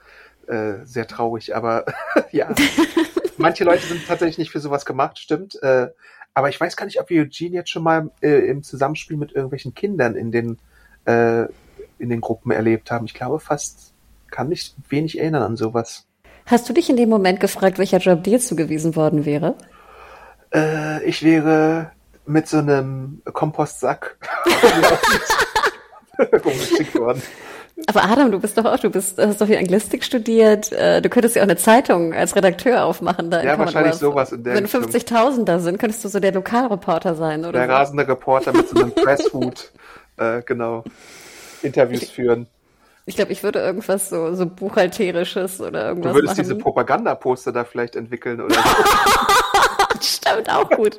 äh, 0.49 0.85
sehr 0.85 1.07
traurig, 1.07 1.55
aber 1.55 1.85
ja. 2.33 2.53
Manche 3.37 3.63
Leute 3.63 3.87
sind 3.87 4.05
tatsächlich 4.07 4.39
nicht 4.39 4.51
für 4.51 4.61
sowas 4.61 4.85
gemacht, 4.85 5.19
stimmt. 5.19 5.63
Äh, 5.63 5.89
aber 6.35 6.49
ich 6.49 6.61
weiß 6.61 6.77
gar 6.77 6.87
nicht, 6.87 7.01
ob 7.01 7.09
wir 7.09 7.23
Eugene 7.23 7.55
jetzt 7.55 7.71
schon 7.71 7.85
mal 7.85 8.11
äh, 8.21 8.49
im 8.49 8.63
Zusammenspiel 8.63 9.17
mit 9.17 9.33
irgendwelchen 9.33 9.75
Kindern 9.75 10.17
in 10.17 10.33
den, 10.33 10.59
äh, 11.07 11.43
in 11.99 12.09
den 12.09 12.21
Gruppen 12.21 12.51
erlebt 12.53 12.91
haben. 12.91 13.07
Ich 13.07 13.15
glaube 13.15 13.41
fast, 13.41 13.93
kann 14.31 14.49
mich 14.49 14.75
wenig 14.89 15.19
erinnern 15.19 15.43
an 15.43 15.57
sowas. 15.57 16.07
Hast 16.47 16.69
du 16.69 16.73
dich 16.73 16.89
in 16.91 16.97
dem 16.97 17.09
Moment 17.09 17.41
gefragt, 17.41 17.79
welcher 17.79 17.99
Job 17.99 18.25
dir 18.25 18.41
zugewiesen 18.41 18.97
worden 18.97 19.25
wäre? 19.25 19.55
Äh, 20.55 21.05
ich 21.05 21.23
wäre 21.23 21.93
mit 22.27 22.49
so 22.49 22.59
einem 22.59 23.23
Kompostsack 23.33 24.17
rumgeschickt 26.45 26.95
worden. 26.99 27.23
Aber 27.87 28.05
Adam, 28.05 28.31
du 28.31 28.39
bist 28.39 28.59
doch 28.59 28.67
auch, 28.67 28.79
du 28.79 28.91
bist, 28.91 29.17
hast 29.19 29.41
doch 29.41 29.47
hier 29.47 29.59
Anglistik 29.59 30.05
studiert. 30.05 30.71
äh, 30.73 31.01
Du 31.01 31.09
könntest 31.09 31.35
ja 31.37 31.41
auch 31.43 31.47
eine 31.47 31.57
Zeitung 31.57 32.13
als 32.13 32.37
Redakteur 32.37 32.85
aufmachen. 32.85 33.31
Da 33.31 33.43
Ja, 33.43 33.59
wahrscheinlich 33.59 33.99
Commonwealth. 33.99 33.99
sowas 33.99 34.33
in 34.33 34.45
der 34.45 34.55
Wenn 34.55 34.65
Richtung. 34.65 34.85
50.000 34.85 35.45
da 35.45 35.59
sind, 35.61 35.79
könntest 35.79 36.05
du 36.05 36.09
so 36.09 36.21
der 36.21 36.33
Lokalreporter 36.33 37.15
sein, 37.15 37.41
oder? 37.45 37.53
Der 37.53 37.67
so. 37.69 37.73
rasende 37.73 38.07
Reporter 38.07 38.53
mit 38.53 38.69
so 38.69 38.77
einem 38.81 38.91
Presshut, 38.95 39.73
äh, 40.21 40.43
genau, 40.43 40.85
Interviews 41.63 42.09
führen. 42.11 42.47
Ich 43.07 43.17
glaube, 43.17 43.33
ich 43.33 43.43
würde 43.43 43.59
irgendwas 43.59 44.09
so, 44.11 44.35
so 44.35 44.47
buchhalterisches 44.47 45.61
oder 45.61 45.81
Du 45.83 45.89
irgendwas 45.89 46.15
würdest 46.15 46.37
machen. 46.37 46.43
diese 46.45 46.55
Propagandaposter 46.57 47.51
da 47.51 47.65
vielleicht 47.65 47.97
entwickeln 47.97 48.41
oder 48.41 48.55
so. 48.55 48.61
Stimmt, 50.03 50.49
auch 50.49 50.71
gut. 50.71 50.99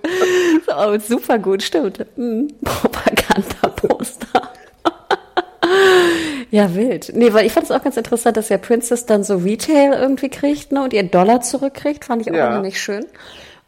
So, 0.68 0.74
oh, 0.76 1.00
super 1.00 1.40
gut, 1.40 1.64
stimmt. 1.64 2.06
Hm. 2.18 2.50
Propagandaposter. 2.64 4.52
ja, 6.52 6.76
wild. 6.76 7.12
Nee, 7.16 7.34
weil 7.34 7.46
ich 7.46 7.54
fand 7.54 7.66
es 7.66 7.72
auch 7.72 7.82
ganz 7.84 7.98
interessant, 7.98 8.38
dass 8.38 8.50
ja 8.50 8.58
Princess 8.58 9.06
dann 9.06 9.24
so 9.24 9.38
Retail 9.38 9.94
irgendwie 9.94 10.30
kriegt, 10.30 10.72
ne, 10.72 10.84
und 10.84 10.94
ihr 10.94 11.04
Dollar 11.04 11.42
zurückkriegt, 11.42 12.06
fand 12.06 12.22
ich 12.24 12.32
auch 12.32 12.36
Ja. 12.36 12.54
nämlich 12.54 12.80
schön. 12.82 13.06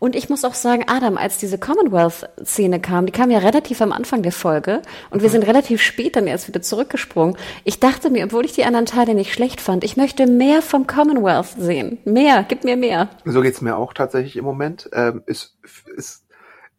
Und 0.04 0.18
ich 0.18 0.28
muss 0.28 0.44
auch 0.44 0.54
sagen, 0.54 0.84
Adam, 0.88 1.16
als 1.16 1.38
diese 1.38 1.58
Commonwealth-Szene 1.58 2.82
kam, 2.82 3.06
die 3.06 3.14
kam 3.14 3.32
ja 3.32 3.38
relativ 3.40 3.80
am 3.80 3.94
Anfang 3.94 4.22
der 4.22 4.34
Folge 4.34 4.82
und 5.12 5.22
wir 5.22 5.30
sind 5.30 5.48
relativ 5.48 5.82
spät 5.82 6.18
dann 6.18 6.28
erst 6.28 6.50
wieder 6.50 6.62
zurückgesprungen. 6.62 7.38
Ich 7.64 7.80
dachte 7.80 8.10
mir, 8.10 8.26
obwohl 8.26 8.44
ich 8.44 8.52
die 8.52 8.66
anderen 8.66 8.86
Teile 8.86 9.16
nicht 9.16 9.34
schlecht 9.34 9.62
fand, 9.62 9.86
ich 9.86 9.96
möchte 9.96 10.28
mehr 10.28 10.62
vom 10.62 10.88
Commonwealth 10.88 11.56
sehen. 11.58 12.00
Mehr, 12.04 12.44
gib 12.46 12.66
mir 12.66 12.76
mehr. 12.76 13.08
So 13.24 13.40
geht's 13.40 13.62
mir 13.62 13.78
auch 13.78 13.94
tatsächlich 13.94 14.36
im 14.36 14.44
Moment. 14.44 14.90
Ähm, 14.92 15.24
ist, 15.26 15.56
ist, 15.96 16.23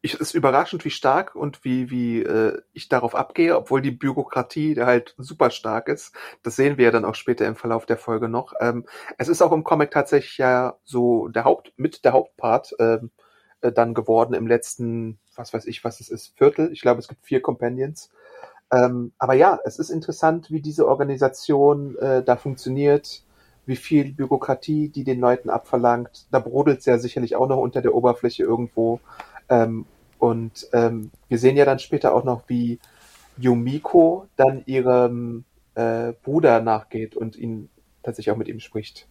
ich, 0.05 0.21
ist 0.21 0.35
überraschend, 0.35 0.85
wie 0.85 0.91
stark 0.91 1.35
und 1.35 1.65
wie, 1.65 1.91
wie 1.91 2.21
äh, 2.21 2.61
ich 2.75 2.91
darauf 2.91 3.15
abgehe, 3.15 3.57
obwohl 3.57 3.81
die 3.81 3.91
Bürokratie 3.91 4.75
da 4.75 4.85
halt 4.85 5.15
super 5.17 5.51
stark 5.51 5.89
ist. 5.89 6.15
Das 6.43 6.57
sehen 6.57 6.77
wir 6.77 6.85
ja 6.85 6.91
dann 6.91 7.07
auch 7.07 7.15
später 7.15 7.47
im 7.47 7.57
Verlauf 7.57 7.87
der 7.87 7.97
Folge 7.97 8.29
noch. 8.29 8.53
Ähm, 8.61 8.85
es 9.17 9.29
ist 9.29 9.41
auch 9.41 9.53
im 9.53 9.65
Comic 9.65 9.91
tatsächlich 9.91 10.37
ja 10.37 10.77
so 10.85 11.29
der 11.29 11.45
Haupt, 11.45 11.73
mit 11.79 12.05
der 12.05 12.13
Hauptpart 12.13 12.75
ähm, 12.79 13.13
äh, 13.63 13.73
dann 13.73 13.95
geworden 13.95 14.35
im 14.35 14.47
letzten, 14.47 15.19
was 15.37 15.55
weiß 15.55 15.65
ich, 15.65 15.85
was 15.85 16.01
es 16.01 16.11
ist, 16.11 16.37
Viertel. 16.37 16.71
Ich 16.71 16.83
glaube, 16.83 17.01
es 17.01 17.09
gibt 17.09 17.25
vier 17.25 17.41
Companions. 17.41 18.11
Ähm, 18.71 19.13
aber 19.17 19.33
ja, 19.33 19.59
es 19.65 19.79
ist 19.79 19.89
interessant, 19.89 20.51
wie 20.51 20.61
diese 20.61 20.87
Organisation 20.87 21.97
äh, 21.97 22.23
da 22.23 22.37
funktioniert, 22.37 23.25
wie 23.65 23.77
viel 23.77 24.13
Bürokratie 24.13 24.91
die 24.91 25.05
den 25.05 25.19
Leuten 25.21 25.49
abverlangt. 25.49 26.27
Da 26.31 26.41
brodelt 26.41 26.81
es 26.81 26.85
ja 26.85 26.99
sicherlich 26.99 27.37
auch 27.37 27.49
noch 27.49 27.57
unter 27.57 27.81
der 27.81 27.95
Oberfläche 27.95 28.43
irgendwo. 28.43 29.01
Ähm, 29.49 29.87
und 30.19 30.69
ähm, 30.73 31.11
wir 31.29 31.39
sehen 31.39 31.57
ja 31.57 31.65
dann 31.65 31.79
später 31.79 32.15
auch 32.15 32.25
noch, 32.25 32.43
wie 32.49 32.79
Yumiko 33.37 34.27
dann 34.37 34.63
ihrem 34.67 35.45
äh, 35.75 36.13
Bruder 36.23 36.61
nachgeht 36.61 37.17
und 37.17 37.37
ihn 37.37 37.69
tatsächlich 38.03 38.33
auch 38.33 38.39
mit 38.39 38.49
ihm 38.49 38.61
spricht. 38.61 39.09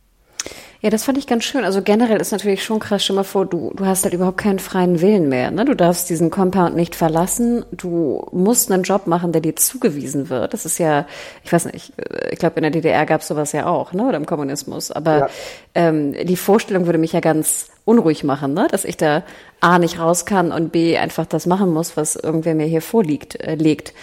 Ja, 0.83 0.89
das 0.89 1.05
fand 1.05 1.17
ich 1.17 1.27
ganz 1.27 1.45
schön. 1.45 1.63
Also 1.63 1.81
generell 1.81 2.19
ist 2.19 2.33
natürlich 2.33 2.61
schon 2.61 2.79
krass, 2.79 3.05
stell 3.05 3.15
mal 3.15 3.23
vor, 3.23 3.45
du, 3.45 3.71
du 3.73 3.85
hast 3.85 4.03
halt 4.03 4.13
überhaupt 4.13 4.37
keinen 4.37 4.59
freien 4.59 4.99
Willen 4.99 5.29
mehr. 5.29 5.49
Ne? 5.49 5.63
Du 5.63 5.77
darfst 5.77 6.09
diesen 6.09 6.29
Compound 6.29 6.75
nicht 6.75 6.93
verlassen. 6.93 7.63
Du 7.71 8.27
musst 8.33 8.69
einen 8.69 8.83
Job 8.83 9.07
machen, 9.07 9.31
der 9.31 9.39
dir 9.39 9.55
zugewiesen 9.55 10.27
wird. 10.27 10.53
Das 10.53 10.65
ist 10.65 10.79
ja, 10.79 11.05
ich 11.45 11.53
weiß 11.53 11.67
nicht, 11.67 11.93
ich 12.29 12.37
glaube 12.37 12.57
in 12.57 12.63
der 12.63 12.71
DDR 12.71 13.05
gab 13.05 13.21
es 13.21 13.29
sowas 13.29 13.53
ja 13.53 13.65
auch, 13.65 13.93
ne? 13.93 14.03
Oder 14.03 14.17
im 14.17 14.25
Kommunismus. 14.25 14.91
Aber 14.91 15.19
ja. 15.19 15.29
ähm, 15.73 16.15
die 16.25 16.35
Vorstellung 16.35 16.85
würde 16.85 16.99
mich 16.99 17.13
ja 17.13 17.21
ganz 17.21 17.69
unruhig 17.85 18.25
machen, 18.25 18.53
ne? 18.53 18.67
dass 18.69 18.83
ich 18.83 18.97
da 18.97 19.23
A 19.61 19.79
nicht 19.79 19.99
raus 19.99 20.25
kann 20.25 20.51
und 20.51 20.73
B 20.73 20.97
einfach 20.97 21.25
das 21.25 21.45
machen 21.45 21.71
muss, 21.71 21.95
was 21.95 22.17
irgendwer 22.17 22.55
mir 22.55 22.67
hier 22.67 22.81
vorliegt, 22.81 23.39
äh, 23.39 23.55
legt. 23.55 23.93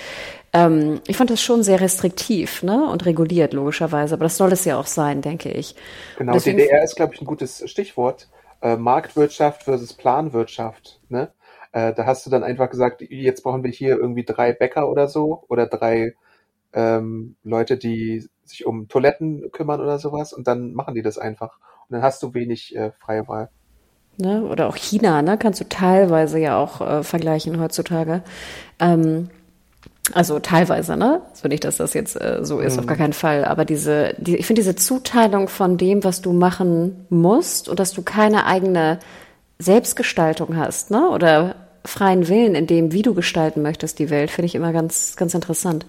Ähm, 0.53 1.01
ich 1.07 1.17
fand 1.17 1.31
das 1.31 1.43
schon 1.43 1.63
sehr 1.63 1.81
restriktiv 1.81 2.63
ne? 2.63 2.89
und 2.91 3.07
reguliert, 3.07 3.53
logischerweise. 3.53 4.15
Aber 4.15 4.25
das 4.25 4.37
soll 4.37 4.53
es 4.53 4.65
ja 4.65 4.79
auch 4.79 4.87
sein, 4.87 5.23
denke 5.23 5.51
ich. 5.51 5.75
Genau, 6.19 6.33
deswegen, 6.33 6.59
DDR 6.59 6.83
ist, 6.83 6.97
glaube 6.97 7.15
ich, 7.15 7.21
ein 7.21 7.27
gutes 7.27 7.69
Stichwort. 7.71 8.29
Äh, 8.63 8.77
Marktwirtschaft 8.77 9.63
versus 9.63 9.95
Planwirtschaft. 9.95 11.01
Ne? 11.09 11.33
Äh, 11.73 11.95
da 11.95 12.05
hast 12.05 12.27
du 12.27 12.31
dann 12.31 12.43
einfach 12.43 12.69
gesagt, 12.69 13.03
jetzt 13.09 13.43
brauchen 13.43 13.63
wir 13.63 13.71
hier 13.71 13.97
irgendwie 13.97 14.25
drei 14.25 14.53
Bäcker 14.53 14.91
oder 14.91 15.09
so 15.09 15.45
oder 15.49 15.67
drei 15.67 16.15
ähm, 16.73 17.37
Leute, 17.43 17.77
die 17.77 18.29
sich 18.45 18.67
um 18.67 18.89
Toiletten 18.89 19.51
kümmern 19.53 19.81
oder 19.81 19.99
sowas 19.99 20.33
und 20.33 20.47
dann 20.47 20.75
machen 20.75 20.95
die 20.95 21.03
das 21.03 21.17
einfach. 21.17 21.59
Und 21.89 21.95
dann 21.95 22.03
hast 22.03 22.23
du 22.23 22.35
wenig 22.35 22.75
äh, 22.77 22.91
freie 22.99 23.27
Wahl. 23.29 23.51
Ne? 24.17 24.45
Oder 24.45 24.69
auch 24.69 24.77
China, 24.77 25.23
ne? 25.23 25.39
kannst 25.39 25.61
du 25.61 25.69
teilweise 25.69 26.39
ja 26.39 26.59
auch 26.59 26.81
äh, 26.81 27.03
vergleichen 27.03 27.61
heutzutage. 27.61 28.23
Ähm, 28.79 29.31
also 30.13 30.39
teilweise, 30.39 30.97
ne? 30.97 31.23
So 31.33 31.49
nicht, 31.49 31.65
dass 31.65 31.77
das 31.77 31.95
jetzt 31.95 32.21
äh, 32.21 32.41
so 32.43 32.61
ist, 32.61 32.75
mhm. 32.75 32.81
auf 32.81 32.87
gar 32.87 32.97
keinen 32.97 33.13
Fall. 33.13 33.45
Aber 33.45 33.65
diese, 33.65 34.15
die, 34.19 34.37
ich 34.37 34.47
finde 34.47 34.63
diese 34.63 34.77
Zuteilung 34.77 35.49
von 35.49 35.77
dem, 35.77 36.05
was 36.05 36.23
du 36.23 36.33
machen 36.33 37.07
musst 37.09 37.69
und 37.69 37.81
dass 37.81 37.93
du 37.93 38.03
keine 38.03 38.47
eigene 38.47 38.99
Selbstgestaltung 39.59 40.57
hast, 40.57 40.91
ne? 40.91 41.09
Oder 41.11 41.55
freien 41.85 42.29
Willen 42.29 42.55
in 42.55 42.67
dem, 42.67 42.93
wie 42.93 43.03
du 43.03 43.15
gestalten 43.15 43.63
möchtest, 43.63 43.99
die 43.99 44.11
Welt, 44.11 44.31
finde 44.31 44.47
ich 44.47 44.55
immer 44.55 44.73
ganz, 44.73 45.17
ganz 45.17 45.35
interessant. 45.35 45.87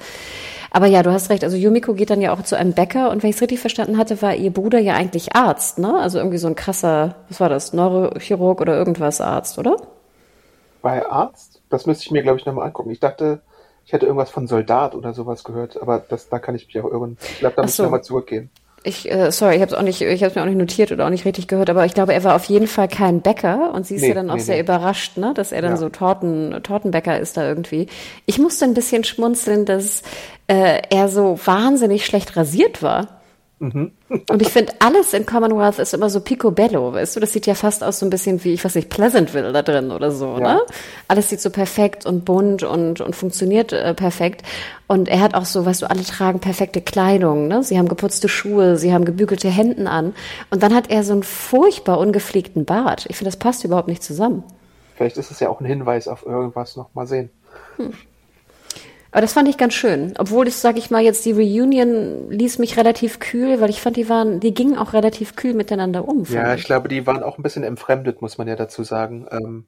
Aber 0.73 0.85
ja, 0.85 1.03
du 1.03 1.11
hast 1.11 1.29
recht. 1.29 1.43
Also 1.43 1.57
Yumiko 1.57 1.93
geht 1.93 2.09
dann 2.09 2.21
ja 2.21 2.33
auch 2.33 2.43
zu 2.43 2.57
einem 2.57 2.71
Bäcker 2.71 3.11
und 3.11 3.23
wenn 3.23 3.29
ich 3.29 3.35
es 3.35 3.41
richtig 3.41 3.59
verstanden 3.59 3.97
hatte, 3.97 4.21
war 4.21 4.35
ihr 4.35 4.51
Bruder 4.51 4.79
ja 4.79 4.93
eigentlich 4.93 5.35
Arzt, 5.35 5.79
ne? 5.79 5.99
Also 5.99 6.17
irgendwie 6.17 6.37
so 6.37 6.47
ein 6.47 6.55
krasser, 6.55 7.15
was 7.27 7.41
war 7.41 7.49
das, 7.49 7.73
Neurochirurg 7.73 8.61
oder 8.61 8.77
irgendwas 8.77 9.19
Arzt, 9.19 9.57
oder? 9.59 9.75
War 10.81 10.95
er 10.95 11.11
Arzt? 11.11 11.61
Das 11.69 11.85
müsste 11.85 12.05
ich 12.05 12.11
mir, 12.11 12.23
glaube 12.23 12.39
ich, 12.39 12.45
nochmal 12.45 12.67
angucken. 12.67 12.91
Ich 12.91 13.01
dachte, 13.01 13.41
ich 13.85 13.93
hätte 13.93 14.05
irgendwas 14.05 14.29
von 14.29 14.47
Soldat 14.47 14.95
oder 14.95 15.13
sowas 15.13 15.43
gehört, 15.43 15.81
aber 15.81 15.99
das, 15.99 16.29
da 16.29 16.39
kann 16.39 16.55
ich 16.55 16.67
mich 16.67 16.79
auch 16.79 16.91
irren. 16.91 17.17
Ich 17.21 17.39
glaube, 17.39 17.55
da 17.55 17.63
muss 17.63 17.75
so. 17.75 17.83
ich 17.83 17.87
nochmal 17.87 18.03
zurückgehen. 18.03 18.49
Ich, 18.83 19.11
äh, 19.11 19.31
sorry, 19.31 19.55
ich 19.55 19.61
habe 19.61 19.71
es 19.71 19.77
auch 19.77 19.83
nicht, 19.83 20.01
ich 20.01 20.23
habe 20.23 20.33
mir 20.33 20.41
auch 20.41 20.47
nicht 20.47 20.57
notiert 20.57 20.91
oder 20.91 21.05
auch 21.05 21.11
nicht 21.11 21.25
richtig 21.25 21.47
gehört, 21.47 21.69
aber 21.69 21.85
ich 21.85 21.93
glaube, 21.93 22.13
er 22.13 22.23
war 22.23 22.35
auf 22.35 22.45
jeden 22.45 22.65
Fall 22.65 22.87
kein 22.87 23.21
Bäcker 23.21 23.73
und 23.75 23.85
sie 23.85 23.95
ist 23.95 24.01
nee, 24.01 24.07
ja 24.09 24.13
dann 24.15 24.31
auch 24.31 24.35
nee, 24.35 24.41
sehr 24.41 24.55
nee. 24.55 24.61
überrascht, 24.61 25.17
ne, 25.17 25.33
dass 25.35 25.51
er 25.51 25.61
dann 25.61 25.71
ja. 25.71 25.77
so 25.77 25.89
Torten, 25.89 26.63
Tortenbäcker 26.63 27.19
ist 27.19 27.37
da 27.37 27.47
irgendwie. 27.47 27.87
Ich 28.25 28.39
musste 28.39 28.65
ein 28.65 28.73
bisschen 28.73 29.03
schmunzeln, 29.03 29.65
dass 29.65 30.01
äh, 30.47 30.81
er 30.89 31.09
so 31.09 31.37
wahnsinnig 31.45 32.07
schlecht 32.07 32.35
rasiert 32.35 32.81
war. 32.81 33.20
Mhm. 33.61 33.91
Und 34.09 34.41
ich 34.41 34.49
finde, 34.49 34.73
alles 34.79 35.13
in 35.13 35.27
Commonwealth 35.27 35.77
ist 35.77 35.93
immer 35.93 36.09
so 36.09 36.19
picobello, 36.19 36.93
weißt 36.93 37.15
du? 37.15 37.19
Das 37.19 37.31
sieht 37.31 37.45
ja 37.45 37.53
fast 37.53 37.83
aus 37.83 37.99
so 37.99 38.07
ein 38.07 38.09
bisschen 38.09 38.43
wie, 38.43 38.53
ich 38.53 38.65
weiß 38.65 38.73
nicht, 38.73 38.89
Pleasantville 38.89 39.53
da 39.53 39.61
drin 39.61 39.91
oder 39.91 40.09
so, 40.09 40.39
ja. 40.39 40.55
ne? 40.55 40.61
Alles 41.07 41.29
sieht 41.29 41.41
so 41.41 41.51
perfekt 41.51 42.07
und 42.07 42.25
bunt 42.25 42.63
und, 42.63 43.01
und 43.01 43.15
funktioniert 43.15 43.71
äh, 43.71 43.93
perfekt. 43.93 44.41
Und 44.87 45.07
er 45.09 45.21
hat 45.21 45.35
auch 45.35 45.45
so, 45.45 45.63
weißt 45.63 45.83
du, 45.83 45.89
alle 45.91 46.03
tragen 46.03 46.39
perfekte 46.39 46.81
Kleidung, 46.81 47.47
ne? 47.47 47.61
Sie 47.61 47.77
haben 47.77 47.87
geputzte 47.87 48.27
Schuhe, 48.27 48.77
sie 48.77 48.95
haben 48.95 49.05
gebügelte 49.05 49.49
Hemden 49.49 49.85
an. 49.85 50.15
Und 50.49 50.63
dann 50.63 50.73
hat 50.73 50.89
er 50.89 51.03
so 51.03 51.13
einen 51.13 51.21
furchtbar 51.21 51.99
ungepflegten 51.99 52.65
Bart. 52.65 53.05
Ich 53.09 53.17
finde, 53.17 53.29
das 53.29 53.37
passt 53.37 53.63
überhaupt 53.63 53.87
nicht 53.87 54.01
zusammen. 54.01 54.43
Vielleicht 54.95 55.17
ist 55.17 55.29
es 55.29 55.39
ja 55.39 55.49
auch 55.49 55.59
ein 55.59 55.67
Hinweis 55.67 56.07
auf 56.07 56.25
irgendwas 56.25 56.75
noch 56.77 56.95
mal 56.95 57.05
sehen. 57.05 57.29
Hm. 57.77 57.93
Aber 59.11 59.21
das 59.21 59.33
fand 59.33 59.49
ich 59.49 59.57
ganz 59.57 59.73
schön. 59.73 60.13
Obwohl 60.17 60.45
das, 60.45 60.61
sag 60.61 60.77
ich 60.77 60.89
mal, 60.89 61.01
jetzt 61.01 61.25
die 61.25 61.33
Reunion 61.33 62.31
ließ 62.31 62.59
mich 62.59 62.77
relativ 62.77 63.19
kühl, 63.19 63.59
weil 63.59 63.69
ich 63.69 63.81
fand, 63.81 63.97
die 63.97 64.07
waren, 64.07 64.39
die 64.39 64.53
gingen 64.53 64.77
auch 64.77 64.93
relativ 64.93 65.35
kühl 65.35 65.53
miteinander 65.53 66.07
um. 66.07 66.23
Ja, 66.25 66.55
ich 66.55 66.63
glaube, 66.63 66.87
die 66.87 67.05
waren 67.05 67.21
auch 67.21 67.37
ein 67.37 67.43
bisschen 67.43 67.63
entfremdet, 67.63 68.21
muss 68.21 68.37
man 68.37 68.47
ja 68.47 68.55
dazu 68.55 68.83
sagen. 68.83 69.27
Ähm, 69.29 69.67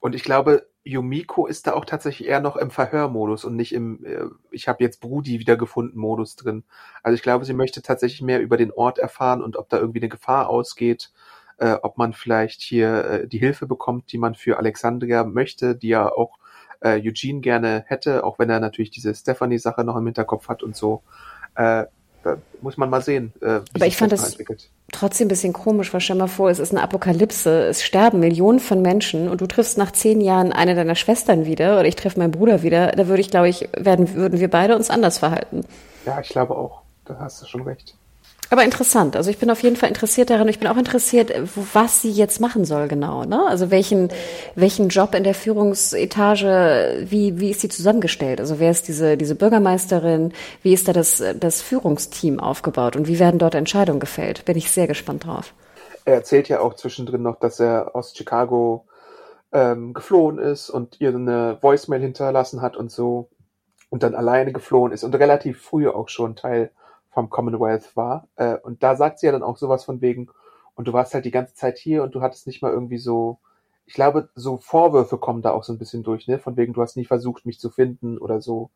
und 0.00 0.14
ich 0.14 0.24
glaube, 0.24 0.66
Yumiko 0.84 1.46
ist 1.46 1.66
da 1.66 1.74
auch 1.74 1.84
tatsächlich 1.84 2.28
eher 2.28 2.40
noch 2.40 2.56
im 2.56 2.70
Verhörmodus 2.70 3.44
und 3.44 3.56
nicht 3.56 3.74
im, 3.74 4.04
äh, 4.04 4.24
ich 4.50 4.68
habe 4.68 4.82
jetzt 4.84 5.00
Brudi 5.00 5.38
wiedergefunden 5.40 6.00
Modus 6.00 6.36
drin. 6.36 6.64
Also 7.02 7.14
ich 7.14 7.22
glaube, 7.22 7.44
sie 7.44 7.54
möchte 7.54 7.82
tatsächlich 7.82 8.22
mehr 8.22 8.40
über 8.40 8.56
den 8.56 8.72
Ort 8.72 8.98
erfahren 8.98 9.42
und 9.42 9.56
ob 9.56 9.68
da 9.68 9.78
irgendwie 9.78 10.00
eine 10.00 10.08
Gefahr 10.08 10.48
ausgeht, 10.48 11.12
äh, 11.58 11.72
ob 11.82 11.98
man 11.98 12.12
vielleicht 12.12 12.62
hier 12.62 13.04
äh, 13.04 13.28
die 13.28 13.38
Hilfe 13.38 13.66
bekommt, 13.66 14.12
die 14.12 14.18
man 14.18 14.34
für 14.34 14.58
Alexandria 14.58 15.24
möchte, 15.24 15.74
die 15.74 15.88
ja 15.88 16.10
auch 16.10 16.38
äh, 16.86 17.00
Eugene 17.04 17.40
gerne 17.40 17.84
hätte, 17.86 18.24
auch 18.24 18.38
wenn 18.38 18.50
er 18.50 18.60
natürlich 18.60 18.90
diese 18.90 19.14
Stephanie-Sache 19.14 19.84
noch 19.84 19.96
im 19.96 20.04
Hinterkopf 20.04 20.48
hat 20.48 20.62
und 20.62 20.76
so. 20.76 21.02
Äh, 21.56 21.84
da 22.22 22.38
muss 22.60 22.76
man 22.76 22.90
mal 22.90 23.02
sehen. 23.02 23.32
Äh, 23.40 23.60
Aber 23.74 23.86
ich 23.86 23.96
fand 23.96 24.12
das 24.12 24.30
entwickelt. 24.30 24.68
trotzdem 24.92 25.26
ein 25.26 25.28
bisschen 25.28 25.52
komisch, 25.52 25.92
weil 25.92 26.00
stell 26.00 26.16
mal 26.16 26.26
vor, 26.26 26.50
es 26.50 26.58
ist 26.58 26.72
eine 26.72 26.82
Apokalypse, 26.82 27.66
es 27.68 27.84
sterben 27.84 28.18
Millionen 28.18 28.58
von 28.58 28.82
Menschen 28.82 29.28
und 29.28 29.40
du 29.40 29.46
triffst 29.46 29.78
nach 29.78 29.92
zehn 29.92 30.20
Jahren 30.20 30.52
eine 30.52 30.74
deiner 30.74 30.96
Schwestern 30.96 31.46
wieder 31.46 31.78
oder 31.78 31.86
ich 31.86 31.94
treffe 31.94 32.18
meinen 32.18 32.32
Bruder 32.32 32.62
wieder, 32.62 32.88
da 32.92 33.06
würde 33.06 33.20
ich, 33.20 33.30
glaube 33.30 33.48
ich, 33.48 33.68
werden, 33.76 34.14
würden 34.14 34.40
wir 34.40 34.50
beide 34.50 34.74
uns 34.74 34.90
anders 34.90 35.18
verhalten. 35.18 35.64
Ja, 36.04 36.20
ich 36.20 36.28
glaube 36.28 36.56
auch. 36.56 36.82
Da 37.04 37.16
hast 37.20 37.40
du 37.40 37.46
schon 37.46 37.62
recht. 37.62 37.96
Aber 38.48 38.62
interessant. 38.62 39.16
Also 39.16 39.30
ich 39.30 39.38
bin 39.38 39.50
auf 39.50 39.62
jeden 39.62 39.76
Fall 39.76 39.88
interessiert 39.88 40.30
daran. 40.30 40.48
Ich 40.48 40.60
bin 40.60 40.68
auch 40.68 40.76
interessiert, 40.76 41.32
was 41.72 42.02
sie 42.02 42.12
jetzt 42.12 42.40
machen 42.40 42.64
soll 42.64 42.86
genau. 42.86 43.24
Ne? 43.24 43.44
Also 43.46 43.70
welchen 43.70 44.08
welchen 44.54 44.88
Job 44.88 45.14
in 45.14 45.24
der 45.24 45.34
Führungsetage, 45.34 47.06
wie 47.08 47.40
wie 47.40 47.50
ist 47.50 47.60
sie 47.60 47.68
zusammengestellt? 47.68 48.40
Also 48.40 48.60
wer 48.60 48.70
ist 48.70 48.86
diese 48.86 49.16
diese 49.16 49.34
Bürgermeisterin? 49.34 50.32
Wie 50.62 50.72
ist 50.72 50.86
da 50.86 50.92
das 50.92 51.22
das 51.38 51.60
Führungsteam 51.60 52.38
aufgebaut 52.38 52.94
und 52.94 53.08
wie 53.08 53.18
werden 53.18 53.38
dort 53.38 53.56
Entscheidungen 53.56 54.00
gefällt? 54.00 54.44
Bin 54.44 54.56
ich 54.56 54.70
sehr 54.70 54.86
gespannt 54.86 55.26
drauf. 55.26 55.52
Er 56.04 56.14
erzählt 56.14 56.48
ja 56.48 56.60
auch 56.60 56.74
zwischendrin 56.74 57.22
noch, 57.22 57.40
dass 57.40 57.58
er 57.58 57.96
aus 57.96 58.14
Chicago 58.16 58.86
ähm, 59.50 59.92
geflohen 59.92 60.38
ist 60.38 60.70
und 60.70 61.00
ihr 61.00 61.08
eine 61.08 61.58
Voicemail 61.60 62.00
hinterlassen 62.00 62.62
hat 62.62 62.76
und 62.76 62.92
so 62.92 63.28
und 63.90 64.04
dann 64.04 64.14
alleine 64.14 64.52
geflohen 64.52 64.92
ist 64.92 65.02
und 65.02 65.14
relativ 65.16 65.60
früh 65.60 65.88
auch 65.88 66.08
schon 66.08 66.36
Teil 66.36 66.70
vom 67.16 67.30
Commonwealth 67.30 67.96
war. 67.96 68.28
Äh, 68.36 68.56
und 68.58 68.82
da 68.82 68.94
sagt 68.94 69.18
sie 69.18 69.26
ja 69.26 69.32
dann 69.32 69.42
auch 69.42 69.56
sowas 69.56 69.84
von 69.84 70.02
wegen, 70.02 70.28
und 70.74 70.86
du 70.86 70.92
warst 70.92 71.14
halt 71.14 71.24
die 71.24 71.30
ganze 71.30 71.54
Zeit 71.54 71.78
hier 71.78 72.02
und 72.02 72.14
du 72.14 72.20
hattest 72.20 72.46
nicht 72.46 72.60
mal 72.60 72.70
irgendwie 72.70 72.98
so, 72.98 73.38
ich 73.86 73.94
glaube, 73.94 74.28
so 74.34 74.58
Vorwürfe 74.58 75.16
kommen 75.16 75.40
da 75.40 75.52
auch 75.52 75.64
so 75.64 75.72
ein 75.72 75.78
bisschen 75.78 76.02
durch, 76.02 76.28
ne? 76.28 76.38
Von 76.38 76.58
wegen, 76.58 76.74
du 76.74 76.82
hast 76.82 76.94
nie 76.98 77.06
versucht, 77.06 77.46
mich 77.46 77.58
zu 77.58 77.70
finden 77.70 78.18
oder 78.18 78.42
so. 78.42 78.68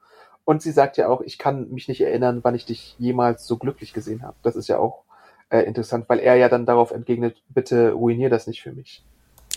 Und 0.47 0.63
sie 0.63 0.71
sagt 0.71 0.97
ja 0.97 1.09
auch, 1.09 1.21
ich 1.21 1.37
kann 1.37 1.71
mich 1.71 1.87
nicht 1.87 2.01
erinnern, 2.01 2.41
wann 2.43 2.55
ich 2.55 2.65
dich 2.65 2.97
jemals 2.99 3.47
so 3.47 3.59
glücklich 3.59 3.93
gesehen 3.93 4.23
habe. 4.23 4.37
Das 4.43 4.57
ist 4.57 4.69
ja 4.69 4.79
auch 4.79 5.03
äh, 5.51 5.61
interessant, 5.61 6.07
weil 6.09 6.21
er 6.21 6.37
ja 6.37 6.49
dann 6.49 6.65
darauf 6.65 6.93
entgegnet, 6.93 7.43
bitte 7.51 7.93
ruinier 7.93 8.31
das 8.31 8.47
nicht 8.47 8.63
für 8.63 8.73
mich. 8.73 9.05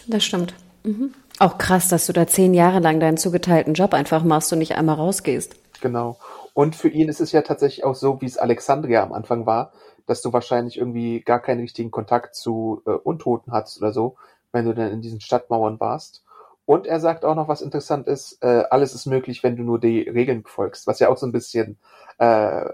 Das 0.07 0.25
stimmt. 0.25 0.53
Mhm. 0.83 1.13
Auch 1.39 1.57
krass, 1.57 1.87
dass 1.87 2.05
du 2.07 2.11
da 2.11 2.27
zehn 2.27 2.53
Jahre 2.53 2.79
lang 2.79 2.99
deinen 2.99 3.17
zugeteilten 3.17 3.75
Job 3.75 3.93
einfach 3.93 4.25
machst 4.25 4.51
und 4.51 4.59
nicht 4.59 4.75
einmal 4.75 4.95
rausgehst. 4.95 5.55
Genau. 5.79 6.17
Und 6.53 6.75
für 6.75 6.89
ihn 6.89 7.09
ist 7.09 7.21
es 7.21 7.31
ja 7.31 7.41
tatsächlich 7.41 7.83
auch 7.83 7.95
so, 7.95 8.21
wie 8.21 8.25
es 8.25 8.37
Alexandria 8.37 9.03
am 9.03 9.13
Anfang 9.13 9.45
war, 9.45 9.71
dass 10.05 10.21
du 10.21 10.33
wahrscheinlich 10.33 10.77
irgendwie 10.77 11.21
gar 11.21 11.39
keinen 11.39 11.61
richtigen 11.61 11.91
Kontakt 11.91 12.35
zu 12.35 12.81
äh, 12.85 12.91
Untoten 12.91 13.53
hattest 13.53 13.81
oder 13.81 13.91
so, 13.91 14.15
wenn 14.51 14.65
du 14.65 14.73
dann 14.73 14.91
in 14.91 15.01
diesen 15.01 15.21
Stadtmauern 15.21 15.79
warst. 15.79 16.23
Und 16.65 16.87
er 16.87 16.99
sagt 16.99 17.25
auch 17.25 17.35
noch, 17.35 17.47
was 17.47 17.61
interessant 17.61 18.07
ist, 18.07 18.37
äh, 18.41 18.63
alles 18.69 18.93
ist 18.93 19.05
möglich, 19.05 19.43
wenn 19.43 19.55
du 19.55 19.63
nur 19.63 19.79
die 19.79 20.01
Regeln 20.01 20.43
befolgst, 20.43 20.87
was 20.87 20.99
ja 20.99 21.09
auch 21.09 21.17
so 21.17 21.25
ein 21.25 21.31
bisschen 21.31 21.77
äh, 22.19 22.65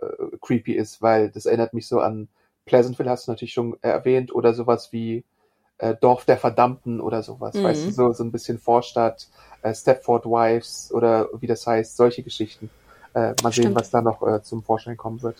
creepy 0.41 0.73
ist, 0.73 1.01
weil 1.01 1.29
das 1.29 1.45
erinnert 1.45 1.73
mich 1.73 1.87
so 1.87 1.99
an 1.99 2.27
Pleasantville, 2.65 3.09
hast 3.09 3.27
du 3.27 3.31
natürlich 3.31 3.53
schon 3.53 3.77
erwähnt, 3.81 4.33
oder 4.33 4.53
sowas 4.53 4.91
wie 4.91 5.23
äh, 5.79 5.95
Dorf 5.95 6.25
der 6.25 6.37
Verdammten 6.37 7.01
oder 7.01 7.23
sowas, 7.23 7.55
mhm. 7.55 7.63
weißt 7.63 7.87
du, 7.87 7.91
so, 7.91 8.11
so 8.11 8.23
ein 8.23 8.31
bisschen 8.31 8.59
Vorstadt, 8.59 9.27
äh, 9.63 9.73
Stepford 9.73 10.25
Wives 10.25 10.91
oder 10.93 11.29
wie 11.39 11.47
das 11.47 11.65
heißt, 11.65 11.97
solche 11.97 12.21
Geschichten. 12.21 12.69
Äh, 13.13 13.33
mal 13.43 13.51
Stimmt. 13.51 13.67
sehen, 13.67 13.75
was 13.75 13.89
da 13.89 14.01
noch 14.01 14.21
äh, 14.25 14.41
zum 14.43 14.63
Vorschein 14.63 14.95
kommen 14.97 15.21
wird. 15.21 15.35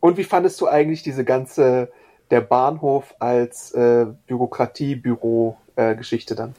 Und 0.00 0.16
wie 0.16 0.24
fandest 0.24 0.60
du 0.60 0.66
eigentlich 0.68 1.02
diese 1.02 1.24
ganze, 1.24 1.88
der 2.30 2.40
Bahnhof 2.40 3.14
als 3.18 3.72
äh, 3.72 4.06
Bürokratiebüro-Geschichte 4.26 6.34
äh, 6.34 6.36
dann? 6.36 6.54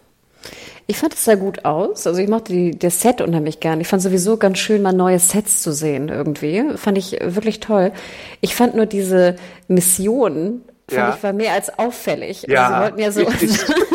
Ich 0.88 0.98
fand 0.98 1.14
es 1.14 1.26
sah 1.26 1.36
gut 1.36 1.66
aus. 1.66 2.08
Also 2.08 2.20
ich 2.22 2.28
mochte 2.30 2.52
die, 2.54 2.72
das 2.78 3.02
Set 3.02 3.22
unheimlich 3.22 3.60
gern. 3.60 3.80
Ich 3.82 3.88
fand 3.88 4.02
sowieso 4.02 4.38
ganz 4.38 4.58
schön, 4.58 4.82
mal 4.82 4.94
neue 4.94 5.20
Sets 5.20 5.62
zu 5.62 5.72
sehen 5.72 6.10
irgendwie. 6.10 6.64
Fand 6.78 6.98
ich 6.98 7.12
wirklich 7.22 7.60
toll. 7.60 7.92
Ich 8.42 8.56
fand 8.56 8.76
nur 8.76 8.86
diese 8.88 9.36
Mission, 9.68 10.62
fand 10.90 10.98
Ja. 10.98 11.14
ich, 11.16 11.22
war 11.24 11.34
mehr 11.34 11.54
als 11.54 11.78
auffällig. 11.78 12.44
Ja, 12.48 12.70
Also 12.70 12.76
sie 12.76 12.82
wollten 12.86 13.00
ja 13.00 13.12
so. 13.12 13.26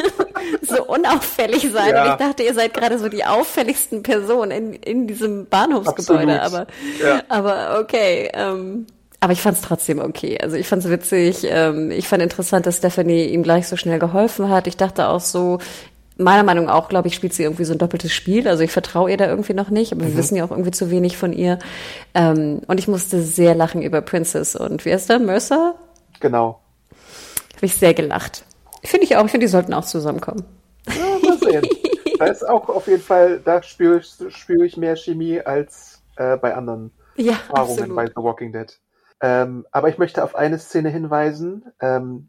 so 0.87 0.93
unauffällig 0.93 1.71
sein. 1.73 1.91
Ja. 1.95 2.05
Und 2.05 2.11
ich 2.13 2.27
dachte, 2.27 2.43
ihr 2.43 2.55
seid 2.55 2.75
gerade 2.75 2.99
so 2.99 3.09
die 3.09 3.25
auffälligsten 3.25 4.03
Personen 4.03 4.51
in, 4.51 4.73
in 4.75 5.07
diesem 5.07 5.47
Bahnhofsgebäude. 5.47 6.41
Absolut. 6.41 6.69
Aber, 7.01 7.07
Ja. 7.07 7.23
aber 7.29 7.81
okay. 7.81 8.31
Ähm, 8.35 8.87
aber 9.21 9.33
ich 9.33 9.41
fand 9.41 9.57
es 9.57 9.63
trotzdem 9.63 10.01
okay. 10.01 10.39
Also 10.41 10.57
ich 10.57 10.69
fand 10.69 10.85
es 10.85 10.91
witzig. 10.91 11.47
Ähm, 11.49 11.91
ich 11.91 12.07
fand 12.09 12.23
interessant, 12.23 12.67
dass 12.67 12.77
Stephanie 12.77 13.25
ihm 13.27 13.43
gleich 13.43 13.67
so 13.69 13.77
schnell 13.77 13.99
geholfen 13.99 14.51
hat. 14.51 14.67
Ich 14.67 14.77
dachte 14.77 15.09
auch 15.09 15.21
so, 15.21 15.59
meiner 16.19 16.43
Meinung 16.43 16.67
nach, 16.67 16.89
glaube 16.89 17.09
ich, 17.09 17.15
spielt 17.15 17.33
sie 17.33 17.43
irgendwie 17.43 17.65
so 17.65 17.73
ein 17.73 17.79
doppeltes 17.79 18.13
Spiel. 18.13 18.47
Also 18.47 18.63
ich 18.63 18.71
vertraue 18.71 19.11
ihr 19.11 19.17
da 19.17 19.27
irgendwie 19.27 19.55
noch 19.55 19.71
nicht, 19.71 19.93
aber 19.93 20.03
wir 20.03 20.17
wissen 20.17 20.37
ja 20.37 20.45
auch 20.45 20.51
irgendwie 20.51 20.71
zu 20.73 20.91
wenig 20.91 21.17
von 21.17 21.33
ihr. 21.33 21.59
Ähm, 22.15 22.61
und 22.67 22.79
ich 22.79 22.87
musste 22.87 23.23
sehr 23.23 23.55
lachen 23.55 23.83
über 23.83 24.01
Princess 24.03 24.55
und 24.57 24.85
wie 24.85 24.93
heißt 24.93 25.09
der? 25.09 25.19
Mercer? 25.19 25.75
Genau. 26.21 26.61
Habe 27.57 27.67
ich 27.67 27.75
sehr 27.77 27.95
gelacht. 27.95 28.45
Finde 28.85 29.07
ich 29.07 29.17
auch. 29.17 29.25
Ich 29.25 29.31
finde, 29.31 29.47
die 29.47 29.51
sollten 29.51 29.73
auch 29.73 29.87
zusammenkommen. 29.87 30.45
Sehen. 31.63 31.77
da 32.19 32.27
ist 32.27 32.49
auch 32.49 32.69
auf 32.69 32.87
jeden 32.87 33.03
Fall, 33.03 33.41
da 33.41 33.63
spüre 33.63 33.99
ich, 33.99 34.17
spüre 34.29 34.65
ich 34.65 34.77
mehr 34.77 34.97
Chemie 34.97 35.41
als 35.41 36.03
äh, 36.17 36.37
bei 36.37 36.55
anderen 36.55 36.93
Ja, 37.17 37.33
Erfahrungen 37.33 37.71
absolut. 37.73 37.97
bei 37.97 38.07
The 38.07 38.17
Walking 38.17 38.53
Dead. 38.53 38.79
Ähm, 39.21 39.67
aber 39.71 39.89
ich 39.89 39.99
möchte 39.99 40.23
auf 40.23 40.35
eine 40.35 40.59
Szene 40.59 40.91
hinweisen, 40.91 41.73
ähm, 41.81 42.29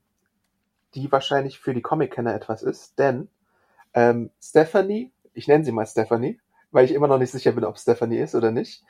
die 0.94 1.12
wahrscheinlich 1.12 1.60
für 1.60 1.74
die 1.74 1.82
Comic-Kenner 1.82 2.34
etwas 2.34 2.64
ist, 2.64 2.98
denn 3.00 3.28
ähm, 3.94 4.30
Stephanie, 4.42 5.12
ich 5.34 5.48
nenne 5.48 5.66
sie 5.66 5.72
mal 5.72 5.86
Stephanie, 5.86 6.40
weil 6.72 6.86
ich 6.86 6.94
immer 6.94 7.08
noch 7.08 7.18
nicht 7.18 7.32
sicher 7.32 7.52
bin, 7.52 7.66
ob 7.66 7.78
Stephanie 7.78 8.20
ist 8.20 8.36
oder 8.36 8.52
nicht, 8.52 8.84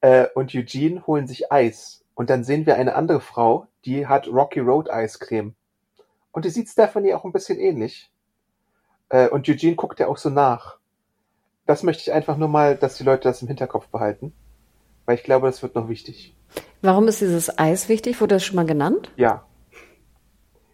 äh, 0.00 0.26
und 0.34 0.54
Eugene 0.54 1.06
holen 1.06 1.26
sich 1.26 1.52
Eis. 1.52 2.04
Und 2.14 2.30
dann 2.30 2.44
sehen 2.44 2.66
wir 2.66 2.76
eine 2.76 2.94
andere 2.94 3.20
Frau, 3.20 3.66
die 3.84 4.06
hat 4.06 4.28
Rocky 4.28 4.60
Road 4.60 4.90
Eiscreme. 4.90 5.54
Und 6.30 6.44
die 6.44 6.50
sieht 6.50 6.68
Stephanie 6.68 7.14
auch 7.14 7.24
ein 7.24 7.32
bisschen 7.32 7.58
ähnlich. 7.58 8.10
Äh, 9.14 9.28
und 9.28 9.48
Eugene 9.48 9.76
guckt 9.76 10.00
ja 10.00 10.08
auch 10.08 10.16
so 10.16 10.28
nach. 10.28 10.78
Das 11.66 11.84
möchte 11.84 12.02
ich 12.02 12.12
einfach 12.12 12.36
nur 12.36 12.48
mal, 12.48 12.76
dass 12.76 12.96
die 12.96 13.04
Leute 13.04 13.22
das 13.28 13.42
im 13.42 13.48
Hinterkopf 13.48 13.86
behalten. 13.86 14.32
Weil 15.06 15.14
ich 15.14 15.22
glaube, 15.22 15.46
das 15.46 15.62
wird 15.62 15.76
noch 15.76 15.88
wichtig. 15.88 16.34
Warum 16.82 17.06
ist 17.06 17.20
dieses 17.20 17.56
Eis 17.58 17.88
wichtig? 17.88 18.20
Wurde 18.20 18.34
das 18.34 18.44
schon 18.44 18.56
mal 18.56 18.66
genannt? 18.66 19.12
Ja. 19.16 19.44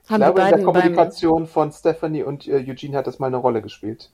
Ich 0.04 0.10
Haben 0.10 0.22
glaube, 0.22 0.40
die 0.40 0.48
in 0.48 0.56
der 0.56 0.64
Kommunikation 0.64 1.46
von 1.46 1.70
Stephanie 1.70 2.22
und 2.22 2.48
äh, 2.48 2.64
Eugene 2.66 2.96
hat 2.96 3.06
das 3.06 3.18
mal 3.18 3.26
eine 3.26 3.36
Rolle 3.36 3.60
gespielt. 3.60 4.10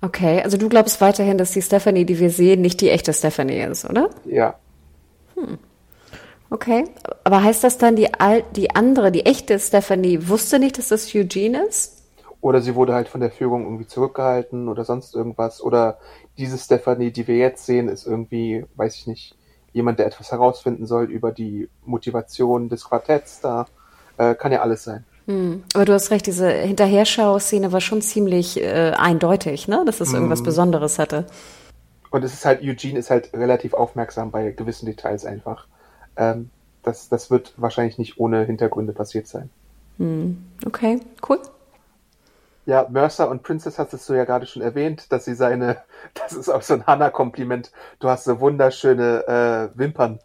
Okay, 0.00 0.42
also 0.42 0.56
du 0.56 0.68
glaubst 0.68 1.00
weiterhin, 1.00 1.36
dass 1.36 1.50
die 1.50 1.62
Stephanie, 1.62 2.04
die 2.04 2.20
wir 2.20 2.30
sehen, 2.30 2.60
nicht 2.60 2.80
die 2.80 2.90
echte 2.90 3.12
Stephanie 3.12 3.60
ist, 3.62 3.88
oder? 3.88 4.10
Ja. 4.24 4.54
Okay, 6.48 6.84
aber 7.24 7.42
heißt 7.42 7.64
das 7.64 7.76
dann, 7.76 7.96
die, 7.96 8.14
al 8.14 8.44
die 8.54 8.74
andere, 8.74 9.10
die 9.10 9.26
echte 9.26 9.58
Stephanie 9.58 10.28
wusste 10.28 10.60
nicht, 10.60 10.78
dass 10.78 10.88
das 10.88 11.12
Eugene 11.14 11.66
ist? 11.66 11.95
Oder 12.40 12.60
sie 12.60 12.74
wurde 12.74 12.94
halt 12.94 13.08
von 13.08 13.20
der 13.20 13.30
Führung 13.30 13.64
irgendwie 13.64 13.86
zurückgehalten 13.86 14.68
oder 14.68 14.84
sonst 14.84 15.14
irgendwas. 15.14 15.62
Oder 15.62 15.98
diese 16.38 16.58
Stephanie, 16.58 17.10
die 17.10 17.26
wir 17.26 17.36
jetzt 17.36 17.66
sehen, 17.66 17.88
ist 17.88 18.06
irgendwie, 18.06 18.64
weiß 18.76 18.94
ich 18.96 19.06
nicht, 19.06 19.36
jemand, 19.72 19.98
der 19.98 20.06
etwas 20.06 20.32
herausfinden 20.32 20.86
soll 20.86 21.04
über 21.04 21.32
die 21.32 21.68
Motivation 21.84 22.68
des 22.68 22.84
Quartetts 22.84 23.40
da. 23.40 23.66
Äh, 24.18 24.34
kann 24.34 24.52
ja 24.52 24.62
alles 24.62 24.84
sein. 24.84 25.04
Hm. 25.26 25.64
Aber 25.74 25.84
du 25.84 25.92
hast 25.92 26.10
recht, 26.10 26.26
diese 26.26 26.48
Hinterherschau-Szene 26.48 27.72
war 27.72 27.80
schon 27.80 28.00
ziemlich 28.00 28.62
äh, 28.62 28.92
eindeutig, 28.96 29.68
ne? 29.68 29.82
dass 29.84 30.00
es 30.00 30.12
irgendwas 30.12 30.42
Besonderes 30.42 30.98
hatte. 30.98 31.26
Und 32.10 32.24
es 32.24 32.32
ist 32.32 32.44
halt, 32.44 32.62
Eugene 32.62 32.98
ist 32.98 33.10
halt 33.10 33.32
relativ 33.34 33.74
aufmerksam 33.74 34.30
bei 34.30 34.52
gewissen 34.52 34.86
Details 34.86 35.26
einfach. 35.26 35.66
Ähm, 36.16 36.50
das, 36.82 37.08
das 37.08 37.30
wird 37.30 37.52
wahrscheinlich 37.56 37.98
nicht 37.98 38.18
ohne 38.18 38.44
Hintergründe 38.44 38.92
passiert 38.92 39.26
sein. 39.26 39.50
Okay, 40.64 41.00
cool. 41.28 41.40
Ja, 42.66 42.86
Mercer 42.90 43.30
und 43.30 43.42
Princess 43.42 43.78
hast 43.78 44.08
du 44.08 44.14
ja 44.14 44.24
gerade 44.24 44.46
schon 44.46 44.60
erwähnt, 44.60 45.12
dass 45.12 45.24
sie 45.24 45.34
seine, 45.34 45.78
das 46.14 46.32
ist 46.32 46.48
auch 46.48 46.62
so 46.62 46.74
ein 46.74 46.86
Hannah-Kompliment, 46.86 47.70
du 48.00 48.08
hast 48.08 48.24
so 48.24 48.40
wunderschöne 48.40 49.72
äh, 49.74 49.78
Wimpern. 49.78 50.18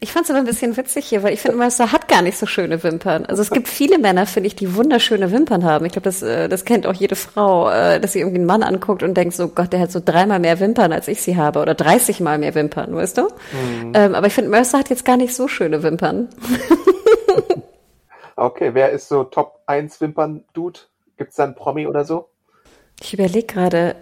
Ich 0.00 0.10
fand 0.10 0.24
es 0.24 0.30
aber 0.30 0.40
ein 0.40 0.46
bisschen 0.46 0.76
witzig 0.76 1.06
hier, 1.06 1.22
weil 1.22 1.32
ich 1.32 1.40
finde, 1.40 1.58
Mercer 1.58 1.92
hat 1.92 2.08
gar 2.08 2.22
nicht 2.22 2.36
so 2.36 2.46
schöne 2.46 2.82
Wimpern. 2.82 3.24
Also 3.26 3.42
es 3.42 3.50
gibt 3.50 3.68
viele 3.68 3.98
Männer, 3.98 4.26
finde 4.26 4.48
ich, 4.48 4.56
die 4.56 4.74
wunderschöne 4.74 5.30
Wimpern 5.30 5.64
haben. 5.64 5.84
Ich 5.84 5.92
glaube, 5.92 6.04
das, 6.04 6.22
äh, 6.22 6.48
das 6.48 6.64
kennt 6.64 6.86
auch 6.86 6.94
jede 6.94 7.14
Frau, 7.14 7.70
äh, 7.70 8.00
dass 8.00 8.14
sie 8.14 8.20
irgendwie 8.20 8.38
einen 8.38 8.46
Mann 8.46 8.64
anguckt 8.64 9.04
und 9.04 9.14
denkt 9.14 9.34
so, 9.34 9.48
Gott, 9.48 9.72
der 9.72 9.80
hat 9.80 9.92
so 9.92 10.00
dreimal 10.04 10.40
mehr 10.40 10.58
Wimpern, 10.58 10.92
als 10.92 11.06
ich 11.06 11.22
sie 11.22 11.36
habe. 11.36 11.60
Oder 11.60 11.74
30 11.74 12.18
mal 12.20 12.38
mehr 12.38 12.56
Wimpern, 12.56 12.96
weißt 12.96 13.18
du? 13.18 13.28
Ähm, 13.94 14.14
aber 14.16 14.26
ich 14.26 14.32
finde, 14.32 14.50
Mercer 14.50 14.78
hat 14.78 14.90
jetzt 14.90 15.04
gar 15.04 15.16
nicht 15.16 15.36
so 15.36 15.46
schöne 15.46 15.82
Wimpern. 15.84 16.28
Okay, 18.34 18.70
wer 18.72 18.90
ist 18.90 19.08
so 19.08 19.24
Top 19.24 19.60
1 19.66 20.00
Wimpern-Dude? 20.00 20.80
Gibt's 21.22 21.36
da 21.36 21.44
einen 21.44 21.54
Promi 21.54 21.86
oder 21.86 22.04
so? 22.04 22.28
Ich 23.00 23.14
überlege 23.14 23.46
gerade, 23.46 23.94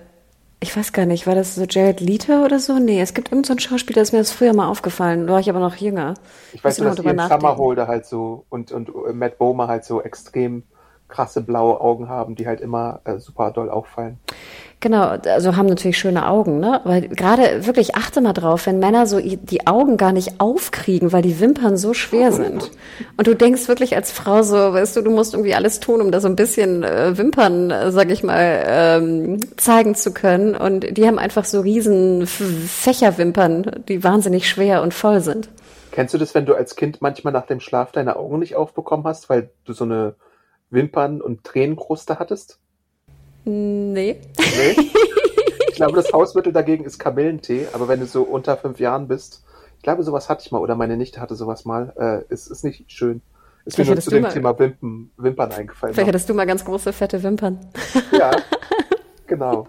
ich 0.58 0.74
weiß 0.74 0.94
gar 0.94 1.04
nicht, 1.04 1.26
war 1.26 1.34
das 1.34 1.54
so 1.54 1.64
Jared 1.68 2.00
Leto 2.00 2.44
oder 2.44 2.58
so? 2.58 2.78
Nee, 2.78 3.00
es 3.00 3.12
gibt 3.12 3.28
irgendeinen 3.28 3.58
so 3.58 3.68
Schauspieler, 3.68 3.96
da 3.96 4.00
ist 4.00 4.12
mir 4.12 4.20
das 4.20 4.32
früher 4.32 4.54
mal 4.54 4.68
aufgefallen. 4.68 5.26
Da 5.26 5.34
war 5.34 5.40
ich 5.40 5.50
aber 5.50 5.60
noch 5.60 5.76
jünger. 5.76 6.14
Ich 6.54 6.64
weiß 6.64 6.78
nur, 6.78 6.94
dass 6.94 7.04
Ian. 7.04 7.28
Summerholder 7.28 7.88
halt 7.88 8.06
so 8.06 8.46
und, 8.48 8.72
und 8.72 8.90
Matt 9.14 9.36
Bomer 9.36 9.68
halt 9.68 9.84
so 9.84 10.00
extrem 10.00 10.62
krasse 11.10 11.42
blaue 11.42 11.80
Augen 11.80 12.08
haben, 12.08 12.34
die 12.34 12.46
halt 12.46 12.60
immer 12.60 13.00
äh, 13.04 13.18
super 13.18 13.50
doll 13.50 13.68
auffallen. 13.70 14.18
Genau, 14.82 15.18
also 15.26 15.56
haben 15.56 15.66
natürlich 15.66 15.98
schöne 15.98 16.26
Augen, 16.26 16.58
ne? 16.58 16.80
Weil 16.84 17.08
gerade 17.08 17.66
wirklich 17.66 17.96
achte 17.96 18.22
mal 18.22 18.32
drauf, 18.32 18.64
wenn 18.64 18.78
Männer 18.78 19.06
so 19.06 19.20
die 19.20 19.66
Augen 19.66 19.98
gar 19.98 20.12
nicht 20.12 20.40
aufkriegen, 20.40 21.12
weil 21.12 21.20
die 21.20 21.38
Wimpern 21.38 21.76
so 21.76 21.92
schwer 21.92 22.32
sind. 22.32 22.70
Und 23.18 23.26
du 23.26 23.36
denkst 23.36 23.68
wirklich 23.68 23.94
als 23.94 24.10
Frau 24.10 24.42
so, 24.42 24.56
weißt 24.56 24.96
du, 24.96 25.02
du 25.02 25.10
musst 25.10 25.34
irgendwie 25.34 25.54
alles 25.54 25.80
tun, 25.80 26.00
um 26.00 26.10
da 26.10 26.20
so 26.20 26.28
ein 26.28 26.36
bisschen 26.36 26.82
äh, 26.82 27.18
Wimpern, 27.18 27.70
äh, 27.70 27.92
sag 27.92 28.10
ich 28.10 28.22
mal, 28.22 28.64
ähm, 28.66 29.40
zeigen 29.58 29.94
zu 29.94 30.14
können. 30.14 30.56
Und 30.56 30.96
die 30.96 31.06
haben 31.06 31.18
einfach 31.18 31.44
so 31.44 31.60
riesen 31.60 32.26
Fächerwimpern, 32.26 33.82
die 33.86 34.02
wahnsinnig 34.02 34.48
schwer 34.48 34.80
und 34.80 34.94
voll 34.94 35.20
sind. 35.20 35.50
Kennst 35.90 36.14
du 36.14 36.18
das, 36.18 36.34
wenn 36.34 36.46
du 36.46 36.54
als 36.54 36.74
Kind 36.74 37.02
manchmal 37.02 37.34
nach 37.34 37.46
dem 37.46 37.60
Schlaf 37.60 37.92
deine 37.92 38.16
Augen 38.16 38.38
nicht 38.38 38.56
aufbekommen 38.56 39.04
hast, 39.04 39.28
weil 39.28 39.50
du 39.66 39.74
so 39.74 39.84
eine 39.84 40.14
Wimpern- 40.70 41.20
und 41.20 41.44
Tränenkruste 41.44 42.18
hattest? 42.18 42.58
Nee. 43.44 44.20
Nee? 44.38 44.76
ich 45.68 45.74
glaube, 45.74 45.96
das 45.96 46.12
Hausmittel 46.12 46.52
dagegen 46.52 46.84
ist 46.84 46.98
Kamillentee, 46.98 47.66
aber 47.72 47.88
wenn 47.88 48.00
du 48.00 48.06
so 48.06 48.22
unter 48.22 48.56
fünf 48.56 48.80
Jahren 48.80 49.08
bist, 49.08 49.44
ich 49.76 49.82
glaube, 49.82 50.02
sowas 50.02 50.28
hatte 50.28 50.42
ich 50.44 50.52
mal 50.52 50.58
oder 50.58 50.74
meine 50.76 50.96
Nichte 50.96 51.20
hatte 51.20 51.34
sowas 51.34 51.64
mal, 51.64 51.92
äh, 52.28 52.32
ist, 52.32 52.48
ist 52.48 52.64
nicht 52.64 52.90
schön. 52.92 53.22
Ist 53.64 53.78
mir 53.78 53.84
nur 53.84 53.96
zu 53.98 54.10
dem 54.10 54.22
mal- 54.22 54.32
Thema 54.32 54.58
Wimpern, 54.58 55.10
Wimpern 55.16 55.52
eingefallen. 55.52 55.94
Vielleicht 55.94 56.08
hattest 56.08 56.28
du 56.28 56.34
mal 56.34 56.46
ganz 56.46 56.64
große, 56.64 56.92
fette 56.92 57.22
Wimpern. 57.22 57.58
Ja, 58.12 58.30
genau. 59.26 59.66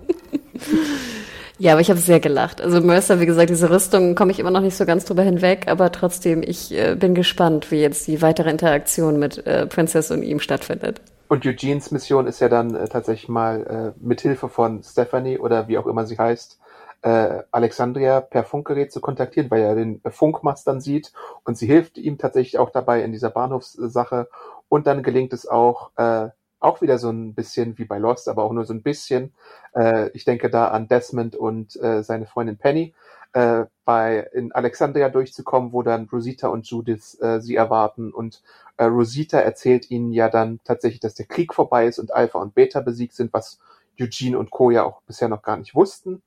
Ja, 1.61 1.73
aber 1.73 1.81
ich 1.81 1.91
habe 1.91 1.99
sehr 1.99 2.19
gelacht. 2.19 2.59
Also 2.59 2.81
Mercer, 2.81 3.19
wie 3.19 3.27
gesagt, 3.27 3.51
diese 3.51 3.69
Rüstung 3.69 4.15
komme 4.15 4.31
ich 4.31 4.39
immer 4.39 4.49
noch 4.49 4.61
nicht 4.61 4.75
so 4.75 4.83
ganz 4.87 5.05
drüber 5.05 5.21
hinweg, 5.21 5.67
aber 5.67 5.91
trotzdem, 5.91 6.41
ich 6.41 6.71
äh, 6.71 6.95
bin 6.95 7.13
gespannt, 7.13 7.69
wie 7.69 7.79
jetzt 7.79 8.07
die 8.07 8.23
weitere 8.23 8.49
Interaktion 8.49 9.19
mit 9.19 9.45
äh, 9.45 9.67
Princess 9.67 10.09
und 10.09 10.23
ihm 10.23 10.39
stattfindet. 10.39 11.01
Und 11.27 11.45
Eugenes 11.45 11.91
Mission 11.91 12.25
ist 12.25 12.41
ja 12.41 12.49
dann 12.49 12.73
äh, 12.73 12.87
tatsächlich 12.87 13.29
mal 13.29 13.93
äh, 13.93 14.03
mit 14.03 14.21
Hilfe 14.21 14.49
von 14.49 14.81
Stephanie 14.81 15.37
oder 15.37 15.67
wie 15.67 15.77
auch 15.77 15.85
immer 15.85 16.07
sie 16.07 16.17
heißt, 16.17 16.59
äh, 17.03 17.43
Alexandria 17.51 18.21
per 18.21 18.43
Funkgerät 18.43 18.91
zu 18.91 18.99
kontaktieren, 18.99 19.51
weil 19.51 19.61
er 19.61 19.75
den 19.75 20.01
äh, 20.03 20.09
Funkmast 20.09 20.65
dann 20.65 20.81
sieht 20.81 21.13
und 21.43 21.59
sie 21.59 21.67
hilft 21.67 21.99
ihm 21.99 22.17
tatsächlich 22.17 22.57
auch 22.57 22.71
dabei 22.71 23.03
in 23.03 23.11
dieser 23.11 23.29
Bahnhofssache 23.29 24.29
und 24.67 24.87
dann 24.87 25.03
gelingt 25.03 25.31
es 25.31 25.47
auch, 25.47 25.91
äh, 25.95 26.29
auch 26.61 26.81
wieder 26.81 26.97
so 26.97 27.09
ein 27.09 27.33
bisschen 27.33 27.77
wie 27.77 27.85
bei 27.85 27.97
Lost, 27.97 28.29
aber 28.29 28.43
auch 28.43 28.53
nur 28.53 28.65
so 28.65 28.73
ein 28.73 28.83
bisschen. 28.83 29.33
Äh, 29.75 30.09
ich 30.11 30.23
denke 30.23 30.49
da 30.49 30.69
an 30.69 30.87
Desmond 30.87 31.35
und 31.35 31.75
äh, 31.81 32.03
seine 32.03 32.27
Freundin 32.27 32.57
Penny, 32.57 32.93
äh, 33.33 33.65
bei 33.85 34.29
in 34.33 34.51
Alexandria 34.51 35.09
durchzukommen, 35.09 35.73
wo 35.73 35.81
dann 35.83 36.07
Rosita 36.11 36.47
und 36.49 36.67
Judith 36.67 37.19
äh, 37.21 37.39
sie 37.39 37.55
erwarten 37.55 38.11
und 38.13 38.41
äh, 38.77 38.85
Rosita 38.85 39.39
erzählt 39.39 39.89
ihnen 39.89 40.11
ja 40.11 40.29
dann 40.29 40.59
tatsächlich, 40.63 40.99
dass 40.99 41.15
der 41.15 41.25
Krieg 41.25 41.53
vorbei 41.53 41.87
ist 41.87 41.99
und 41.99 42.13
Alpha 42.13 42.39
und 42.39 42.55
Beta 42.55 42.81
besiegt 42.81 43.13
sind, 43.13 43.33
was 43.33 43.59
Eugene 43.99 44.37
und 44.37 44.51
Co. 44.51 44.71
ja 44.71 44.83
auch 44.83 45.01
bisher 45.03 45.29
noch 45.29 45.43
gar 45.43 45.57
nicht 45.57 45.75
wussten. 45.75 46.21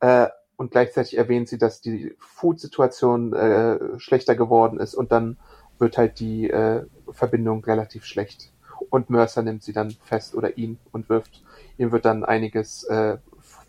Äh, 0.00 0.28
und 0.56 0.72
gleichzeitig 0.72 1.16
erwähnt 1.16 1.48
sie, 1.48 1.58
dass 1.58 1.80
die 1.80 2.16
Food-Situation 2.18 3.32
äh, 3.32 3.98
schlechter 4.00 4.34
geworden 4.34 4.80
ist 4.80 4.94
und 4.94 5.12
dann 5.12 5.38
wird 5.78 5.96
halt 5.96 6.18
die 6.18 6.50
äh, 6.50 6.84
Verbindung 7.12 7.64
relativ 7.64 8.04
schlecht. 8.04 8.52
Und 8.90 9.10
Mercer 9.10 9.42
nimmt 9.42 9.62
sie 9.62 9.72
dann 9.72 9.90
fest 9.90 10.34
oder 10.34 10.56
ihn 10.56 10.78
und 10.92 11.08
wirft, 11.08 11.42
ihm 11.76 11.92
wird 11.92 12.04
dann 12.04 12.24
einiges 12.24 12.84
äh, 12.84 13.18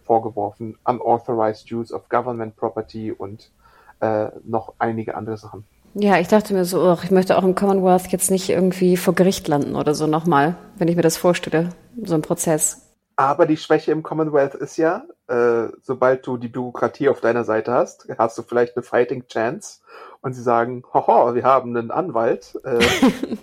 vorgeworfen, 0.03 0.77
unauthorized 0.85 1.71
use 1.71 1.93
of 1.93 2.09
government 2.09 2.55
property 2.55 3.11
und 3.11 3.51
äh, 3.99 4.29
noch 4.43 4.73
einige 4.79 5.15
andere 5.15 5.37
Sachen. 5.37 5.65
Ja, 5.93 6.19
ich 6.19 6.27
dachte 6.27 6.53
mir 6.53 6.65
so, 6.65 6.97
ich 7.03 7.11
möchte 7.11 7.37
auch 7.37 7.43
im 7.43 7.55
Commonwealth 7.55 8.07
jetzt 8.07 8.29
nicht 8.29 8.49
irgendwie 8.49 8.95
vor 8.95 9.15
Gericht 9.15 9.47
landen 9.47 9.75
oder 9.75 9.95
so 9.95 10.07
nochmal, 10.07 10.55
wenn 10.77 10.87
ich 10.87 10.95
mir 10.95 11.01
das 11.01 11.17
vorstelle, 11.17 11.69
so 12.03 12.15
ein 12.15 12.21
Prozess. 12.21 12.89
Aber 13.15 13.45
die 13.45 13.57
Schwäche 13.57 13.91
im 13.91 14.01
Commonwealth 14.01 14.55
ist 14.55 14.77
ja, 14.77 15.03
äh, 15.27 15.67
sobald 15.81 16.25
du 16.25 16.37
die 16.37 16.47
Bürokratie 16.47 17.09
auf 17.09 17.19
deiner 17.19 17.43
Seite 17.43 17.73
hast, 17.73 18.07
hast 18.17 18.37
du 18.37 18.43
vielleicht 18.43 18.77
eine 18.77 18.83
Fighting 18.83 19.27
Chance. 19.27 19.81
Und 20.21 20.33
sie 20.33 20.41
sagen, 20.41 20.83
hoho, 20.93 21.35
wir 21.35 21.43
haben 21.43 21.75
einen 21.75 21.91
Anwalt, 21.91 22.57
äh, 22.63 22.79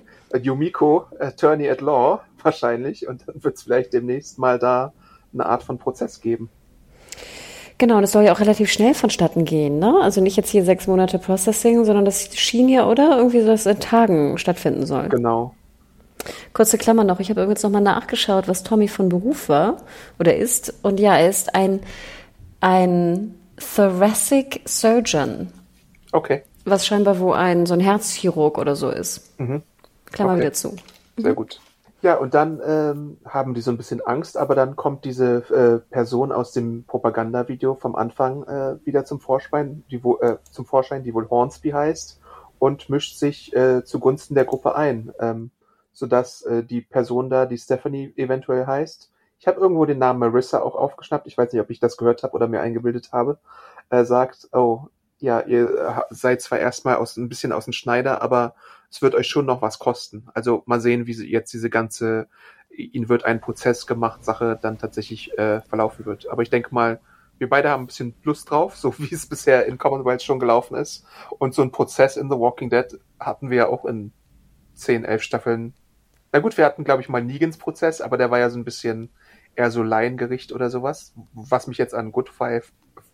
Yumiko, 0.45 1.07
Attorney 1.19 1.69
at 1.69 1.81
Law, 1.81 2.21
wahrscheinlich. 2.43 3.09
Und 3.09 3.27
dann 3.27 3.43
wird 3.43 3.57
es 3.57 3.63
vielleicht 3.63 3.93
demnächst 3.93 4.39
mal 4.39 4.59
da 4.59 4.93
eine 5.33 5.47
Art 5.47 5.63
von 5.63 5.79
Prozess 5.79 6.21
geben. 6.21 6.51
Genau, 7.79 7.99
und 7.99 8.05
es 8.05 8.13
soll 8.13 8.25
ja 8.25 8.33
auch 8.33 8.41
relativ 8.41 8.73
schnell 8.73 8.95
vonstatten 8.95 9.45
gehen, 9.45 9.79
ne? 9.79 9.99
Also 10.01 10.23
nicht 10.23 10.37
jetzt 10.37 10.49
hier 10.49 10.65
sechs 10.65 10.87
Monate 10.87 11.19
Processing, 11.19 11.85
sondern 11.85 12.07
das 12.07 12.35
schien 12.35 12.71
ja, 12.71 12.89
oder? 12.89 13.19
Irgendwie 13.19 13.41
so, 13.41 13.49
dass 13.49 13.67
in 13.67 13.81
Tagen 13.81 14.39
stattfinden 14.39 14.87
soll. 14.87 15.11
Genau. 15.11 15.55
Kurze 16.55 16.79
Klammer 16.79 17.05
noch, 17.05 17.21
ich 17.21 17.29
habe 17.29 17.43
übrigens 17.43 17.63
nochmal 17.63 17.83
nachgeschaut, 17.83 18.49
was 18.49 18.63
Tommy 18.63 18.89
von 18.89 19.11
Beruf 19.11 19.51
war 19.51 19.77
oder 20.19 20.35
ist. 20.37 20.75
Und 20.83 20.99
ja, 20.99 21.19
er 21.19 21.29
ist 21.29 21.55
ein, 21.55 21.81
ein 22.61 23.35
Thoracic 23.59 24.63
Surgeon. 24.65 25.49
Okay. 26.13 26.43
Was 26.65 26.87
scheinbar 26.87 27.21
wo 27.21 27.33
ein 27.33 27.67
so 27.67 27.75
ein 27.75 27.81
Herzchirurg 27.81 28.59
oder 28.59 28.75
so 28.75 28.91
ist. 28.91 29.39
Mhm. 29.39 29.63
Klammer 30.13 30.33
Okay. 30.33 30.41
wieder 30.41 30.53
zu. 30.53 30.77
Sehr 31.17 31.35
gut. 31.35 31.61
Ja, 32.03 32.17
und 32.17 32.35
dann 32.35 32.61
ähm, 32.65 33.19
haben 33.25 33.55
die 33.55 33.63
so 33.63 33.71
ein 33.71 33.79
bisschen 33.79 34.01
Angst, 34.01 34.37
aber 34.37 34.55
dann 34.55 34.77
kommt 34.77 35.05
diese 35.05 35.39
äh, 35.51 35.93
Person 35.93 36.31
aus 36.31 36.53
dem 36.53 36.85
Propagandavideo 36.85 37.75
vom 37.75 37.97
Anfang 37.97 38.45
äh, 38.45 38.77
wieder 38.85 39.05
zum 39.05 39.19
Vorschein, 39.19 39.83
die 39.91 40.05
wo, 40.05 40.19
äh, 40.19 40.37
zum 40.51 40.67
Vorschein, 40.67 41.03
die 41.03 41.15
wohl 41.15 41.29
Hornsby 41.29 41.71
heißt, 41.71 42.21
und 42.59 42.91
mischt 42.91 43.19
sich 43.19 43.55
äh, 43.57 43.83
zugunsten 43.85 44.35
der 44.35 44.45
Gruppe 44.45 44.77
ein, 44.77 45.13
ähm, 45.21 45.51
sodass 45.93 46.43
äh, 46.43 46.63
die 46.63 46.83
Person 46.83 47.31
da, 47.31 47.47
die 47.47 47.59
Stephanie 47.59 48.13
eventuell 48.17 48.67
heißt, 48.67 49.11
ich 49.39 49.47
habe 49.47 49.61
irgendwo 49.61 49.85
den 49.85 49.99
Namen 49.99 50.21
Marissa 50.21 50.61
auch 50.61 50.75
aufgeschnappt, 50.75 51.27
ich 51.27 51.37
weiß 51.37 51.53
nicht, 51.53 51.63
ob 51.63 51.71
ich 51.71 51.81
das 51.81 51.97
gehört 51.97 52.23
habe 52.23 52.35
oder 52.35 52.49
mir 52.49 52.61
eingebildet 52.61 53.13
habe, 53.13 53.39
äh, 53.91 54.05
sagt, 54.05 54.49
oh, 54.53 54.89
ja, 55.19 55.41
ihr 55.41 56.05
seid 56.11 56.43
zwar 56.43 56.59
erstmal 56.59 56.97
aus 56.97 57.17
ein 57.17 57.29
bisschen 57.29 57.53
aus 57.53 57.65
dem 57.65 57.73
Schneider, 57.73 58.23
aber 58.23 58.55
es 58.91 59.03
wird 59.03 59.15
euch 59.15 59.27
schon 59.29 59.47
noch 59.47 59.63
was 59.63 59.79
kosten. 59.79 60.29
Also 60.35 60.63
mal 60.67 60.81
sehen, 60.81 61.07
wie 61.07 61.13
jetzt 61.13 61.53
diese 61.53 61.71
ganze, 61.71 62.29
ihnen 62.71 63.09
wird 63.09 63.25
ein 63.25 63.41
Prozess 63.41 63.87
gemacht, 63.87 64.25
Sache 64.25 64.59
dann 64.61 64.79
tatsächlich 64.79 65.37
äh, 65.39 65.61
verlaufen 65.63 66.07
wird. 66.07 66.29
Aber 66.31 66.43
ich 66.43 66.51
denke 66.51 66.75
mal, 66.75 67.01
wir 67.39 67.49
beide 67.49 67.71
haben 67.71 67.85
ein 67.85 67.87
bisschen 67.87 68.15
Lust 68.23 68.51
drauf, 68.51 68.77
so 68.77 68.99
wie 68.99 69.15
es 69.15 69.27
bisher 69.27 69.67
in 69.67 69.79
Commonwealth 69.79 70.23
schon 70.23 70.39
gelaufen 70.39 70.77
ist. 70.77 71.05
Und 71.39 71.55
so 71.55 71.63
ein 71.63 71.73
Prozess 71.73 72.17
in 72.17 72.31
The 72.31 72.39
Walking 72.39 72.71
Dead 72.71 72.99
hatten 73.21 73.51
wir 73.51 73.57
ja 73.57 73.69
auch 73.69 73.85
in 73.85 74.13
10, 74.75 75.05
11 75.05 75.23
Staffeln. 75.23 75.75
Na 76.33 76.41
gut, 76.41 76.57
wir 76.57 76.65
hatten, 76.65 76.85
glaube 76.85 77.03
ich, 77.03 77.09
mal 77.09 77.23
Negans 77.23 77.57
Prozess, 77.57 78.01
aber 78.01 78.19
der 78.19 78.31
war 78.31 78.39
ja 78.39 78.51
so 78.51 78.59
ein 78.59 78.65
bisschen 78.65 79.11
eher 79.55 79.71
so 79.71 79.83
Laiengericht 79.83 80.53
oder 80.53 80.71
sowas, 80.71 81.15
was 81.33 81.67
mich 81.67 81.79
jetzt 81.79 81.95
an 81.95 82.13
Good 82.13 82.29
Fight, 82.29 82.65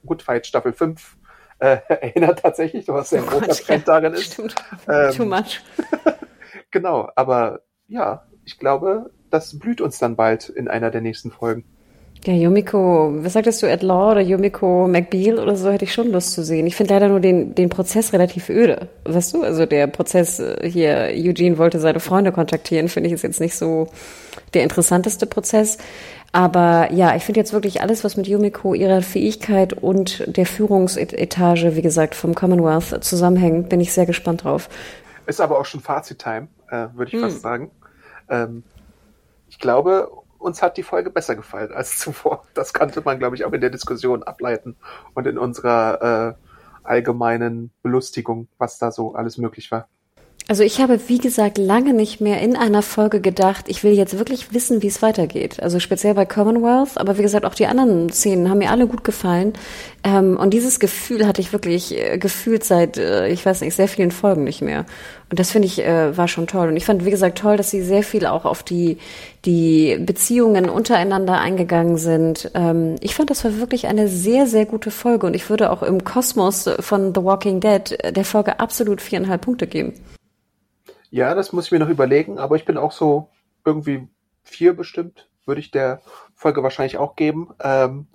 Good 0.05 0.23
Fight 0.23 0.47
Staffel 0.47 0.73
5 0.73 1.17
äh, 1.63 1.79
erinnert 1.89 2.41
tatsächlich, 2.41 2.89
was 2.89 3.13
ja 3.13 3.21
ein 3.21 3.27
großer 3.27 3.65
Trend 3.65 3.87
ja, 3.87 4.01
darin 4.01 4.15
ist. 4.15 4.33
Stimmt. 4.33 4.55
Ähm, 4.89 5.13
Too 5.13 5.25
much. 5.25 5.61
Genau, 6.71 7.11
aber 7.17 7.61
ja, 7.87 8.27
ich 8.47 8.59
glaube, 8.59 9.11
das 9.29 9.59
blüht 9.59 9.83
uns 9.83 9.99
dann 9.99 10.17
bald 10.17 10.49
in 10.49 10.69
einer 10.69 10.91
der 10.91 11.03
nächsten 11.03 11.31
Folgen. 11.31 11.65
Ja, 12.25 12.33
Yumiko, 12.33 13.13
was 13.17 13.35
sagtest 13.35 13.63
du, 13.63 13.67
Ed 13.67 13.83
Law 13.83 14.13
oder 14.13 14.23
Yumiko 14.23 14.89
McBeal 14.89 15.39
oder 15.39 15.55
so, 15.55 15.71
hätte 15.71 15.85
ich 15.85 15.93
schon 15.93 16.11
Lust 16.11 16.33
zu 16.33 16.43
sehen. 16.43 16.67
Ich 16.67 16.77
finde 16.77 16.95
leider 16.95 17.09
nur 17.09 17.21
den, 17.21 17.55
den 17.55 17.69
Prozess 17.69 18.15
relativ 18.15 18.49
öde. 18.49 18.89
Weißt 19.05 19.35
du, 19.35 19.43
also 19.43 19.67
der 19.67 19.87
Prozess 19.87 20.39
äh, 20.39 20.67
hier, 20.67 21.11
Eugene 21.13 21.59
wollte 21.59 21.79
seine 21.79 22.01
Freunde 22.01 22.33
kontaktieren, 22.33 22.89
finde 22.89 23.09
ich 23.09 23.13
ist 23.13 23.23
jetzt 23.23 23.41
nicht 23.41 23.57
so 23.57 23.89
der 24.55 24.63
interessanteste 24.63 25.27
Prozess. 25.27 25.79
Aber 26.33 26.91
ja, 26.93 27.15
ich 27.15 27.25
finde 27.25 27.41
jetzt 27.41 27.53
wirklich 27.53 27.83
alles, 27.83 28.05
was 28.05 28.17
mit 28.17 28.27
Yumiko, 28.27 28.73
ihrer 28.73 29.03
Fähigkeit 29.03 29.75
und 29.75 30.25
der 30.27 30.47
Führungsetage, 30.47 31.77
wie 31.77 31.83
gesagt, 31.83 32.15
vom 32.15 32.35
Commonwealth 32.35 33.05
zusammenhängt, 33.05 33.69
bin 33.69 33.81
ich 33.81 33.93
sehr 33.93 34.07
gespannt 34.07 34.45
drauf. 34.45 34.71
Ist 35.27 35.41
aber 35.41 35.61
auch 35.61 35.67
schon 35.67 35.81
Fazit-Time, 35.81 36.49
äh, 36.71 36.89
würde 36.95 37.15
ich 37.15 37.21
fast 37.21 37.43
sagen. 37.43 37.71
Ähm, 38.29 38.63
ich 39.51 39.59
glaube, 39.59 40.11
uns 40.39 40.63
hat 40.63 40.77
die 40.79 40.83
Folge 40.83 41.11
besser 41.11 41.37
gefallen 41.37 41.73
als 41.73 41.99
zuvor. 42.01 42.45
Das 42.55 42.73
konnte 42.73 43.03
man, 43.03 43.19
glaube 43.19 43.37
ich, 43.37 43.45
auch 43.45 43.53
in 43.53 43.61
der 43.61 43.71
Diskussion 43.71 44.23
ableiten 44.23 44.77
und 45.15 45.27
in 45.27 45.39
unserer 45.39 46.37
äh, 46.39 46.47
allgemeinen 46.83 47.71
Belustigung, 47.83 48.49
was 48.59 48.79
da 48.79 48.91
so 48.91 49.15
alles 49.15 49.39
möglich 49.39 49.71
war. 49.71 49.89
Also 50.49 50.65
ich 50.65 50.81
habe, 50.81 50.99
wie 51.07 51.19
gesagt, 51.19 51.57
lange 51.57 51.95
nicht 51.95 52.21
mehr 52.21 52.41
in 52.41 52.57
einer 52.57 52.83
Folge 52.83 53.21
gedacht, 53.21 53.67
ich 53.69 53.85
will 53.85 53.93
jetzt 53.93 54.19
wirklich 54.19 54.53
wissen, 54.53 54.83
wie 54.83 54.89
es 54.89 55.01
weitergeht. 55.01 55.63
Also 55.63 55.79
speziell 55.79 56.15
bei 56.15 56.27
Commonwealth, 56.27 56.99
aber 56.99 57.17
wie 57.17 57.23
gesagt, 57.23 57.47
auch 57.47 57.55
die 57.55 57.67
anderen 57.67 58.11
Szenen 58.11 58.51
haben 58.51 58.59
mir 58.59 58.71
alle 58.71 58.89
gut 58.89 59.05
gefallen. 59.05 59.53
Ähm, 60.03 60.37
und 60.37 60.53
dieses 60.53 60.81
Gefühl 60.81 61.27
hatte 61.27 61.41
ich 61.41 61.53
wirklich 61.53 61.97
äh, 61.97 62.19
gefühlt 62.19 62.65
seit, 62.65 62.99
äh, 62.99 63.29
ich 63.29 63.47
weiß 63.47 63.61
nicht, 63.61 63.75
sehr 63.75 63.87
vielen 63.87 64.11
Folgen 64.11 64.43
nicht 64.43 64.63
mehr. 64.63 64.85
Und 65.31 65.39
das 65.39 65.53
finde 65.53 65.67
ich, 65.67 65.79
äh, 65.79 66.17
war 66.17 66.27
schon 66.27 66.49
toll. 66.49 66.69
Und 66.69 66.77
ich 66.77 66.85
fand, 66.85 67.05
wie 67.05 67.11
gesagt, 67.11 67.39
toll, 67.39 67.57
dass 67.57 67.71
sie 67.71 67.81
sehr 67.81 68.03
viel 68.03 68.27
auch 68.27 68.45
auf 68.45 68.65
die, 68.65 68.99
die 69.45 69.97
Beziehungen 70.01 70.69
untereinander 70.69 71.41
eingegangen 71.41 71.99
sind. 71.99 72.51
Ähm, 72.55 72.97
ich 73.01 73.15
fand, 73.15 73.31
das 73.31 73.45
war 73.45 73.59
wirklich 73.59 73.87
eine 73.87 74.09
sehr, 74.09 74.49
sehr 74.49 74.67
gute 74.67 74.91
Folge. 74.91 75.25
Und 75.27 75.35
ich 75.35 75.49
würde 75.49 75.71
auch 75.71 75.85
im 75.85 76.03
Kosmos 76.03 76.69
von 76.81 77.15
The 77.15 77.23
Walking 77.23 77.61
Dead 77.61 77.97
der 78.11 78.25
Folge 78.25 78.59
absolut 78.59 79.01
viereinhalb 79.01 79.43
Punkte 79.43 79.69
geben. 79.69 79.95
Ja, 81.15 81.35
das 81.35 81.53
muss 81.53 81.67
ich 81.67 81.73
mir 81.73 81.79
noch 81.79 81.91
überlegen, 81.91 82.39
aber 82.39 82.57
ich 82.57 82.65
bin 82.65 82.79
auch 82.79 82.91
so 82.91 83.29
irgendwie 83.67 84.09
vier 84.45 84.75
bestimmt, 84.75 85.29
würde 85.45 85.61
ich 85.61 85.71
der 85.71 86.01
Folge 86.35 86.63
wahrscheinlich 86.63 86.97
auch 86.97 87.17
geben. 87.17 87.51
Ähm, 87.63 88.07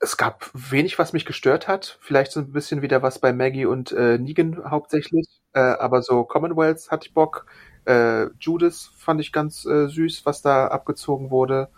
es 0.00 0.16
gab 0.16 0.50
wenig, 0.54 0.98
was 0.98 1.12
mich 1.12 1.24
gestört 1.24 1.66
hat. 1.66 1.98
Vielleicht 2.00 2.30
so 2.32 2.40
ein 2.40 2.52
bisschen 2.52 2.82
wieder 2.82 3.02
was 3.02 3.18
bei 3.18 3.32
Maggie 3.32 3.66
und 3.66 3.90
äh, 3.92 4.18
Negan 4.18 4.70
hauptsächlich. 4.70 5.26
Äh, 5.54 5.60
aber 5.60 6.02
so 6.02 6.24
Commonwealth 6.24 6.90
hatte 6.90 7.08
ich 7.08 7.14
Bock. 7.14 7.46
Äh, 7.84 8.26
Judas 8.38 8.90
fand 8.96 9.20
ich 9.20 9.32
ganz 9.32 9.64
äh, 9.64 9.88
süß, 9.88 10.24
was 10.24 10.40
da 10.42 10.68
abgezogen 10.68 11.30
wurde. 11.30 11.68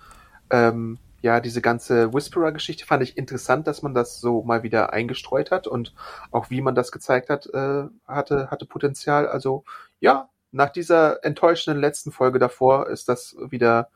Ähm, 0.50 0.98
ja, 1.22 1.40
diese 1.40 1.62
ganze 1.62 2.12
Whisperer-Geschichte 2.14 2.86
fand 2.86 3.02
ich 3.02 3.16
interessant, 3.18 3.66
dass 3.66 3.82
man 3.82 3.94
das 3.94 4.20
so 4.20 4.42
mal 4.42 4.62
wieder 4.62 4.92
eingestreut 4.92 5.50
hat 5.50 5.66
und 5.66 5.94
auch 6.30 6.50
wie 6.50 6.62
man 6.62 6.74
das 6.74 6.92
gezeigt 6.92 7.30
hat, 7.30 7.46
äh, 7.54 7.84
hatte, 8.08 8.50
hatte 8.50 8.66
Potenzial. 8.66 9.28
Also 9.28 9.64
ja, 10.00 10.28
nach 10.52 10.70
dieser 10.70 11.24
enttäuschenden 11.24 11.80
letzten 11.80 12.10
Folge 12.12 12.38
davor 12.38 12.88
ist 12.88 13.08
das 13.08 13.36
wieder 13.50 13.88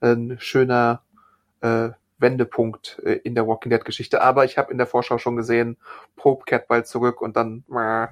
ein 0.00 0.36
schöner 0.40 1.00
äh, 1.62 1.90
Wendepunkt 2.18 3.00
äh, 3.04 3.14
in 3.24 3.34
der 3.34 3.46
Walking 3.46 3.70
Dead 3.70 3.84
Geschichte. 3.84 4.20
Aber 4.22 4.44
ich 4.44 4.58
habe 4.58 4.70
in 4.72 4.78
der 4.78 4.86
Vorschau 4.86 5.18
schon 5.18 5.36
gesehen, 5.36 5.76
Pope 6.16 6.44
kehrt 6.44 6.68
bald 6.68 6.86
zurück 6.86 7.20
und 7.20 7.36
dann 7.36 7.64
äh, 7.72 8.06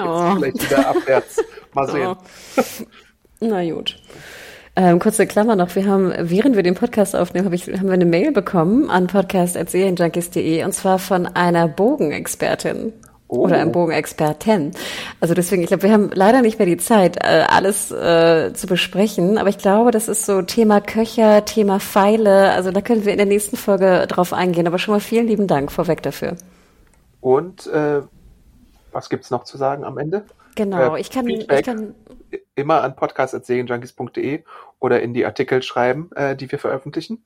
Oh. 0.00 0.34
vielleicht 0.36 0.62
wieder 0.70 0.88
abwärts. 0.88 1.42
Mal 1.74 1.88
sehen. 1.90 2.86
Na 3.40 3.62
gut. 3.70 4.00
Ähm, 4.78 4.98
kurze 4.98 5.26
Klammer 5.26 5.56
noch. 5.56 5.74
Wir 5.74 5.86
haben, 5.86 6.12
während 6.18 6.54
wir 6.56 6.62
den 6.62 6.74
Podcast 6.74 7.16
aufnehmen, 7.16 7.46
hab 7.46 7.52
ich, 7.54 7.66
haben 7.66 7.86
wir 7.86 7.92
eine 7.94 8.04
Mail 8.04 8.32
bekommen 8.32 8.90
an 8.90 9.06
podcast.serienjunkies.de 9.06 10.64
und 10.64 10.72
zwar 10.72 10.98
von 10.98 11.26
einer 11.26 11.66
Bogenexpertin. 11.66 12.92
Oh. 13.28 13.38
Oder 13.38 13.56
einem 13.56 13.72
Bogenexperten. 13.72 14.70
Also 15.20 15.34
deswegen, 15.34 15.62
ich 15.62 15.68
glaube, 15.68 15.82
wir 15.82 15.92
haben 15.92 16.10
leider 16.14 16.42
nicht 16.42 16.58
mehr 16.60 16.66
die 16.66 16.76
Zeit, 16.76 17.16
äh, 17.16 17.44
alles 17.48 17.90
äh, 17.90 18.52
zu 18.54 18.68
besprechen. 18.68 19.36
Aber 19.38 19.48
ich 19.48 19.58
glaube, 19.58 19.90
das 19.90 20.06
ist 20.08 20.26
so 20.26 20.42
Thema 20.42 20.80
Köcher, 20.80 21.44
Thema 21.44 21.80
Pfeile. 21.80 22.52
Also 22.52 22.70
da 22.70 22.80
können 22.80 23.04
wir 23.04 23.10
in 23.12 23.18
der 23.18 23.26
nächsten 23.26 23.56
Folge 23.56 24.06
drauf 24.06 24.32
eingehen. 24.32 24.68
Aber 24.68 24.78
schon 24.78 24.94
mal 24.94 25.00
vielen 25.00 25.26
lieben 25.26 25.48
Dank 25.48 25.72
vorweg 25.72 26.02
dafür. 26.02 26.36
Und 27.20 27.66
äh, 27.66 28.02
was 28.92 29.08
gibt's 29.10 29.30
noch 29.32 29.42
zu 29.42 29.56
sagen 29.58 29.82
am 29.84 29.98
Ende? 29.98 30.24
Genau, 30.54 30.94
Äh, 30.94 31.00
ich 31.00 31.10
kann, 31.10 31.26
ich 31.26 31.38
Feedback. 31.40 31.64
kann, 31.64 31.94
Immer 32.54 32.82
an 32.82 32.94
podcast.serienjunkies.de 32.96 34.44
oder 34.78 35.02
in 35.02 35.14
die 35.14 35.26
Artikel 35.26 35.62
schreiben, 35.62 36.10
äh, 36.14 36.36
die 36.36 36.50
wir 36.50 36.58
veröffentlichen. 36.58 37.24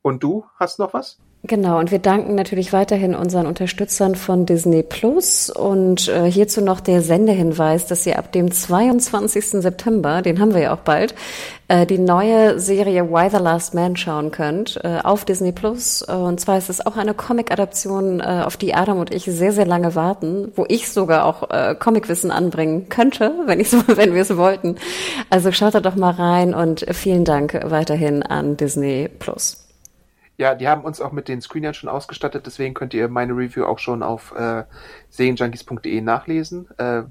Und 0.00 0.22
du 0.22 0.44
hast 0.58 0.78
noch 0.78 0.94
was? 0.94 1.18
Genau, 1.44 1.80
und 1.80 1.90
wir 1.90 1.98
danken 1.98 2.36
natürlich 2.36 2.72
weiterhin 2.72 3.16
unseren 3.16 3.46
Unterstützern 3.46 4.14
von 4.14 4.46
Disney 4.46 4.84
Plus 4.84 5.50
und 5.50 6.06
äh, 6.06 6.30
hierzu 6.30 6.60
noch 6.60 6.78
der 6.78 7.02
Sendehinweis, 7.02 7.88
dass 7.88 8.06
ihr 8.06 8.16
ab 8.20 8.30
dem 8.30 8.52
22. 8.52 9.60
September, 9.60 10.22
den 10.22 10.38
haben 10.38 10.54
wir 10.54 10.60
ja 10.60 10.72
auch 10.72 10.82
bald, 10.84 11.16
äh, 11.66 11.84
die 11.84 11.98
neue 11.98 12.60
Serie 12.60 13.10
Why 13.10 13.28
the 13.28 13.42
Last 13.42 13.74
Man 13.74 13.96
schauen 13.96 14.30
könnt 14.30 14.78
äh, 14.84 15.00
auf 15.02 15.24
Disney 15.24 15.50
Plus. 15.50 16.02
Und 16.02 16.38
zwar 16.38 16.58
ist 16.58 16.70
es 16.70 16.86
auch 16.86 16.96
eine 16.96 17.12
Comic-Adaption, 17.12 18.20
äh, 18.20 18.44
auf 18.46 18.56
die 18.56 18.72
Adam 18.72 19.00
und 19.00 19.12
ich 19.12 19.24
sehr, 19.24 19.50
sehr 19.50 19.66
lange 19.66 19.96
warten, 19.96 20.52
wo 20.54 20.64
ich 20.68 20.92
sogar 20.92 21.24
auch 21.24 21.50
äh, 21.50 21.74
Comicwissen 21.74 22.30
anbringen 22.30 22.88
könnte, 22.88 23.34
wenn 23.46 23.58
ich 23.58 23.72
wenn 23.72 24.14
wir 24.14 24.22
es 24.22 24.36
wollten. 24.36 24.76
Also 25.28 25.50
schaut 25.50 25.74
da 25.74 25.80
doch 25.80 25.96
mal 25.96 26.12
rein 26.12 26.54
und 26.54 26.86
vielen 26.92 27.24
Dank 27.24 27.58
weiterhin 27.64 28.22
an 28.22 28.56
Disney 28.56 29.10
Plus. 29.18 29.61
Ja, 30.42 30.56
die 30.56 30.66
haben 30.66 30.82
uns 30.82 31.00
auch 31.00 31.12
mit 31.12 31.28
den 31.28 31.40
Screenern 31.40 31.72
schon 31.72 31.88
ausgestattet, 31.88 32.46
deswegen 32.46 32.74
könnt 32.74 32.94
ihr 32.94 33.06
meine 33.06 33.32
Review 33.32 33.64
auch 33.64 33.78
schon 33.78 34.02
auf 34.02 34.34
äh, 34.34 34.64
serienjunkies.de 35.08 36.00
nachlesen. 36.00 36.68
Äh, 36.78 37.04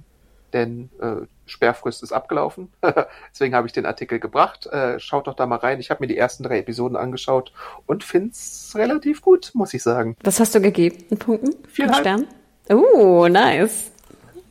denn 0.51 0.89
äh, 0.99 1.25
Sperrfrist 1.45 2.03
ist 2.03 2.11
abgelaufen. 2.11 2.73
Deswegen 3.33 3.55
habe 3.55 3.67
ich 3.67 3.71
den 3.71 3.85
Artikel 3.85 4.19
gebracht. 4.19 4.65
Äh, 4.65 4.99
schaut 4.99 5.27
doch 5.27 5.33
da 5.33 5.45
mal 5.45 5.59
rein. 5.59 5.79
Ich 5.79 5.89
habe 5.89 6.03
mir 6.03 6.07
die 6.07 6.17
ersten 6.17 6.43
drei 6.43 6.59
Episoden 6.59 6.97
angeschaut 6.97 7.53
und 7.85 8.03
finde 8.03 8.31
es 8.31 8.73
relativ 8.75 9.21
gut, 9.21 9.51
muss 9.53 9.73
ich 9.73 9.81
sagen. 9.81 10.17
Was 10.25 10.41
hast 10.41 10.53
du 10.53 10.59
gegeben 10.59 11.05
in 11.09 11.17
Punkten? 11.17 11.55
Viereinhalb. 11.69 12.01
Stern? 12.01 12.27
Oh, 12.69 13.29
nice. 13.29 13.93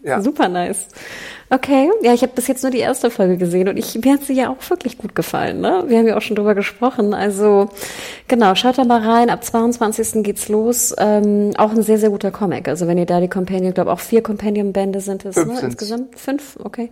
Ja. 0.02 0.22
Super 0.22 0.48
nice. 0.48 0.88
Okay, 1.52 1.90
ja, 2.02 2.14
ich 2.14 2.22
habe 2.22 2.32
bis 2.32 2.46
jetzt 2.46 2.62
nur 2.62 2.70
die 2.70 2.78
erste 2.78 3.10
Folge 3.10 3.36
gesehen 3.36 3.68
und 3.68 3.76
ich, 3.76 3.98
mir 4.02 4.14
hat 4.14 4.22
sie 4.22 4.34
ja 4.34 4.50
auch 4.50 4.70
wirklich 4.70 4.98
gut 4.98 5.16
gefallen. 5.16 5.60
Ne? 5.60 5.84
Wir 5.88 5.98
haben 5.98 6.06
ja 6.06 6.16
auch 6.16 6.22
schon 6.22 6.36
drüber 6.36 6.54
gesprochen. 6.54 7.12
Also 7.12 7.68
genau, 8.28 8.54
schaut 8.54 8.78
da 8.78 8.84
mal 8.84 9.02
rein. 9.02 9.30
Ab 9.30 9.42
22. 9.44 10.22
geht's 10.22 10.48
los. 10.48 10.94
Ähm, 10.96 11.50
auch 11.58 11.70
ein 11.70 11.82
sehr, 11.82 11.98
sehr 11.98 12.10
guter 12.10 12.30
Comic. 12.30 12.68
Also 12.68 12.86
wenn 12.86 12.98
ihr 12.98 13.06
da 13.06 13.20
die 13.20 13.28
Companion, 13.28 13.68
ich 13.68 13.74
glaube 13.74 13.90
auch 13.90 14.00
vier 14.00 14.22
Companion-Bände 14.22 15.00
sind 15.00 15.24
es 15.24 15.34
Fünf 15.34 15.60
ne, 15.60 15.66
insgesamt. 15.66 16.18
Fünf, 16.18 16.56
okay. 16.62 16.88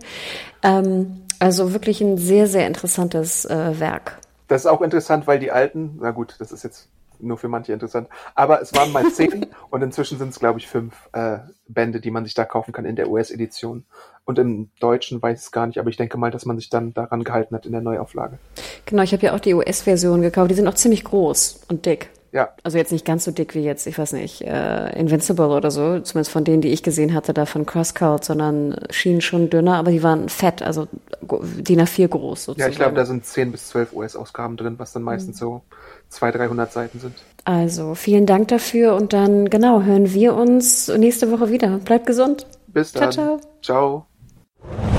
Ähm, 0.61 1.21
also 1.39 1.71
wirklich 1.71 2.01
ein 2.01 2.17
sehr, 2.17 2.47
sehr 2.47 2.67
interessantes 2.67 3.45
äh, 3.45 3.79
Werk. 3.79 4.19
Das 4.49 4.61
ist 4.61 4.67
auch 4.67 4.81
interessant, 4.81 5.25
weil 5.25 5.39
die 5.39 5.51
alten, 5.51 5.99
na 6.01 6.11
gut, 6.11 6.35
das 6.39 6.51
ist 6.51 6.63
jetzt 6.63 6.89
nur 7.19 7.37
für 7.37 7.47
manche 7.47 7.73
interessant, 7.73 8.07
aber 8.35 8.61
es 8.61 8.73
waren 8.73 8.91
mal 8.91 9.09
zehn 9.11 9.47
und 9.69 9.81
inzwischen 9.81 10.17
sind 10.17 10.29
es, 10.29 10.39
glaube 10.39 10.59
ich, 10.59 10.67
fünf 10.67 11.09
äh, 11.13 11.39
Bände, 11.67 11.99
die 11.99 12.11
man 12.11 12.25
sich 12.25 12.33
da 12.33 12.45
kaufen 12.45 12.71
kann 12.71 12.85
in 12.85 12.95
der 12.95 13.09
US-Edition. 13.09 13.85
Und 14.25 14.37
im 14.37 14.69
Deutschen 14.79 15.21
weiß 15.21 15.39
ich 15.39 15.45
es 15.45 15.51
gar 15.51 15.65
nicht, 15.65 15.79
aber 15.79 15.89
ich 15.89 15.97
denke 15.97 16.17
mal, 16.17 16.29
dass 16.29 16.45
man 16.45 16.57
sich 16.57 16.69
dann 16.69 16.93
daran 16.93 17.23
gehalten 17.23 17.55
hat 17.55 17.65
in 17.65 17.71
der 17.71 17.81
Neuauflage. 17.81 18.37
Genau, 18.85 19.01
ich 19.01 19.11
habe 19.11 19.25
ja 19.25 19.35
auch 19.35 19.39
die 19.39 19.53
US-Version 19.53 20.21
gekauft. 20.21 20.51
Die 20.51 20.55
sind 20.55 20.67
auch 20.67 20.75
ziemlich 20.75 21.03
groß 21.03 21.61
und 21.67 21.85
dick. 21.85 22.11
Ja, 22.31 22.49
Also 22.63 22.77
jetzt 22.77 22.91
nicht 22.91 23.05
ganz 23.05 23.23
so 23.25 23.31
dick 23.31 23.55
wie 23.55 23.63
jetzt, 23.63 23.87
ich 23.87 23.97
weiß 23.97 24.13
nicht, 24.13 24.41
äh, 24.41 24.97
Invincible 24.99 25.47
oder 25.47 25.71
so, 25.71 25.99
zumindest 25.99 26.31
von 26.31 26.43
denen, 26.43 26.61
die 26.61 26.69
ich 26.69 26.83
gesehen 26.83 27.13
hatte, 27.13 27.33
da 27.33 27.45
von 27.45 27.65
Crosscut, 27.65 28.23
sondern 28.23 28.75
schienen 28.91 29.21
schon 29.21 29.49
dünner, 29.49 29.77
aber 29.77 29.91
die 29.91 30.03
waren 30.03 30.29
fett, 30.29 30.61
also 30.61 30.87
DIN 31.21 31.81
A4 31.81 32.07
groß 32.07 32.39
ja, 32.41 32.45
sozusagen. 32.45 32.71
ich 32.71 32.77
glaube, 32.77 32.95
da 32.95 33.05
sind 33.05 33.25
zehn 33.25 33.51
bis 33.51 33.69
zwölf 33.69 33.93
US-Ausgaben 33.93 34.57
drin, 34.57 34.75
was 34.77 34.93
dann 34.93 35.03
meistens 35.03 35.37
so 35.39 35.61
200, 36.09 36.41
300 36.41 36.71
Seiten 36.71 36.99
sind. 36.99 37.15
Also 37.45 37.95
vielen 37.95 38.25
Dank 38.25 38.49
dafür 38.49 38.95
und 38.95 39.13
dann, 39.13 39.49
genau, 39.49 39.81
hören 39.81 40.13
wir 40.13 40.35
uns 40.35 40.87
nächste 40.87 41.31
Woche 41.31 41.49
wieder. 41.49 41.79
Bleibt 41.79 42.05
gesund. 42.05 42.45
Bis 42.67 42.91
Ciao, 42.91 43.05
dann. 43.05 43.11
ciao. 43.11 43.39
Ciao. 43.61 44.98